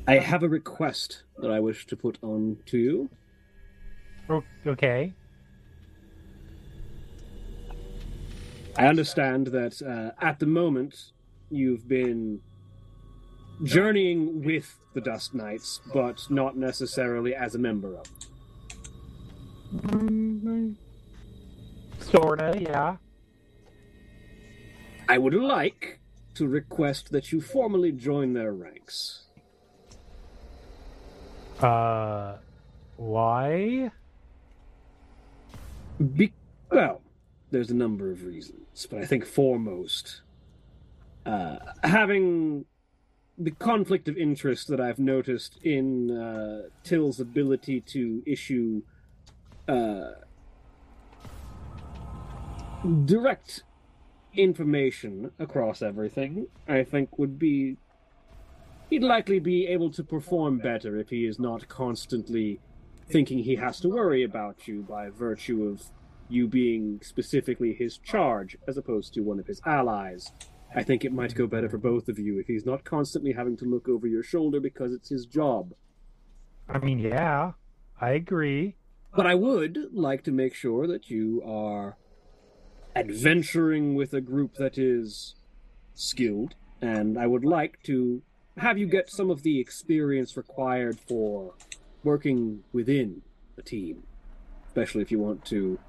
I 0.07 0.15
have 0.19 0.43
a 0.43 0.49
request 0.49 1.23
that 1.38 1.49
I 1.51 1.60
wish 1.60 1.85
to 1.88 1.95
put 1.97 2.18
on 2.22 2.57
to 2.68 2.77
you. 2.77 3.10
O- 4.30 4.43
Okay. 4.68 5.14
I 8.77 8.88
understand 8.88 9.47
that 9.47 9.81
uh, 9.81 10.11
at 10.23 10.39
the 10.39 10.45
moment 10.45 11.11
you've 11.49 11.88
been 11.88 12.39
journeying 13.62 14.44
with 14.44 14.78
the 14.94 15.02
Dust 15.02 15.34
Knights, 15.34 15.82
but 15.94 16.30
not 16.30 16.58
necessarily 16.58 17.36
as 17.36 17.56
a 17.56 17.60
member 17.60 17.96
of. 17.96 18.08
them. 19.72 20.78
Sorta, 22.00 22.58
yeah. 22.60 22.98
I 25.10 25.18
would 25.18 25.34
like 25.34 26.00
to 26.36 26.48
request 26.48 27.12
that 27.12 27.32
you 27.32 27.42
formally 27.42 27.92
join 27.92 28.34
their 28.34 28.54
ranks. 28.54 29.24
Uh, 31.60 32.38
why? 32.98 33.92
Be- 36.16 36.34
well, 36.72 37.02
there's 37.52 37.70
a 37.70 37.76
number 37.76 38.12
of 38.12 38.24
reasons, 38.24 38.88
but 38.90 39.00
I 39.00 39.06
think 39.06 39.26
foremost, 39.26 40.22
uh, 41.26 41.58
having 41.84 42.66
the 43.38 43.51
conflict 43.51 44.07
of 44.07 44.18
interest 44.18 44.68
that 44.68 44.80
I've 44.80 44.99
noticed 44.99 45.57
in 45.64 46.11
uh, 46.11 46.69
Tyll's 46.84 47.19
ability 47.19 47.81
to 47.81 48.22
issue 48.26 48.84
uh, 49.68 50.11
direct 53.05 53.64
information 54.35 55.31
across 55.39 55.81
everything, 55.81 56.47
I 56.68 56.84
think 56.84 57.18
would 57.18 57.39
be. 57.39 57.77
He'd 58.89 59.03
likely 59.03 59.39
be 59.39 59.65
able 59.68 59.91
to 59.91 60.03
perform 60.03 60.60
better 60.60 60.97
if 60.97 61.10
he 61.10 61.26
is 61.26 61.39
not 61.39 61.68
constantly 61.68 62.60
thinking 63.10 63.39
he 63.39 63.55
has 63.55 63.80
to 63.80 63.89
worry 63.89 64.23
about 64.23 64.68
you 64.68 64.81
by 64.84 65.10
virtue 65.10 65.64
of 65.64 65.84
you 66.30 66.47
being 66.47 66.99
specifically 67.01 67.73
his 67.73 67.97
charge 67.97 68.57
as 68.68 68.77
opposed 68.77 69.14
to 69.14 69.22
one 69.22 69.39
of 69.39 69.47
his 69.47 69.61
allies. 69.65 70.31
I 70.76 70.84
think 70.84 71.06
it 71.06 71.14
might 71.14 71.36
go 71.36 71.45
better 71.45 71.70
for 71.70 71.78
both 71.78 72.10
of 72.10 72.18
you 72.18 72.40
if 72.40 72.48
he's 72.48 72.66
not 72.66 72.84
constantly 72.84 73.34
having 73.34 73.58
to 73.58 73.66
look 73.66 73.88
over 73.88 74.08
your 74.08 74.24
shoulder 74.24 74.60
because 74.60 74.91
it's 74.91 75.10
his 75.10 75.26
job. 75.26 75.74
I 76.68 76.80
mean, 76.80 77.00
yeah, 77.00 77.52
I 78.02 78.12
agree. 78.12 78.76
But 79.16 79.28
I 79.28 79.36
would 79.36 79.90
like 79.94 80.24
to 80.24 80.32
make 80.32 80.56
sure 80.56 80.88
that 80.88 81.10
you 81.10 81.44
are 81.45 81.98
adventuring 82.95 83.95
with 83.95 84.14
a 84.14 84.22
group 84.22 84.56
that 84.56 84.78
is 84.78 85.36
skilled, 85.94 86.56
and 86.82 87.18
I 87.20 87.28
would 87.28 87.45
like 87.45 87.82
to 87.84 88.24
have 88.58 88.78
you 88.78 88.88
get 88.88 89.10
some 89.10 89.30
of 89.30 89.44
the 89.44 89.60
experience 89.60 90.38
required 90.38 91.00
for 91.08 91.54
working 92.04 92.64
within 92.72 93.22
a 93.58 93.62
team, 93.62 94.04
especially 94.68 95.02
if 95.02 95.12
you 95.12 95.20
want 95.20 95.45
to 95.45 95.80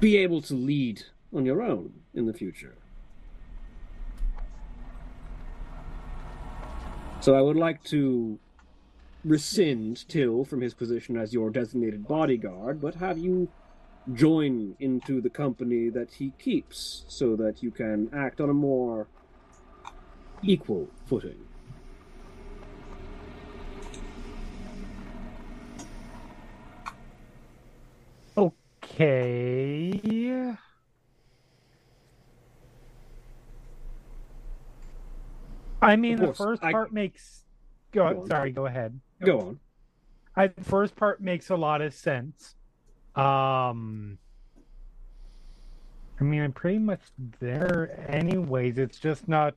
be 0.00 0.16
able 0.16 0.42
to 0.42 0.54
lead 0.54 1.04
on 1.34 1.44
your 1.44 1.62
own 1.62 1.92
in 2.14 2.26
the 2.26 2.32
future. 2.32 2.76
So 7.20 7.34
I 7.34 7.40
would 7.40 7.56
like 7.56 7.82
to 7.84 8.38
rescind 9.24 10.06
Tyll 10.08 10.44
from 10.44 10.60
his 10.60 10.74
position 10.74 11.16
as 11.16 11.32
your 11.32 11.50
designated 11.50 12.06
bodyguard, 12.06 12.80
but 12.80 12.96
have 12.96 13.18
you 13.18 13.48
join 14.12 14.76
into 14.78 15.20
the 15.20 15.30
company 15.30 15.88
that 15.88 16.10
he 16.12 16.32
keeps 16.38 17.04
so 17.08 17.36
that 17.36 17.62
you 17.62 17.70
can 17.70 18.10
act 18.12 18.40
on 18.40 18.50
a 18.50 18.54
more 18.54 19.08
equal 20.42 20.88
footing. 21.06 21.38
Okay. 28.36 29.94
I 35.84 35.96
mean, 35.96 36.14
Of 36.14 36.20
the 36.20 36.26
course, 36.26 36.38
first 36.38 36.64
I- 36.64 36.72
part 36.72 36.92
makes. 36.92 37.44
Go, 37.92 38.12
Go 38.12 38.20
on. 38.22 38.26
sorry, 38.26 38.50
go 38.50 38.66
ahead. 38.66 39.00
Go 39.24 39.40
on. 39.40 39.60
I, 40.34 40.48
the 40.48 40.64
first 40.64 40.96
part 40.96 41.20
makes 41.20 41.50
a 41.50 41.56
lot 41.56 41.80
of 41.80 41.94
sense. 41.94 42.56
Um, 43.14 44.18
I 46.20 46.24
mean, 46.24 46.42
I'm 46.42 46.52
pretty 46.52 46.78
much 46.80 47.00
there 47.38 48.04
anyways. 48.08 48.78
It's 48.78 48.98
just 48.98 49.28
not, 49.28 49.54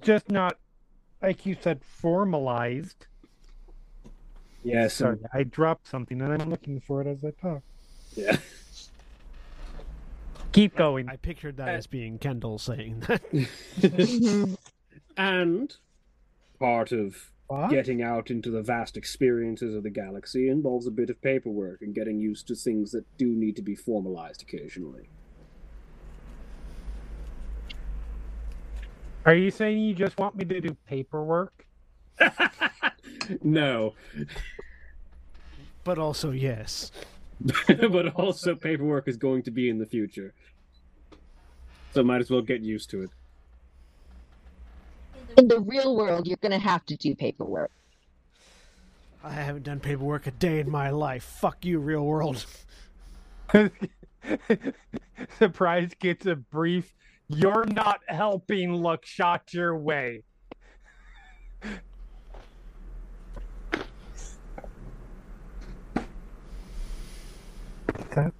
just 0.00 0.30
not, 0.30 0.56
like 1.20 1.44
you 1.44 1.56
said, 1.60 1.82
formalized. 1.84 3.06
Yes. 4.64 4.94
Sorry, 4.94 5.18
I 5.34 5.42
dropped 5.42 5.86
something 5.88 6.20
and 6.22 6.40
I'm 6.42 6.48
looking 6.48 6.80
for 6.80 7.02
it 7.02 7.06
as 7.06 7.22
I 7.24 7.30
talk. 7.32 7.62
Yeah. 8.16 8.36
Keep 10.52 10.74
going. 10.76 11.08
I 11.10 11.16
pictured 11.16 11.58
that 11.58 11.68
Uh, 11.68 11.72
as 11.72 11.86
being 11.86 12.18
Kendall 12.18 12.58
saying 12.58 13.00
that. 13.00 14.56
and 15.16 15.76
part 16.58 16.92
of 16.92 17.30
What? 17.46 17.70
getting 17.70 18.02
out 18.02 18.30
into 18.30 18.50
the 18.50 18.62
vast 18.62 18.96
experiences 18.96 19.74
of 19.74 19.82
the 19.82 19.90
galaxy 19.90 20.48
involves 20.48 20.86
a 20.86 20.90
bit 20.90 21.10
of 21.10 21.20
paperwork 21.22 21.82
and 21.82 21.94
getting 21.94 22.18
used 22.20 22.46
to 22.48 22.54
things 22.54 22.92
that 22.92 23.04
do 23.16 23.26
need 23.26 23.56
to 23.56 23.62
be 23.62 23.74
formalized 23.74 24.42
occasionally. 24.42 25.08
Are 29.24 29.34
you 29.34 29.50
saying 29.50 29.80
you 29.80 29.94
just 29.94 30.18
want 30.18 30.36
me 30.36 30.44
to 30.46 30.60
do 30.60 30.76
paperwork? 30.86 31.66
no, 33.42 33.94
but 35.84 35.98
also, 35.98 36.30
yes. 36.30 36.90
but 37.68 38.08
also 38.14 38.54
paperwork 38.56 39.06
is 39.06 39.16
going 39.16 39.42
to 39.42 39.50
be 39.50 39.68
in 39.68 39.78
the 39.78 39.86
future. 39.86 40.34
So 41.94 42.02
might 42.02 42.20
as 42.20 42.30
well 42.30 42.42
get 42.42 42.62
used 42.62 42.90
to 42.90 43.02
it. 43.02 43.10
In 45.38 45.46
the 45.46 45.60
real 45.60 45.94
world, 45.94 46.26
you're 46.26 46.36
going 46.38 46.50
to 46.50 46.58
have 46.58 46.84
to 46.86 46.96
do 46.96 47.14
paperwork. 47.14 47.70
I 49.22 49.30
haven't 49.30 49.62
done 49.62 49.78
paperwork 49.78 50.26
a 50.26 50.32
day 50.32 50.58
in 50.58 50.68
my 50.68 50.90
life. 50.90 51.22
Fuck 51.22 51.64
you, 51.64 51.78
real 51.78 52.04
world. 52.04 52.44
Surprise 55.38 55.92
gets 56.00 56.26
a 56.26 56.34
brief. 56.34 56.92
You're 57.28 57.66
not 57.66 58.00
helping. 58.08 58.74
Look, 58.74 59.06
shot 59.06 59.54
your 59.54 59.76
way. 59.76 60.24
That- 68.14 68.32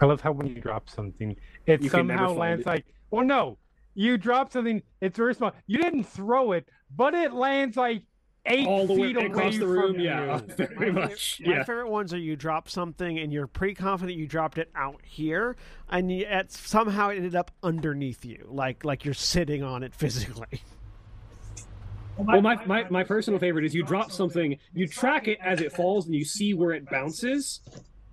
I 0.00 0.04
love 0.04 0.20
how 0.20 0.32
when 0.32 0.46
you 0.48 0.60
drop 0.60 0.90
something, 0.90 1.36
it 1.66 1.82
You 1.82 1.88
somehow 1.88 2.32
lands 2.32 2.62
it. 2.62 2.66
like, 2.66 2.84
well, 3.10 3.24
no, 3.24 3.58
you 3.96 4.16
drop 4.18 4.52
something, 4.52 4.82
it's 5.00 5.16
very 5.16 5.34
small. 5.34 5.52
You 5.66 5.78
didn't 5.78 6.04
throw 6.04 6.52
it, 6.52 6.68
but 6.94 7.14
it 7.14 7.32
lands 7.32 7.76
like 7.76 8.02
eight 8.44 8.66
All 8.68 8.86
the 8.86 8.92
way 8.94 9.08
feet 9.08 9.16
away 9.16 9.26
across 9.26 9.58
the 9.58 9.66
room, 9.66 9.94
from 9.94 10.00
yeah, 10.02 10.40
you. 10.58 10.66
very 10.66 10.92
much. 10.92 11.40
My 11.44 11.54
Yeah. 11.54 11.64
favorite 11.64 11.88
ones 11.90 12.14
are 12.14 12.18
you 12.18 12.36
drop 12.36 12.68
something 12.68 13.18
and 13.18 13.32
you're 13.32 13.48
pretty 13.48 13.74
confident 13.74 14.16
you 14.16 14.28
dropped 14.28 14.58
it 14.58 14.70
out 14.76 15.00
here, 15.04 15.56
and 15.88 16.12
you, 16.12 16.26
it 16.28 16.52
somehow 16.52 17.08
it 17.08 17.16
ended 17.16 17.34
up 17.34 17.50
underneath 17.64 18.24
you, 18.24 18.46
like 18.48 18.84
like 18.84 19.04
you're 19.04 19.14
sitting 19.14 19.64
on 19.64 19.82
it 19.82 19.94
physically. 19.94 20.46
Well, 22.18 22.40
my, 22.40 22.64
my, 22.64 22.88
my 22.88 23.04
personal 23.04 23.38
favorite 23.38 23.66
is 23.66 23.74
you 23.74 23.82
drop 23.82 24.10
something, 24.10 24.56
you 24.72 24.88
track 24.88 25.28
it 25.28 25.36
as 25.42 25.60
it 25.60 25.70
falls, 25.72 26.06
and 26.06 26.14
you 26.14 26.24
see 26.24 26.54
where 26.54 26.70
it 26.72 26.88
bounces, 26.88 27.60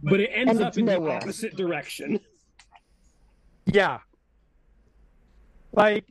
but 0.01 0.19
it 0.19 0.29
ends 0.33 0.59
up 0.59 0.77
in 0.77 0.85
the 0.87 0.99
opposite 1.01 1.55
direction. 1.55 2.19
Yeah. 3.65 3.99
Like, 5.73 6.05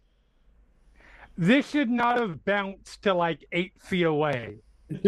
this 1.38 1.70
should 1.70 1.88
not 1.88 2.18
have 2.18 2.44
bounced 2.44 3.02
to 3.02 3.14
like 3.14 3.46
eight 3.52 3.72
feet 3.80 4.02
away. 4.02 4.58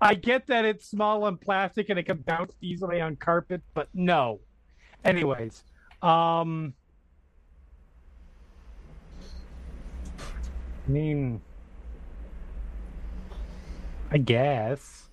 I 0.00 0.14
get 0.14 0.46
that 0.48 0.64
it's 0.64 0.88
small 0.88 1.26
and 1.26 1.40
plastic 1.40 1.88
and 1.88 1.98
it 1.98 2.04
can 2.04 2.18
bounce 2.18 2.52
easily 2.60 3.00
on 3.00 3.16
carpet, 3.16 3.62
but 3.72 3.88
no. 3.94 4.40
Anyways, 5.04 5.64
um, 6.02 6.74
I 10.86 10.90
mean, 10.90 11.40
I 14.10 14.18
guess. 14.18 15.08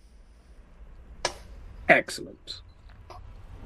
Excellent. 1.88 2.62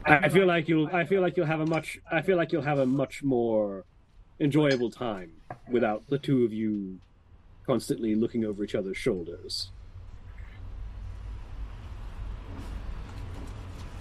I 0.06 0.30
feel 0.30 0.46
like 0.46 0.68
you'll. 0.70 0.88
I 0.88 1.06
feel 1.06 1.22
like 1.22 1.36
you'll 1.36 1.48
have 1.48 1.62
a 1.62 1.66
much. 1.66 2.00
I 2.12 2.22
feel 2.22 2.38
like 2.38 2.52
you'll 2.52 2.62
have 2.62 2.78
a 2.78 2.86
much 2.86 3.24
more 3.24 3.86
enjoyable 4.40 4.92
time 4.92 5.32
without 5.72 6.04
the 6.10 6.20
two 6.20 6.44
of 6.44 6.54
you 6.54 7.00
constantly 7.66 8.14
looking 8.14 8.46
over 8.46 8.64
each 8.64 8.76
other's 8.76 8.98
shoulders. 8.98 9.72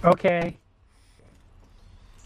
Okay. 0.03 0.57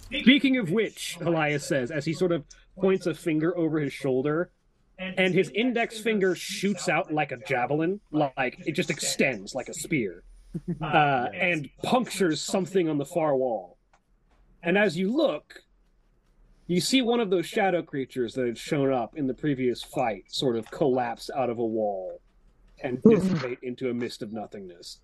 Speaking 0.07 0.57
of 0.57 0.71
which, 0.71 1.17
Helias 1.19 1.63
says 1.63 1.91
as 1.91 2.03
he 2.03 2.13
sort 2.13 2.31
of 2.31 2.43
points 2.77 3.05
a 3.05 3.13
finger 3.13 3.55
over 3.57 3.79
his 3.79 3.93
shoulder, 3.93 4.49
and 4.97 5.33
his 5.33 5.49
index 5.51 5.99
finger 5.99 6.35
shoots 6.35 6.89
out 6.89 7.13
like 7.13 7.31
a 7.31 7.37
javelin, 7.37 8.01
like 8.11 8.59
it 8.65 8.73
just 8.73 8.89
extends 8.89 9.55
like 9.55 9.69
a 9.69 9.73
spear, 9.73 10.23
uh, 10.81 11.27
and 11.33 11.69
punctures 11.83 12.41
something 12.41 12.89
on 12.89 12.97
the 12.97 13.05
far 13.05 13.35
wall. 13.35 13.77
And 14.63 14.77
as 14.77 14.97
you 14.97 15.15
look, 15.15 15.63
you 16.67 16.81
see 16.81 17.01
one 17.01 17.19
of 17.19 17.29
those 17.29 17.45
shadow 17.45 17.81
creatures 17.81 18.33
that 18.35 18.45
had 18.45 18.57
shown 18.57 18.93
up 18.93 19.15
in 19.17 19.27
the 19.27 19.33
previous 19.33 19.81
fight 19.81 20.25
sort 20.27 20.55
of 20.55 20.69
collapse 20.69 21.29
out 21.35 21.49
of 21.49 21.57
a 21.57 21.65
wall 21.65 22.21
and 22.83 23.01
dissipate 23.03 23.59
into 23.61 23.89
a 23.89 23.93
mist 23.93 24.21
of 24.21 24.31
nothingness. 24.31 24.99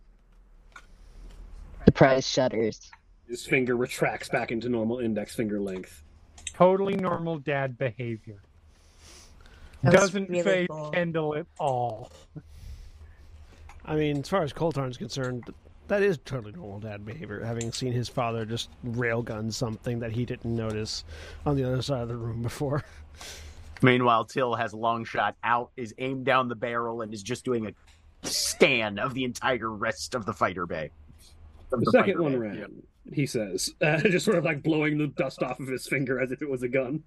Surprise 1.86 2.28
shudders. 2.28 2.92
His 3.28 3.46
finger 3.46 3.76
retracts 3.76 4.30
back 4.30 4.52
into 4.52 4.70
normal 4.70 5.00
index 5.00 5.36
finger 5.36 5.60
length. 5.60 6.04
Totally 6.54 6.96
normal 6.96 7.40
dad 7.40 7.78
behavior. 7.78 8.42
That 9.84 9.94
Doesn't 9.94 10.30
really 10.30 10.44
phase 10.44 10.68
cool. 10.70 10.92
Kendall 10.92 11.36
at 11.36 11.48
all. 11.60 12.12
I 13.88 13.95
mean, 13.95 14.20
as 14.20 14.30
far 14.30 14.44
as 14.44 14.52
Koltarn's 14.52 14.98
concerned, 14.98 15.44
that 15.88 16.02
is 16.02 16.20
totally 16.26 16.53
normal 16.53 16.80
dad 16.80 17.06
behavior. 17.06 17.44
Having 17.44 17.72
seen 17.72 17.94
his 17.94 18.10
father 18.10 18.45
just 18.45 18.70
railgun 18.86 19.53
something 19.53 19.99
that 19.99 20.12
he 20.12 20.26
didn't 20.26 20.56
notice 20.56 21.03
on 21.45 21.56
the 21.56 21.64
other 21.64 21.82
side 21.82 22.02
of 22.02 22.07
the 22.07 22.18
room 22.18 22.41
before. 22.41 22.84
Meanwhile, 23.82 24.26
Tyll 24.26 24.56
has 24.56 24.74
a 24.74 24.78
long 24.78 25.06
shot 25.06 25.36
out, 25.44 25.72
is 25.78 25.94
aimed 25.99 26.26
down 26.26 26.48
the 26.48 26.56
barrel, 26.56 27.02
and 27.02 27.14
is 27.14 27.22
just 27.22 27.45
doing 27.45 27.68
a 27.68 28.28
scan 28.28 28.98
of 28.98 29.14
the 29.14 29.24
entire 29.24 29.70
rest 29.70 30.16
of 30.16 30.26
the 30.26 30.34
fighter 30.34 30.66
bay. 30.66 30.90
Of 31.72 31.82
The 31.82 31.91
second 31.91 32.20
one 32.20 32.32
bay. 32.32 32.38
ran, 32.38 32.82
he 33.14 33.26
says, 33.28 33.70
uh, 33.82 33.99
just 33.99 34.26
sort 34.26 34.38
of 34.38 34.45
like 34.45 34.64
blowing 34.64 34.98
the 34.98 35.07
dust 35.07 35.44
off 35.44 35.60
of 35.60 35.68
his 35.68 35.88
finger 35.88 36.20
as 36.20 36.32
if 36.32 36.41
it 36.41 36.49
was 36.49 36.64
a 36.64 36.68
gun. 36.68 37.03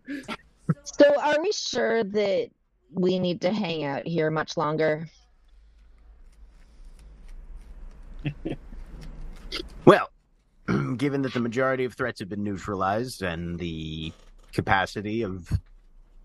So, 0.85 1.21
are 1.21 1.41
we 1.41 1.51
sure 1.51 2.05
that 2.05 2.51
we 2.93 3.19
need 3.19 3.41
to 3.41 3.51
hang 3.51 3.85
out 3.85 4.07
here 4.07 4.31
much 4.31 4.57
longer? 4.57 5.09
Well, 9.85 10.11
given 10.97 11.23
that 11.23 11.33
the 11.33 11.41
majority 11.41 11.85
of 11.85 11.95
threats 11.95 12.21
have 12.21 12.29
been 12.29 12.45
neutralized 12.45 13.23
and 13.23 13.59
the 13.59 14.13
capacity 14.53 15.23
of 15.23 15.51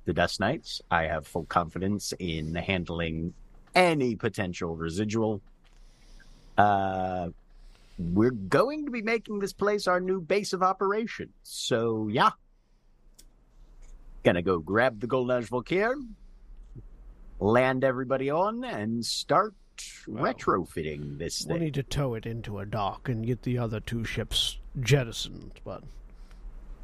the 0.06 0.14
Dust 0.14 0.40
Knights, 0.40 0.82
I 0.92 1.04
have 1.04 1.26
full 1.26 1.46
confidence 1.46 2.14
in 2.20 2.56
handling 2.56 3.34
any 3.74 4.16
potential 4.16 4.76
residual. 4.76 5.42
Uh, 6.58 7.30
we're 7.98 8.32
going 8.32 8.86
to 8.86 8.92
be 8.92 9.02
making 9.02 9.40
this 9.40 9.54
place 9.54 9.88
our 9.88 10.00
new 10.00 10.20
base 10.20 10.54
of 10.54 10.62
operations. 10.62 11.34
So, 11.44 12.10
yeah. 12.12 12.32
Gonna 14.24 14.42
go 14.42 14.60
grab 14.60 15.00
the 15.00 15.08
Golden 15.08 15.44
Volkir, 15.44 15.96
land 17.40 17.84
everybody 17.84 18.30
on, 18.30 18.64
and 18.64 19.06
start 19.06 19.54
Well, 20.08 20.34
retrofitting 20.34 21.18
this 21.18 21.42
thing. 21.44 21.50
We'll 21.54 21.60
need 21.64 21.74
to 21.76 21.84
tow 21.84 22.14
it 22.16 22.26
into 22.26 22.60
a 22.60 22.66
dock 22.66 23.10
and 23.10 23.26
get 23.26 23.44
the 23.44 23.58
other 23.58 23.80
two 23.80 24.04
ships 24.04 24.58
jettisoned, 24.82 25.60
but 25.64 25.84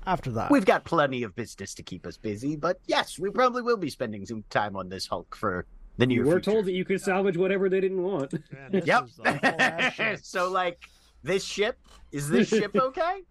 after 0.07 0.31
that, 0.31 0.49
We've 0.51 0.65
got 0.65 0.85
plenty 0.85 1.23
of 1.23 1.35
business 1.35 1.73
to 1.75 1.83
keep 1.83 2.05
us 2.07 2.17
busy, 2.17 2.55
but 2.55 2.79
yes, 2.87 3.19
we 3.19 3.29
probably 3.29 3.61
will 3.61 3.77
be 3.77 3.89
spending 3.89 4.25
some 4.25 4.43
time 4.49 4.75
on 4.75 4.89
this 4.89 5.05
Hulk 5.07 5.35
for 5.35 5.65
the 5.97 6.05
near 6.07 6.19
You 6.23 6.25
were 6.25 6.31
future. 6.39 6.51
told 6.51 6.65
that 6.65 6.71
you 6.71 6.85
could 6.85 7.01
salvage 7.01 7.37
whatever 7.37 7.69
they 7.69 7.81
didn't 7.81 8.01
want. 8.01 8.33
Man, 8.51 8.81
Yep. 8.85 9.03
is 9.05 9.15
the 9.17 9.23
whole 9.31 9.39
ass 9.43 9.93
shit. 9.95 10.25
so, 10.25 10.49
like, 10.49 10.79
this 11.23 11.43
ship 11.43 11.77
is 12.11 12.29
this 12.29 12.47
ship 12.47 12.73
okay? 12.75 13.21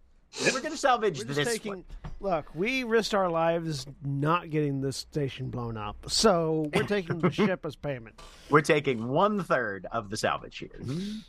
We're 0.53 0.61
gonna 0.61 0.77
salvage 0.77 1.19
We're 1.19 1.25
this 1.33 1.49
taking. 1.49 1.73
one. 1.73 1.85
Look, 2.21 2.53
we 2.55 2.83
risked 2.83 3.15
our 3.15 3.29
lives 3.31 3.87
not 4.05 4.51
getting 4.51 4.81
this 4.81 4.97
station 4.97 5.51
blown 5.51 5.77
up, 5.77 5.97
so 6.09 6.69
we're 6.75 6.83
taking 6.87 7.21
the 7.21 7.31
ship 7.31 7.65
as 7.65 7.77
payment. 7.77 8.21
We're 8.51 8.61
taking 8.61 9.07
one 9.07 9.43
third 9.45 9.87
of 9.93 10.11
the 10.11 10.17
salvage 10.17 10.59
here. 10.59 10.81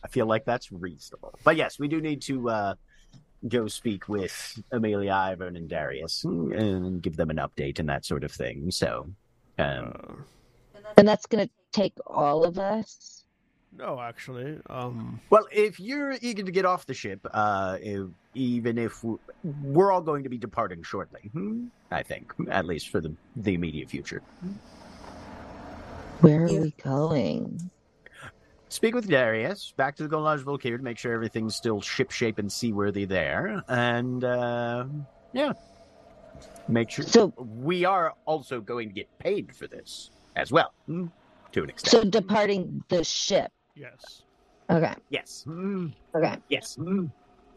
I 0.04 0.08
feel 0.08 0.26
like 0.26 0.46
that's 0.46 0.72
reasonable. 0.72 1.36
But 1.44 1.58
yes, 1.58 1.78
we 1.78 1.88
do 1.88 2.02
need 2.02 2.24
to 2.24 2.50
uh, 2.50 2.74
go 3.48 3.68
speak 3.68 4.10
with 4.10 4.60
Amelia, 4.72 5.12
Ivan, 5.12 5.56
and 5.56 5.70
Darius 5.70 6.24
and 6.24 7.02
give 7.04 7.16
them 7.18 7.30
an 7.30 7.38
update 7.38 7.78
and 7.78 7.88
that 7.90 8.04
sort 8.04 8.24
of 8.24 8.32
thing. 8.32 8.72
So, 8.72 9.08
um, 9.60 10.26
And 10.98 11.08
that's 11.08 11.28
going 11.28 11.46
to 11.48 11.54
take 11.72 11.94
all 12.08 12.44
of 12.44 12.58
us? 12.58 13.26
no, 13.78 14.00
actually, 14.02 14.58
um, 14.72 15.22
Well, 15.30 15.48
if 15.52 15.80
you're 15.80 16.16
eager 16.24 16.42
to 16.42 16.52
get 16.52 16.66
off 16.66 16.88
the 16.88 16.96
ship, 16.96 17.26
uh, 17.32 17.78
if- 17.80 18.08
even 18.34 18.78
if 18.78 19.04
we, 19.04 19.16
we're 19.64 19.92
all 19.92 20.02
going 20.02 20.24
to 20.24 20.30
be 20.30 20.38
departing 20.38 20.84
shortly. 20.84 21.30
hmm? 21.34 21.66
I 21.92 22.04
think, 22.04 22.34
at 22.50 22.66
least 22.66 22.90
for 22.90 23.02
the 23.02 23.14
the 23.36 23.54
immediate 23.54 23.90
future. 23.90 24.22
Where 26.22 26.44
are 26.44 26.48
we 26.62 26.72
going? 26.84 27.72
Speak 28.68 28.94
with 28.94 29.08
Darius. 29.10 29.74
Back 29.78 29.96
to 29.96 30.04
the 30.08 30.10
Golage 30.16 30.42
Volcano 30.42 30.78
to 30.78 30.84
make 30.84 30.98
sure 30.98 31.14
everything's 31.14 31.56
still 31.56 31.82
shipshape 31.82 32.38
and 32.38 32.52
seaworthy 32.52 33.06
there, 33.06 33.64
and 33.68 34.24
uh, 34.24 34.86
yeah, 35.34 35.54
make 36.68 36.92
sure. 36.92 37.06
So- 37.06 37.34
we 37.38 37.86
are 37.86 38.14
also 38.26 38.62
going 38.62 38.90
to 38.90 38.94
get 38.94 39.08
paid 39.18 39.56
for 39.56 39.66
this 39.68 40.12
as 40.36 40.52
well, 40.52 40.74
hmm, 40.86 41.08
to 41.54 41.64
an 41.64 41.70
extent. 41.70 41.92
So 42.04 42.10
departing 42.10 42.84
the 42.90 43.04
ship. 43.04 43.52
Yes. 43.76 44.22
Okay. 44.70 44.94
yes, 45.10 45.44
hmm, 45.46 45.88
Okay. 46.14 46.38
yes, 46.50 46.78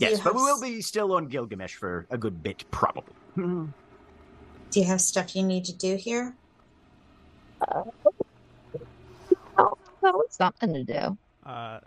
yes, 0.02 0.18
you 0.18 0.24
but 0.24 0.34
we 0.34 0.42
will 0.42 0.60
be 0.60 0.82
still 0.82 1.12
on 1.12 1.26
Gilgamesh 1.26 1.74
for 1.74 2.06
a 2.10 2.18
good 2.18 2.42
bit, 2.42 2.64
probably. 2.70 3.14
Hmm. 3.34 3.66
Do 4.70 4.80
you 4.80 4.86
have 4.86 5.00
stuff 5.00 5.36
you 5.36 5.42
need 5.42 5.64
to 5.66 5.72
do 5.72 5.96
here? 5.96 6.34
Well, 10.02 10.22
it's 10.24 10.36
something 10.36 10.72
to 10.74 10.84
do. 10.84 11.18
Uh, 11.44 11.80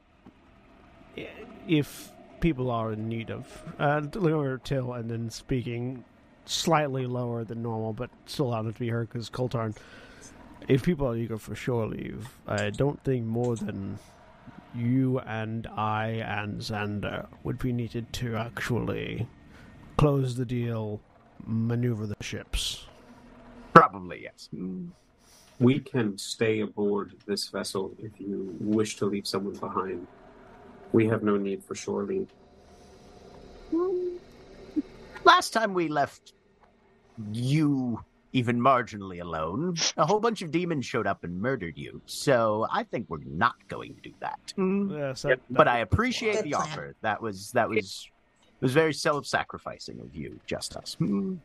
if 1.68 2.12
people 2.40 2.72
are 2.72 2.94
in 2.94 3.10
need 3.10 3.32
of 3.32 3.64
uh, 3.80 4.02
lower 4.14 4.60
till 4.60 4.94
and 4.94 5.10
then 5.10 5.30
speaking 5.30 6.04
slightly 6.46 7.06
lower 7.08 7.44
than 7.44 7.62
normal, 7.64 7.94
but 7.94 8.10
still 8.26 8.50
loud 8.50 8.62
enough 8.62 8.76
to 8.76 8.80
be 8.80 8.90
heard 8.90 9.10
because 9.10 9.30
Koltarn. 9.30 9.76
If 10.68 10.84
people 10.84 11.08
are 11.08 11.16
eager 11.16 11.38
for 11.38 11.56
shore 11.56 11.86
leave, 11.88 12.28
I 12.48 12.70
don't 12.72 13.04
think 13.04 13.26
more 13.26 13.56
than 13.56 14.00
you 14.76 15.20
and 15.20 15.68
I 15.68 16.08
and 16.08 16.60
Xander 16.60 17.28
would 17.44 17.60
be 17.60 17.72
needed 17.72 18.12
to 18.14 18.36
actually 18.36 19.28
close 19.98 20.36
the 20.36 20.46
deal, 20.46 21.02
maneuver 21.46 22.06
the 22.06 22.16
ships. 22.22 22.86
Probably 23.74 24.24
yes. 24.24 24.50
We 25.60 25.80
can 25.80 26.18
stay 26.18 26.62
aboard 26.62 27.14
this 27.26 27.48
vessel 27.48 27.94
if 28.00 28.12
you 28.20 28.56
wish 28.60 28.98
to 28.98 29.06
leave 29.06 29.26
someone 29.26 29.56
behind. 29.56 30.08
We 30.92 31.08
have 31.08 31.24
no 31.24 31.38
need 31.38 31.64
for 31.64 31.76
shore 31.76 32.04
leave. 32.04 32.30
Um, 33.74 34.20
last 35.24 35.52
time 35.52 35.74
we 35.74 35.88
left 35.88 36.34
you 37.32 38.04
even 38.36 38.60
marginally 38.60 39.22
alone, 39.22 39.78
a 39.96 40.06
whole 40.06 40.20
bunch 40.20 40.42
of 40.42 40.52
demons 40.52 40.86
showed 40.86 41.08
up 41.08 41.24
and 41.24 41.42
murdered 41.42 41.78
you. 41.78 42.02
So 42.06 42.68
I 42.70 42.84
think 42.84 43.10
we're 43.10 43.20
not 43.26 43.56
going 43.70 43.96
to 43.96 44.02
do 44.02 44.14
that. 44.20 44.54
Yes, 44.58 45.22
that, 45.22 45.40
But 45.50 45.70
I 45.70 45.78
appreciate 45.80 46.44
the 46.44 46.52
plan. 46.52 46.62
offer. 46.62 46.96
That 47.02 47.22
was 47.22 47.52
that 47.54 47.70
was 47.70 48.10
it 48.36 48.62
was 48.62 48.74
very 48.74 48.94
self-sacrificing 48.94 50.02
of 50.02 50.14
you, 50.14 50.38
Just 50.46 50.76
Us. 50.76 50.96
Hmm. 50.96 51.36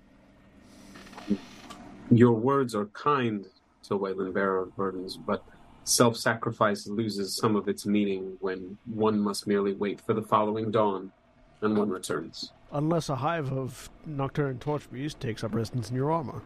Your 2.11 2.33
words 2.33 2.75
are 2.75 2.87
kind 2.87 3.47
to 3.85 3.97
Wayland 3.97 4.35
Bearer 4.35 4.63
of 4.63 4.75
Burdens, 4.77 5.17
but 5.17 5.45
self 5.85 6.17
sacrifice 6.17 6.89
loses 6.89 7.37
some 7.37 7.55
of 7.55 7.69
its 7.69 7.87
meaning 7.87 8.37
when 8.41 8.77
one 8.87 9.21
must 9.21 9.47
merely 9.47 9.75
wait 9.75 10.01
for 10.01 10.13
the 10.13 10.23
following 10.23 10.73
dawn 10.73 11.13
and 11.61 11.77
one 11.77 11.89
returns. 11.89 12.53
Unless 12.73 13.09
a 13.09 13.17
hive 13.17 13.53
of 13.53 13.91
nocturne 14.07 14.59
torch 14.59 14.91
bees 14.93 15.15
takes 15.15 15.43
up 15.43 15.55
residence 15.55 15.91
in 15.91 15.97
your 15.97 16.13
armor. 16.13 16.41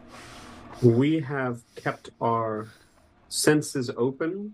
We 0.81 1.19
have 1.19 1.61
kept 1.75 2.09
our 2.19 2.67
senses 3.29 3.91
open 3.95 4.53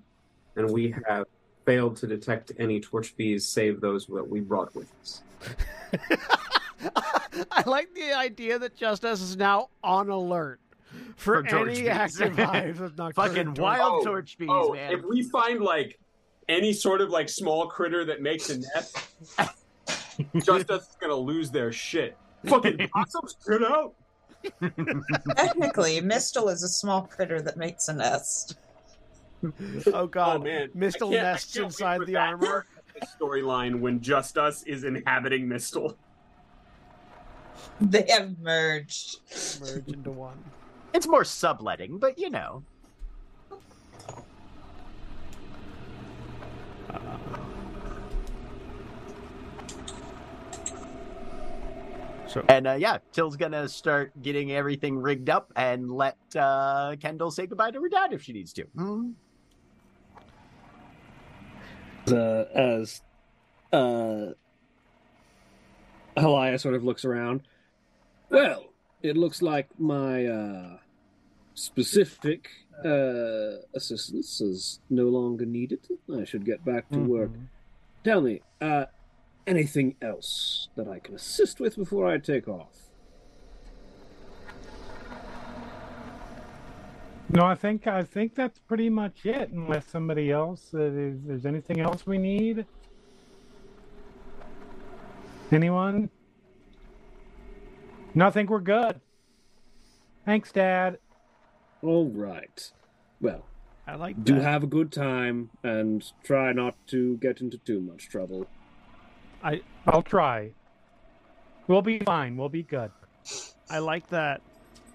and 0.55 0.69
we 0.69 0.93
have 1.07 1.25
failed 1.65 1.95
to 1.97 2.07
detect 2.07 2.51
any 2.59 2.79
torch 2.81 3.15
bees 3.15 3.47
save 3.47 3.79
those 3.79 4.05
that 4.07 4.27
we 4.27 4.41
brought 4.41 4.75
with 4.75 4.91
us. 5.01 5.21
I 7.51 7.63
like 7.65 7.93
the 7.93 8.11
idea 8.13 8.59
that 8.59 8.75
Just 8.75 9.05
Us 9.05 9.21
is 9.21 9.37
now 9.37 9.69
on 9.83 10.09
alert 10.09 10.59
for, 11.15 11.41
For 11.41 11.43
torch 11.49 11.69
any 11.69 11.79
bees. 11.81 11.87
active 11.89 12.35
hives 12.37 12.81
of 12.81 12.97
nocturne 12.97 13.27
Fucking 13.29 13.45
torch- 13.53 13.59
wild 13.59 14.01
Oh, 14.01 14.03
torch 14.03 14.37
bees, 14.37 14.49
oh, 14.51 14.73
man. 14.73 14.91
if 14.93 15.03
we 15.05 15.23
find 15.23 15.61
like 15.61 15.99
any 16.49 16.73
sort 16.73 16.99
of 17.01 17.09
like 17.09 17.29
small 17.29 17.67
critter 17.67 18.03
that 18.05 18.21
makes 18.21 18.49
a 18.49 18.57
nest, 18.57 18.97
Just 20.43 20.69
Us 20.69 20.89
is 20.89 20.97
gonna 20.99 21.15
lose 21.15 21.51
their 21.51 21.71
shit. 21.71 22.17
Fucking 22.45 22.89
possums, 22.93 23.37
get 23.47 23.63
out! 23.63 23.93
Technically, 25.37 26.01
Mistyl 26.01 26.51
is 26.51 26.63
a 26.63 26.67
small 26.67 27.03
critter 27.03 27.41
that 27.41 27.57
makes 27.57 27.87
a 27.87 27.93
nest. 27.93 28.57
Oh 29.93 30.07
god, 30.07 30.41
oh 30.41 30.43
man, 30.43 30.69
Mistyl 30.69 31.09
I 31.17 31.21
nests 31.21 31.55
inside 31.57 32.01
the 32.05 32.13
that 32.13 32.29
armor. 32.29 32.65
Storyline 33.19 33.79
when 33.79 34.01
Just 34.01 34.37
Us 34.37 34.63
is 34.63 34.83
inhabiting 34.83 35.47
Mistyl. 35.47 35.95
They 37.79 38.05
have 38.09 38.37
merged. 38.39 39.17
Merge 39.59 39.87
into 39.87 40.11
one. 40.11 40.43
It's 40.93 41.07
more 41.07 41.23
subletting, 41.23 41.97
but 41.99 42.19
you 42.19 42.29
know. 42.29 42.63
So 52.31 52.45
And 52.47 52.65
uh, 52.65 52.73
yeah, 52.79 52.99
Tyll's 53.11 53.35
gonna 53.35 53.67
start 53.67 54.13
getting 54.21 54.53
everything 54.53 54.97
rigged 54.97 55.29
up 55.29 55.51
and 55.57 55.91
let 55.91 56.15
uh, 56.33 56.95
Kendall 56.97 57.29
say 57.29 57.45
goodbye 57.45 57.71
to 57.71 57.81
her 57.81 57.89
dad 57.89 58.13
if 58.13 58.23
she 58.23 58.31
needs 58.31 58.53
to. 58.53 58.63
Hmm. 58.63 59.11
uh, 62.07 62.45
as 62.55 63.01
uh, 63.73 64.27
Halia 66.15 66.57
sort 66.57 66.75
of 66.75 66.85
looks 66.85 67.03
around. 67.03 67.41
Well, 68.29 68.73
it 69.01 69.17
looks 69.17 69.41
like 69.41 69.67
my 69.77 70.25
uh, 70.25 70.77
specific 71.53 72.47
uh, 72.85 73.57
assistance 73.75 74.39
is 74.39 74.79
no 74.89 75.05
longer 75.09 75.45
needed. 75.45 75.85
I 76.17 76.23
should 76.23 76.45
get 76.45 76.63
back 76.63 76.89
to 76.91 76.99
work. 76.99 77.31
Tell 78.05 78.21
me, 78.21 78.41
uh, 78.61 78.85
anything 79.47 79.95
else 80.01 80.69
that 80.75 80.87
I 80.87 80.99
can 80.99 81.15
assist 81.15 81.59
with 81.59 81.75
before 81.75 82.07
I 82.07 82.17
take 82.17 82.47
off? 82.47 82.91
No, 87.29 87.45
I 87.45 87.55
think 87.55 87.87
I 87.87 88.03
think 88.03 88.35
that's 88.35 88.59
pretty 88.59 88.89
much 88.89 89.25
it. 89.25 89.51
Unless 89.51 89.87
somebody 89.87 90.31
else, 90.31 90.73
uh, 90.73 90.81
is 90.81 91.21
there's 91.25 91.45
anything 91.45 91.79
else 91.79 92.05
we 92.05 92.17
need? 92.17 92.65
Anyone? 95.51 96.09
No, 98.13 98.27
I 98.27 98.31
think 98.31 98.49
we're 98.49 98.59
good. 98.59 98.99
Thanks, 100.25 100.51
Dad. 100.51 100.97
All 101.81 102.09
right. 102.09 102.71
Well, 103.21 103.45
I 103.87 103.95
like 103.95 104.21
do 104.23 104.35
that. 104.35 104.43
have 104.43 104.63
a 104.63 104.67
good 104.67 104.91
time 104.91 105.51
and 105.63 106.03
try 106.23 106.51
not 106.51 106.75
to 106.87 107.17
get 107.17 107.39
into 107.39 107.57
too 107.57 107.79
much 107.79 108.09
trouble. 108.09 108.45
I 109.43 109.61
I'll 109.87 110.03
try. 110.03 110.51
We'll 111.67 111.81
be 111.81 111.99
fine. 111.99 112.37
We'll 112.37 112.49
be 112.49 112.63
good. 112.63 112.91
I 113.69 113.79
like 113.79 114.07
that. 114.09 114.41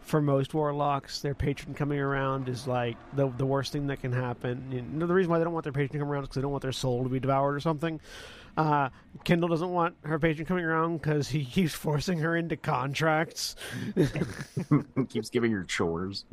For 0.02 0.20
most 0.22 0.54
warlocks, 0.54 1.20
their 1.20 1.34
patron 1.34 1.74
coming 1.74 1.98
around 1.98 2.48
is 2.48 2.68
like 2.68 2.96
the 3.14 3.28
the 3.38 3.46
worst 3.46 3.72
thing 3.72 3.88
that 3.88 4.00
can 4.00 4.12
happen. 4.12 4.70
You 4.70 4.82
know, 4.82 5.06
the 5.06 5.14
reason 5.14 5.30
why 5.30 5.38
they 5.38 5.44
don't 5.44 5.52
want 5.52 5.64
their 5.64 5.72
patron 5.72 5.88
to 5.94 5.98
come 5.98 6.08
around 6.08 6.22
is 6.22 6.28
because 6.28 6.36
they 6.36 6.42
don't 6.42 6.52
want 6.52 6.62
their 6.62 6.70
soul 6.72 7.02
to 7.02 7.08
be 7.08 7.18
devoured 7.18 7.54
or 7.54 7.60
something. 7.60 8.00
Uh, 8.56 8.88
Kendall 9.24 9.48
doesn't 9.48 9.70
want 9.70 9.96
her 10.02 10.18
patron 10.18 10.46
coming 10.46 10.64
around 10.64 10.98
because 10.98 11.28
he 11.28 11.44
keeps 11.52 11.74
forcing 11.74 12.18
her 12.20 12.36
into 12.36 12.56
contracts. 12.56 13.56
Keeps 15.08 15.28
giving 15.30 15.52
her 15.52 15.64
chores. 15.64 16.24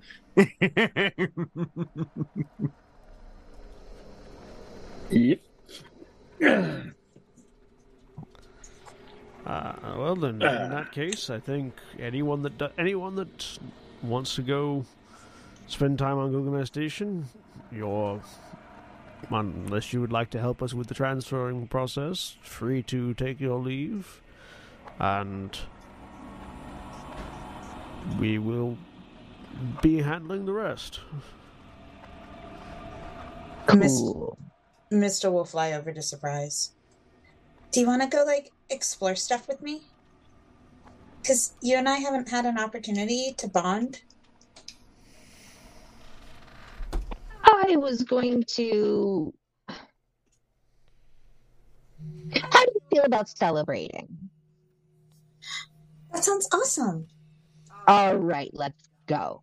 Yep. 5.10 5.40
Uh, 9.46 9.74
well, 9.98 10.16
then, 10.16 10.36
in 10.36 10.70
that 10.70 10.92
case, 10.92 11.30
I 11.30 11.40
think 11.40 11.74
anyone 12.00 12.44
that 12.44 12.58
do- 12.58 12.70
anyone 12.78 13.16
that 13.16 13.60
wants 14.02 14.36
to 14.36 14.42
go 14.42 14.86
spend 15.68 16.00
time 16.00 16.18
on 16.18 16.32
Gilgamesh 16.32 16.68
Station, 16.68 17.26
you're 17.72 18.22
unless 19.30 19.94
you 19.94 20.02
would 20.02 20.12
like 20.12 20.30
to 20.32 20.40
help 20.40 20.62
us 20.62 20.74
with 20.74 20.88
the 20.88 20.94
transferring 20.94 21.68
process, 21.68 22.36
free 22.42 22.84
to 22.84 23.14
take 23.14 23.40
your 23.40 23.58
leave, 23.58 24.22
and 25.00 25.58
we 28.20 28.38
will 28.38 28.78
be 29.82 30.02
handling 30.02 30.46
the 30.46 30.54
rest. 30.54 31.00
Cool. 33.66 34.38
Mr. 34.92 35.32
will 35.32 35.46
fly 35.46 35.72
over 35.72 35.92
to 35.92 36.02
surprise. 36.02 36.73
Do 37.74 37.80
you 37.80 37.88
want 37.88 38.04
to 38.04 38.08
go 38.08 38.24
like 38.24 38.52
explore 38.70 39.16
stuff 39.16 39.48
with 39.48 39.64
me? 39.64 39.82
Because 41.22 41.56
you 41.60 41.76
and 41.76 41.90
I 41.90 41.98
haven't 41.98 42.30
had 42.30 42.46
an 42.46 42.60
opportunity 42.60 43.34
to 43.40 43.48
bond. 43.48 44.02
I 47.44 47.76
was 47.78 48.04
going 48.04 48.44
to. 48.56 49.34
How 49.68 49.76
do 52.64 52.72
you 52.76 52.82
feel 52.92 53.06
about 53.06 53.28
celebrating? 53.28 54.08
That 56.12 56.24
sounds 56.24 56.48
awesome. 56.54 57.08
All 57.88 58.18
right, 58.18 58.52
let's 58.54 58.88
go. 59.08 59.42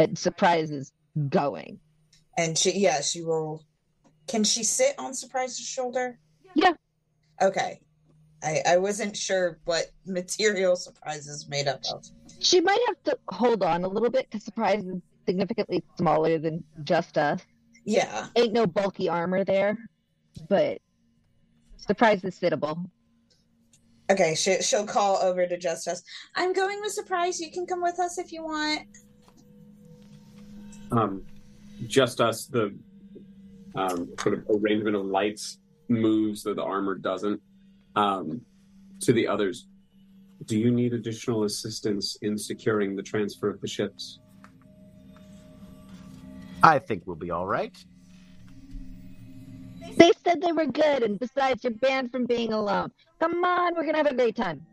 And 0.00 0.18
surprise 0.18 0.72
is 0.72 0.90
going. 1.28 1.78
And 2.36 2.58
she, 2.58 2.76
yeah, 2.76 3.02
she 3.02 3.22
will. 3.22 3.64
Can 4.26 4.42
she 4.42 4.64
sit 4.64 4.96
on 4.98 5.14
Surprise's 5.14 5.64
shoulder? 5.64 6.18
Yeah. 6.54 6.72
Okay. 7.40 7.80
I, 8.42 8.62
I 8.66 8.76
wasn't 8.78 9.16
sure 9.16 9.58
what 9.64 9.86
material 10.06 10.76
Surprise 10.76 11.26
is 11.26 11.48
made 11.48 11.68
up 11.68 11.80
of. 11.92 12.06
She 12.38 12.60
might 12.60 12.80
have 12.86 13.02
to 13.04 13.18
hold 13.28 13.62
on 13.62 13.84
a 13.84 13.88
little 13.88 14.10
bit 14.10 14.28
because 14.30 14.44
surprise 14.44 14.82
is 14.84 15.00
significantly 15.26 15.84
smaller 15.96 16.38
than 16.38 16.64
Just 16.84 17.18
Us. 17.18 17.42
Yeah. 17.84 18.28
Ain't 18.36 18.52
no 18.52 18.66
bulky 18.66 19.08
armor 19.08 19.44
there, 19.44 19.76
but 20.48 20.80
surprise 21.76 22.24
is 22.24 22.38
sittable. 22.38 22.88
Okay, 24.10 24.34
she, 24.34 24.60
she'll 24.62 24.86
call 24.86 25.18
over 25.18 25.46
to 25.46 25.56
Just 25.56 25.86
Us. 25.86 26.02
I'm 26.34 26.52
going 26.52 26.80
with 26.80 26.92
Surprise. 26.92 27.40
You 27.40 27.50
can 27.50 27.66
come 27.66 27.82
with 27.82 28.00
us 28.00 28.18
if 28.18 28.32
you 28.32 28.42
want. 28.42 28.80
Um, 30.90 31.22
Just 31.86 32.20
Us, 32.20 32.46
the 32.46 32.74
um, 33.76 34.08
sort 34.18 34.34
of 34.34 34.46
arrangement 34.48 34.96
of 34.96 35.04
lights 35.04 35.59
moves 35.90 36.42
that 36.44 36.56
the 36.56 36.62
armor 36.62 36.94
doesn't. 36.94 37.40
Um, 37.96 38.40
to 39.00 39.12
the 39.12 39.26
others, 39.26 39.66
do 40.46 40.58
you 40.58 40.70
need 40.70 40.94
additional 40.94 41.44
assistance 41.44 42.16
in 42.22 42.38
securing 42.38 42.96
the 42.96 43.02
transfer 43.02 43.50
of 43.50 43.60
the 43.60 43.66
ships? 43.66 44.20
I 46.62 46.78
think 46.78 47.02
we'll 47.06 47.16
be 47.16 47.30
all 47.30 47.46
right. 47.46 47.76
They 49.96 50.12
said 50.24 50.40
they 50.40 50.52
were 50.52 50.66
good, 50.66 51.02
and 51.02 51.18
besides, 51.18 51.64
you're 51.64 51.72
banned 51.72 52.12
from 52.12 52.26
being 52.26 52.52
alone. 52.52 52.92
Come 53.18 53.44
on, 53.44 53.74
we're 53.74 53.84
gonna 53.84 53.98
have 53.98 54.06
a 54.06 54.14
great 54.14 54.36
time. 54.36 54.64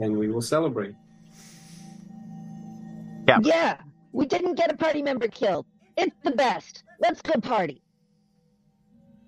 And 0.00 0.18
we 0.18 0.28
will 0.28 0.42
celebrate. 0.42 0.94
Yeah. 3.28 3.38
Yeah, 3.42 3.76
we 4.12 4.26
didn't 4.26 4.54
get 4.54 4.72
a 4.72 4.76
party 4.76 5.02
member 5.02 5.28
killed. 5.28 5.66
It's 5.96 6.16
the 6.22 6.32
best. 6.32 6.84
Let's 7.00 7.22
go 7.22 7.40
party. 7.40 7.82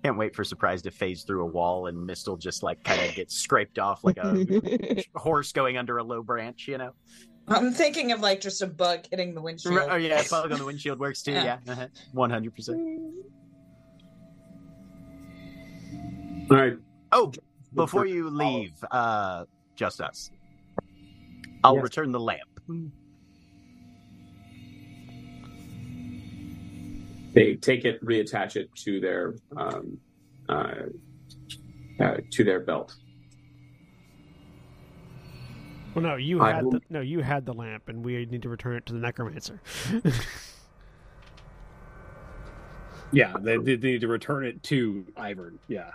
Can't 0.03 0.17
wait 0.17 0.33
for 0.35 0.43
surprise 0.45 0.81
to 0.83 0.91
phase 0.91 1.23
through 1.23 1.43
a 1.43 1.45
wall 1.45 1.87
and 1.87 1.97
Mistyl 2.09 2.39
just 2.39 2.63
like 2.63 2.83
kind 2.83 3.01
of 3.01 3.13
gets 3.15 3.35
scraped 3.35 3.79
off 3.79 4.03
like 4.03 4.17
a 4.17 5.03
horse 5.15 5.51
going 5.51 5.77
under 5.77 5.97
a 5.97 6.03
low 6.03 6.23
branch, 6.23 6.67
you 6.67 6.77
know? 6.77 6.91
I'm 7.49 7.73
thinking 7.73 8.11
of 8.11 8.21
like 8.21 8.39
just 8.41 8.61
a 8.61 8.67
bug 8.67 9.05
hitting 9.09 9.33
the 9.33 9.41
windshield. 9.41 9.77
Oh 9.89 9.95
yeah, 9.95 10.23
bug 10.29 10.51
on 10.51 10.59
the 10.59 10.65
windshield 10.71 10.99
works 10.99 11.21
too. 11.23 11.31
Yeah, 11.33 11.57
Yeah. 11.65 11.71
uh-huh. 11.73 11.87
one 12.13 12.29
hundred 12.29 12.55
percent. 12.55 12.79
All 16.51 16.57
right. 16.57 16.77
Oh, 17.11 17.31
before 17.73 18.05
you 18.05 18.29
leave, 18.29 18.73
uh, 18.91 19.45
Just 19.75 19.99
Us. 20.01 20.31
I'll 21.63 21.75
Yes. 21.75 21.83
return 21.83 22.11
the 22.11 22.19
lamp. 22.19 22.41
They 27.39 27.55
take 27.55 27.85
it, 27.85 28.03
reattach 28.03 28.57
it 28.57 28.69
to 28.83 28.99
their 28.99 29.35
um, 29.55 29.97
uh, 30.49 30.73
uh, 31.97 32.17
to 32.31 32.43
their 32.43 32.59
belt. 32.59 32.93
Well, 35.95 36.03
no, 36.03 36.15
you 36.17 36.41
had 36.41 36.65
will- 36.65 36.71
the, 36.71 36.81
no, 36.89 36.99
you 36.99 37.21
had 37.21 37.45
the 37.45 37.53
lamp, 37.53 37.87
and 37.87 38.03
we 38.03 38.25
need 38.25 38.41
to 38.41 38.49
return 38.49 38.75
it 38.75 38.85
to 38.87 38.93
the 38.93 38.99
necromancer. 38.99 39.61
Yeah, 43.11 43.33
they, 43.41 43.57
they 43.57 43.75
they 43.75 43.91
need 43.93 44.01
to 44.01 44.07
return 44.07 44.45
it 44.45 44.61
to 44.63 45.03
Ivern. 45.17 45.57
Yeah. 45.67 45.89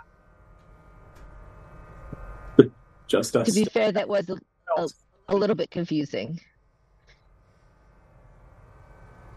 Just 3.07 3.37
Us. 3.37 3.47
To 3.47 3.53
be 3.53 3.63
fair, 3.63 3.93
that 3.93 4.09
was 4.09 4.29
a, 4.29 4.35
a, 4.77 4.87
a 5.29 5.35
little 5.35 5.55
bit 5.55 5.71
confusing. 5.71 6.41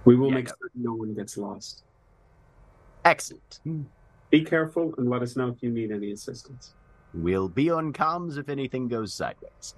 we 0.04 0.16
will 0.16 0.30
Yeah, 0.30 0.34
make 0.34 0.48
sure 0.48 0.56
no 0.74 0.92
one 0.94 1.14
gets 1.14 1.36
lost. 1.38 1.84
Excellent. 3.08 3.60
Be 4.28 4.44
careful 4.44 4.94
and 4.98 5.08
let 5.08 5.22
us 5.22 5.34
know 5.34 5.48
if 5.48 5.62
you 5.62 5.70
need 5.70 5.90
any 5.90 6.12
assistance. 6.12 6.74
We'll 7.14 7.48
be 7.48 7.70
on 7.70 7.94
comms 7.94 8.36
if 8.36 8.50
anything 8.50 8.86
goes 8.86 9.14
sideways. 9.14 9.74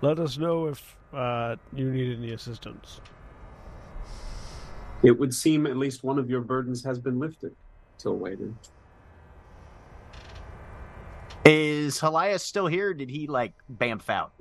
Let 0.00 0.18
us 0.18 0.38
know 0.38 0.68
if 0.68 0.96
uh, 1.12 1.56
you 1.74 1.92
need 1.92 2.16
any 2.16 2.32
assistance. 2.32 3.02
It 5.02 5.10
would 5.10 5.34
seem 5.34 5.66
at 5.66 5.76
least 5.76 6.02
one 6.02 6.18
of 6.18 6.30
your 6.30 6.40
burdens 6.40 6.82
has 6.82 6.98
been 6.98 7.18
lifted. 7.18 7.54
Tyll 7.98 8.16
waited. 8.16 8.54
Is 11.44 12.00
Helias 12.00 12.42
still 12.42 12.68
here? 12.68 12.94
Did 12.94 13.10
he 13.10 13.26
like 13.26 13.52
bamf 13.70 14.08
out? 14.08 14.32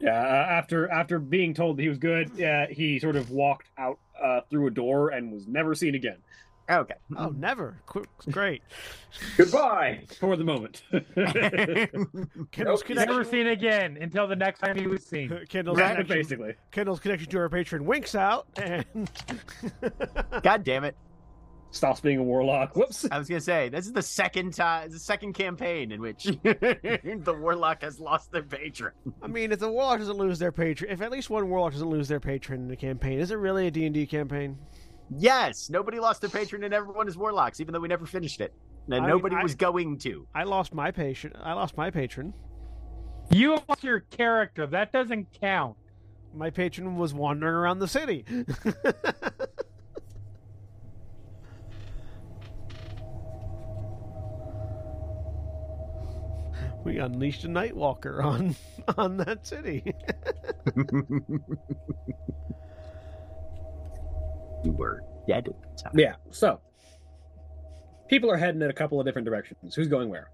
Yeah. 0.00 0.10
Uh, 0.10 0.50
after 0.50 0.90
after 0.90 1.20
being 1.20 1.54
told 1.54 1.78
he 1.78 1.88
was 1.88 1.98
good, 1.98 2.32
yeah, 2.34 2.66
he 2.66 2.98
sort 2.98 3.14
of 3.14 3.30
walked 3.30 3.68
out 3.78 3.98
uh, 4.20 4.40
through 4.50 4.66
a 4.66 4.70
door 4.70 5.10
and 5.10 5.30
was 5.30 5.46
never 5.46 5.74
seen 5.74 5.94
again 5.94 6.16
Okay. 6.68 6.94
Oh, 7.16 7.28
never. 7.28 7.78
Qu- 7.86 8.04
Great. 8.30 8.62
Goodbye. 9.36 10.02
for 10.18 10.36
the 10.36 10.42
moment. 10.44 10.82
Kendall's 10.90 11.06
Nope, 11.94 12.50
connection. 12.50 12.94
Never 12.94 13.24
seen 13.24 13.46
again 13.46 13.96
until 14.00 14.26
the 14.26 14.34
next 14.36 14.58
time 14.60 14.76
he 14.76 14.86
was 14.86 15.04
seen. 15.06 15.28
Kendall's 15.48 15.78
Right, 15.78 15.92
connection, 15.92 16.16
basically. 16.16 16.54
Kendall's 16.72 16.98
connection 17.00 17.30
to 17.30 17.38
our 17.38 17.48
patron 17.48 17.84
winks 17.84 18.14
out, 18.16 18.46
and 18.56 18.84
God 20.42 20.64
damn 20.64 20.82
it! 20.84 20.96
Stops 21.70 22.00
being 22.00 22.18
a 22.18 22.22
warlock. 22.22 22.74
Whoops. 22.74 23.06
I 23.10 23.18
was 23.18 23.28
gonna 23.28 23.40
say 23.40 23.68
this 23.68 23.86
is 23.86 23.92
the 23.92 24.02
second 24.02 24.54
time, 24.54 24.90
the 24.90 24.98
second 24.98 25.34
campaign 25.34 25.92
in 25.92 26.00
which 26.00 26.24
the 26.24 27.36
warlock 27.38 27.82
has 27.82 28.00
lost 28.00 28.32
their 28.32 28.42
patron. 28.42 28.92
I 29.22 29.26
mean, 29.26 29.52
if 29.52 29.58
the 29.58 29.68
warlock 29.68 29.98
doesn't 29.98 30.16
lose 30.16 30.38
their 30.38 30.52
patron, 30.52 30.90
if 30.90 31.00
at 31.02 31.10
least 31.12 31.28
one 31.28 31.48
warlock 31.48 31.72
doesn't 31.72 31.88
lose 31.90 32.08
their 32.08 32.20
patron 32.20 32.64
in 32.64 32.70
a 32.70 32.76
campaign, 32.76 33.18
is 33.20 33.30
it 33.30 33.36
really 33.36 33.66
a 33.66 33.70
D 33.70 33.84
and 33.84 33.94
D 33.94 34.06
campaign? 34.06 34.58
Yes, 35.10 35.70
nobody 35.70 36.00
lost 36.00 36.20
their 36.20 36.30
patron, 36.30 36.64
and 36.64 36.74
everyone 36.74 37.06
is 37.08 37.16
warlocks, 37.16 37.60
even 37.60 37.72
though 37.72 37.80
we 37.80 37.88
never 37.88 38.06
finished 38.06 38.40
it, 38.40 38.52
and 38.86 38.94
I 38.94 39.00
mean, 39.00 39.08
nobody 39.08 39.36
I- 39.36 39.42
was 39.42 39.54
going 39.54 39.98
to. 39.98 40.26
I 40.34 40.44
lost 40.44 40.74
my 40.74 40.90
patron. 40.90 41.32
I 41.40 41.52
lost 41.52 41.76
my 41.76 41.90
patron. 41.90 42.34
You 43.30 43.58
lost 43.68 43.82
your 43.84 44.00
character. 44.00 44.66
That 44.66 44.92
doesn't 44.92 45.28
count. 45.40 45.76
My 46.34 46.50
patron 46.50 46.96
was 46.96 47.14
wandering 47.14 47.54
around 47.54 47.78
the 47.80 47.88
city. 47.88 48.24
we 56.84 56.98
unleashed 56.98 57.44
a 57.44 57.48
Nightwalker 57.48 58.24
on 58.24 58.54
on 58.96 59.16
that 59.18 59.46
city. 59.46 59.82
you 64.64 64.72
were 64.72 65.02
dead 65.28 65.48
at 65.48 65.60
the 65.62 65.82
time. 65.82 65.92
Yeah. 65.98 66.14
So 66.30 66.60
people 68.08 68.30
are 68.30 68.36
heading 68.36 68.62
in 68.62 68.70
a 68.70 68.74
couple 68.74 69.00
of 69.00 69.06
different 69.06 69.26
directions. 69.26 69.74
Who's 69.74 69.88
going 69.88 70.08
where? 70.08 70.30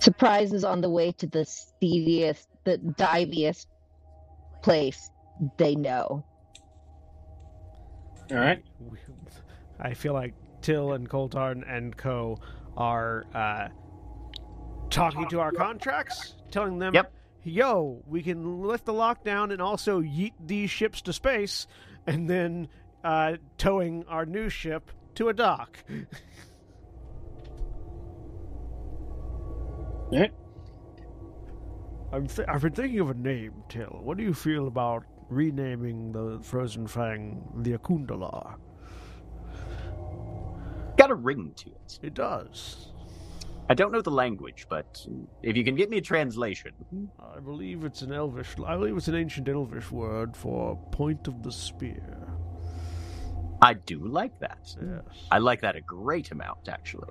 Surprise 0.00 0.52
is 0.52 0.64
on 0.64 0.80
the 0.80 0.88
way 0.90 1.12
to 1.12 1.26
the 1.26 1.44
seediest, 1.44 2.48
the 2.64 2.78
diviest 2.78 3.68
place 4.62 5.10
they 5.58 5.74
know. 5.74 6.24
All 8.30 8.36
right. 8.36 8.62
I 9.78 9.94
feel 9.94 10.12
like 10.12 10.34
Tyll 10.62 10.92
and 10.92 11.08
Koltarn 11.08 11.64
and 11.68 11.96
Co 11.96 12.38
are 12.76 13.26
uh, 13.34 13.68
talking 14.90 15.28
to 15.28 15.40
our 15.40 15.52
contracts, 15.52 16.34
telling 16.50 16.78
them, 16.78 16.94
Yep. 16.94 17.12
"Yo, 17.44 18.02
we 18.06 18.22
can 18.22 18.62
lift 18.62 18.84
the 18.84 18.92
lockdown 18.92 19.52
and 19.52 19.60
also 19.60 20.00
yeet 20.00 20.32
these 20.44 20.70
ships 20.70 21.02
to 21.02 21.12
space, 21.12 21.66
and 22.06 22.28
then 22.28 22.68
uh, 23.04 23.36
towing 23.58 24.04
our 24.08 24.26
new 24.26 24.48
ship 24.48 24.90
to 25.16 25.28
a 25.28 25.32
dock." 25.34 25.78
Right. 30.12 30.32
I'm 32.12 32.26
th- 32.26 32.48
I've 32.48 32.62
been 32.62 32.72
thinking 32.72 33.00
of 33.00 33.10
a 33.10 33.14
name, 33.14 33.52
Tyll. 33.68 34.00
What 34.02 34.16
do 34.18 34.24
you 34.24 34.34
feel 34.34 34.66
about 34.66 35.04
renaming 35.28 36.12
the 36.12 36.40
Frozen 36.42 36.88
Fang 36.88 37.42
the 37.62 37.78
Akundala? 37.78 38.56
Got 40.96 41.10
a 41.10 41.14
ring 41.14 41.52
to 41.56 41.70
it. 41.70 41.98
It 42.02 42.14
does. 42.14 42.89
I 43.70 43.74
don't 43.74 43.92
know 43.92 44.02
the 44.02 44.10
language, 44.10 44.66
but 44.68 45.06
if 45.44 45.56
you 45.56 45.62
can 45.62 45.76
get 45.76 45.90
me 45.90 45.98
a 45.98 46.00
translation, 46.00 46.72
I 47.20 47.38
believe 47.38 47.84
it's 47.84 48.02
an 48.02 48.12
Elvish. 48.12 48.48
I 48.66 48.76
believe 48.76 48.96
it's 48.96 49.06
an 49.06 49.14
ancient 49.14 49.48
Elvish 49.48 49.92
word 49.92 50.36
for 50.36 50.76
point 50.90 51.28
of 51.28 51.44
the 51.44 51.52
spear. 51.52 52.26
I 53.62 53.74
do 53.74 54.04
like 54.04 54.36
that. 54.40 54.74
Yes. 54.82 55.02
I 55.30 55.38
like 55.38 55.60
that 55.60 55.76
a 55.76 55.80
great 55.82 56.32
amount, 56.32 56.68
actually. 56.68 57.10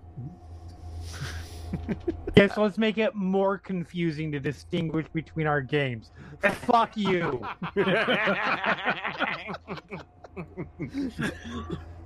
Guess 2.35 2.57
let's 2.57 2.77
make 2.77 2.97
it 2.97 3.15
more 3.15 3.57
confusing 3.57 4.29
to 4.33 4.41
distinguish 4.41 5.07
between 5.13 5.47
our 5.47 5.61
games. 5.61 6.11
Fuck 6.41 6.97
you. 6.97 7.41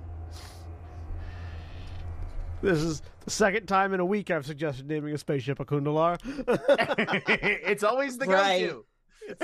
This 2.64 2.82
is 2.82 3.02
the 3.26 3.30
second 3.30 3.66
time 3.66 3.92
in 3.92 4.00
a 4.00 4.04
week 4.06 4.30
I've 4.30 4.46
suggested 4.46 4.86
naming 4.88 5.12
a 5.12 5.18
spaceship 5.18 5.60
a 5.60 5.66
Kundalar. 5.66 6.18
it's 7.28 7.84
always 7.84 8.16
the 8.16 8.24
Right. 8.24 8.70
go-to. 8.70 8.86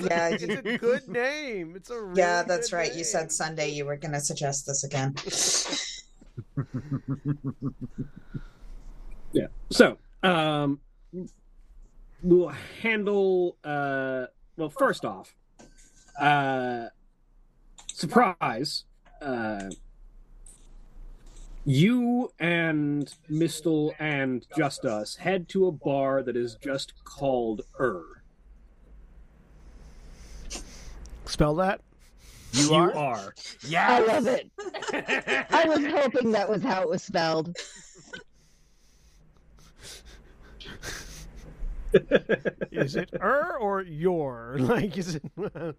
Yeah, 0.07 0.29
it's 0.33 0.43
a 0.43 0.79
good 0.79 1.07
name. 1.07 1.75
It's 1.77 1.91
a 1.91 2.01
really 2.01 2.19
yeah, 2.19 2.43
that's 2.43 2.71
good 2.71 2.77
right. 2.77 2.95
You 2.95 3.05
said 3.05 3.31
Sunday 3.31 3.69
you 3.69 3.85
were 3.85 3.97
going 3.97 4.13
to 4.13 4.21
suggest 4.21 4.67
this 4.67 4.85
again. 4.85 5.15
Yeah. 9.33 9.47
So, 9.71 9.97
um, 10.25 10.81
we'll 12.21 12.53
handle. 12.83 13.57
Uh, 13.63 14.27
well, 14.57 14.71
first 14.71 15.05
off, 15.05 15.37
uh, 16.21 16.87
surprise. 17.87 18.87
Uh, 19.23 19.71
you 21.65 22.32
and 22.39 23.12
Mistyl 23.31 23.93
and 23.99 24.47
Just 24.57 24.85
Us 24.85 25.16
head 25.16 25.49
to 25.51 25.66
a 25.66 25.73
bar 25.73 26.23
that 26.23 26.37
is 26.37 26.57
just 26.62 26.93
called 27.05 27.62
Ur. 27.78 28.23
Spell 31.27 31.55
that. 31.57 31.81
You, 32.53 32.65
You 32.65 32.74
are? 32.74 32.97
are. 32.97 33.35
I 33.77 34.01
love 34.01 34.27
it. 34.27 34.51
I 35.51 35.65
was 35.69 35.85
hoping 35.87 36.32
that 36.32 36.49
was 36.49 36.62
how 36.62 36.82
it 36.82 36.89
was 36.89 37.03
spelled. 37.03 37.57
Is 42.73 42.97
it 42.97 43.11
er 43.20 43.57
or 43.61 43.82
your? 43.82 44.57
Like, 44.61 44.97
is 44.97 45.16
it? 45.16 45.23
No, 45.37 45.74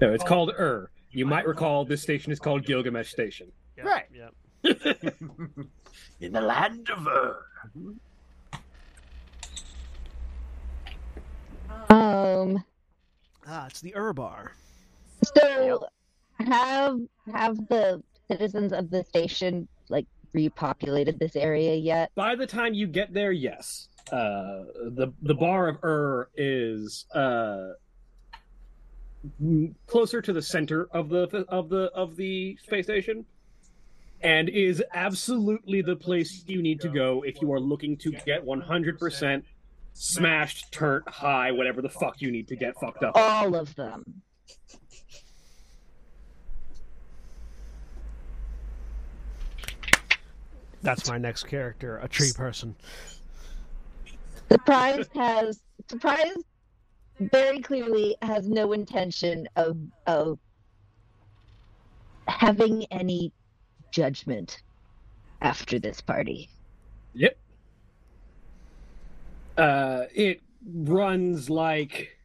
it's 0.00 0.24
called 0.24 0.52
Ur. 0.58 0.90
You 1.10 1.26
might 1.26 1.46
recall 1.46 1.84
this 1.84 2.02
station 2.02 2.32
is 2.32 2.38
called 2.38 2.64
Gilgamesh 2.64 3.10
Station. 3.10 3.50
Right. 3.82 4.06
Yep. 4.14 4.34
In 6.20 6.32
the 6.32 6.40
land 6.40 6.88
of 6.90 7.06
Ur. 7.06 7.44
Um. 11.88 12.64
Ah, 13.46 13.66
it's 13.66 13.80
the 13.80 13.94
Ur 13.96 14.12
bar. 14.12 14.52
So 15.36 15.86
have 16.40 17.00
have 17.32 17.56
the 17.68 18.02
citizens 18.28 18.72
of 18.72 18.90
the 18.90 19.04
station 19.04 19.68
like 19.88 20.06
repopulated 20.34 21.18
this 21.18 21.36
area 21.36 21.74
yet? 21.74 22.10
By 22.14 22.34
the 22.34 22.46
time 22.46 22.74
you 22.74 22.86
get 22.86 23.12
there, 23.12 23.32
yes. 23.32 23.88
Uh, 24.10 24.64
the 24.90 25.12
the 25.22 25.34
bar 25.34 25.68
of 25.68 25.82
Ur 25.84 26.28
is 26.36 27.06
uh, 27.14 27.18
m- 27.18 27.74
closer 29.86 30.22
to 30.22 30.32
the 30.32 30.42
center 30.42 30.88
of 30.92 31.08
the 31.08 31.44
of 31.48 31.68
the 31.68 31.90
of 31.94 32.16
the 32.16 32.56
space 32.62 32.86
station, 32.86 33.24
and 34.20 34.48
is 34.48 34.82
absolutely 34.94 35.82
the 35.82 35.96
place 35.96 36.44
you 36.46 36.62
need 36.62 36.80
to 36.80 36.88
go 36.88 37.22
if 37.22 37.40
you 37.42 37.52
are 37.52 37.60
looking 37.60 37.96
to 37.96 38.12
get 38.24 38.44
one 38.44 38.60
hundred 38.60 38.98
percent 38.98 39.44
smashed, 39.94 40.70
turnt, 40.72 41.08
high, 41.08 41.50
whatever 41.50 41.80
the 41.80 41.88
fuck 41.88 42.20
you 42.20 42.30
need 42.30 42.46
to 42.48 42.56
get 42.56 42.74
fucked 42.78 43.02
up. 43.02 43.16
All 43.16 43.54
of 43.54 43.74
them. 43.74 44.22
That's 50.82 51.08
my 51.08 51.18
next 51.18 51.44
character, 51.44 51.98
a 51.98 52.08
tree 52.08 52.30
person. 52.34 52.76
Surprise 54.52 55.06
has 55.14 55.60
surprise 55.88 56.36
very 57.20 57.60
clearly 57.60 58.16
has 58.22 58.48
no 58.48 58.72
intention 58.72 59.48
of 59.56 59.76
of 60.06 60.38
having 62.28 62.84
any 62.90 63.32
judgment 63.90 64.62
after 65.40 65.78
this 65.78 66.00
party. 66.00 66.48
Yep. 67.14 67.38
Uh, 69.56 70.04
it 70.14 70.42
runs 70.66 71.48
like 71.48 72.16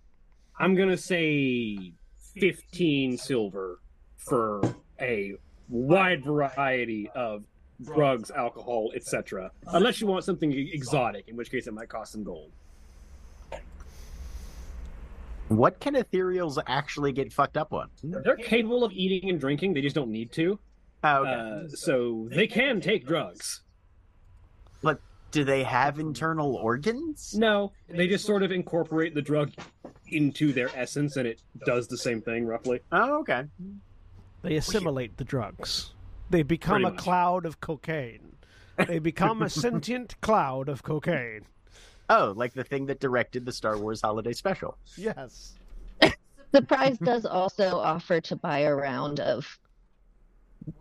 I'm 0.60 0.76
gonna 0.76 0.98
say 0.98 1.94
fifteen 2.36 3.18
silver 3.18 3.80
for 4.18 4.62
a 5.00 5.36
wide 5.70 6.24
variety 6.24 7.10
of 7.16 7.44
drugs, 7.84 8.30
alcohol, 8.32 8.92
etc. 8.96 9.52
Unless 9.68 10.02
you 10.02 10.08
want 10.08 10.24
something 10.24 10.52
exotic, 10.52 11.28
in 11.28 11.36
which 11.36 11.50
case 11.50 11.68
it 11.68 11.74
might 11.74 11.90
cost 11.90 12.12
some 12.12 12.24
gold. 12.24 12.52
What 15.52 15.82
can 15.82 15.96
ethereals 15.96 16.58
actually 16.66 17.12
get 17.12 17.34
fucked 17.34 17.58
up 17.58 17.74
on? 17.74 17.90
They're 18.02 18.38
capable 18.38 18.86
of 18.86 18.94
eating 18.94 19.30
and 19.30 19.40
drinking; 19.40 19.74
they 19.74 19.82
just 19.82 19.96
don't 19.96 20.12
need 20.12 20.32
to. 20.34 20.60
Oh, 21.04 21.18
okay. 21.26 21.66
Uh, 21.66 21.68
so 21.70 22.30
they 22.32 22.48
can 22.48 22.80
take 22.80 23.06
drugs. 23.06 23.62
But 24.82 25.02
do 25.32 25.44
they 25.44 25.64
have 25.64 26.00
internal 26.00 26.56
organs? 26.56 27.34
No, 27.36 27.74
they 27.90 28.08
just 28.08 28.26
sort 28.26 28.44
of 28.44 28.52
incorporate 28.52 29.14
the 29.14 29.22
drug 29.22 29.52
into 30.08 30.54
their 30.54 30.70
essence, 30.74 31.18
and 31.18 31.28
it 31.28 31.42
does 31.66 31.88
the 31.88 31.98
same 31.98 32.22
thing 32.22 32.46
roughly. 32.46 32.80
Oh, 32.92 33.20
okay. 33.20 33.44
They 34.44 34.56
assimilate 34.56 35.18
the 35.18 35.26
drugs. 35.26 35.94
They 36.30 36.44
become 36.44 36.76
Pretty 36.76 36.86
a 36.86 36.92
much. 36.92 37.00
cloud 37.00 37.46
of 37.46 37.60
cocaine. 37.60 38.38
They 38.88 39.00
become 39.00 39.42
a 39.42 39.50
sentient 39.50 40.20
cloud 40.22 40.70
of 40.70 40.82
cocaine. 40.82 41.42
Oh, 42.12 42.34
like 42.36 42.54
the 42.54 42.66
thing 42.66 42.88
that 42.88 43.00
directed 43.00 43.46
the 43.46 43.54
Star 43.54 43.78
Wars 43.78 44.02
Holiday 44.02 44.34
Special. 44.34 44.78
Yes. 44.98 45.56
Surprise 46.54 46.98
does 46.98 47.26
also 47.26 47.78
offer 47.78 48.20
to 48.20 48.36
buy 48.36 48.60
a 48.60 48.76
round 48.76 49.22
of 49.22 49.48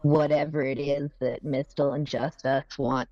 whatever 0.02 0.60
it 0.62 0.80
is 0.80 1.08
that 1.20 1.44
Mistyl 1.44 1.94
and 1.94 2.04
Just 2.04 2.44
Us 2.44 2.64
want 2.76 3.08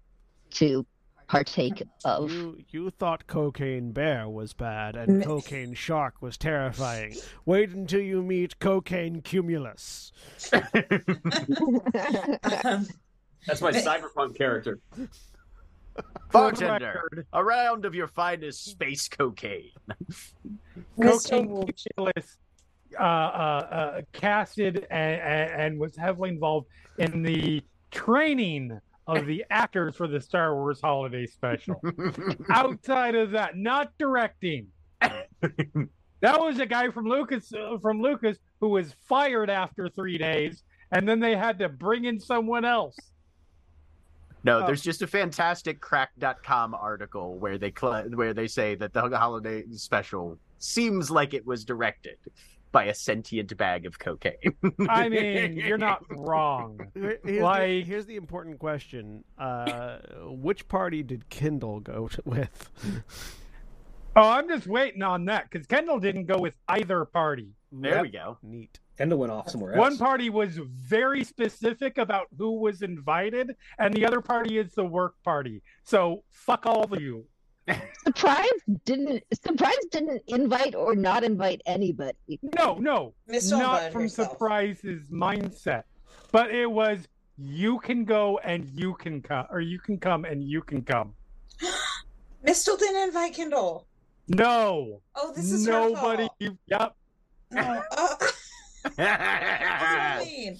to 0.50 0.84
partake 1.28 1.84
of. 2.04 2.32
You 2.32 2.58
you 2.70 2.90
thought 2.90 3.28
cocaine 3.28 3.92
bear 3.92 4.28
was 4.28 4.52
bad 4.52 4.96
and 4.96 5.22
M- 5.22 5.28
cocaine 5.28 5.74
shark 5.74 6.20
was 6.20 6.36
terrifying. 6.36 7.14
Wait 7.46 7.70
until 7.70 8.00
you 8.00 8.20
meet 8.20 8.58
cocaine 8.58 9.22
cumulus. 9.22 10.10
Um, 10.52 10.62
That's 13.46 13.60
my 13.60 13.70
cyberpunk 13.72 14.36
character. 14.36 14.80
Bartender, 16.32 17.24
a 17.32 17.42
round 17.42 17.84
of 17.84 17.94
your 17.94 18.08
finest 18.08 18.64
space 18.64 19.08
cocaine. 19.08 19.70
Mr. 20.98 21.30
Cocaine 21.30 21.48
Wolf- 21.48 21.70
Cumulus, 21.96 22.36
uh, 22.98 23.02
uh, 23.02 23.68
uh, 23.70 24.00
casted 24.12 24.86
and, 24.90 25.20
and, 25.20 25.60
and 25.60 25.78
was 25.78 25.96
heavily 25.96 26.30
involved 26.30 26.66
in 26.98 27.22
the 27.22 27.62
training 27.90 28.78
of 29.06 29.26
the 29.26 29.44
actors 29.50 29.96
for 29.96 30.06
the 30.06 30.20
Star 30.20 30.54
Wars 30.54 30.80
Holiday 30.82 31.26
Special. 31.26 31.80
Outside 32.50 33.14
of 33.14 33.30
that, 33.32 33.56
not 33.56 33.92
directing. 33.98 34.68
that 35.00 36.40
was 36.40 36.58
a 36.58 36.66
guy 36.66 36.90
from 36.90 37.06
Lucas 37.06 37.52
uh, 37.52 37.78
from 37.80 38.02
Lucas 38.02 38.38
who 38.60 38.68
was 38.68 38.94
fired 39.08 39.48
after 39.50 39.88
three 39.88 40.18
days, 40.18 40.62
and 40.92 41.08
then 41.08 41.20
they 41.20 41.36
had 41.36 41.58
to 41.60 41.68
bring 41.68 42.04
in 42.04 42.18
someone 42.20 42.64
else. 42.64 42.96
No, 44.48 44.62
Oh. 44.62 44.66
there's 44.66 44.80
just 44.82 45.02
a 45.02 45.06
fantastic 45.06 45.78
Cracked.com 45.80 46.74
article 46.74 47.38
where 47.38 47.58
they 47.58 47.70
cl- 47.78 48.04
where 48.14 48.32
they 48.32 48.46
say 48.48 48.74
that 48.76 48.94
the 48.94 49.02
holiday 49.16 49.62
special 49.72 50.38
seems 50.58 51.10
like 51.10 51.34
it 51.34 51.44
was 51.46 51.66
directed 51.66 52.16
by 52.72 52.84
a 52.84 52.94
sentient 52.94 53.54
bag 53.58 53.84
of 53.84 53.98
cocaine. 53.98 54.34
I 54.88 55.08
mean, 55.10 55.54
you're 55.56 55.76
not 55.76 56.02
wrong. 56.10 56.80
Here- 56.94 57.18
Here's, 57.22 57.22
the, 57.24 57.40
Like- 57.40 57.84
here's 57.84 58.06
the 58.06 58.16
important 58.16 58.58
question: 58.58 59.22
uh, 59.38 59.98
Which 60.24 60.66
party 60.66 61.02
did 61.02 61.28
Kendall 61.28 61.80
go 61.80 62.08
to, 62.08 62.22
with? 62.26 62.70
Oh, 64.16 64.30
I'm 64.30 64.48
just 64.48 64.66
waiting 64.66 65.02
on 65.02 65.26
that 65.26 65.50
because 65.50 65.66
Kendall 65.66 66.00
didn't 66.00 66.24
go 66.24 66.38
with 66.38 66.54
either 66.68 67.04
party. 67.04 67.50
There 67.70 68.00
we 68.02 68.08
go. 68.08 68.38
Neat. 68.42 68.80
Kendall 68.98 69.20
went 69.20 69.30
off 69.32 69.48
somewhere 69.48 69.74
else. 69.74 69.78
One 69.78 69.96
party 69.96 70.28
was 70.28 70.56
very 70.56 71.22
specific 71.22 71.98
about 71.98 72.26
who 72.36 72.58
was 72.58 72.82
invited, 72.82 73.54
and 73.78 73.94
the 73.94 74.04
other 74.04 74.20
party 74.20 74.58
is 74.58 74.72
the 74.74 74.84
work 74.84 75.14
party. 75.22 75.62
So 75.84 76.24
fuck 76.32 76.66
all 76.66 76.82
of 76.82 77.00
you. 77.00 77.24
Surprise 78.02 78.48
didn't 78.84 79.22
Surprise 79.32 79.76
didn't 79.92 80.22
invite 80.26 80.74
or 80.74 80.96
not 80.96 81.22
invite 81.22 81.60
anybody. 81.66 82.40
No, 82.58 82.74
no, 82.78 83.14
Miss 83.26 83.50
not 83.50 83.92
from 83.92 84.02
herself. 84.02 84.30
Surprise's 84.30 85.06
mindset, 85.10 85.84
but 86.32 86.50
it 86.50 86.66
was 86.70 87.06
you 87.36 87.78
can 87.78 88.04
go 88.04 88.38
and 88.38 88.68
you 88.70 88.94
can 88.94 89.22
come, 89.22 89.46
or 89.50 89.60
you 89.60 89.78
can 89.78 89.98
come 89.98 90.24
and 90.24 90.42
you 90.42 90.60
can 90.60 90.82
come. 90.82 91.14
Mistyl 92.44 92.78
didn't 92.78 93.02
invite 93.08 93.34
Kendall. 93.34 93.86
No, 94.28 95.02
Oh, 95.14 95.32
this 95.36 95.52
is 95.52 95.66
nobody. 95.66 96.24
Her 96.40 96.46
fault. 96.46 96.58
Yep. 96.66 96.96
No. 97.50 97.82
Oh, 97.92 98.16
what 98.96 100.24
do 100.24 100.30
you 100.30 100.36
mean? 100.50 100.58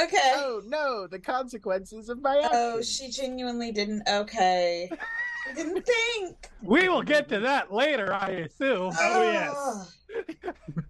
Okay. 0.00 0.32
oh 0.36 0.62
no, 0.66 1.06
the 1.08 1.18
consequences 1.18 2.08
of 2.08 2.22
my 2.22 2.36
actions. 2.36 2.50
Oh, 2.54 2.80
she 2.82 3.10
genuinely 3.10 3.72
didn't. 3.72 4.02
Okay. 4.08 4.88
I 5.48 5.52
didn't 5.54 5.84
think. 6.14 6.36
We 6.62 6.88
will 6.88 7.02
get 7.02 7.28
to 7.30 7.40
that 7.40 7.72
later, 7.72 8.12
I 8.14 8.28
assume. 8.46 8.92
Oh, 8.98 9.22
yes. 9.32 9.54
Ugh. 10.76 10.84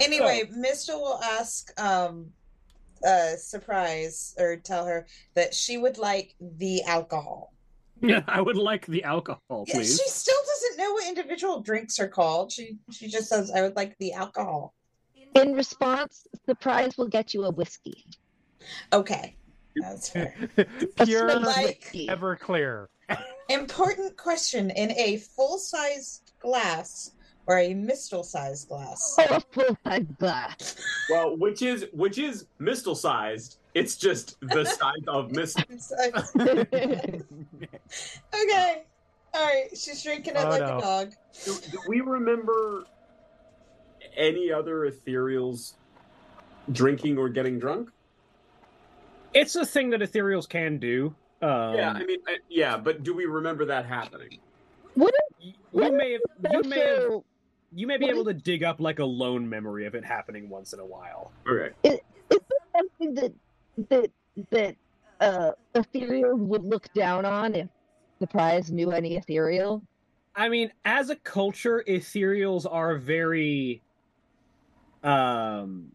Anyway, 0.00 0.44
Mistyl 0.56 1.00
will 1.00 1.20
ask 1.22 1.78
um, 1.80 2.26
uh, 3.06 3.36
surprise 3.36 4.34
or 4.38 4.56
tell 4.56 4.86
her 4.86 5.06
that 5.34 5.54
she 5.54 5.78
would 5.78 5.98
like 5.98 6.34
the 6.40 6.82
alcohol. 6.84 7.52
Yeah, 8.02 8.20
I 8.28 8.42
would 8.42 8.56
like 8.58 8.84
the 8.86 9.04
alcohol, 9.04 9.64
Yeah, 9.68 9.74
please. 9.76 9.98
she 9.98 10.08
still 10.08 10.36
doesn't 10.46 10.82
know 10.84 10.92
what 10.92 11.08
individual 11.08 11.60
drinks 11.62 11.98
are 11.98 12.08
called. 12.08 12.52
She 12.52 12.76
she 12.90 13.08
just 13.08 13.28
says, 13.30 13.50
"I 13.50 13.62
would 13.62 13.74
like 13.74 13.96
the 13.98 14.12
alcohol." 14.12 14.74
In 15.34 15.52
response, 15.54 16.26
surprise 16.46 16.96
will 16.96 17.08
get 17.08 17.34
you 17.34 17.44
a 17.44 17.50
whiskey. 17.50 18.04
Okay, 18.92 19.36
that's 19.76 20.08
fair. 20.08 20.34
Pure 21.04 21.30
smooth 21.30 21.44
like- 21.46 21.66
whiskey. 21.80 22.06
Everclear. 22.08 22.86
Important 23.50 24.16
question: 24.16 24.70
In 24.70 24.90
a 24.92 25.18
full-size 25.18 26.22
glass 26.40 27.12
or 27.46 27.58
a 27.58 27.74
Mistyl-sized 27.74 28.68
glass? 28.68 29.14
Oh, 29.18 29.26
a 29.36 29.40
full 29.52 29.76
size 29.86 30.06
glass. 30.18 30.76
Well, 31.10 31.36
which 31.36 31.62
is 31.62 31.86
which 31.92 32.18
is 32.18 32.46
Mistyl 32.60 32.96
sized. 32.96 33.58
It's 33.74 33.96
just 33.96 34.36
the 34.40 34.64
size 34.64 35.04
of 35.06 35.30
Mistyl. 35.30 35.62
okay, 38.34 38.84
all 39.34 39.44
right. 39.44 39.68
She's 39.76 40.02
drinking 40.02 40.34
it 40.36 40.44
Oh, 40.44 40.48
like 40.48 40.60
no. 40.62 40.78
a 40.78 40.80
dog. 40.80 41.12
Do, 41.44 41.54
do 41.70 41.78
we 41.88 42.00
remember 42.00 42.84
any 44.16 44.50
other 44.50 44.90
ethereals 44.90 45.74
drinking 46.72 47.18
or 47.18 47.28
getting 47.28 47.58
drunk? 47.58 47.90
It's 49.34 49.54
a 49.56 49.66
thing 49.66 49.90
that 49.90 50.00
ethereals 50.00 50.48
can 50.48 50.78
do. 50.78 51.14
Um, 51.42 51.74
yeah, 51.74 51.92
I 51.92 52.04
mean, 52.04 52.18
I, 52.26 52.36
yeah, 52.48 52.78
but 52.78 53.02
do 53.02 53.14
we 53.14 53.26
remember 53.26 53.66
that 53.66 53.84
happening? 53.84 54.38
Wouldn't 54.96 55.14
you, 55.38 55.52
you 55.72 55.92
may 55.92 56.12
have, 56.12 56.52
you 56.52 56.62
may 56.62 56.78
have, 56.78 57.22
you 57.74 57.86
may 57.86 57.98
be 57.98 58.06
What 58.06 58.14
able 58.14 58.24
to 58.24 58.34
dig 58.34 58.64
up 58.64 58.80
like 58.80 58.98
a 58.98 59.04
lone 59.04 59.48
memory 59.48 59.86
of 59.86 59.94
it 59.94 60.04
happening 60.04 60.48
once 60.48 60.72
in 60.72 60.80
a 60.80 60.86
while. 60.86 61.32
Okay. 61.46 61.74
is 61.84 62.00
there 62.30 62.38
something 62.74 63.14
that 63.14 63.32
that 63.90 64.10
that 64.50 64.76
uh 65.20 65.52
ethereal 65.74 66.36
would 66.36 66.64
look 66.64 66.90
down 66.94 67.26
on 67.26 67.54
if 67.54 67.68
surprise 68.18 68.72
knew 68.72 68.92
any 68.92 69.16
ethereal? 69.16 69.82
I 70.34 70.48
mean, 70.48 70.70
as 70.84 71.10
a 71.10 71.16
culture, 71.16 71.84
ethereals 71.86 72.66
are 72.70 72.96
very 72.96 73.82
um 75.06 75.92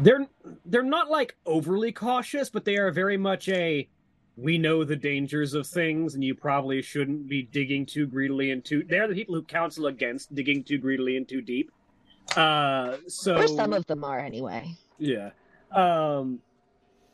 they're 0.00 0.26
they're 0.66 0.82
not 0.82 1.10
like 1.10 1.36
overly 1.46 1.92
cautious, 1.92 2.50
but 2.50 2.64
they 2.64 2.76
are 2.76 2.90
very 2.90 3.16
much 3.16 3.48
a 3.48 3.88
we 4.36 4.58
know 4.58 4.82
the 4.82 4.96
dangers 4.96 5.54
of 5.54 5.66
things 5.66 6.14
and 6.14 6.24
you 6.24 6.34
probably 6.34 6.80
shouldn't 6.82 7.28
be 7.28 7.42
digging 7.42 7.84
too 7.86 8.06
greedily 8.06 8.50
and 8.50 8.64
too. 8.64 8.82
they're 8.88 9.06
the 9.06 9.14
people 9.14 9.34
who 9.34 9.42
counsel 9.42 9.86
against 9.86 10.34
digging 10.34 10.64
too 10.64 10.78
greedily 10.78 11.16
and 11.16 11.28
too 11.28 11.40
deep. 11.42 11.70
Uh 12.36 12.96
so 13.06 13.36
Or 13.36 13.46
some 13.46 13.72
of 13.72 13.86
them 13.86 14.02
are 14.04 14.18
anyway. 14.18 14.74
yeah. 14.98 15.30
Um 15.70 16.40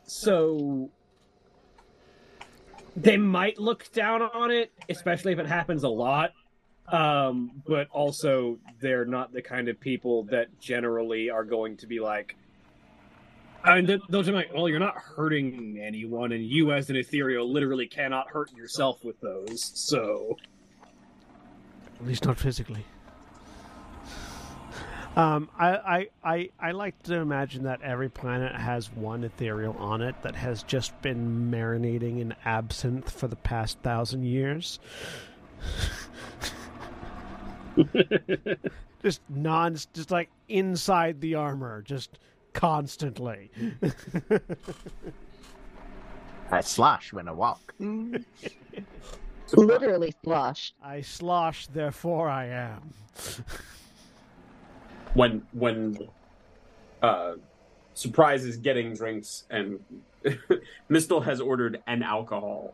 so 0.05 0.89
they 2.95 3.17
might 3.17 3.59
look 3.59 3.91
down 3.91 4.21
on 4.23 4.49
it, 4.49 4.71
especially 4.89 5.31
if 5.33 5.39
it 5.39 5.45
happens 5.45 5.83
a 5.83 5.89
lot. 5.89 6.31
Um, 6.91 7.51
but 7.67 7.87
also 7.91 8.57
they're 8.79 9.05
not 9.05 9.31
the 9.31 9.41
kind 9.41 9.69
of 9.69 9.79
people 9.79 10.23
that 10.23 10.59
generally 10.59 11.29
are 11.29 11.43
going 11.43 11.77
to 11.77 11.87
be 11.87 11.99
like 11.99 12.35
I 13.63 13.75
mean, 13.81 13.87
just 13.87 14.09
be 14.09 14.31
like, 14.31 14.53
well, 14.53 14.69
you're 14.69 14.79
not 14.79 14.95
hurting 14.95 15.79
anyone, 15.81 16.31
and 16.31 16.45
you 16.45 16.71
as 16.71 16.89
an 16.89 16.95
ethereal 16.95 17.51
literally 17.51 17.87
cannot 17.87 18.29
hurt 18.29 18.53
yourself 18.53 19.03
with 19.03 19.19
those. 19.19 19.71
So, 19.75 20.37
At 21.99 22.05
least 22.05 22.25
not 22.25 22.37
physically. 22.37 22.85
Um, 25.15 25.49
I, 25.57 25.69
I, 25.75 26.07
I, 26.23 26.49
I 26.59 26.71
like 26.71 27.01
to 27.03 27.15
imagine 27.15 27.63
that 27.63 27.81
every 27.81 28.09
planet 28.09 28.55
has 28.55 28.91
one 28.93 29.25
ethereal 29.25 29.75
on 29.77 30.01
it 30.01 30.15
that 30.21 30.35
has 30.35 30.63
just 30.63 30.99
been 31.01 31.51
marinating 31.51 32.21
in 32.21 32.35
absinthe 32.45 33.09
for 33.09 33.27
the 33.27 33.35
past 33.35 33.79
thousand 33.79 34.23
years. 34.23 34.79
just 39.01 39.21
non, 39.29 39.75
just 39.93 40.11
like 40.11 40.29
inside 40.47 41.21
the 41.21 41.35
armor, 41.35 41.81
just 41.81 42.19
constantly. 42.53 43.51
I 46.51 46.61
slosh 46.61 47.13
when 47.13 47.27
I 47.27 47.31
walk. 47.31 47.73
Literally 49.53 50.13
slosh. 50.23 50.73
I 50.83 51.01
slosh, 51.01 51.67
therefore 51.67 52.29
I 52.29 52.45
am. 52.45 52.93
When 55.13 55.43
when 55.53 55.97
uh, 57.01 57.33
surprise 57.93 58.45
is 58.45 58.57
getting 58.57 58.93
drinks 58.93 59.43
and 59.49 59.79
Mistyl 60.89 61.23
has 61.23 61.41
ordered 61.41 61.81
an 61.87 62.03
alcohol. 62.03 62.73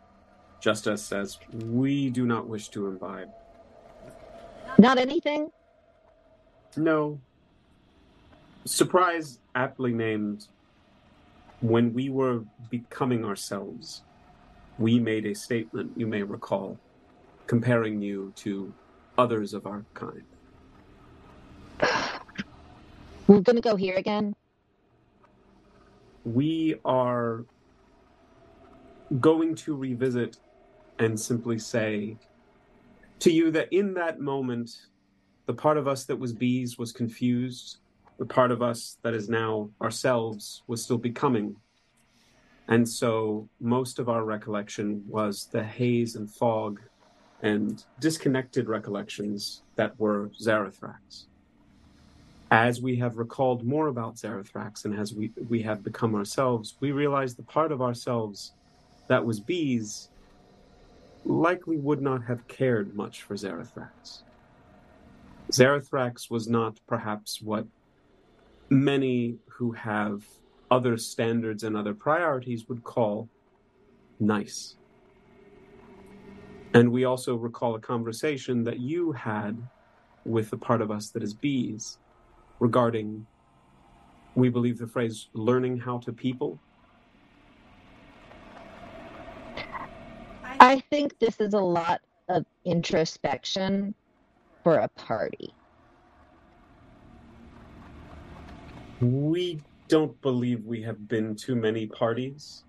Just 0.61 0.87
Us 0.87 1.03
says 1.03 1.37
we 1.53 2.09
do 2.09 2.25
not 2.25 2.47
wish 2.47 2.69
to 2.69 2.87
imbibe. 2.87 3.29
Not 4.77 4.97
anything? 4.97 5.49
No. 6.75 7.19
Surprise, 8.65 9.39
aptly 9.53 9.93
named, 9.93 10.47
when 11.61 11.93
we 11.93 12.09
were 12.09 12.43
becoming 12.69 13.23
ourselves, 13.23 14.03
we 14.77 14.99
made 14.99 15.25
a 15.25 15.33
statement, 15.33 15.91
you 15.95 16.07
may 16.07 16.23
recall, 16.23 16.77
comparing 17.47 18.01
you 18.01 18.33
to 18.37 18.73
others 19.17 19.53
of 19.53 19.65
our 19.65 19.85
kind. 19.93 20.23
We're 23.27 23.41
gonna 23.41 23.61
go 23.61 23.75
here 23.75 23.95
again. 23.95 24.35
We 26.25 26.75
are 26.83 27.45
going 29.19 29.55
to 29.55 29.75
revisit 29.75 30.37
and 30.99 31.19
simply 31.19 31.59
say 31.59 32.17
to 33.19 33.31
you 33.31 33.51
that 33.51 33.71
in 33.71 33.93
that 33.95 34.19
moment, 34.19 34.87
the 35.45 35.53
part 35.53 35.77
of 35.77 35.87
us 35.87 36.05
that 36.05 36.17
was 36.17 36.33
bees 36.33 36.77
was 36.77 36.91
confused. 36.91 37.77
The 38.17 38.25
part 38.25 38.51
of 38.51 38.61
us 38.61 38.97
that 39.03 39.13
is 39.13 39.29
now 39.29 39.69
ourselves 39.81 40.63
was 40.67 40.83
still 40.83 40.97
becoming. 40.97 41.55
And 42.67 42.87
so 42.87 43.47
most 43.59 43.99
of 43.99 44.09
our 44.09 44.23
recollection 44.23 45.03
was 45.07 45.47
the 45.51 45.63
haze 45.63 46.15
and 46.15 46.31
fog 46.31 46.79
and 47.41 47.83
disconnected 47.99 48.67
recollections 48.67 49.61
that 49.75 49.99
were 49.99 50.31
Zarathrax. 50.41 51.25
As 52.49 52.81
we 52.81 52.95
have 52.97 53.17
recalled 53.17 53.65
more 53.65 53.87
about 53.87 54.15
Zarathrax 54.15 54.85
and 54.85 54.97
as 54.97 55.13
we, 55.13 55.31
we 55.49 55.61
have 55.61 55.83
become 55.83 56.15
ourselves, 56.15 56.75
we 56.79 56.91
realize 56.91 57.35
the 57.35 57.43
part 57.43 57.71
of 57.71 57.81
ourselves 57.81 58.53
that 59.07 59.23
was 59.23 59.39
bees 59.39 60.09
likely 61.25 61.77
would 61.77 62.01
not 62.01 62.23
have 62.23 62.47
cared 62.47 62.95
much 62.95 63.23
for 63.23 63.35
Zarathrax. 63.35 64.23
Zarathrax 65.51 66.29
was 66.29 66.47
not 66.47 66.79
perhaps 66.87 67.41
what 67.41 67.65
many 68.69 69.37
who 69.47 69.71
have 69.71 70.23
other 70.71 70.97
standards 70.97 71.63
and 71.63 71.75
other 71.75 71.93
priorities 71.93 72.67
would 72.67 72.83
call 72.83 73.29
nice. 74.19 74.75
And 76.73 76.91
we 76.91 77.05
also 77.05 77.35
recall 77.35 77.75
a 77.75 77.79
conversation 77.79 78.63
that 78.63 78.79
you 78.79 79.11
had 79.11 79.57
with 80.25 80.49
the 80.49 80.57
part 80.57 80.81
of 80.81 80.91
us 80.91 81.09
that 81.11 81.23
is 81.23 81.33
bees 81.33 81.99
regarding, 82.59 83.25
we 84.35 84.49
believe 84.49 84.77
the 84.77 84.87
phrase, 84.87 85.29
learning 85.33 85.77
how 85.77 85.99
to 85.99 86.11
people. 86.11 86.59
I 90.75 90.81
think 90.89 91.17
this 91.19 91.39
is 91.39 91.53
a 91.53 91.59
lot 91.59 92.01
of 92.27 92.45
introspection 92.65 93.95
for 94.61 94.79
a 94.79 94.89
party. 94.89 95.53
We 98.99 99.61
don't 99.87 100.19
believe 100.19 100.65
we 100.65 100.81
have 100.81 101.07
been 101.07 101.37
to 101.37 101.55
many 101.55 101.87
parties. 101.87 102.65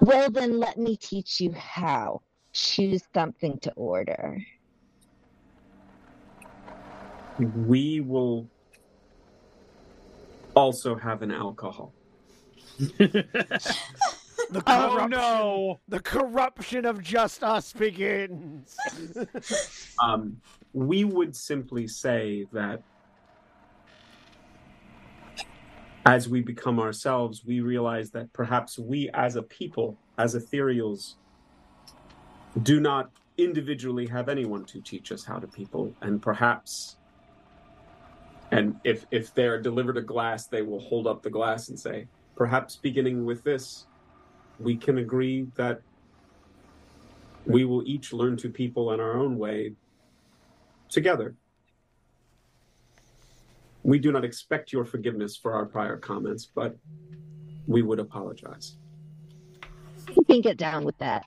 Well, 0.00 0.32
then 0.32 0.58
let 0.58 0.78
me 0.78 0.96
teach 0.96 1.40
you 1.40 1.52
how. 1.52 2.22
Choose 2.52 3.04
something 3.14 3.58
to 3.60 3.72
order. 3.74 4.44
We 7.38 8.00
will 8.00 8.48
also 10.56 10.96
have 10.96 11.22
an 11.22 11.30
alcohol. 11.30 11.92
The 14.52 14.62
Oh 14.66 14.90
corruption, 14.92 15.10
no! 15.10 15.80
the 15.88 16.00
corruption 16.00 16.84
of 16.86 17.02
Just 17.02 17.44
Us 17.44 17.72
begins. 17.72 18.76
Um, 20.02 20.40
we 20.74 21.04
would 21.04 21.36
simply 21.36 21.88
say 21.88 22.46
that 22.52 22.82
as 26.06 26.28
we 26.28 26.42
become 26.42 26.80
ourselves, 26.80 27.44
we 27.46 27.60
realize 27.60 28.10
that 28.12 28.32
perhaps 28.32 28.78
we 28.78 29.10
as 29.14 29.36
a 29.36 29.42
people, 29.42 29.96
as 30.18 30.34
ethereals, 30.34 31.14
do 32.62 32.80
not 32.80 33.10
individually 33.38 34.06
have 34.06 34.28
anyone 34.28 34.64
to 34.66 34.80
teach 34.82 35.12
us 35.12 35.24
how 35.24 35.38
to 35.38 35.46
people, 35.48 35.94
and 36.02 36.22
perhaps 36.22 36.96
And 38.52 38.76
if 38.84 39.06
if 39.10 39.34
they're 39.34 39.60
delivered 39.60 39.98
a 39.98 40.02
glass, 40.02 40.46
they 40.46 40.62
will 40.62 40.80
hold 40.80 41.06
up 41.06 41.22
the 41.22 41.30
glass 41.30 41.68
and 41.70 41.78
say, 41.80 42.08
"Perhaps 42.36 42.76
beginning 42.76 43.24
with 43.26 43.44
this, 43.44 43.86
we 44.62 44.76
can 44.76 44.98
agree 44.98 45.46
that 45.56 45.80
we 47.46 47.64
will 47.64 47.82
each 47.86 48.12
learn 48.12 48.36
to 48.38 48.48
people 48.48 48.92
in 48.92 49.00
our 49.00 49.14
own 49.14 49.38
way 49.38 49.74
together. 50.88 51.34
We 53.82 53.98
do 53.98 54.12
not 54.12 54.24
expect 54.24 54.72
your 54.72 54.84
forgiveness 54.84 55.36
for 55.36 55.52
our 55.52 55.66
prior 55.66 55.96
comments, 55.96 56.46
but 56.46 56.76
we 57.66 57.82
would 57.82 57.98
apologize." 57.98 58.76
You 60.16 60.24
can 60.24 60.40
get 60.40 60.56
down 60.56 60.84
with 60.84 60.98
that. 60.98 61.26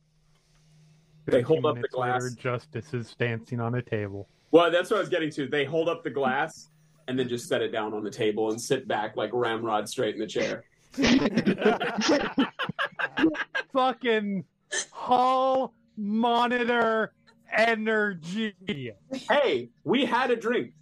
They 1.25 1.41
hold 1.41 1.65
up 1.65 1.81
the 1.81 1.87
glass. 1.87 2.21
Later, 2.21 2.35
Just 2.35 2.75
Us 2.75 2.93
is 2.93 3.15
dancing 3.15 3.59
on 3.59 3.75
a 3.75 3.81
table. 3.81 4.27
Well, 4.51 4.69
that's 4.71 4.91
what 4.91 4.97
I 4.97 4.99
was 4.99 5.09
getting 5.09 5.31
to. 5.31 5.47
They 5.47 5.65
hold 5.65 5.89
up 5.89 6.03
the 6.03 6.09
glass 6.09 6.69
and 7.07 7.17
then 7.17 7.27
just 7.27 7.47
set 7.47 7.61
it 7.61 7.71
down 7.71 7.93
on 7.93 8.03
the 8.03 8.11
table 8.11 8.51
and 8.51 8.61
sit 8.61 8.87
back 8.87 9.15
like 9.17 9.31
ramrod 9.33 9.89
straight 9.89 10.15
in 10.15 10.21
the 10.21 10.27
chair. 10.27 10.63
Fucking 13.73 14.45
hall 14.91 15.73
monitor 15.97 17.13
energy. 17.55 18.55
Hey, 19.11 19.69
we 19.83 20.05
had 20.05 20.31
a 20.31 20.35
drink. 20.35 20.73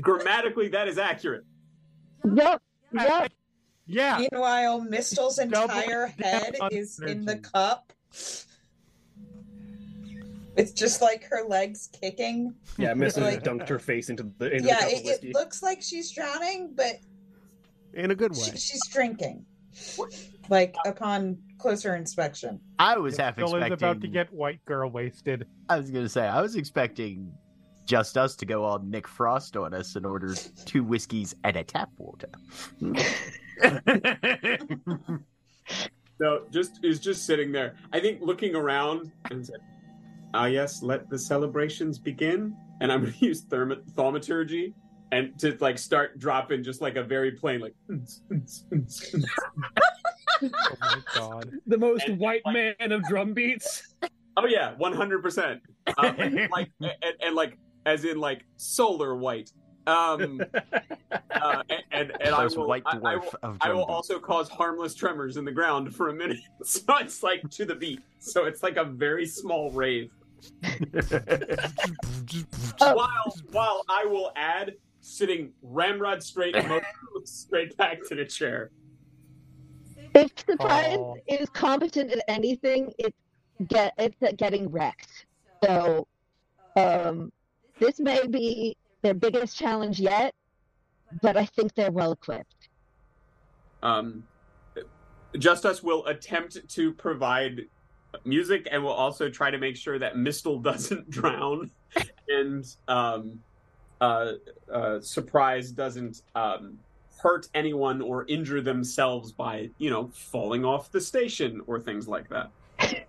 Grammatically, 0.00 0.68
that 0.68 0.88
is 0.88 0.98
accurate. 0.98 1.44
Yep. 2.24 2.62
Yep. 2.92 3.32
Yeah. 3.86 4.26
Meanwhile, 4.32 4.80
Mistyl's 4.88 5.38
entire 5.38 6.08
down 6.08 6.08
head 6.18 6.56
on 6.60 6.72
is 6.72 6.98
in 7.00 7.24
the 7.24 7.36
cup. 7.36 7.92
It's 10.56 10.72
just 10.72 11.02
like 11.02 11.24
her 11.24 11.44
legs 11.46 11.88
kicking. 12.00 12.54
Yeah, 12.78 12.92
Mrs. 12.94 13.22
Like- 13.22 13.42
dunked 13.42 13.68
her 13.68 13.78
face 13.78 14.08
into 14.08 14.30
the 14.38 14.52
into 14.52 14.68
yeah, 14.68 14.76
the 14.76 14.82
cup 14.82 14.92
it, 15.04 15.18
of 15.18 15.24
it 15.24 15.34
looks 15.34 15.62
like 15.62 15.82
she's 15.82 16.10
drowning, 16.12 16.72
but 16.74 17.00
In 17.92 18.10
a 18.10 18.14
good 18.14 18.34
she, 18.36 18.50
way. 18.50 18.56
she's 18.56 18.80
drinking. 18.92 19.44
Like 20.48 20.74
upon 20.86 21.38
closer 21.58 21.94
inspection. 21.96 22.60
I 22.78 22.98
was 22.98 23.16
half 23.16 23.36
Phil 23.36 23.46
is 23.46 23.52
expecting. 23.54 23.72
about 23.74 24.00
to 24.02 24.08
get 24.08 24.32
white 24.32 24.64
girl 24.64 24.90
wasted. 24.90 25.46
I 25.68 25.78
was 25.78 25.90
gonna 25.90 26.08
say 26.08 26.26
I 26.26 26.40
was 26.42 26.56
expecting 26.56 27.32
Just 27.86 28.18
Us 28.18 28.36
to 28.36 28.46
go 28.46 28.64
all 28.64 28.78
Nick 28.78 29.08
Frost 29.08 29.56
on 29.56 29.72
us 29.74 29.96
and 29.96 30.04
order 30.04 30.34
two 30.66 30.84
whiskeys 30.84 31.34
and 31.44 31.56
a 31.56 31.64
tap 31.64 31.90
water. 31.98 32.28
No, 36.20 36.42
just 36.52 36.78
is 36.84 37.00
just 37.00 37.26
sitting 37.26 37.50
there. 37.50 37.74
I 37.92 37.98
think 37.98 38.20
looking 38.22 38.54
around 38.54 39.10
and 39.32 39.44
said, 39.44 39.58
"Ah, 40.32 40.46
yes, 40.46 40.80
let 40.82 41.10
the 41.10 41.18
celebrations 41.18 41.98
begin." 41.98 42.56
And 42.80 42.92
I'm 42.92 43.00
going 43.02 43.12
to 43.18 43.26
use 43.26 43.44
therm- 43.44 43.82
thaumaturgy 43.94 44.74
and 45.14 45.38
to 45.38 45.56
like 45.60 45.78
start 45.78 46.18
dropping 46.18 46.62
just 46.62 46.80
like 46.80 46.96
a 46.96 47.02
very 47.04 47.30
plain 47.32 47.60
like. 47.60 47.74
Oh 50.42 50.48
my 50.80 50.98
god. 51.14 51.50
the 51.66 51.78
most 51.78 52.08
And, 52.08 52.18
white 52.18 52.42
like- 52.44 52.76
man 52.80 52.92
of 52.92 53.02
drum 53.04 53.32
beats. 53.32 53.94
Oh 54.36 54.46
yeah, 54.46 54.74
one 54.76 54.92
hundred 54.92 55.22
percent. 55.22 55.62
Um, 55.96 56.16
Like 56.50 56.68
and, 56.80 57.14
and 57.22 57.34
like 57.36 57.56
as 57.86 58.04
in 58.04 58.18
like 58.18 58.44
solar 58.56 59.14
white. 59.14 59.52
Um, 59.86 60.40
uh, 61.30 61.62
and 61.70 61.82
and, 61.92 62.12
and 62.20 62.34
I 62.34 62.46
will, 62.46 62.66
white 62.66 62.82
I, 62.86 62.98
I 63.04 63.16
will, 63.16 63.34
of 63.42 63.58
I 63.60 63.72
will 63.72 63.84
also 63.84 64.18
cause 64.18 64.48
harmless 64.48 64.94
tremors 64.94 65.36
in 65.36 65.44
the 65.44 65.52
ground 65.52 65.94
for 65.94 66.08
a 66.08 66.14
minute. 66.14 66.38
So 66.64 66.80
it's 66.98 67.22
like 67.22 67.48
to 67.50 67.64
the 67.64 67.74
beat. 67.76 68.00
So 68.18 68.46
it's 68.46 68.62
like 68.62 68.76
a 68.76 68.84
very 68.84 69.26
small 69.26 69.70
rave. 69.70 70.10
While 72.78 73.34
while 73.52 73.84
I 73.88 74.04
will 74.04 74.32
add 74.36 74.74
sitting 75.04 75.52
ramrod 75.62 76.22
straight 76.22 76.54
motionless 76.68 76.82
straight 77.24 77.76
back 77.76 77.98
to 78.08 78.14
the 78.14 78.24
chair. 78.24 78.70
If 80.14 80.32
surprise 80.38 80.96
Oh. 80.98 81.16
is 81.26 81.48
competent 81.50 82.10
at 82.12 82.22
anything, 82.28 82.92
it's 82.98 83.16
get 83.68 83.92
it's 83.98 84.20
at 84.22 84.36
getting 84.36 84.70
wrecked. 84.70 85.26
So, 85.62 86.06
um, 86.76 87.32
this 87.78 88.00
may 88.00 88.26
be 88.26 88.76
their 89.02 89.14
biggest 89.14 89.56
challenge 89.56 90.00
yet, 90.00 90.34
but 91.20 91.36
I 91.36 91.44
think 91.44 91.74
they're 91.74 91.90
well 91.92 92.12
equipped. 92.12 92.68
Um, 93.82 94.24
Just 95.38 95.66
Us 95.66 95.82
will 95.82 96.06
attempt 96.06 96.66
to 96.68 96.92
provide 96.94 97.62
music 98.24 98.68
and 98.70 98.82
will 98.82 98.92
also 98.92 99.28
try 99.28 99.50
to 99.50 99.58
make 99.58 99.76
sure 99.76 99.98
that 99.98 100.14
Mistyl 100.14 100.62
doesn't 100.70 101.10
drown 101.10 101.70
and 102.28 102.64
um, 102.88 103.40
Surprise 105.00 105.70
doesn't 105.70 106.22
um, 106.34 106.78
hurt 107.18 107.48
anyone 107.54 108.02
or 108.02 108.26
injure 108.26 108.60
themselves 108.60 109.32
by, 109.32 109.70
you 109.78 109.90
know, 109.90 110.10
falling 110.14 110.64
off 110.64 110.90
the 110.92 111.00
station 111.00 111.62
or 111.66 111.80
things 111.80 112.06
like 112.06 112.28
that. 112.28 112.50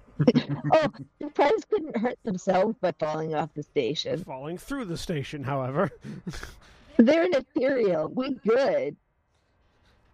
oh, 0.74 0.88
surprise 1.22 1.66
couldn't 1.70 1.98
hurt 1.98 2.18
themselves 2.24 2.78
by 2.80 2.94
falling 2.94 3.36
off 3.36 3.50
the 3.54 3.64
station. 3.64 4.24
Falling 4.24 4.58
through 4.58 4.86
the 4.86 4.98
station, 4.98 5.44
however. 5.44 5.92
They're 6.98 7.24
an 7.24 7.34
ethereal. 7.34 8.08
We 8.08 8.36
good. 8.36 8.96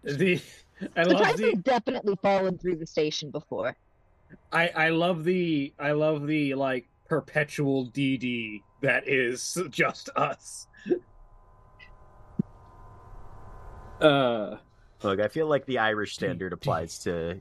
The 0.02 0.40
I 0.96 1.04
love 1.04 1.18
Surprise 1.18 1.36
the 1.36 1.50
has 1.50 1.58
definitely 1.62 2.18
fallen 2.20 2.58
through 2.58 2.76
the 2.76 2.86
station 2.86 3.30
before. 3.30 3.76
I 4.52 4.68
I 4.68 4.88
love 4.88 5.22
the 5.22 5.72
I 5.78 5.92
love 5.92 6.26
the 6.26 6.54
like 6.54 6.88
perpetual 7.08 7.86
DD 7.86 8.62
that 8.82 9.08
is 9.08 9.56
Just 9.70 10.10
Us. 10.16 10.66
Uh 14.00 14.56
Look, 15.02 15.20
I 15.20 15.28
feel 15.28 15.46
like 15.48 15.66
the 15.66 15.78
Irish 15.78 16.14
standard 16.14 16.52
applies 16.52 16.98
to 17.00 17.38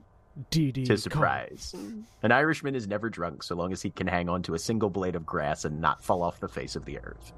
DD. 0.50 0.86
to 0.88 0.98
surprise. 0.98 1.76
An 2.24 2.32
Irishman 2.32 2.74
is 2.74 2.88
never 2.88 3.10
drunk 3.10 3.44
so 3.44 3.56
long 3.56 3.72
as 3.72 3.82
he 3.84 3.92
can 3.92 4.08
hang 4.08 4.30
on 4.30 4.42
to 4.44 4.56
a 4.56 4.60
single 4.60 4.90
blade 4.90 5.16
of 5.16 5.26
grass 5.26 5.66
and 5.66 5.80
not 5.80 6.04
fall 6.04 6.24
off 6.24 6.40
the 6.40 6.48
face 6.48 6.76
of 6.76 6.86
the 6.86 6.98
earth. 7.00 7.34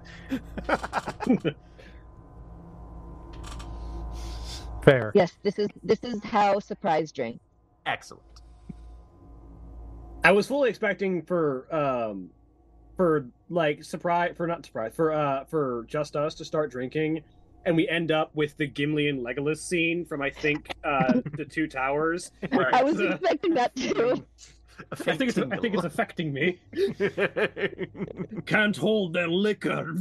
Fair. 4.83 5.11
Yes, 5.15 5.33
this 5.43 5.59
is 5.59 5.69
this 5.81 6.03
is 6.03 6.23
how 6.23 6.59
surprise 6.59 7.11
drink. 7.11 7.39
Excellent. 7.85 8.23
I 10.23 10.31
was 10.31 10.47
fully 10.47 10.69
expecting 10.69 11.21
for 11.21 11.67
um 11.73 12.29
for 12.95 13.25
like 13.49 13.83
surprise 13.83 14.33
for 14.37 14.47
not 14.47 14.65
surprise 14.65 14.93
for 14.95 15.11
uh 15.11 15.43
for 15.45 15.85
Just 15.87 16.15
Us 16.15 16.35
to 16.35 16.45
start 16.45 16.71
drinking 16.71 17.21
and 17.65 17.75
we 17.75 17.87
end 17.87 18.11
up 18.11 18.29
with 18.35 18.55
the 18.57 18.67
Gimli 18.67 19.07
and 19.07 19.25
Legolas 19.25 19.57
scene 19.57 20.05
from 20.05 20.21
I 20.21 20.29
think 20.29 20.71
uh 20.83 21.21
the 21.37 21.45
two 21.45 21.67
towers. 21.67 22.31
where 22.49 22.73
I 22.73 22.83
was 22.83 22.99
it's, 22.99 23.11
uh, 23.11 23.15
expecting 23.15 23.53
that 23.55 23.75
too. 23.75 24.25
I 24.91 24.95
think 24.95 25.21
it's 25.29 25.37
I 25.37 25.57
think 25.57 25.75
it's 25.75 25.83
affecting 25.83 26.33
me. 26.33 26.59
Can't 28.47 28.75
hold 28.75 29.13
the 29.13 29.27
liquor. 29.27 29.93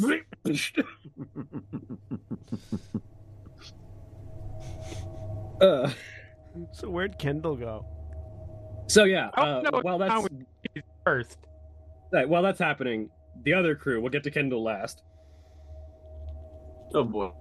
uh, 5.60 5.90
So 6.73 6.89
where'd 6.90 7.19
Kendall 7.19 7.56
go? 7.56 7.86
so 8.89 9.05
yeah, 9.05 9.31
Oh, 9.36 9.43
uh, 9.43 9.62
no, 9.70 9.81
while 9.82 9.98
that's 9.98 10.27
First. 11.05 11.39
Right, 12.13 12.29
while 12.29 12.43
that's 12.43 12.59
happening, 12.59 13.09
the 13.45 13.55
other 13.55 13.75
crew. 13.75 14.01
We'll 14.01 14.11
get 14.11 14.23
to 14.25 14.31
Kendall 14.31 14.63
last. 14.63 15.03
Oh 16.95 17.05
boy, 17.05 17.33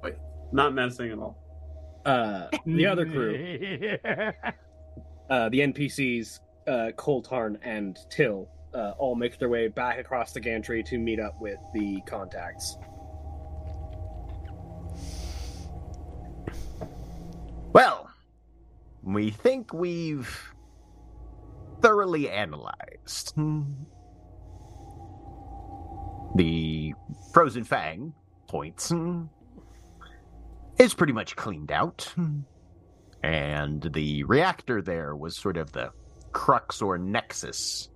not 0.54 0.74
menacing 0.74 1.12
at 1.12 1.18
all. 1.18 1.38
Uh, 2.06 2.48
the 2.66 2.86
other 2.86 3.06
crew, 3.06 3.58
Yeah. 3.82 4.32
uh, 5.30 5.50
the 5.50 5.60
NPCs, 5.60 6.40
uh, 6.68 6.92
Koltarn 6.96 7.58
and 7.64 7.98
Tyll, 8.10 8.48
uh, 8.74 8.94
all 8.98 9.16
make 9.16 9.38
their 9.38 9.50
way 9.50 9.68
back 9.68 10.00
across 10.00 10.32
the 10.32 10.40
gantry 10.40 10.82
to 10.84 10.98
meet 10.98 11.20
up 11.20 11.40
with 11.42 11.60
the 11.74 12.00
contacts. 12.08 12.78
Well, 17.74 18.10
we 19.04 19.32
think 19.32 19.74
we've 19.74 20.54
thoroughly 21.82 22.30
analyzed 22.30 23.34
the 26.36 26.94
Frozen 27.34 27.64
Fang 27.64 28.14
points. 28.48 28.92
Is 30.78 30.94
pretty 30.94 31.14
much 31.14 31.36
cleaned 31.36 31.72
out. 31.72 32.14
And 33.24 33.84
the 33.94 34.24
reactor 34.24 34.82
there 34.82 35.16
was 35.16 35.38
sort 35.38 35.58
of 35.58 35.72
the 35.72 35.92
crux 36.32 36.82
or 36.82 36.98
nexus 36.98 37.90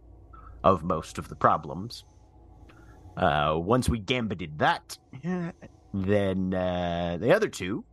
of 0.63 0.83
most 0.83 1.17
of 1.17 1.29
the 1.29 1.35
problems. 1.35 2.03
Uh, 3.17 3.53
once 3.57 3.89
we 3.89 3.97
gambited 3.97 4.59
that, 4.59 4.97
then 5.93 6.53
uh, 6.53 7.17
the 7.19 7.33
other 7.33 7.47
two 7.47 7.83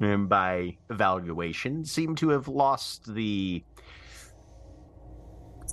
and 0.00 0.28
by 0.28 0.76
evaluation, 0.90 1.84
seem 1.84 2.14
to 2.16 2.30
have 2.30 2.48
lost 2.48 3.12
the 3.14 3.64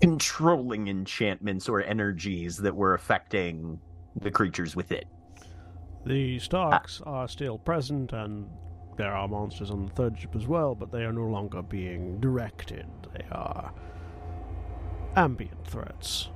controlling 0.01 0.87
enchantments 0.87 1.69
or 1.69 1.81
energies 1.81 2.57
that 2.57 2.75
were 2.75 2.93
affecting 2.93 3.79
the 4.21 4.31
creatures 4.31 4.75
with 4.75 4.91
it. 4.91 5.05
The 6.05 6.39
Starks 6.39 7.01
are 7.05 7.27
still 7.27 7.57
present, 7.57 8.13
and 8.13 8.47
there 8.97 9.13
are 9.13 9.27
monsters 9.27 9.71
on 9.71 9.85
the 9.85 9.91
third 9.91 10.19
ship 10.19 10.35
as 10.35 10.47
well, 10.47 10.75
but 10.75 10.91
they 10.91 11.03
are 11.03 11.11
no 11.11 11.25
longer 11.25 11.61
being 11.61 12.19
directed. 12.19 12.85
They 13.13 13.25
are 13.31 13.73
ambient 15.15 15.65
threats. 15.67 16.29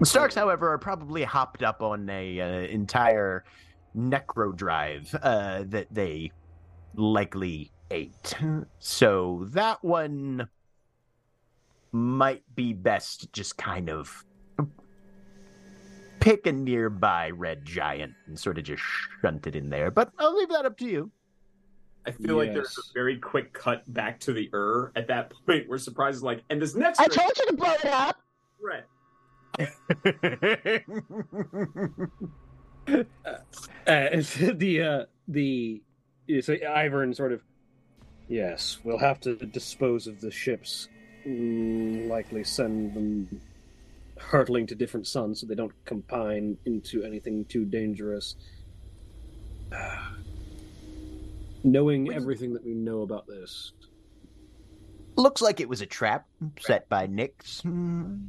The 0.00 0.06
Starks, 0.06 0.34
however, 0.34 0.72
are 0.72 0.78
probably 0.78 1.22
hopped 1.22 1.62
up 1.62 1.82
on 1.82 2.08
a 2.08 2.40
uh, 2.40 2.46
entire 2.68 3.44
necro 3.96 4.56
drive 4.56 5.14
uh, 5.22 5.64
that 5.66 5.86
they 5.90 6.32
likely 6.94 7.70
ate. 7.90 8.34
So 8.78 9.46
that 9.50 9.84
one 9.84 10.48
might 11.92 12.42
be 12.54 12.72
best 12.72 13.32
just 13.32 13.56
kind 13.56 13.90
of 13.90 14.24
pick 16.20 16.46
a 16.46 16.52
nearby 16.52 17.30
red 17.30 17.64
giant 17.64 18.14
and 18.26 18.38
sort 18.38 18.58
of 18.58 18.64
just 18.64 18.82
shunt 19.20 19.46
it 19.46 19.56
in 19.56 19.70
there. 19.70 19.90
But 19.90 20.12
I'll 20.18 20.36
leave 20.36 20.50
that 20.50 20.64
up 20.64 20.78
to 20.78 20.86
you. 20.86 21.10
I 22.06 22.10
feel 22.10 22.36
like 22.36 22.52
there's 22.52 22.76
a 22.78 22.82
very 22.94 23.18
quick 23.18 23.52
cut 23.52 23.92
back 23.92 24.18
to 24.20 24.32
the 24.32 24.50
Ur 24.52 24.92
at 24.96 25.06
that 25.08 25.32
point 25.46 25.68
where 25.68 25.78
surprise 25.78 26.16
is 26.16 26.22
like, 26.22 26.42
and 26.50 26.60
this 26.60 26.74
next 26.74 27.00
I 27.00 27.04
red 27.04 27.12
told 27.12 27.38
you 27.38 27.46
to 27.46 27.52
blow 27.52 27.72
it 27.72 27.84
up. 27.86 28.20
threat. 28.60 28.86
Uh, 32.86 32.98
the 33.86 34.82
uh, 34.82 35.04
the 35.28 35.82
so 36.40 36.56
Ivern 36.56 37.14
sort 37.14 37.32
of 37.32 37.42
yes, 38.28 38.78
we'll 38.82 38.98
have 38.98 39.20
to 39.20 39.36
dispose 39.36 40.06
of 40.06 40.20
the 40.20 40.30
ships. 40.30 40.88
Mm, 41.26 42.08
likely 42.08 42.44
send 42.44 42.94
them 42.94 43.40
hurtling 44.18 44.66
to 44.68 44.74
different 44.74 45.06
suns 45.06 45.40
so 45.40 45.46
they 45.46 45.54
don't 45.54 45.72
combine 45.84 46.58
into 46.64 47.02
anything 47.04 47.44
too 47.44 47.64
dangerous. 47.64 48.36
Knowing 51.64 52.12
everything 52.12 52.54
that 52.54 52.64
we 52.64 52.74
know 52.74 53.02
about 53.02 53.26
this, 53.26 53.72
Looks 55.16 55.42
like 55.42 55.60
it 55.60 55.68
was 55.68 55.82
a 55.82 55.86
trap 55.86 56.26
set 56.60 56.88
by 56.88 57.06
Nyx. 57.06 57.62
Hmm. 57.62 58.28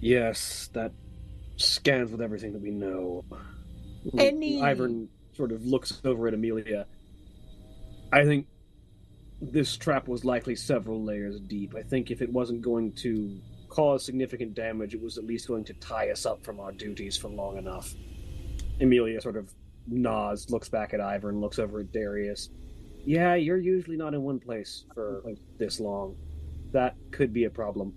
yes, 0.00 0.70
that 0.74 0.92
scans 1.56 2.12
with 2.12 2.22
everything 2.22 2.52
that 2.52 2.62
we 2.62 2.70
know. 2.70 3.24
Any- 4.16 4.60
Ivern 4.60 5.08
sort 5.32 5.50
of 5.50 5.64
looks 5.66 6.00
over 6.04 6.28
at 6.28 6.34
Amelia. 6.34 6.86
I 8.12 8.24
think 8.24 8.46
this 9.40 9.76
trap 9.76 10.08
was 10.08 10.24
likely 10.24 10.56
several 10.56 11.02
layers 11.02 11.38
deep. 11.40 11.74
I 11.76 11.82
think 11.82 12.10
if 12.10 12.22
it 12.22 12.32
wasn't 12.32 12.62
going 12.62 12.92
to 12.92 13.38
cause 13.68 14.04
significant 14.04 14.54
damage, 14.54 14.94
it 14.94 15.02
was 15.02 15.18
at 15.18 15.24
least 15.24 15.48
going 15.48 15.64
to 15.64 15.74
tie 15.74 16.10
us 16.10 16.26
up 16.26 16.44
from 16.44 16.60
our 16.60 16.72
duties 16.72 17.16
for 17.16 17.28
long 17.28 17.56
enough. 17.58 17.94
Amelia 18.80 19.20
sort 19.20 19.36
of 19.36 19.52
nods, 19.86 20.50
looks 20.50 20.68
back 20.68 20.94
at 20.94 21.00
Ivor, 21.00 21.30
and 21.30 21.40
looks 21.40 21.58
over 21.58 21.80
at 21.80 21.92
Darius. 21.92 22.50
Yeah, 23.04 23.34
you're 23.34 23.58
usually 23.58 23.96
not 23.96 24.14
in 24.14 24.22
one 24.22 24.40
place 24.40 24.84
for 24.94 25.20
like 25.24 25.38
this 25.58 25.80
long. 25.80 26.16
That 26.72 26.96
could 27.10 27.32
be 27.32 27.44
a 27.44 27.50
problem. 27.50 27.94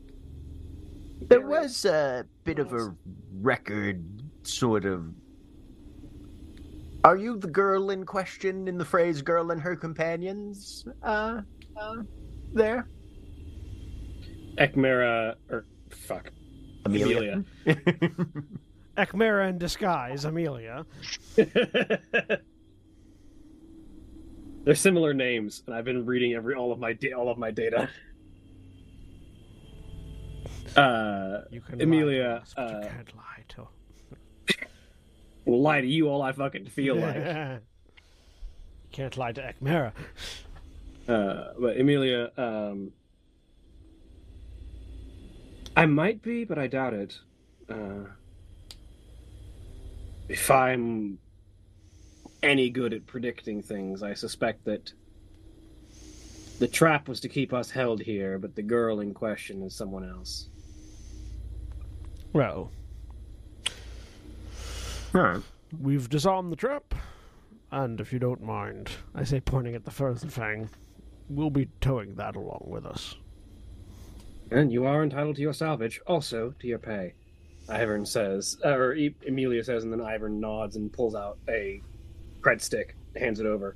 There 1.22 1.48
was 1.48 1.86
a 1.86 2.26
bit 2.44 2.60
of 2.60 2.74
a 2.74 2.96
record, 3.40 4.04
sort 4.44 4.86
of. 4.86 5.06
Are 7.04 7.16
you 7.16 7.38
the 7.38 7.48
girl 7.48 7.90
in 7.92 8.06
question 8.06 8.68
in 8.68 8.78
the 8.78 8.86
phrase 8.86 9.22
girl 9.22 9.52
and 9.52 9.62
her 9.62 9.76
companions? 9.76 10.86
Uh, 11.04 11.42
uh 11.80 11.96
there? 12.54 12.88
Ekmera 14.58 15.36
or 15.50 15.66
fuck 15.90 16.32
Amelia. 16.86 17.44
Ekmera 18.98 19.50
in 19.50 19.58
disguise, 19.58 20.26
Amelia. 20.26 20.86
They're 21.36 22.00
similar 24.76 25.14
names, 25.14 25.64
and 25.66 25.74
I've 25.76 25.86
been 25.86 26.06
reading 26.06 26.34
every 26.34 26.56
all 26.56 26.72
of 26.74 26.80
my 26.80 26.92
da- 26.94 27.14
all 27.14 27.30
of 27.30 27.38
my 27.38 27.52
data. 27.52 27.90
Uh, 30.76 31.42
You 31.52 31.62
can 31.62 31.80
Amelia, 31.82 32.24
lie 32.24 32.30
to 32.30 32.36
us, 32.42 32.54
but 32.56 32.62
uh, 32.62 32.80
you 32.80 32.90
can't 32.90 33.16
lie 33.16 33.44
to. 33.50 33.68
Will 35.48 35.62
lie 35.62 35.82
to 35.82 35.88
you 35.88 36.10
all 36.10 36.22
I 36.22 36.32
fucking 36.32 36.68
feel 36.68 36.96
like. 37.08 37.16
you 37.16 37.60
can't 38.92 39.18
lie 39.18 39.32
to 39.32 39.42
Ekmera. 39.42 39.94
Uh, 41.08 41.54
but 41.60 41.80
Amelia, 41.80 42.32
um, 42.38 42.92
I 45.76 45.86
might 45.86 46.22
be, 46.22 46.44
but 46.44 46.58
I 46.58 46.68
doubt 46.68 46.94
it. 46.94 47.18
Uh, 47.70 48.06
if 50.28 50.52
I'm 50.52 51.18
any 52.44 52.70
good 52.70 52.94
at 52.94 53.06
predicting 53.08 53.62
things, 53.62 54.04
I 54.04 54.14
suspect 54.14 54.66
that 54.66 54.92
the 56.60 56.68
trap 56.68 57.08
was 57.08 57.20
to 57.22 57.30
keep 57.30 57.54
us 57.54 57.70
held 57.70 58.02
here, 58.02 58.38
but 58.40 58.56
the 58.56 58.64
girl 58.64 59.00
in 59.00 59.14
question 59.14 59.62
is 59.64 59.76
someone 59.76 60.08
else. 60.08 60.50
Well, 62.34 62.72
Huh. 65.18 65.40
we've 65.82 66.08
disarmed 66.10 66.52
the 66.52 66.56
trap, 66.56 66.94
and 67.72 68.00
if 68.00 68.14
you 68.14 68.20
don't 68.20 68.44
mind, 68.44 68.92
I 69.16 69.24
say 69.24 69.40
pointing 69.40 69.74
at 69.74 69.84
the 69.84 69.90
frozen 69.90 70.30
fang, 70.30 70.70
we'll 71.28 71.50
be 71.50 71.70
towing 71.82 72.14
that 72.18 72.36
along 72.36 72.66
with 72.68 72.86
us. 72.86 73.16
And 74.52 74.72
you 74.72 74.86
are 74.86 75.02
entitled 75.02 75.38
to 75.38 75.42
your 75.42 75.56
salvage, 75.56 76.00
also 76.06 76.54
to 76.60 76.68
your 76.68 76.78
pay. 76.78 77.16
Ivern 77.68 78.08
says, 78.08 78.58
or 78.64 78.94
E- 78.94 79.16
Emilia 79.26 79.64
says, 79.64 79.84
and 79.84 79.92
then 79.92 80.02
Ivern 80.02 80.40
nods 80.40 80.76
and 80.76 80.94
pulls 80.94 81.16
out 81.16 81.40
a 81.50 81.82
cred 82.42 82.62
stick, 82.62 82.96
hands 83.16 83.40
it 83.40 83.48
over. 83.48 83.76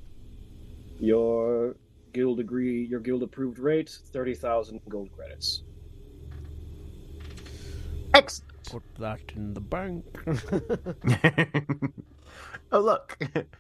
Your 1.00 1.76
guild 2.14 2.40
agree, 2.40 2.86
your 2.86 3.00
guild 3.00 3.24
approved 3.24 3.58
rate, 3.58 3.90
thirty 4.14 4.36
thousand 4.36 4.80
gold 4.88 5.10
credits. 5.12 5.64
Excellent. 8.14 8.51
Put 8.72 8.96
that 9.00 9.20
in 9.36 9.54
the 9.54 9.60
bank. 9.60 10.06
oh, 12.72 12.80
look. 12.80 13.18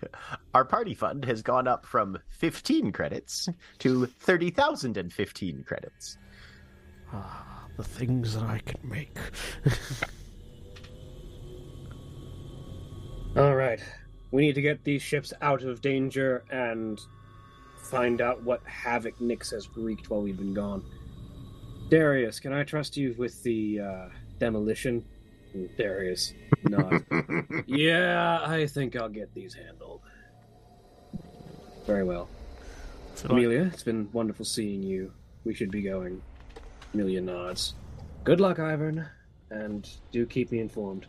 Our 0.54 0.64
party 0.64 0.94
fund 0.94 1.26
has 1.26 1.42
gone 1.42 1.68
up 1.68 1.86
from 1.86 2.18
15 2.30 2.94
credits 2.94 3.50
to 3.80 4.06
30,015 4.06 5.66
credits. 5.68 6.18
ah, 7.12 7.68
the 7.76 7.84
things 7.84 8.36
that 8.36 8.44
I 8.44 8.60
can 8.60 8.80
make. 8.90 9.18
All 13.36 13.56
right, 13.56 13.82
we 14.32 14.44
need 14.44 14.56
to 14.56 14.62
get 14.62 14.86
these 14.86 15.02
ships 15.02 15.34
out 15.42 15.64
of 15.64 15.82
danger 15.82 16.46
and 16.52 17.02
find 17.84 18.22
out 18.22 18.44
what 18.44 18.62
havoc 18.66 19.18
Nyx 19.20 19.52
has 19.52 19.68
wreaked 19.76 20.10
while 20.10 20.22
we've 20.22 20.38
been 20.38 20.54
gone. 20.54 20.86
Darius, 21.90 22.40
can 22.40 22.54
I 22.54 22.64
trust 22.64 22.96
you 22.96 23.14
with 23.18 23.44
the 23.44 23.82
uh, 23.82 24.10
demolition? 24.42 25.06
Darius, 25.78 26.34
nod. 26.64 27.04
Yeah, 27.68 28.42
I 28.44 28.66
think 28.66 28.96
I'll 28.96 29.08
get 29.10 29.32
these 29.36 29.54
handled. 29.54 30.02
Very 31.86 32.04
well. 32.04 32.28
Feel 33.16 33.32
like- 33.32 33.38
Amelia, 33.46 33.70
it's 33.72 33.84
been 33.84 34.10
wonderful 34.12 34.44
seeing 34.46 34.82
you. 34.82 35.14
We 35.46 35.54
should 35.54 35.70
be 35.72 35.82
going. 35.84 36.22
Amelia 36.94 37.22
nods. 37.22 37.76
Good 38.24 38.40
luck, 38.40 38.58
Ivern, 38.58 39.08
and 39.52 39.88
do 40.12 40.26
keep 40.26 40.52
me 40.52 40.60
informed. 40.60 41.06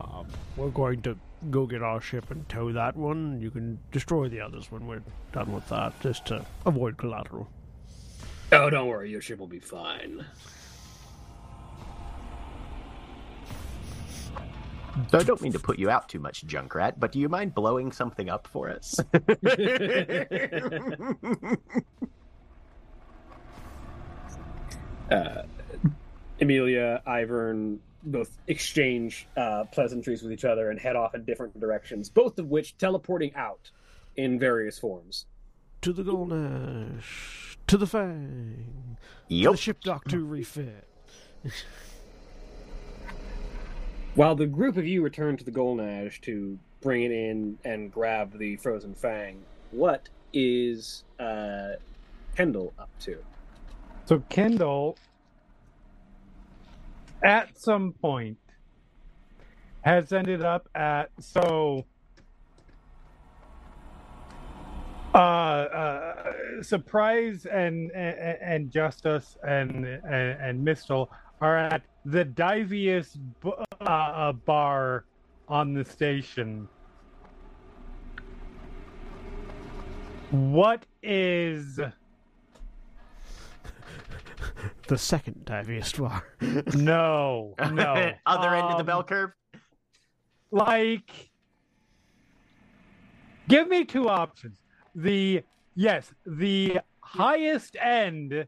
Um, 0.00 0.26
we're 0.56 0.70
going 0.70 1.00
to 1.02 1.16
go 1.50 1.66
get 1.66 1.82
our 1.82 2.00
ship 2.00 2.30
and 2.30 2.48
tow 2.48 2.72
that 2.72 2.96
one. 2.96 3.40
You 3.40 3.50
can 3.50 3.78
destroy 3.92 4.28
the 4.28 4.40
others 4.40 4.70
when 4.72 4.86
we're 4.88 5.02
done 5.32 5.52
with 5.52 5.68
that, 5.68 5.98
just 6.00 6.26
to 6.26 6.44
avoid 6.66 6.96
collateral. 6.96 7.48
Oh, 8.52 8.68
don't 8.70 8.88
worry, 8.88 9.10
your 9.10 9.20
ship 9.20 9.38
will 9.38 9.46
be 9.46 9.58
fine. 9.60 10.24
So 15.10 15.18
I 15.18 15.24
don't 15.24 15.42
mean 15.42 15.52
to 15.52 15.58
put 15.58 15.78
you 15.78 15.90
out 15.90 16.08
too 16.08 16.20
much, 16.20 16.46
Junkrat, 16.46 16.94
but 16.98 17.10
do 17.12 17.18
you 17.18 17.28
mind 17.28 17.54
blowing 17.54 17.90
something 17.90 18.30
up 18.30 18.46
for 18.46 18.70
us? 18.70 19.00
uh, 25.10 25.42
Amelia, 26.40 27.02
Ivern 27.06 27.78
both 28.04 28.38
exchange 28.46 29.26
uh, 29.36 29.64
pleasantries 29.72 30.22
with 30.22 30.30
each 30.32 30.44
other 30.44 30.70
and 30.70 30.78
head 30.78 30.94
off 30.94 31.14
in 31.14 31.24
different 31.24 31.58
directions, 31.58 32.08
both 32.08 32.38
of 32.38 32.48
which 32.50 32.76
teleporting 32.76 33.34
out 33.34 33.70
in 34.16 34.38
various 34.38 34.78
forms. 34.78 35.26
To 35.82 35.92
the 35.92 36.02
Golnash, 36.02 37.56
to 37.66 37.76
the 37.76 37.86
Fang, 37.86 38.96
to 39.28 39.50
the 39.50 39.56
ship 39.56 39.80
dock 39.80 40.04
to 40.08 40.24
refit. 40.24 40.86
While 44.14 44.36
the 44.36 44.46
group 44.46 44.76
of 44.76 44.86
you 44.86 45.02
return 45.02 45.36
to 45.38 45.44
the 45.44 45.50
Golnash 45.50 46.20
to 46.20 46.56
bring 46.80 47.02
it 47.02 47.10
in 47.10 47.58
and 47.64 47.92
grab 47.92 48.38
the 48.38 48.54
frozen 48.56 48.94
fang, 48.94 49.42
what 49.72 50.08
is 50.32 51.02
uh, 51.18 51.70
Kendall 52.36 52.72
up 52.78 52.90
to? 53.00 53.18
So 54.04 54.22
Kendall, 54.28 54.96
at 57.24 57.58
some 57.58 57.92
point, 57.92 58.38
has 59.80 60.12
ended 60.12 60.42
up 60.42 60.68
at 60.76 61.10
so 61.18 61.84
uh, 65.12 65.16
uh 65.16 66.62
surprise 66.62 67.46
and, 67.46 67.90
and 67.90 68.38
and 68.40 68.70
justice 68.70 69.36
and 69.42 69.84
and, 69.84 70.40
and 70.40 70.66
Mistyl 70.66 71.08
are 71.40 71.56
at 71.56 71.82
the 72.04 72.24
diviest 72.24 73.18
b- 73.42 73.52
uh, 73.80 73.84
uh, 73.84 74.32
bar 74.32 75.04
on 75.48 75.74
the 75.74 75.84
station 75.84 76.68
what 80.30 80.84
is 81.02 81.78
The 84.88 84.98
second 84.98 85.44
diviest 85.44 85.98
bar. 85.98 86.24
no 86.74 87.54
no 87.72 88.12
Other 88.26 88.54
end 88.54 88.66
of 88.66 88.72
the 88.72 88.80
Um, 88.80 88.86
bell 88.86 89.02
curve. 89.04 89.32
like 90.50 91.30
give 93.48 93.68
me 93.68 93.84
two 93.84 94.08
options 94.08 94.58
the 94.94 95.42
yes 95.74 96.12
the 96.26 96.80
highest 97.02 97.76
end 97.80 98.46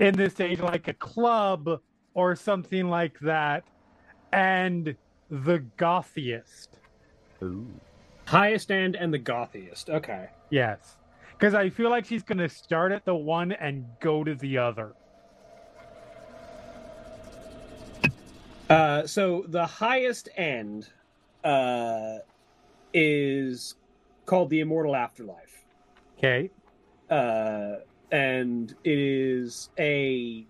in 0.00 0.16
this 0.16 0.40
age, 0.40 0.60
like 0.60 0.88
a 0.88 0.94
club 0.94 1.80
or 2.14 2.34
something 2.34 2.88
like 2.88 3.18
that 3.20 3.62
and 4.32 4.96
the 5.30 5.58
gothiest 5.76 6.68
Ooh. 7.42 7.66
Highest 8.26 8.70
end 8.70 8.96
and 8.96 9.12
the 9.12 9.18
gothiest. 9.18 9.90
Okay. 9.90 10.28
yes 10.50 10.96
because 11.32 11.54
i 11.54 11.68
feel 11.70 11.90
like 11.90 12.04
she's 12.04 12.22
gonna 12.22 12.48
start 12.48 12.90
at 12.92 13.04
the 13.04 13.14
one 13.14 13.52
and 13.52 13.84
go 14.00 14.24
to 14.24 14.34
the 14.34 14.58
other 14.58 14.94
Uh, 18.68 19.04
so 19.04 19.44
the 19.48 19.66
highest 19.66 20.28
end 20.36 20.88
uh, 21.42 22.18
is 22.94 23.74
called 24.26 24.48
the 24.48 24.60
Immortal 24.60 24.94
Afterlife. 24.94 25.64
okay 26.16 26.50
uh, 27.10 27.76
and 28.12 28.74
it 28.84 28.98
is 28.98 29.70
a 29.78 30.44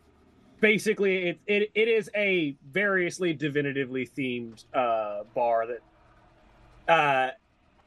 basically 0.61 1.29
it, 1.31 1.41
it 1.47 1.71
it 1.75 1.89
is 1.89 2.11
a 2.15 2.57
variously 2.71 3.35
divinatively 3.37 4.09
themed 4.11 4.65
uh, 4.75 5.25
bar 5.35 5.67
that 5.67 6.93
uh, 6.93 7.31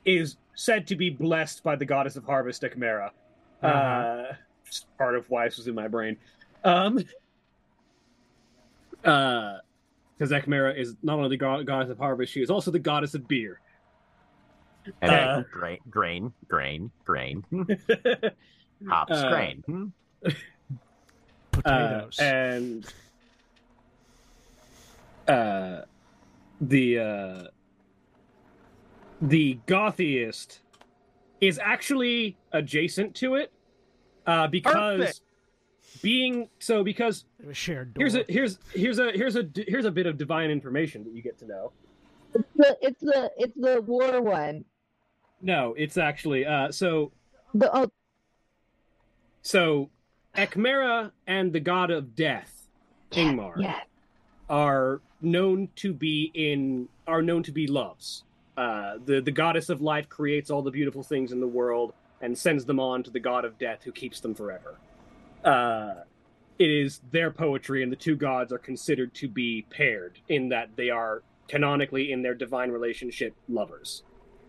is 0.06 0.38
said 0.56 0.88
to 0.88 0.96
be 0.96 1.10
blessed 1.10 1.64
by 1.64 1.76
the 1.76 1.86
goddess 1.86 2.16
of 2.16 2.24
harvest 2.26 2.62
Ekmera. 2.62 3.10
uh 3.62 3.66
Uh-huh. 3.68 4.34
just 4.66 4.86
part 4.98 5.16
of 5.16 5.30
why 5.30 5.46
this 5.46 5.58
was 5.58 5.68
in 5.68 5.76
my 5.76 5.88
brain. 5.88 6.18
Um, 6.64 7.00
uh, 9.04 9.58
because 10.18 10.32
Ekmera 10.32 10.78
is 10.78 10.96
not 11.02 11.18
only 11.18 11.30
the 11.30 11.38
god- 11.38 11.66
goddess 11.66 11.90
of 11.90 11.98
harvest, 11.98 12.32
she 12.32 12.42
is 12.42 12.50
also 12.50 12.72
the 12.72 12.80
goddess 12.80 13.14
of 13.16 13.28
beer. 13.28 13.60
And 15.02 15.12
Uh, 15.12 15.44
grain, 15.52 15.80
grain, 15.90 16.34
grain, 16.48 16.92
grain, 17.04 17.44
hops, 18.88 19.12
Uh, 19.12 19.30
grain. 19.30 19.64
Hmm? 19.66 19.86
Uh, 20.26 20.32
Potatoes. 21.52 22.20
and 22.20 22.86
uh, 25.28 25.82
the 26.62 27.00
uh, 27.00 27.44
the 29.22 29.60
gothiest 29.68 30.60
is 31.42 31.60
actually 31.60 32.38
adjacent 32.52 33.16
to 33.16 33.36
it 33.36 33.52
uh, 34.26 34.48
because 34.48 34.98
Perfect. 34.98 35.22
being 36.02 36.50
so 36.60 36.84
because 36.84 37.26
It 37.40 37.48
was 37.48 37.58
shared 37.58 37.94
door. 37.94 38.02
here's 38.02 38.16
a 38.16 38.26
here's 38.28 38.58
here's 38.74 39.00
a 39.00 39.12
here's 39.12 39.36
a 39.36 39.48
here's 39.68 39.86
a 39.86 39.92
bit 39.92 40.06
of 40.08 40.18
divine 40.18 40.50
information 40.50 41.04
that 41.04 41.14
you 41.14 41.22
get 41.22 41.38
to 41.40 41.46
know. 41.46 41.72
It's 42.34 42.48
the 42.56 42.78
it's 42.82 43.02
the 43.02 43.32
it's 43.38 43.54
the 43.56 43.82
war 43.82 44.22
one. 44.22 44.66
No, 45.42 45.76
it's 45.78 45.98
actually 45.98 46.46
uh, 46.46 46.72
so 46.72 47.12
The 47.54 47.70
oh 47.78 47.92
so 49.44 49.90
Ekmera 50.36 51.12
and 51.28 51.54
the 51.54 51.60
god 51.60 51.92
of 51.92 52.16
death, 52.16 52.68
Ingmar. 53.12 53.54
yeah. 53.62 53.82
are 54.50 55.02
known 55.22 55.70
to 55.76 55.94
be 55.94 56.32
in 56.34 56.88
are 57.06 57.22
known 57.22 57.44
to 57.44 57.52
be 57.52 57.68
loves. 57.68 58.24
Uh, 58.58 58.96
the 59.06 59.22
the 59.22 59.32
goddess 59.32 59.70
of 59.70 59.82
life 59.82 60.10
creates 60.10 60.50
all 60.50 60.62
the 60.64 60.72
beautiful 60.72 61.04
things 61.04 61.32
in 61.32 61.40
the 61.40 61.48
world 61.48 61.94
and 62.22 62.38
sends 62.38 62.66
them 62.66 62.80
on 62.80 63.04
to 63.04 63.12
the 63.12 63.20
god 63.20 63.46
of 63.46 63.58
death, 63.60 63.84
who 63.84 63.92
keeps 63.92 64.20
them 64.22 64.34
forever. 64.34 64.78
Uh, 65.44 65.96
it 66.58 66.70
is 66.70 67.02
their 67.12 67.30
poetry, 67.32 67.84
and 67.84 67.92
the 67.92 67.96
two 67.98 68.16
gods 68.16 68.54
are 68.54 68.58
considered 68.60 69.14
to 69.16 69.28
be 69.28 69.66
paired 69.70 70.20
in 70.30 70.50
that 70.50 70.70
they 70.76 70.90
are 70.90 71.22
canonically 71.48 72.12
in 72.12 72.22
their 72.22 72.34
divine 72.34 72.72
relationship 72.72 73.34
lovers. 73.50 74.04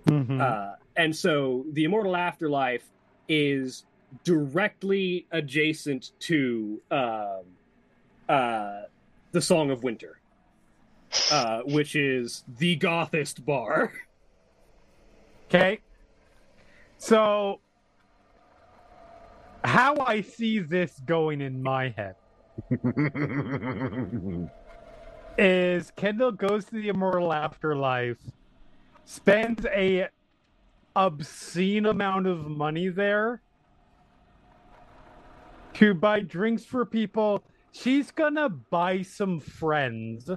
Mhm. 0.06 0.40
Uh, 0.40 0.76
and 0.96 1.16
so 1.16 1.64
the 1.72 1.84
immortal 1.84 2.14
afterlife 2.14 2.84
is 3.28 3.84
directly 4.22 5.26
adjacent 5.32 6.12
to 6.20 6.80
um, 6.90 7.42
uh, 8.28 8.82
the 9.32 9.40
Song 9.40 9.70
of 9.70 9.82
Winter, 9.82 10.20
uh, 11.30 11.62
which 11.66 11.96
is 11.96 12.44
the 12.58 12.76
gothist 12.78 13.44
bar. 13.44 13.92
Okay. 15.48 15.80
So, 16.98 17.60
how 19.64 19.96
I 19.98 20.20
see 20.20 20.58
this 20.58 21.00
going 21.04 21.40
in 21.40 21.62
my 21.62 21.94
head 21.96 22.16
is 25.38 25.90
Kendall 25.96 26.32
goes 26.32 26.64
to 26.66 26.74
the 26.74 26.88
immortal 26.88 27.32
afterlife, 27.32 28.18
spends 29.04 29.66
a 29.66 30.08
obscene 30.96 31.86
amount 31.86 32.26
of 32.26 32.46
money 32.46 32.88
there 32.88 33.40
to 35.74 35.94
buy 35.94 36.20
drinks 36.20 36.64
for 36.64 36.84
people. 36.84 37.42
She's 37.72 38.10
gonna 38.10 38.48
buy 38.48 39.02
some 39.02 39.40
friends 39.40 40.30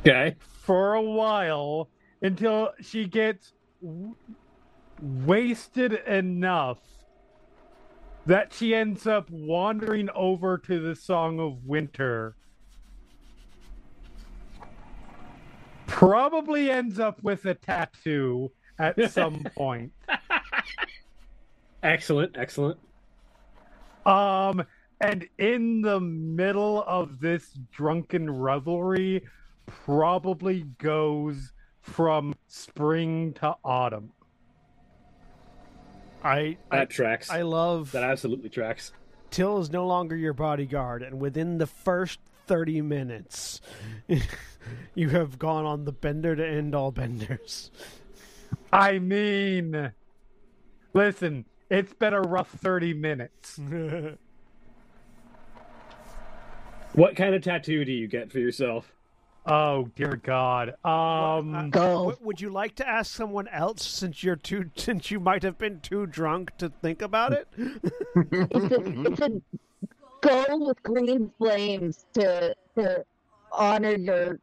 Okay. 0.00 0.36
for 0.40 0.94
a 0.94 1.02
while 1.02 1.88
until 2.22 2.72
she 2.80 3.06
gets 3.06 3.52
w- 3.82 4.14
wasted 5.00 5.92
enough 6.06 6.78
that 8.26 8.52
she 8.52 8.74
ends 8.74 9.06
up 9.06 9.30
wandering 9.30 10.08
over 10.14 10.58
to 10.58 10.80
the 10.80 10.94
Song 10.96 11.38
of 11.40 11.64
Winter. 11.64 12.34
Probably 15.86 16.70
ends 16.70 16.98
up 16.98 17.22
with 17.22 17.44
a 17.46 17.54
tattoo 17.54 18.52
at 18.78 19.10
some 19.10 19.44
point. 19.56 19.92
Excellent. 21.82 22.36
Excellent. 22.36 22.78
Um, 24.04 24.64
and 25.00 25.28
in 25.38 25.82
the 25.82 26.00
middle 26.00 26.82
of 26.86 27.20
this 27.20 27.52
drunken 27.70 28.30
revelry, 28.30 29.24
probably 29.66 30.62
goes 30.78 31.52
from 31.80 32.34
spring 32.46 33.32
to 33.34 33.54
autumn. 33.64 34.12
I 36.22 36.56
I, 36.70 36.78
That 36.78 36.90
tracks. 36.90 37.30
I 37.30 37.42
love 37.42 37.92
that 37.92 38.02
absolutely 38.02 38.48
tracks. 38.48 38.92
Tyll 39.30 39.58
is 39.58 39.70
no 39.70 39.86
longer 39.86 40.16
your 40.16 40.32
bodyguard, 40.32 41.02
and 41.02 41.20
within 41.20 41.58
the 41.58 41.66
first 41.66 42.18
thirty 42.46 42.80
minutes, 42.80 43.60
you 44.94 45.10
have 45.10 45.38
gone 45.38 45.64
on 45.64 45.84
the 45.84 45.92
bender 45.92 46.34
to 46.34 46.46
end 46.46 46.74
all 46.74 46.90
benders. 46.90 47.70
I 48.72 48.98
mean, 48.98 49.92
listen, 50.92 51.44
it's 51.70 51.92
been 51.94 52.14
a 52.14 52.20
rough 52.20 52.50
30 52.50 52.94
minutes. 52.94 53.58
What 56.94 57.16
kind 57.16 57.34
of 57.34 57.42
tattoo 57.42 57.84
do 57.84 57.92
you 57.92 58.08
get 58.08 58.32
for 58.32 58.38
yourself? 58.38 58.90
Oh, 59.46 59.88
dear 59.94 60.16
God. 60.16 60.70
Um, 60.84 61.70
Go. 61.70 62.10
W- 62.10 62.16
Would 62.22 62.40
you 62.40 62.50
like 62.50 62.74
to 62.76 62.88
ask 62.88 63.14
someone 63.14 63.46
else 63.48 63.86
since 63.86 64.24
you're 64.24 64.36
too 64.36 64.70
since 64.76 65.10
you 65.10 65.20
might 65.20 65.42
have 65.42 65.58
been 65.58 65.80
too 65.80 66.06
drunk 66.06 66.56
to 66.58 66.70
think 66.70 67.02
about 67.02 67.34
it? 67.34 67.46
It's 67.56 68.72
a, 68.74 69.02
it's 69.06 69.20
a 69.20 69.42
gold 70.22 70.66
with 70.66 70.82
green 70.82 71.30
flames 71.38 72.06
to 72.14 72.54
to 72.76 73.04
honor 73.52 73.94
your 73.94 74.40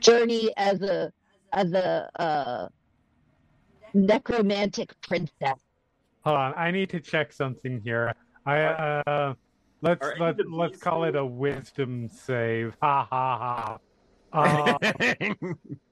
journey 0.00 0.52
as 0.56 0.80
a 0.82 1.12
as 1.52 1.72
a 1.72 2.08
uh, 2.18 2.68
necromantic 3.94 4.92
princess. 5.02 5.58
hold 6.24 6.36
on. 6.36 6.54
I 6.54 6.70
need 6.70 6.90
to 6.90 7.00
check 7.00 7.32
something 7.32 7.80
here. 7.82 8.14
I, 8.46 8.60
uh, 9.06 9.34
let's, 9.80 10.06
Are 10.06 10.16
let, 10.18 10.36
let's 10.50 10.72
bees 10.72 10.82
call 10.82 11.04
it 11.04 11.16
a 11.16 11.24
wisdom 11.24 12.08
save. 12.08 12.76
Ha 12.82 13.06
ha 13.10 13.38
ha. 13.38 13.78
Uh, 14.34 14.78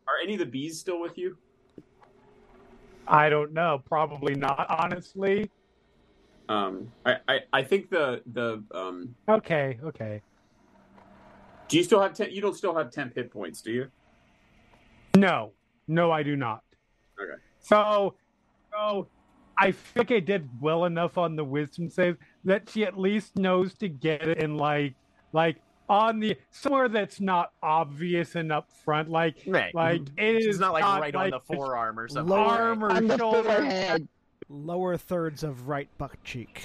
Are 0.08 0.16
any 0.24 0.32
of 0.32 0.38
the 0.38 0.46
bees 0.46 0.80
still 0.80 0.98
with 0.98 1.18
you? 1.18 1.36
I 3.06 3.28
don't 3.28 3.52
know. 3.52 3.82
Probably 3.84 4.34
not, 4.34 4.64
honestly. 4.70 5.50
Um, 6.48 6.90
I, 7.04 7.16
I, 7.28 7.38
I 7.52 7.62
think 7.62 7.90
the 7.90 8.22
the 8.32 8.64
um 8.72 9.14
Okay, 9.28 9.78
okay. 9.84 10.22
Do 11.68 11.76
you 11.76 11.84
still 11.84 12.00
have 12.00 12.14
ten? 12.14 12.30
You 12.32 12.40
don't 12.40 12.56
still 12.56 12.74
have 12.74 12.90
ten 12.90 13.12
hit 13.14 13.30
points, 13.30 13.60
do 13.60 13.72
you? 13.72 13.86
No, 15.16 15.52
no, 15.86 16.10
I 16.10 16.22
do 16.22 16.34
not. 16.34 16.62
Okay. 17.20 17.40
So, 17.60 18.14
so 18.72 19.06
I 19.58 19.72
think 19.72 20.10
I 20.10 20.20
did 20.20 20.48
well 20.60 20.84
enough 20.86 21.18
on 21.18 21.36
the 21.36 21.44
wisdom 21.44 21.90
save 21.90 22.16
that 22.44 22.68
she 22.70 22.84
at 22.84 22.98
least 22.98 23.36
knows 23.36 23.74
to 23.74 23.88
get 23.88 24.22
it 24.26 24.38
in 24.38 24.56
like, 24.56 24.94
like 25.32 25.56
on 25.88 26.20
the 26.20 26.36
somewhere 26.50 26.88
that's 26.88 27.20
not 27.20 27.52
obvious 27.62 28.36
and 28.36 28.50
up 28.52 28.70
front. 28.72 29.10
Like, 29.10 29.36
Right. 29.46 29.74
like 29.74 30.02
it 30.16 30.36
is 30.36 30.46
it's 30.46 30.58
not 30.58 30.72
like 30.72 30.84
right 30.84 31.14
on 31.14 31.30
the 31.30 31.40
forearm 31.40 31.98
or 31.98 32.08
something. 32.08 32.28
Lower- 32.34 32.46
arm 32.46 32.84
or 32.84 32.90
On 32.92 33.18
shoulder. 33.18 33.42
forehead. 33.42 34.08
Lower 34.48 34.96
thirds 34.96 35.42
of 35.44 35.68
right 35.68 35.88
butt 35.98 36.12
cheek. 36.24 36.64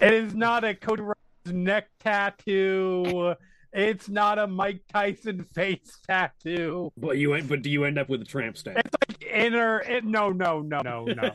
It 0.00 0.12
is 0.12 0.34
not 0.34 0.64
a 0.64 0.74
Cody 0.74 1.02
Rhodes 1.02 1.14
neck 1.46 1.88
tattoo. 2.00 3.34
It's 3.74 4.08
not 4.08 4.38
a 4.38 4.46
Mike 4.46 4.82
Tyson 4.90 5.42
face 5.42 5.98
tattoo. 6.08 6.92
But 6.96 7.18
you 7.18 7.34
end, 7.34 7.48
but 7.48 7.62
do 7.62 7.70
you 7.70 7.84
end 7.84 7.98
up 7.98 8.08
with 8.08 8.22
a 8.22 8.24
tramp 8.24 8.56
stamp? 8.56 8.78
It's 8.78 8.94
like 9.08 9.24
inner. 9.30 9.80
It, 9.80 10.04
no, 10.04 10.30
no, 10.30 10.60
no, 10.60 10.80
no, 10.80 11.04
no. 11.06 11.30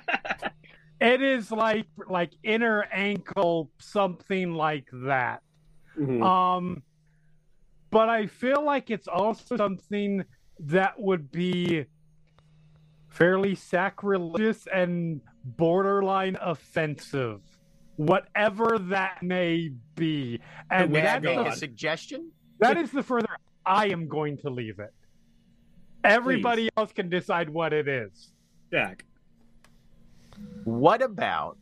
it 1.00 1.22
is 1.22 1.52
like 1.52 1.86
like 2.08 2.32
inner 2.42 2.82
ankle, 2.92 3.70
something 3.78 4.54
like 4.54 4.88
that. 5.04 5.42
Mhm. 5.96 6.22
Um, 6.24 6.82
but 7.90 8.08
I 8.08 8.26
feel 8.26 8.64
like 8.64 8.90
it's 8.90 9.06
also 9.06 9.56
something 9.56 10.24
that 10.58 11.00
would 11.00 11.30
be 11.30 11.86
fairly 13.10 13.54
sacrilegious 13.54 14.66
and 14.72 15.20
borderline 15.44 16.36
offensive, 16.40 17.42
whatever 17.96 18.78
that 18.78 19.22
may 19.22 19.70
be. 19.94 20.40
And 20.70 20.92
May 20.92 21.00
I 21.00 21.02
I 21.02 21.04
that's 21.20 21.24
make 21.24 21.36
the- 21.38 21.46
a 21.50 21.56
suggestion? 21.56 22.30
that 22.60 22.76
is 22.76 22.90
the 22.90 23.02
further 23.02 23.28
I 23.66 23.88
am 23.88 24.08
going 24.08 24.38
to 24.38 24.50
leave 24.50 24.78
it. 24.78 24.92
Everybody 26.04 26.68
else 26.76 26.92
can 26.92 27.08
decide 27.08 27.48
what 27.48 27.72
it 27.72 27.88
is. 27.88 28.32
Jack. 28.70 29.04
What 30.64 31.00
about 31.02 31.58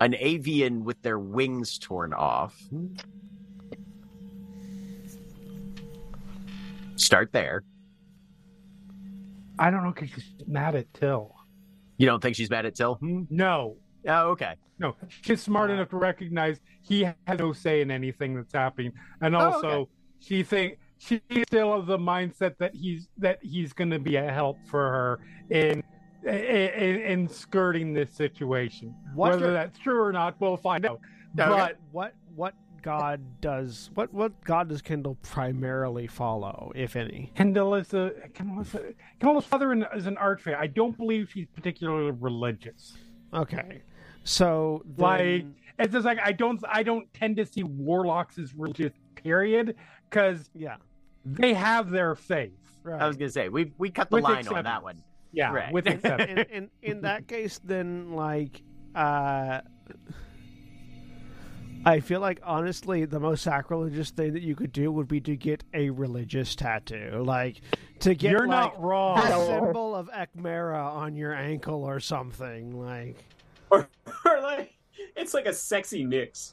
an 0.00 0.14
avian 0.18 0.84
with 0.84 1.00
their 1.02 1.18
wings 1.18 1.78
torn 1.78 2.12
off? 2.12 2.60
Start 6.96 7.32
there. 7.32 7.62
I 9.58 9.70
don't 9.70 9.84
know 9.84 9.92
because 9.92 10.10
she's 10.10 10.24
mad 10.46 10.74
at 10.74 10.92
Tyll. 10.94 11.34
You 11.96 12.06
don't 12.06 12.20
think 12.20 12.36
she's 12.36 12.50
mad 12.50 12.66
at 12.66 12.74
Tyll? 12.74 12.94
Hmm? 12.96 13.22
No, 13.30 13.76
Oh, 14.06 14.30
okay. 14.30 14.54
no, 14.78 14.96
she's 15.08 15.42
smart 15.42 15.70
uh. 15.70 15.74
enough 15.74 15.88
to 15.90 15.96
recognize 15.96 16.60
he 16.82 17.04
has 17.26 17.38
no 17.38 17.52
say 17.52 17.80
in 17.80 17.90
anything 17.90 18.34
that's 18.36 18.52
happening, 18.52 18.92
and 19.20 19.34
Oh, 19.34 19.40
also 19.40 19.68
okay. 19.68 19.90
she 20.20 20.42
think 20.42 20.78
she's 20.98 21.20
still 21.46 21.72
of 21.72 21.86
the 21.86 21.98
mindset 21.98 22.56
that 22.58 22.74
he's 22.74 23.08
that 23.18 23.38
he's 23.42 23.72
going 23.72 23.90
to 23.90 23.98
be 23.98 24.16
a 24.16 24.30
help 24.30 24.58
for 24.66 24.90
her 24.90 25.20
in 25.50 25.82
in, 26.24 26.30
in, 26.34 27.00
in 27.02 27.28
skirting 27.28 27.92
this 27.92 28.10
situation. 28.10 28.94
What 29.14 29.32
Whether 29.32 29.48
the- 29.48 29.52
that's 29.52 29.78
true 29.78 30.00
or 30.02 30.12
not, 30.12 30.40
we'll 30.40 30.56
find 30.56 30.86
out. 30.86 31.00
Okay. 31.38 31.46
But 31.48 31.78
What 31.92 32.14
what 32.34 32.54
god 32.82 33.20
does 33.40 33.90
what 33.94 34.12
what 34.12 34.32
god 34.44 34.68
does 34.68 34.82
Kendall 34.82 35.16
primarily 35.22 36.06
follow, 36.06 36.70
if 36.74 36.96
any? 36.96 37.32
Kendall 37.34 37.74
is 37.74 37.92
a 37.94 38.12
Kendall 38.34 38.60
is 38.60 38.74
a, 38.74 38.92
Kendall's 39.20 39.46
father 39.46 39.72
in- 39.72 39.86
is 39.96 40.06
an 40.06 40.16
archfey. 40.16 40.54
I 40.56 40.66
don't 40.66 40.96
believe 40.96 41.30
she's 41.32 41.46
particularly 41.54 42.10
religious. 42.12 42.96
Okay, 43.32 43.82
so 44.24 44.82
Like 44.96 45.44
it's 45.78 45.92
just 45.92 46.04
like 46.04 46.18
I 46.22 46.32
don't 46.32 46.60
I 46.68 46.82
don't 46.82 47.12
tend 47.14 47.36
to 47.36 47.46
see 47.46 47.62
warlocks 47.62 48.38
as 48.38 48.54
religious. 48.54 48.92
Period, 49.16 49.76
because 50.10 50.50
yeah, 50.54 50.76
they 51.24 51.54
have 51.54 51.88
their 51.90 52.14
faith. 52.14 52.52
right. 52.82 53.00
I 53.00 53.06
was 53.06 53.16
gonna 53.16 53.30
say 53.30 53.48
we 53.48 53.72
we 53.78 53.88
cut 53.90 54.10
the 54.10 54.16
With 54.16 54.24
line 54.24 54.46
on 54.48 54.64
that 54.64 54.82
one. 54.82 55.02
Yeah, 55.32 55.50
Right. 55.52 55.72
with 55.72 55.86
exception. 55.88 56.38
in, 56.38 56.46
in 56.50 56.70
in 56.82 57.00
that 57.02 57.26
case, 57.26 57.58
then 57.64 58.12
like, 58.12 58.62
uh, 58.94 59.62
I 61.86 62.00
feel 62.00 62.20
like 62.20 62.40
honestly, 62.42 63.04
the 63.04 63.20
most 63.20 63.42
sacrilegious 63.42 64.10
thing 64.10 64.32
that 64.34 64.42
you 64.42 64.54
could 64.54 64.72
do 64.72 64.90
would 64.92 65.08
be 65.08 65.20
to 65.22 65.36
get 65.36 65.64
a 65.74 65.90
religious 65.90 66.54
tattoo, 66.54 67.22
like 67.24 67.60
to 68.00 68.14
get 68.14 68.30
You're 68.30 68.40
like 68.46 68.48
not 68.74 68.82
wrong. 68.82 69.16
the 69.16 69.46
symbol 69.46 69.94
of 69.94 70.08
Ekmera 70.10 70.82
on 70.82 71.14
your 71.16 71.34
ankle 71.34 71.82
or 71.84 72.00
something, 72.00 72.78
like. 72.80 73.16
Or, 73.74 73.88
or 74.24 74.40
like 74.42 74.74
it's 75.16 75.34
like 75.34 75.46
a 75.46 75.52
sexy 75.54 76.04
Nyx. 76.04 76.52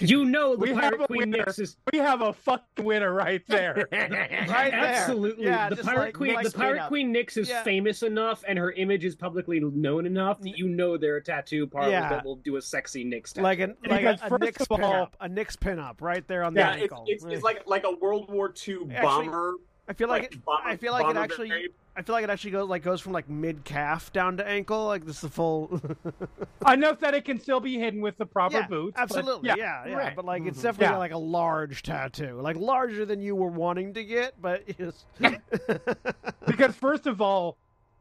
You 0.00 0.24
know 0.26 0.52
the 0.54 0.58
We 0.60 0.68
have 0.68 0.78
Pirate 0.78 1.00
a 1.00 1.06
Queen 1.08 1.30
winner. 1.32 1.44
Is 1.58 1.76
We 1.92 1.98
have 1.98 2.20
a 2.22 2.32
fucking 2.32 2.84
winner 2.84 3.12
right 3.12 3.42
there. 3.48 3.88
Right 3.92 4.10
there. 4.10 4.74
absolutely 4.74 5.46
Yeah, 5.46 5.70
the 5.70 5.76
Pirate 5.82 5.98
like- 5.98 6.14
Queen. 6.14 6.34
like 6.34 6.46
the 6.46 6.52
Pirate. 6.56 6.86
Queen 6.86 7.12
Nyx 7.12 7.36
is 7.36 7.48
Yeah. 7.48 7.64
famous 7.64 8.02
enough, 8.04 8.44
and 8.46 8.58
her 8.58 8.70
image 8.72 9.04
is 9.04 9.16
publicly 9.16 9.58
known 9.58 10.06
enough 10.06 10.40
that 10.42 10.56
you 10.56 10.68
know 10.68 10.96
there 10.96 11.14
are 11.14 11.16
a 11.18 11.22
tattoo 11.22 11.66
parlors 11.66 11.92
Yeah. 11.92 12.08
that 12.10 12.24
will 12.24 12.36
do 12.36 12.56
a 12.56 12.62
sexy 12.62 13.04
Nyx 13.04 13.32
tattoo. 13.32 13.42
like 13.42 13.58
an 13.58 13.76
like 13.88 14.04
a, 14.04 14.12
Because 14.12 14.20
a 14.22 14.28
first 14.38 14.60
of 14.70 14.70
all- 14.84 15.06
pinup, 15.06 15.10
a 15.20 15.28
Nyx 15.28 15.56
pinup 15.56 16.00
right 16.00 16.26
there 16.28 16.44
on 16.44 16.54
the 16.54 16.60
Yeah, 16.60 16.74
it's, 16.74 16.82
ankle. 16.82 17.04
it's, 17.08 17.24
it's 17.24 17.42
like 17.42 17.62
like 17.66 17.84
a 17.84 17.90
World 17.96 18.30
War 18.30 18.48
II 18.68 18.76
Actually, 18.92 19.00
bomber. 19.02 19.54
I 19.88 19.92
feel 19.94 20.06
like, 20.08 20.22
it, 20.24 20.44
bomber- 20.44 20.68
I 20.68 20.76
feel 20.76 20.92
like 20.92 21.08
it 21.08 21.16
actually 21.16 21.48
brigade. 21.48 21.70
I 22.00 22.02
feel 22.02 22.14
like 22.14 22.24
it 22.24 22.30
actually 22.30 22.52
goes 22.52 22.66
like 22.66 22.82
goes 22.82 23.02
from 23.02 23.12
like 23.12 23.28
mid 23.28 23.62
calf 23.62 24.10
down 24.10 24.38
to 24.38 24.48
ankle. 24.48 24.86
Like 24.86 25.04
this 25.04 25.16
is 25.16 25.20
the 25.20 25.28
full. 25.28 25.82
Enough 26.66 26.98
that 27.00 27.12
it 27.12 27.26
can 27.26 27.38
still 27.38 27.60
be 27.60 27.78
hidden 27.78 28.00
with 28.00 28.16
the 28.16 28.24
proper 28.24 28.56
yeah, 28.60 28.66
boots. 28.66 28.94
but 28.96 29.02
absolutely. 29.02 29.48
yeah. 29.48 29.56
Yeah, 29.58 29.86
yeah. 29.86 29.94
right. 29.96 30.16
But 30.16 30.24
like 30.24 30.46
it's 30.46 30.60
Mhm. 30.60 30.62
definitely 30.62 30.94
Yeah. 30.94 30.98
like 30.98 31.12
a 31.12 31.18
large 31.18 31.82
tattoo, 31.82 32.40
like 32.40 32.56
larger 32.56 33.04
than 33.04 33.20
you 33.20 33.36
were 33.36 33.50
wanting 33.50 33.92
to 33.92 34.02
get. 34.02 34.32
But 34.40 34.64
it's... 34.78 35.04
Because 36.46 36.74
first 36.74 37.06
of 37.06 37.20
all, 37.20 37.58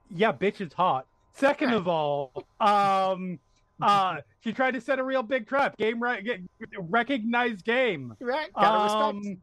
yeah, 0.10 0.32
bitch 0.32 0.62
is 0.62 0.72
hot. 0.72 1.06
Second 1.34 1.74
of 1.74 1.90
all, 1.90 2.32
um, 2.62 3.38
uh, 3.82 4.22
she 4.46 4.54
tried 4.54 4.76
to 4.76 4.82
set 4.82 4.98
a 4.98 5.04
real 5.04 5.24
big 5.24 5.46
trap. 5.46 5.76
Game 5.78 6.02
right, 6.02 6.24
get, 6.24 6.40
recognized 6.78 7.66
game. 7.66 8.16
Right. 8.22 8.50
Gotta 8.54 8.84
respect. 8.84 9.04
Um, 9.04 9.38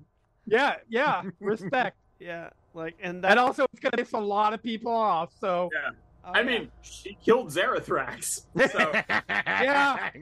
yeah, 0.46 0.76
yeah, 0.88 1.22
respect. 1.40 1.98
yeah, 2.18 2.48
like 2.76 2.94
and 3.00 3.24
that. 3.24 3.32
and 3.32 3.40
also, 3.40 3.64
it's 3.72 3.80
gonna 3.80 3.96
piss 3.96 4.12
a 4.12 4.18
lot 4.18 4.52
of 4.52 4.62
people 4.62 4.92
off. 4.92 5.32
So 5.40 5.70
Yeah. 5.72 5.90
oh, 6.24 6.30
I 6.32 6.40
yeah. 6.40 6.44
mean, 6.46 6.70
she 6.82 7.16
killed 7.24 7.48
Zarathrax. 7.48 8.42
So 8.70 8.92
Yeah. 9.28 10.10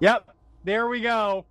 Yep, 0.00 0.30
there 0.64 0.88
we 0.88 1.00
go. 1.00 1.46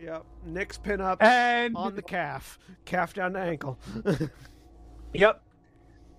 yep, 0.00 0.24
Nyx's 0.44 0.78
pin 0.78 1.00
up 1.00 1.22
And 1.22 1.76
on 1.76 1.94
the 1.94 2.02
calf, 2.02 2.58
calf 2.84 3.14
down 3.14 3.34
to 3.34 3.38
ankle. 3.40 3.78
Yep. 5.14 5.42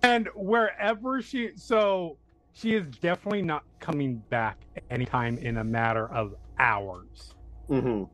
And 0.02 0.28
wherever 0.34 1.22
she 1.22 1.50
so 1.56 2.16
she 2.52 2.74
is 2.74 2.84
definitely 2.98 3.42
not 3.42 3.62
coming 3.78 4.16
back 4.28 4.58
anytime 4.90 5.38
in 5.38 5.58
a 5.58 5.64
matter 5.64 6.12
of 6.12 6.34
hours. 6.58 7.34
Mhm. 7.68 8.08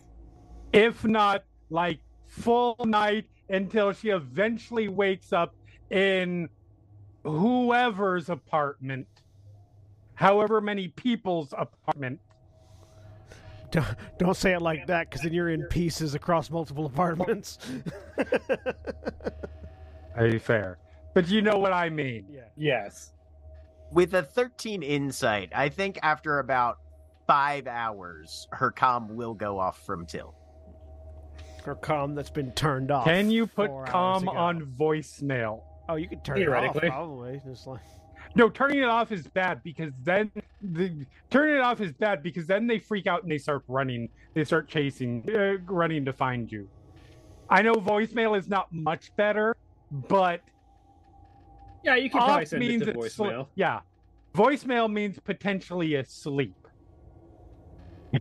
If 0.75 1.03
not 1.05 1.45
like 1.71 2.01
full 2.41 2.77
night 2.85 3.27
until 3.49 3.93
she 3.93 4.11
eventually 4.11 4.89
wakes 4.89 5.33
up 5.33 5.55
in 5.91 6.49
whoever's 7.23 8.29
apartment. 8.29 9.07
However 10.15 10.61
many 10.61 10.89
people's 10.89 11.53
apartment. 11.57 12.21
don't, 13.71 13.87
don't 14.19 14.37
say 14.37 14.53
it 14.53 14.63
like 14.63 14.87
that, 14.87 15.09
because 15.09 15.23
then 15.23 15.33
you're 15.33 15.51
in 15.51 15.65
pieces 15.65 16.15
across 16.15 16.51
multiple 16.51 16.87
apartments. 16.87 17.59
Very 20.17 20.39
fair. 20.39 20.79
But 21.15 21.29
you 21.29 21.43
know 21.43 21.59
what 21.59 21.73
I 21.73 21.91
mean. 21.91 22.27
yeah. 22.31 22.43
Yes. 22.57 23.13
With 23.93 24.15
a 24.15 24.23
13 24.23 24.83
insight, 24.83 25.51
I 25.55 25.69
think 25.69 25.99
after 26.03 26.39
about 26.39 26.79
five 27.27 27.67
hours, 27.67 28.49
her 28.53 28.73
comm 28.73 29.11
will 29.11 29.35
go 29.35 29.59
off 29.59 29.85
from 29.85 30.07
Tyll. 30.07 30.35
Or 31.67 31.75
com 31.75 32.15
that's 32.15 32.31
been 32.31 32.53
turned 32.53 32.91
off. 32.93 33.05
Can 33.07 33.29
you 33.31 33.47
put 33.47 33.69
four 33.71 33.81
hours 33.83 33.91
calm 33.91 34.29
on 34.29 34.65
voicemail? 34.79 35.63
Oh, 35.89 35.97
you 35.97 36.09
can 36.09 36.21
turn 36.21 36.39
it 36.39 36.43
off 36.43 36.45
Theoretically. 36.47 36.89
probably. 36.91 37.43
Just 37.45 37.67
like 37.67 37.81
No, 38.37 38.49
turning 38.49 38.79
it 38.79 38.85
off 38.89 39.11
is 39.11 39.27
bad 39.27 39.63
because 39.65 39.93
then 40.05 40.31
the 40.63 41.05
turning 41.29 41.57
it 41.57 41.61
off 41.61 41.81
is 41.81 41.93
bad 41.93 42.23
because 42.23 42.47
then 42.47 42.67
they 42.69 42.79
freak 42.79 43.07
out 43.09 43.23
and 43.25 43.33
they 43.33 43.39
start 43.39 43.65
running. 43.67 44.09
They 44.35 44.45
start 44.45 44.69
chasing, 44.69 45.25
uh, 45.35 45.57
running 45.73 46.05
to 46.05 46.13
find 46.13 46.51
you. 46.51 46.69
I 47.51 47.63
know 47.63 47.75
voicemail 47.75 48.39
is 48.39 48.49
not 48.49 48.73
much 48.73 49.15
better, 49.17 49.57
but 49.91 50.43
Yeah, 51.83 51.97
you 51.97 52.11
can 52.11 52.19
probably 52.21 52.43
off 52.43 52.49
send 52.49 52.63
it 52.63 52.69
means 52.69 52.83
to 52.85 52.91
it's 53.01 53.15
sl- 53.15 53.25
voicemail. 53.25 53.47
yeah, 53.57 53.81
voicemail 54.35 54.93
means 54.93 55.19
potentially 55.19 55.95
asleep. 55.97 56.55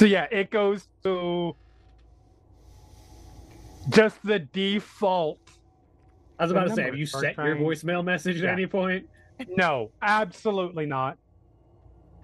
so 0.00 0.06
yeah, 0.06 0.26
it 0.30 0.50
goes 0.50 0.88
to 1.04 1.54
just 3.90 4.16
the 4.24 4.38
default 4.38 5.38
I 6.38 6.44
was 6.44 6.52
about 6.52 6.68
to 6.68 6.74
say, 6.74 6.84
have 6.84 6.96
you 6.96 7.02
are 7.02 7.20
set 7.20 7.36
your 7.36 7.56
voicemail 7.56 8.02
message 8.02 8.38
at 8.38 8.44
Yeah. 8.44 8.52
any 8.52 8.66
point? 8.66 9.04
No, 9.58 9.92
absolutely 10.00 10.86
not. 10.86 11.18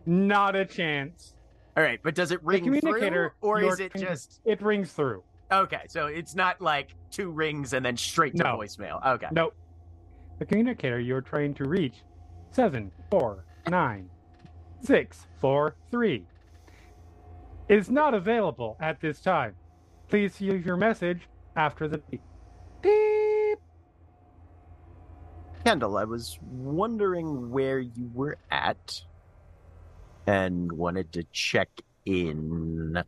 Not 0.06 0.56
a 0.56 0.64
chance. 0.64 1.34
All 1.76 1.82
right, 1.82 2.00
but 2.02 2.14
does 2.14 2.30
it 2.30 2.40
The 2.40 2.46
ring 2.46 2.64
communicator, 2.64 3.34
through, 3.42 3.50
or 3.50 3.60
you're 3.60 3.74
is 3.74 3.80
it 3.80 3.92
trying 3.92 4.04
just 4.06 4.40
It 4.46 4.62
rings 4.62 4.92
through. 4.92 5.22
okay? 5.52 5.82
So 5.88 6.06
it's 6.06 6.34
not 6.34 6.62
like 6.62 6.94
two 7.10 7.30
rings 7.30 7.74
and 7.74 7.84
then 7.84 7.98
straight 7.98 8.36
to 8.36 8.44
No. 8.44 8.56
voicemail. 8.56 9.06
Okay. 9.06 9.28
No. 9.32 9.50
The 10.38 10.46
communicator 10.46 10.98
you're 10.98 11.20
trying 11.20 11.52
to 11.54 11.64
reach 11.68 11.96
seven 12.52 12.90
four 13.10 13.44
nine 13.68 14.08
six 14.80 15.26
four 15.42 15.76
three 15.90 16.24
is 17.68 17.90
not 17.90 18.14
available 18.14 18.76
at 18.80 19.00
this 19.00 19.20
time. 19.20 19.54
Please 20.08 20.40
leave 20.40 20.64
your 20.64 20.76
message 20.76 21.28
after 21.56 21.88
the 21.88 21.98
beep. 21.98 22.22
Beep. 22.82 23.58
Kendall, 25.64 25.98
I 25.98 26.04
was 26.04 26.38
wondering 26.42 27.50
where 27.50 27.80
you 27.80 28.10
were 28.14 28.38
at 28.50 29.02
and 30.26 30.70
wanted 30.70 31.12
to 31.12 31.24
check 31.32 31.68
in. 32.04 33.02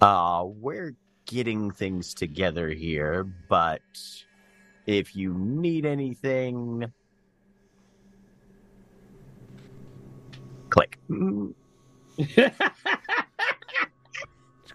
Uh, 0.00 0.44
we're 0.46 0.96
getting 1.26 1.70
things 1.70 2.14
together 2.14 2.70
here, 2.70 3.24
but 3.48 3.82
if 4.86 5.14
you 5.14 5.34
need 5.34 5.84
anything, 5.86 6.90
click. 10.70 10.98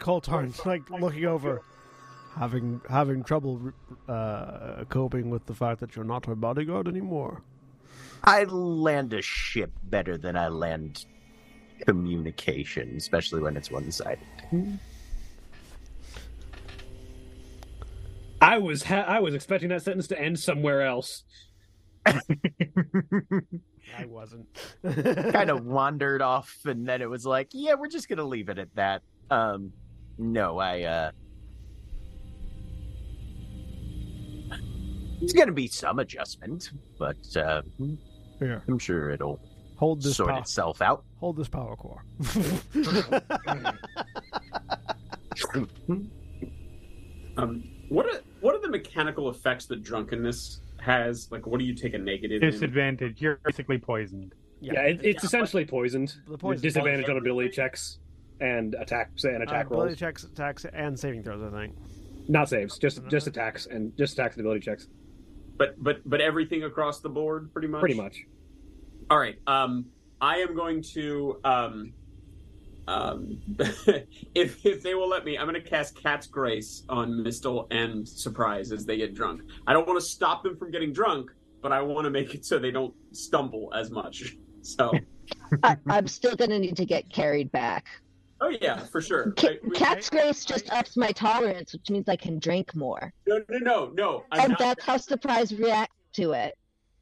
It's 0.03 0.09
Koltarn's 0.09 0.65
like 0.65 0.89
looking 0.89 1.25
over, 1.25 1.61
having 2.35 2.81
having 2.89 3.23
trouble 3.23 3.71
uh, 4.09 4.83
coping 4.89 5.29
with 5.29 5.45
the 5.45 5.53
fact 5.53 5.79
that 5.79 5.95
you're 5.95 6.03
not 6.03 6.25
her 6.25 6.35
bodyguard 6.35 6.89
anymore. 6.89 7.41
I 8.25 8.43
land 8.43 9.13
a 9.13 9.21
ship 9.21 9.71
better 9.83 10.17
than 10.17 10.35
I 10.35 10.49
land 10.49 11.05
communication, 11.85 12.95
especially 12.97 13.41
when 13.41 13.55
it's 13.55 13.71
one 13.71 13.89
sided. 13.91 14.27
I 18.41 18.57
was 18.57 18.83
ha- 18.83 19.05
I 19.07 19.21
was 19.21 19.33
expecting 19.33 19.69
that 19.69 19.83
sentence 19.83 20.07
to 20.07 20.19
end 20.19 20.37
somewhere 20.37 20.81
else. 20.81 21.23
I 22.05 22.19
wasn't. 24.05 24.47
kind 24.83 25.49
of 25.49 25.65
wandered 25.65 26.21
off 26.21 26.57
and 26.65 26.85
then 26.85 27.01
it 27.01 27.09
was 27.09 27.25
like 27.25 27.49
yeah 27.53 27.75
we're 27.75 27.87
just 27.87 28.09
gonna 28.09 28.25
leave 28.25 28.49
it 28.49 28.57
at 28.57 28.75
that 28.75 29.03
um 29.31 29.71
no 30.17 30.57
i 30.59 30.81
uh 30.83 31.11
it's 35.21 35.33
gonna 35.33 35.51
be 35.51 35.67
some 35.67 35.99
adjustment 35.99 36.71
but 36.99 37.17
uh 37.37 37.61
Here, 38.39 38.61
i'm 38.67 38.79
sure 38.79 39.09
it'll 39.11 39.39
hold 39.77 40.01
this. 40.01 40.17
sort 40.17 40.29
pow- 40.29 40.39
itself 40.39 40.81
out 40.81 41.03
hold 41.19 41.37
this 41.37 41.49
power 41.49 41.75
core. 41.75 42.03
Um, 47.37 47.63
what 47.89 48.05
are 48.05 48.21
what 48.41 48.55
are 48.55 48.61
the 48.61 48.69
mechanical 48.69 49.29
effects 49.29 49.65
that 49.65 49.83
drunkenness 49.83 50.59
has? 50.79 51.31
Like, 51.31 51.47
what 51.47 51.59
do 51.59 51.65
you 51.65 51.73
take 51.73 51.93
a 51.93 51.97
negative? 51.97 52.43
in? 52.43 52.51
Disadvantage. 52.51 53.21
You're 53.21 53.39
basically 53.43 53.77
poisoned. 53.79 54.35
Yeah, 54.61 54.81
it, 54.81 54.99
it's 55.03 55.23
essentially 55.23 55.65
poisoned. 55.65 56.13
The 56.27 56.37
poison- 56.37 56.61
disadvantage 56.61 57.09
on 57.09 57.17
ability 57.17 57.49
checks 57.49 57.99
and 58.39 58.75
attack 58.75 59.11
and 59.23 59.37
Uh, 59.37 59.43
attack 59.43 59.67
ability 59.67 59.89
rolls. 59.89 59.99
checks, 59.99 60.23
attacks, 60.23 60.65
and 60.65 60.99
saving 60.99 61.23
throws. 61.23 61.41
I 61.41 61.49
think. 61.49 61.75
Not 62.27 62.49
saves, 62.49 62.77
just 62.77 63.05
just 63.09 63.27
attacks 63.27 63.65
and 63.65 63.95
just 63.97 64.13
attacks 64.13 64.35
and 64.35 64.41
ability 64.45 64.61
checks. 64.61 64.87
But 65.57 65.75
but 65.83 66.01
but 66.09 66.21
everything 66.21 66.63
across 66.63 66.99
the 67.01 67.09
board, 67.09 67.51
pretty 67.53 67.67
much. 67.67 67.81
Pretty 67.81 67.95
much. 67.95 68.17
All 69.09 69.17
right. 69.19 69.35
Um, 69.45 69.85
I 70.21 70.37
am 70.37 70.55
going 70.55 70.81
to 70.93 71.39
um, 71.43 71.93
um, 72.87 73.39
if 74.35 74.65
if 74.65 74.81
they 74.83 74.95
will 74.95 75.09
let 75.09 75.25
me, 75.25 75.37
I'm 75.37 75.47
going 75.47 75.61
to 75.61 75.69
cast 75.69 75.95
Cat's 76.01 76.27
Grace 76.27 76.83
on 76.89 77.11
Mistyl 77.11 77.67
and 77.71 78.07
Surprise 78.07 78.71
as 78.71 78.85
they 78.85 78.97
get 78.97 79.13
drunk. 79.13 79.41
I 79.67 79.73
don't 79.73 79.87
want 79.87 79.99
to 79.99 80.05
stop 80.05 80.43
them 80.43 80.55
from 80.57 80.71
getting 80.71 80.91
drunk, 80.93 81.29
but 81.61 81.71
I 81.71 81.81
want 81.81 82.05
to 82.05 82.09
make 82.09 82.33
it 82.35 82.45
so 82.45 82.57
they 82.59 82.71
don't 82.71 82.93
stumble 83.11 83.71
as 83.75 83.91
much. 83.91 84.37
So, 84.65 84.93
I, 85.61 85.75
I'm 85.87 86.07
still 86.07 86.37
gonna 86.37 86.57
need 86.57 86.77
to 86.77 86.85
get 86.85 87.09
carried 87.09 87.51
back. 87.51 87.85
Oh 88.43 88.49
yeah, 88.61 88.77
for 88.77 89.01
sure. 89.01 89.31
Ca- 89.33 89.57
I- 89.65 89.69
Cat's 89.73 90.09
Grace 90.09 90.45
just 90.45 90.71
ups 90.71 90.95
my 90.97 91.11
tolerance, 91.11 91.73
which 91.73 91.89
means 91.89 92.07
I 92.07 92.15
can 92.15 92.39
drink 92.39 92.75
more, 92.75 93.11
no, 93.27 93.41
no, 93.49 93.57
no, 93.59 93.91
no. 93.93 94.23
I'm 94.31 94.39
and 94.41 94.49
not- 94.51 94.59
that's 94.59 94.83
how 94.85 94.97
surprise 94.97 95.53
reacts 95.53 95.95
to 96.13 96.31
it. 96.33 96.57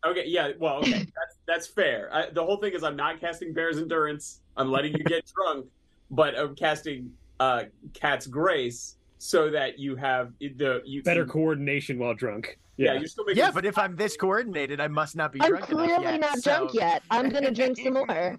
Okay, 0.06 0.24
yeah, 0.28 0.52
well, 0.60 0.78
okay, 0.78 0.92
that's 1.16 1.36
that's 1.48 1.68
fair. 1.68 2.10
I, 2.12 2.30
the 2.32 2.44
whole 2.44 2.58
thing 2.58 2.74
is, 2.74 2.84
I'm 2.84 2.96
not 2.96 3.20
casting 3.20 3.54
Bear's 3.54 3.78
Endurance. 3.78 4.42
I'm 4.58 4.72
letting 4.72 4.94
you 4.94 5.04
get 5.04 5.30
drunk, 5.36 5.68
but 6.10 6.38
I'm 6.38 6.56
casting 6.56 7.12
uh, 7.40 7.64
Cat's 7.94 8.28
Grace 8.28 8.98
so 9.20 9.50
that 9.52 9.78
you 9.78 9.96
have 9.96 10.32
the 10.40 10.82
you 10.86 11.04
Better 11.04 11.22
you- 11.22 11.28
coordination 11.28 12.00
while 12.00 12.14
drunk. 12.16 12.58
Yeah, 12.78 12.94
Yeah. 12.94 13.00
you're 13.00 13.08
still 13.10 13.26
making. 13.26 13.38
yeah 13.44 13.52
but 13.52 13.66
if 13.66 13.78
i'm 13.78 13.96
this 13.96 14.16
coordinated 14.18 14.80
i 14.80 14.88
must 14.88 15.16
not 15.16 15.32
be 15.34 15.42
I'm 15.42 15.50
drunk 15.50 15.70
enough 15.70 15.86
clearly 15.88 16.04
yet, 16.06 16.20
not 16.22 16.38
so- 16.40 16.52
drunk 16.58 16.74
yet. 16.74 17.04
I'm 17.12 17.30
gonna 17.30 17.52
drink 17.52 17.78
some 17.78 17.94
more. 18.02 18.38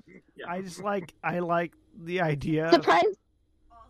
I 0.48 0.60
just 0.62 0.82
like. 0.82 1.12
I 1.22 1.38
like 1.38 1.72
the 1.98 2.20
idea. 2.20 2.66
of- 2.66 2.74
Surprise 2.74 3.16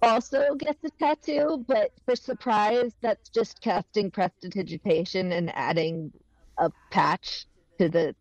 also 0.03 0.55
gets 0.57 0.83
a 0.85 0.91
tattoo, 0.99 1.65
but 1.69 1.93
for 2.05 2.17
surprise, 2.17 2.93
that's 3.01 3.29
just 3.29 3.61
casting 3.61 4.11
prestidigitation 4.11 5.33
and 5.33 5.55
adding 5.55 6.13
a 6.59 6.71
patch 6.91 7.47
to 7.79 7.89
the 7.89 8.15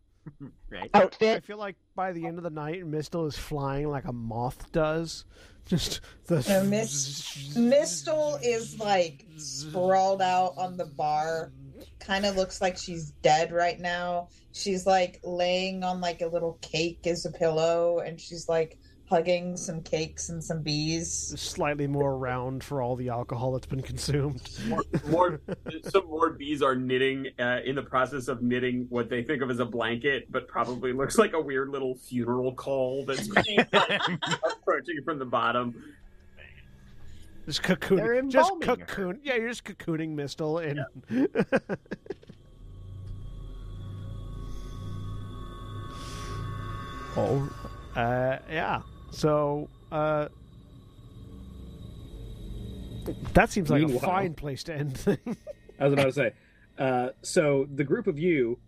right 0.70 0.88
I 0.94 1.40
feel 1.40 1.58
like 1.58 1.74
by 1.96 2.12
the 2.12 2.26
end 2.26 2.38
of 2.38 2.44
the 2.44 2.50
night, 2.50 2.84
Mistyl 2.84 3.26
is 3.26 3.36
flying 3.36 3.88
like 3.88 4.04
a 4.04 4.12
moth 4.12 4.70
does. 4.72 5.24
Just 5.66 6.00
the. 6.26 6.44
No, 6.48 6.64
Mis- 6.64 7.54
Mistyl 7.56 8.38
is 8.42 8.78
like 8.80 9.26
sprawled 9.36 10.22
out 10.22 10.54
on 10.56 10.76
the 10.76 10.86
bar. 10.86 11.52
Kind 12.00 12.26
of 12.26 12.36
looks 12.36 12.60
like 12.60 12.76
she's 12.76 13.10
dead 13.22 13.52
right 13.52 13.78
now. 13.78 14.28
She's 14.52 14.86
like 14.86 15.20
laying 15.22 15.84
on 15.84 16.00
like 16.00 16.20
a 16.20 16.26
little 16.26 16.58
cake 16.62 17.06
as 17.06 17.26
a 17.26 17.30
pillow, 17.30 18.00
and 18.00 18.20
she's 18.20 18.48
like 18.48 18.78
hugging 19.12 19.58
some 19.58 19.82
cakes 19.82 20.30
and 20.30 20.42
some 20.42 20.62
bees. 20.62 21.38
slightly 21.38 21.86
more 21.86 22.16
round 22.16 22.64
for 22.64 22.80
all 22.80 22.96
the 22.96 23.10
alcohol 23.10 23.52
that's 23.52 23.66
been 23.66 23.82
consumed. 23.82 24.40
more, 24.66 24.82
more 25.10 25.40
some 25.90 26.06
more 26.06 26.30
bees 26.30 26.62
are 26.62 26.74
knitting 26.74 27.26
uh, 27.38 27.58
in 27.62 27.76
the 27.76 27.82
process 27.82 28.28
of 28.28 28.42
knitting 28.42 28.86
what 28.88 29.10
they 29.10 29.22
think 29.22 29.42
of 29.42 29.50
as 29.50 29.58
a 29.58 29.66
blanket, 29.66 30.32
but 30.32 30.48
probably 30.48 30.94
looks 30.94 31.18
like 31.18 31.34
a 31.34 31.40
weird 31.40 31.68
little 31.68 31.94
funeral 31.94 32.54
call 32.54 33.04
that's 33.04 33.28
approaching 34.50 35.02
from 35.04 35.18
the 35.18 35.26
bottom. 35.26 35.74
Just 37.44 37.62
They're 37.64 37.76
cocooning. 37.76 38.30
Just 38.30 38.50
embalming 38.50 38.86
her. 38.86 39.18
Yeah, 39.22 39.34
you're 39.34 39.50
just 39.50 39.64
cocooning 39.64 40.14
Mistyl 40.14 40.64
and. 40.64 40.80
oh, 47.14 47.50
uh, 47.94 48.38
yeah. 48.50 48.80
So, 49.12 49.68
uh, 49.92 50.28
that 53.34 53.50
seems 53.50 53.70
like 53.70 53.82
a 53.82 53.98
fine 54.00 54.34
place 54.34 54.64
to 54.64 54.74
end 54.74 54.96
things. 54.96 55.36
I 55.80 55.84
was 55.84 55.92
about 55.92 56.04
to 56.04 56.12
say. 56.12 56.32
Uh, 56.78 57.08
so 57.22 57.68
the 57.72 57.84
group 57.84 58.06
of 58.06 58.18
you, 58.18 58.58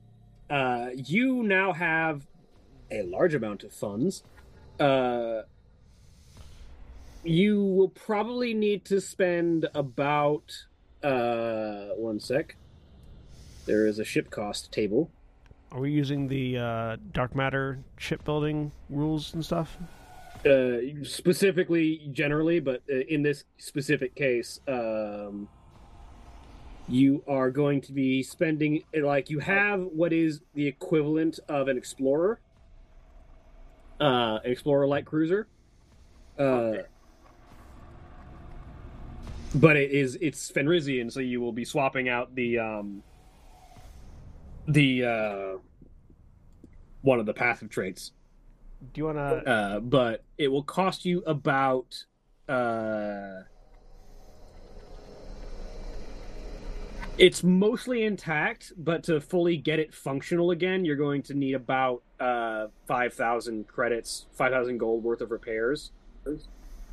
uh, 0.51 0.89
you 0.95 1.43
now 1.43 1.73
have 1.73 2.27
a 2.91 3.03
large 3.03 3.35
amount 3.35 3.65
of 3.65 3.73
funds. 3.73 4.23
Uh, 4.79 5.43
you 7.23 7.65
will 7.65 7.89
probably 7.89 8.53
need 8.53 8.85
to 8.85 9.01
spend 9.01 9.67
about 9.75 10.67
uh, 11.03 11.89
one 11.97 12.21
sec. 12.21 12.57
There 13.67 13.87
is 13.87 13.99
a 13.99 14.05
ship 14.05 14.31
cost 14.31 14.73
table. 14.73 15.11
Are 15.73 15.81
we 15.81 15.91
using 15.91 16.29
the 16.29 16.59
uh, 16.59 16.97
dark 17.13 17.35
matter 17.35 17.79
shipbuilding 17.97 18.71
rules 18.91 19.33
and 19.35 19.45
stuff? 19.45 19.79
Uh, 20.47 21.05
specifically 21.05 22.09
generally, 22.13 22.61
but 22.61 22.83
uh, 22.91 22.97
in 23.09 23.23
this 23.23 23.45
specific 23.59 24.15
case, 24.15 24.61
um, 24.69 25.49
you 26.89 27.23
are 27.27 27.51
going 27.51 27.81
to 27.81 27.93
be 27.93 28.23
spending 28.23 28.83
like 29.03 29.31
you 29.31 29.39
have 29.39 29.81
what 29.81 30.13
is 30.13 30.41
the 30.55 30.67
equivalent 30.67 31.41
of 31.49 31.69
an 31.69 31.79
explorer, 31.79 32.41
uh, 34.01 34.39
explorer 34.45 34.87
light 34.87 35.07
cruiser. 35.07 35.47
Uh, 36.39 36.75
But 39.55 39.77
it 39.77 39.93
is 39.93 40.19
it's 40.21 40.51
Fenrisian, 40.51 41.13
so 41.13 41.21
you 41.21 41.41
will 41.41 41.53
be 41.53 41.65
swapping 41.65 42.09
out 42.09 42.35
the 42.35 42.59
um, 42.59 43.05
the 44.67 45.05
uh, 45.05 45.59
one 47.03 47.21
of 47.21 47.27
the 47.27 47.35
passive 47.35 47.71
traits. 47.71 48.11
Do 48.93 49.01
you 49.01 49.05
want 49.07 49.19
to? 49.19 49.51
Uh, 49.51 49.81
but 49.81 50.25
it 50.39 50.49
will 50.49 50.63
cost 50.63 51.05
you 51.05 51.23
about 51.27 52.05
uh, 52.49 53.43
It's 57.17 57.45
mostly 57.45 58.03
intact, 58.05 58.73
but 58.77 59.05
to 59.05 59.21
fully 59.21 59.57
get 59.57 59.79
it 59.79 59.95
functional 59.95 60.51
again, 60.51 60.85
you're 60.85 60.97
going 60.97 61.23
to 61.25 61.35
need 61.35 61.55
about 61.55 62.03
uh, 62.19 62.67
five 62.89 63.15
thousand 63.15 63.69
credits, 63.69 64.27
five 64.33 64.51
thousand 64.51 64.79
gold 64.79 65.05
worth 65.05 65.21
of 65.21 65.31
repairs, 65.31 65.93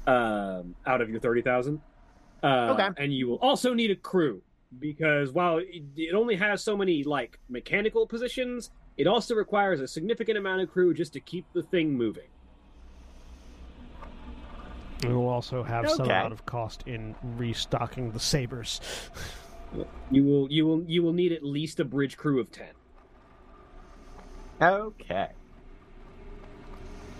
um, 0.06 0.76
out 0.85 1.01
of 1.01 1.10
your 1.10 1.19
thirty 1.19 1.42
thousand. 1.42 1.82
Uh, 2.43 2.76
Okay. 2.77 2.90
And 3.03 3.14
you 3.14 3.27
will 3.30 3.40
also 3.40 3.74
need 3.74 3.90
a 3.90 3.95
crew 3.95 4.43
because 4.77 5.32
while 5.32 5.58
it, 5.58 5.84
it 5.95 6.14
only 6.14 6.35
has 6.35 6.64
so 6.64 6.77
many 6.77 7.03
like 7.03 7.40
mechanical 7.50 8.06
positions, 8.06 8.69
it 9.01 9.07
also 9.07 9.33
requires 9.33 9.81
a 9.81 9.88
significant 9.88 10.38
amount 10.38 10.61
of 10.61 10.69
crew 10.69 10.93
just 10.93 11.11
to 11.13 11.19
keep 11.19 11.43
the 11.53 11.63
thing 11.63 11.91
moving. 11.91 12.27
We 15.01 15.09
will 15.09 15.27
also 15.27 15.63
have 15.63 15.89
some 15.89 16.01
Okay. 16.01 16.11
amount 16.11 16.33
of 16.33 16.45
cost 16.45 16.83
in 16.85 17.15
restocking 17.35 18.11
the 18.11 18.19
sabers. 18.19 18.80
You 20.11 20.23
will 20.23 20.51
you 20.51 20.67
will 20.67 20.83
you 20.83 21.01
will 21.01 21.13
need 21.13 21.31
at 21.31 21.43
least 21.43 21.80
a 21.80 21.85
bridge 21.85 22.15
crew 22.15 22.39
of 22.39 22.51
ten. 22.51 22.73
Okay. 24.61 25.30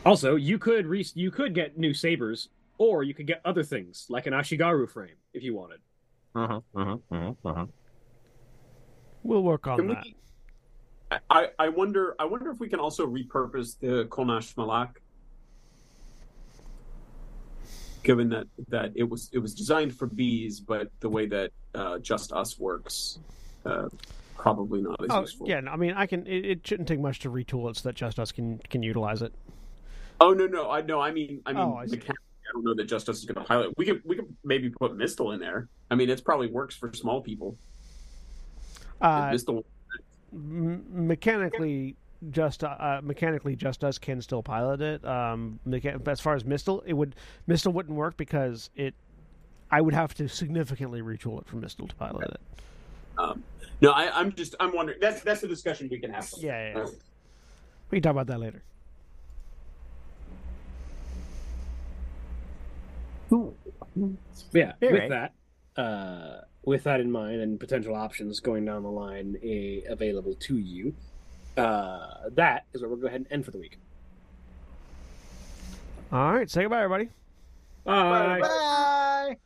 Also, 0.06 0.36
you 0.36 0.60
could 0.60 0.86
re- 0.86 1.08
you 1.16 1.32
could 1.32 1.56
get 1.56 1.80
new 1.80 1.96
sabers, 1.96 2.50
or 2.78 3.02
you 3.02 3.16
could 3.16 3.26
get 3.26 3.42
other 3.44 3.64
things 3.64 4.06
like 4.08 4.28
an 4.28 4.34
Ashigaru 4.34 4.88
frame 4.88 5.16
if 5.34 5.42
you 5.42 5.56
wanted. 5.56 5.80
Uh-huh, 6.36 6.62
uh-huh, 6.76 6.98
uh-huh, 7.12 7.34
uh-huh. 7.44 7.66
We'll 9.24 9.42
work 9.44 9.66
on 9.66 9.78
Can 9.78 9.88
that. 9.88 10.04
we? 10.04 10.16
I, 11.30 11.50
I 11.60 11.70
wonder. 11.70 12.16
I 12.20 12.26
wonder 12.26 12.50
if 12.52 12.60
we 12.60 12.70
can 12.70 12.80
also 12.80 13.06
repurpose 13.06 13.78
the 13.80 14.06
Kolnash 14.06 14.56
Malak, 14.56 15.02
given 18.04 18.30
that 18.30 18.48
that 18.70 18.92
it 18.96 19.04
was 19.10 19.30
it 19.34 19.40
was 19.40 19.54
designed 19.54 19.96
for 19.96 20.06
bees, 20.08 20.60
but 20.60 20.90
the 21.02 21.10
way 21.10 21.26
that 21.28 21.52
uh, 21.76 22.00
Just 22.00 22.32
Us 22.32 22.58
works, 22.60 23.20
uh, 23.66 23.90
probably 24.38 24.82
not 24.82 25.04
as 25.04 25.08
Oh 25.10 25.22
useful. 25.22 25.50
yeah, 25.50 25.62
I 25.70 25.76
mean, 25.76 25.94
I 25.94 26.06
can. 26.06 26.26
It, 26.28 26.46
it 26.46 26.68
shouldn't 26.68 26.88
take 26.88 27.00
much 27.00 27.20
to 27.20 27.30
retool 27.32 27.70
it 27.70 27.78
so 27.78 27.90
that 27.90 27.96
Just 27.96 28.20
Us 28.20 28.32
can 28.32 28.60
can 28.70 28.82
utilize 28.84 29.22
it. 29.22 29.34
Oh 30.22 30.34
no, 30.34 30.48
no, 30.48 30.70
I 30.72 30.82
no, 30.82 31.02
I 31.02 31.12
mean, 31.12 31.42
I 31.46 31.52
mean, 31.54 31.62
Oh, 31.62 31.76
I 31.76 31.86
mechanically, 31.86 32.16
I 32.50 32.54
don't 32.54 32.64
know 32.64 32.76
that 32.76 32.86
Just 32.86 33.10
Us 33.10 33.18
is 33.20 33.26
going 33.26 33.36
to 33.36 33.44
pilot. 33.44 33.74
We 33.78 33.86
could 33.86 34.02
we 34.06 34.16
could 34.16 34.34
maybe 34.46 34.70
put 34.70 34.94
Mistyl 34.98 35.34
in 35.34 35.40
there. 35.42 35.68
I 35.90 35.96
mean, 35.96 36.10
it 36.10 36.24
probably 36.24 36.48
works 36.48 36.76
for 36.76 36.94
small 36.94 37.22
people. 37.22 37.58
Uh, 39.02 39.32
Mistyl, 39.32 39.64
m- 40.34 41.08
mechanically, 41.08 41.96
just 42.32 42.64
uh, 42.64 43.02
mechanically, 43.04 43.56
Just 43.56 43.84
Us 43.84 43.98
can 43.98 44.22
still 44.22 44.44
pilot 44.44 44.82
it. 44.82 45.04
Um, 45.06 45.60
mecha- 45.68 46.08
as 46.08 46.20
far 46.20 46.36
as 46.36 46.44
Mistyl, 46.44 46.84
it 46.86 46.94
would 46.94 47.16
Mistyl 47.48 47.74
wouldn't 47.74 47.96
work 47.98 48.18
because 48.18 48.70
it. 48.76 48.94
I 49.72 49.80
would 49.82 49.94
have 49.94 50.14
to 50.16 50.28
significantly 50.28 51.02
retool 51.02 51.40
it 51.42 51.48
for 51.48 51.56
Mistyl 51.56 51.88
to 51.90 51.96
pilot 51.96 52.30
it. 52.32 52.42
um, 53.18 53.44
no, 53.82 53.92
I, 53.92 54.20
I'm 54.20 54.34
just 54.34 54.54
I'm 54.60 54.76
wondering. 54.76 55.00
That's 55.02 55.22
that's 55.22 55.42
a 55.44 55.48
discussion 55.48 55.88
we 55.90 55.98
can 56.00 56.12
have. 56.14 56.30
Yeah, 56.38 56.74
yeah, 56.74 56.78
yeah. 56.78 56.86
We 57.90 57.98
can 57.98 58.04
talk 58.04 58.12
about 58.12 58.28
that 58.28 58.40
later. 58.40 58.62
Yeah, 63.32 63.38
All 63.38 64.74
with 64.82 64.92
right. 64.92 65.10
that, 65.10 65.34
uh, 65.82 66.42
with 66.64 66.84
that 66.84 67.00
in 67.00 67.12
mind, 67.12 67.42
and 67.42 67.60
potential 67.60 67.96
options 67.96 68.40
going 68.40 68.66
down 68.66 68.84
the 68.84 68.92
line 68.92 69.38
a, 69.44 69.84
available 69.90 70.36
to 70.36 70.58
you, 70.58 70.94
uh, 71.58 72.30
that 72.32 72.66
is 72.74 72.82
where 72.82 72.90
we'll 72.90 73.00
go 73.00 73.08
ahead 73.08 73.22
and 73.22 73.32
end 73.32 73.46
for 73.46 73.52
the 73.52 73.60
week. 73.60 73.78
All 76.12 76.34
right, 76.34 76.50
say 76.50 76.64
goodbye, 76.64 76.84
everybody. 76.84 77.10
Bye. 77.84 78.40
Bye. 78.40 79.38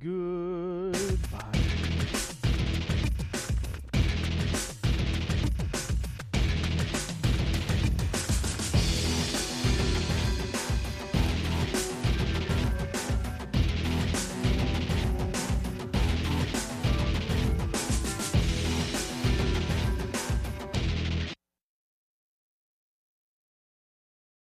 Good 0.00 1.18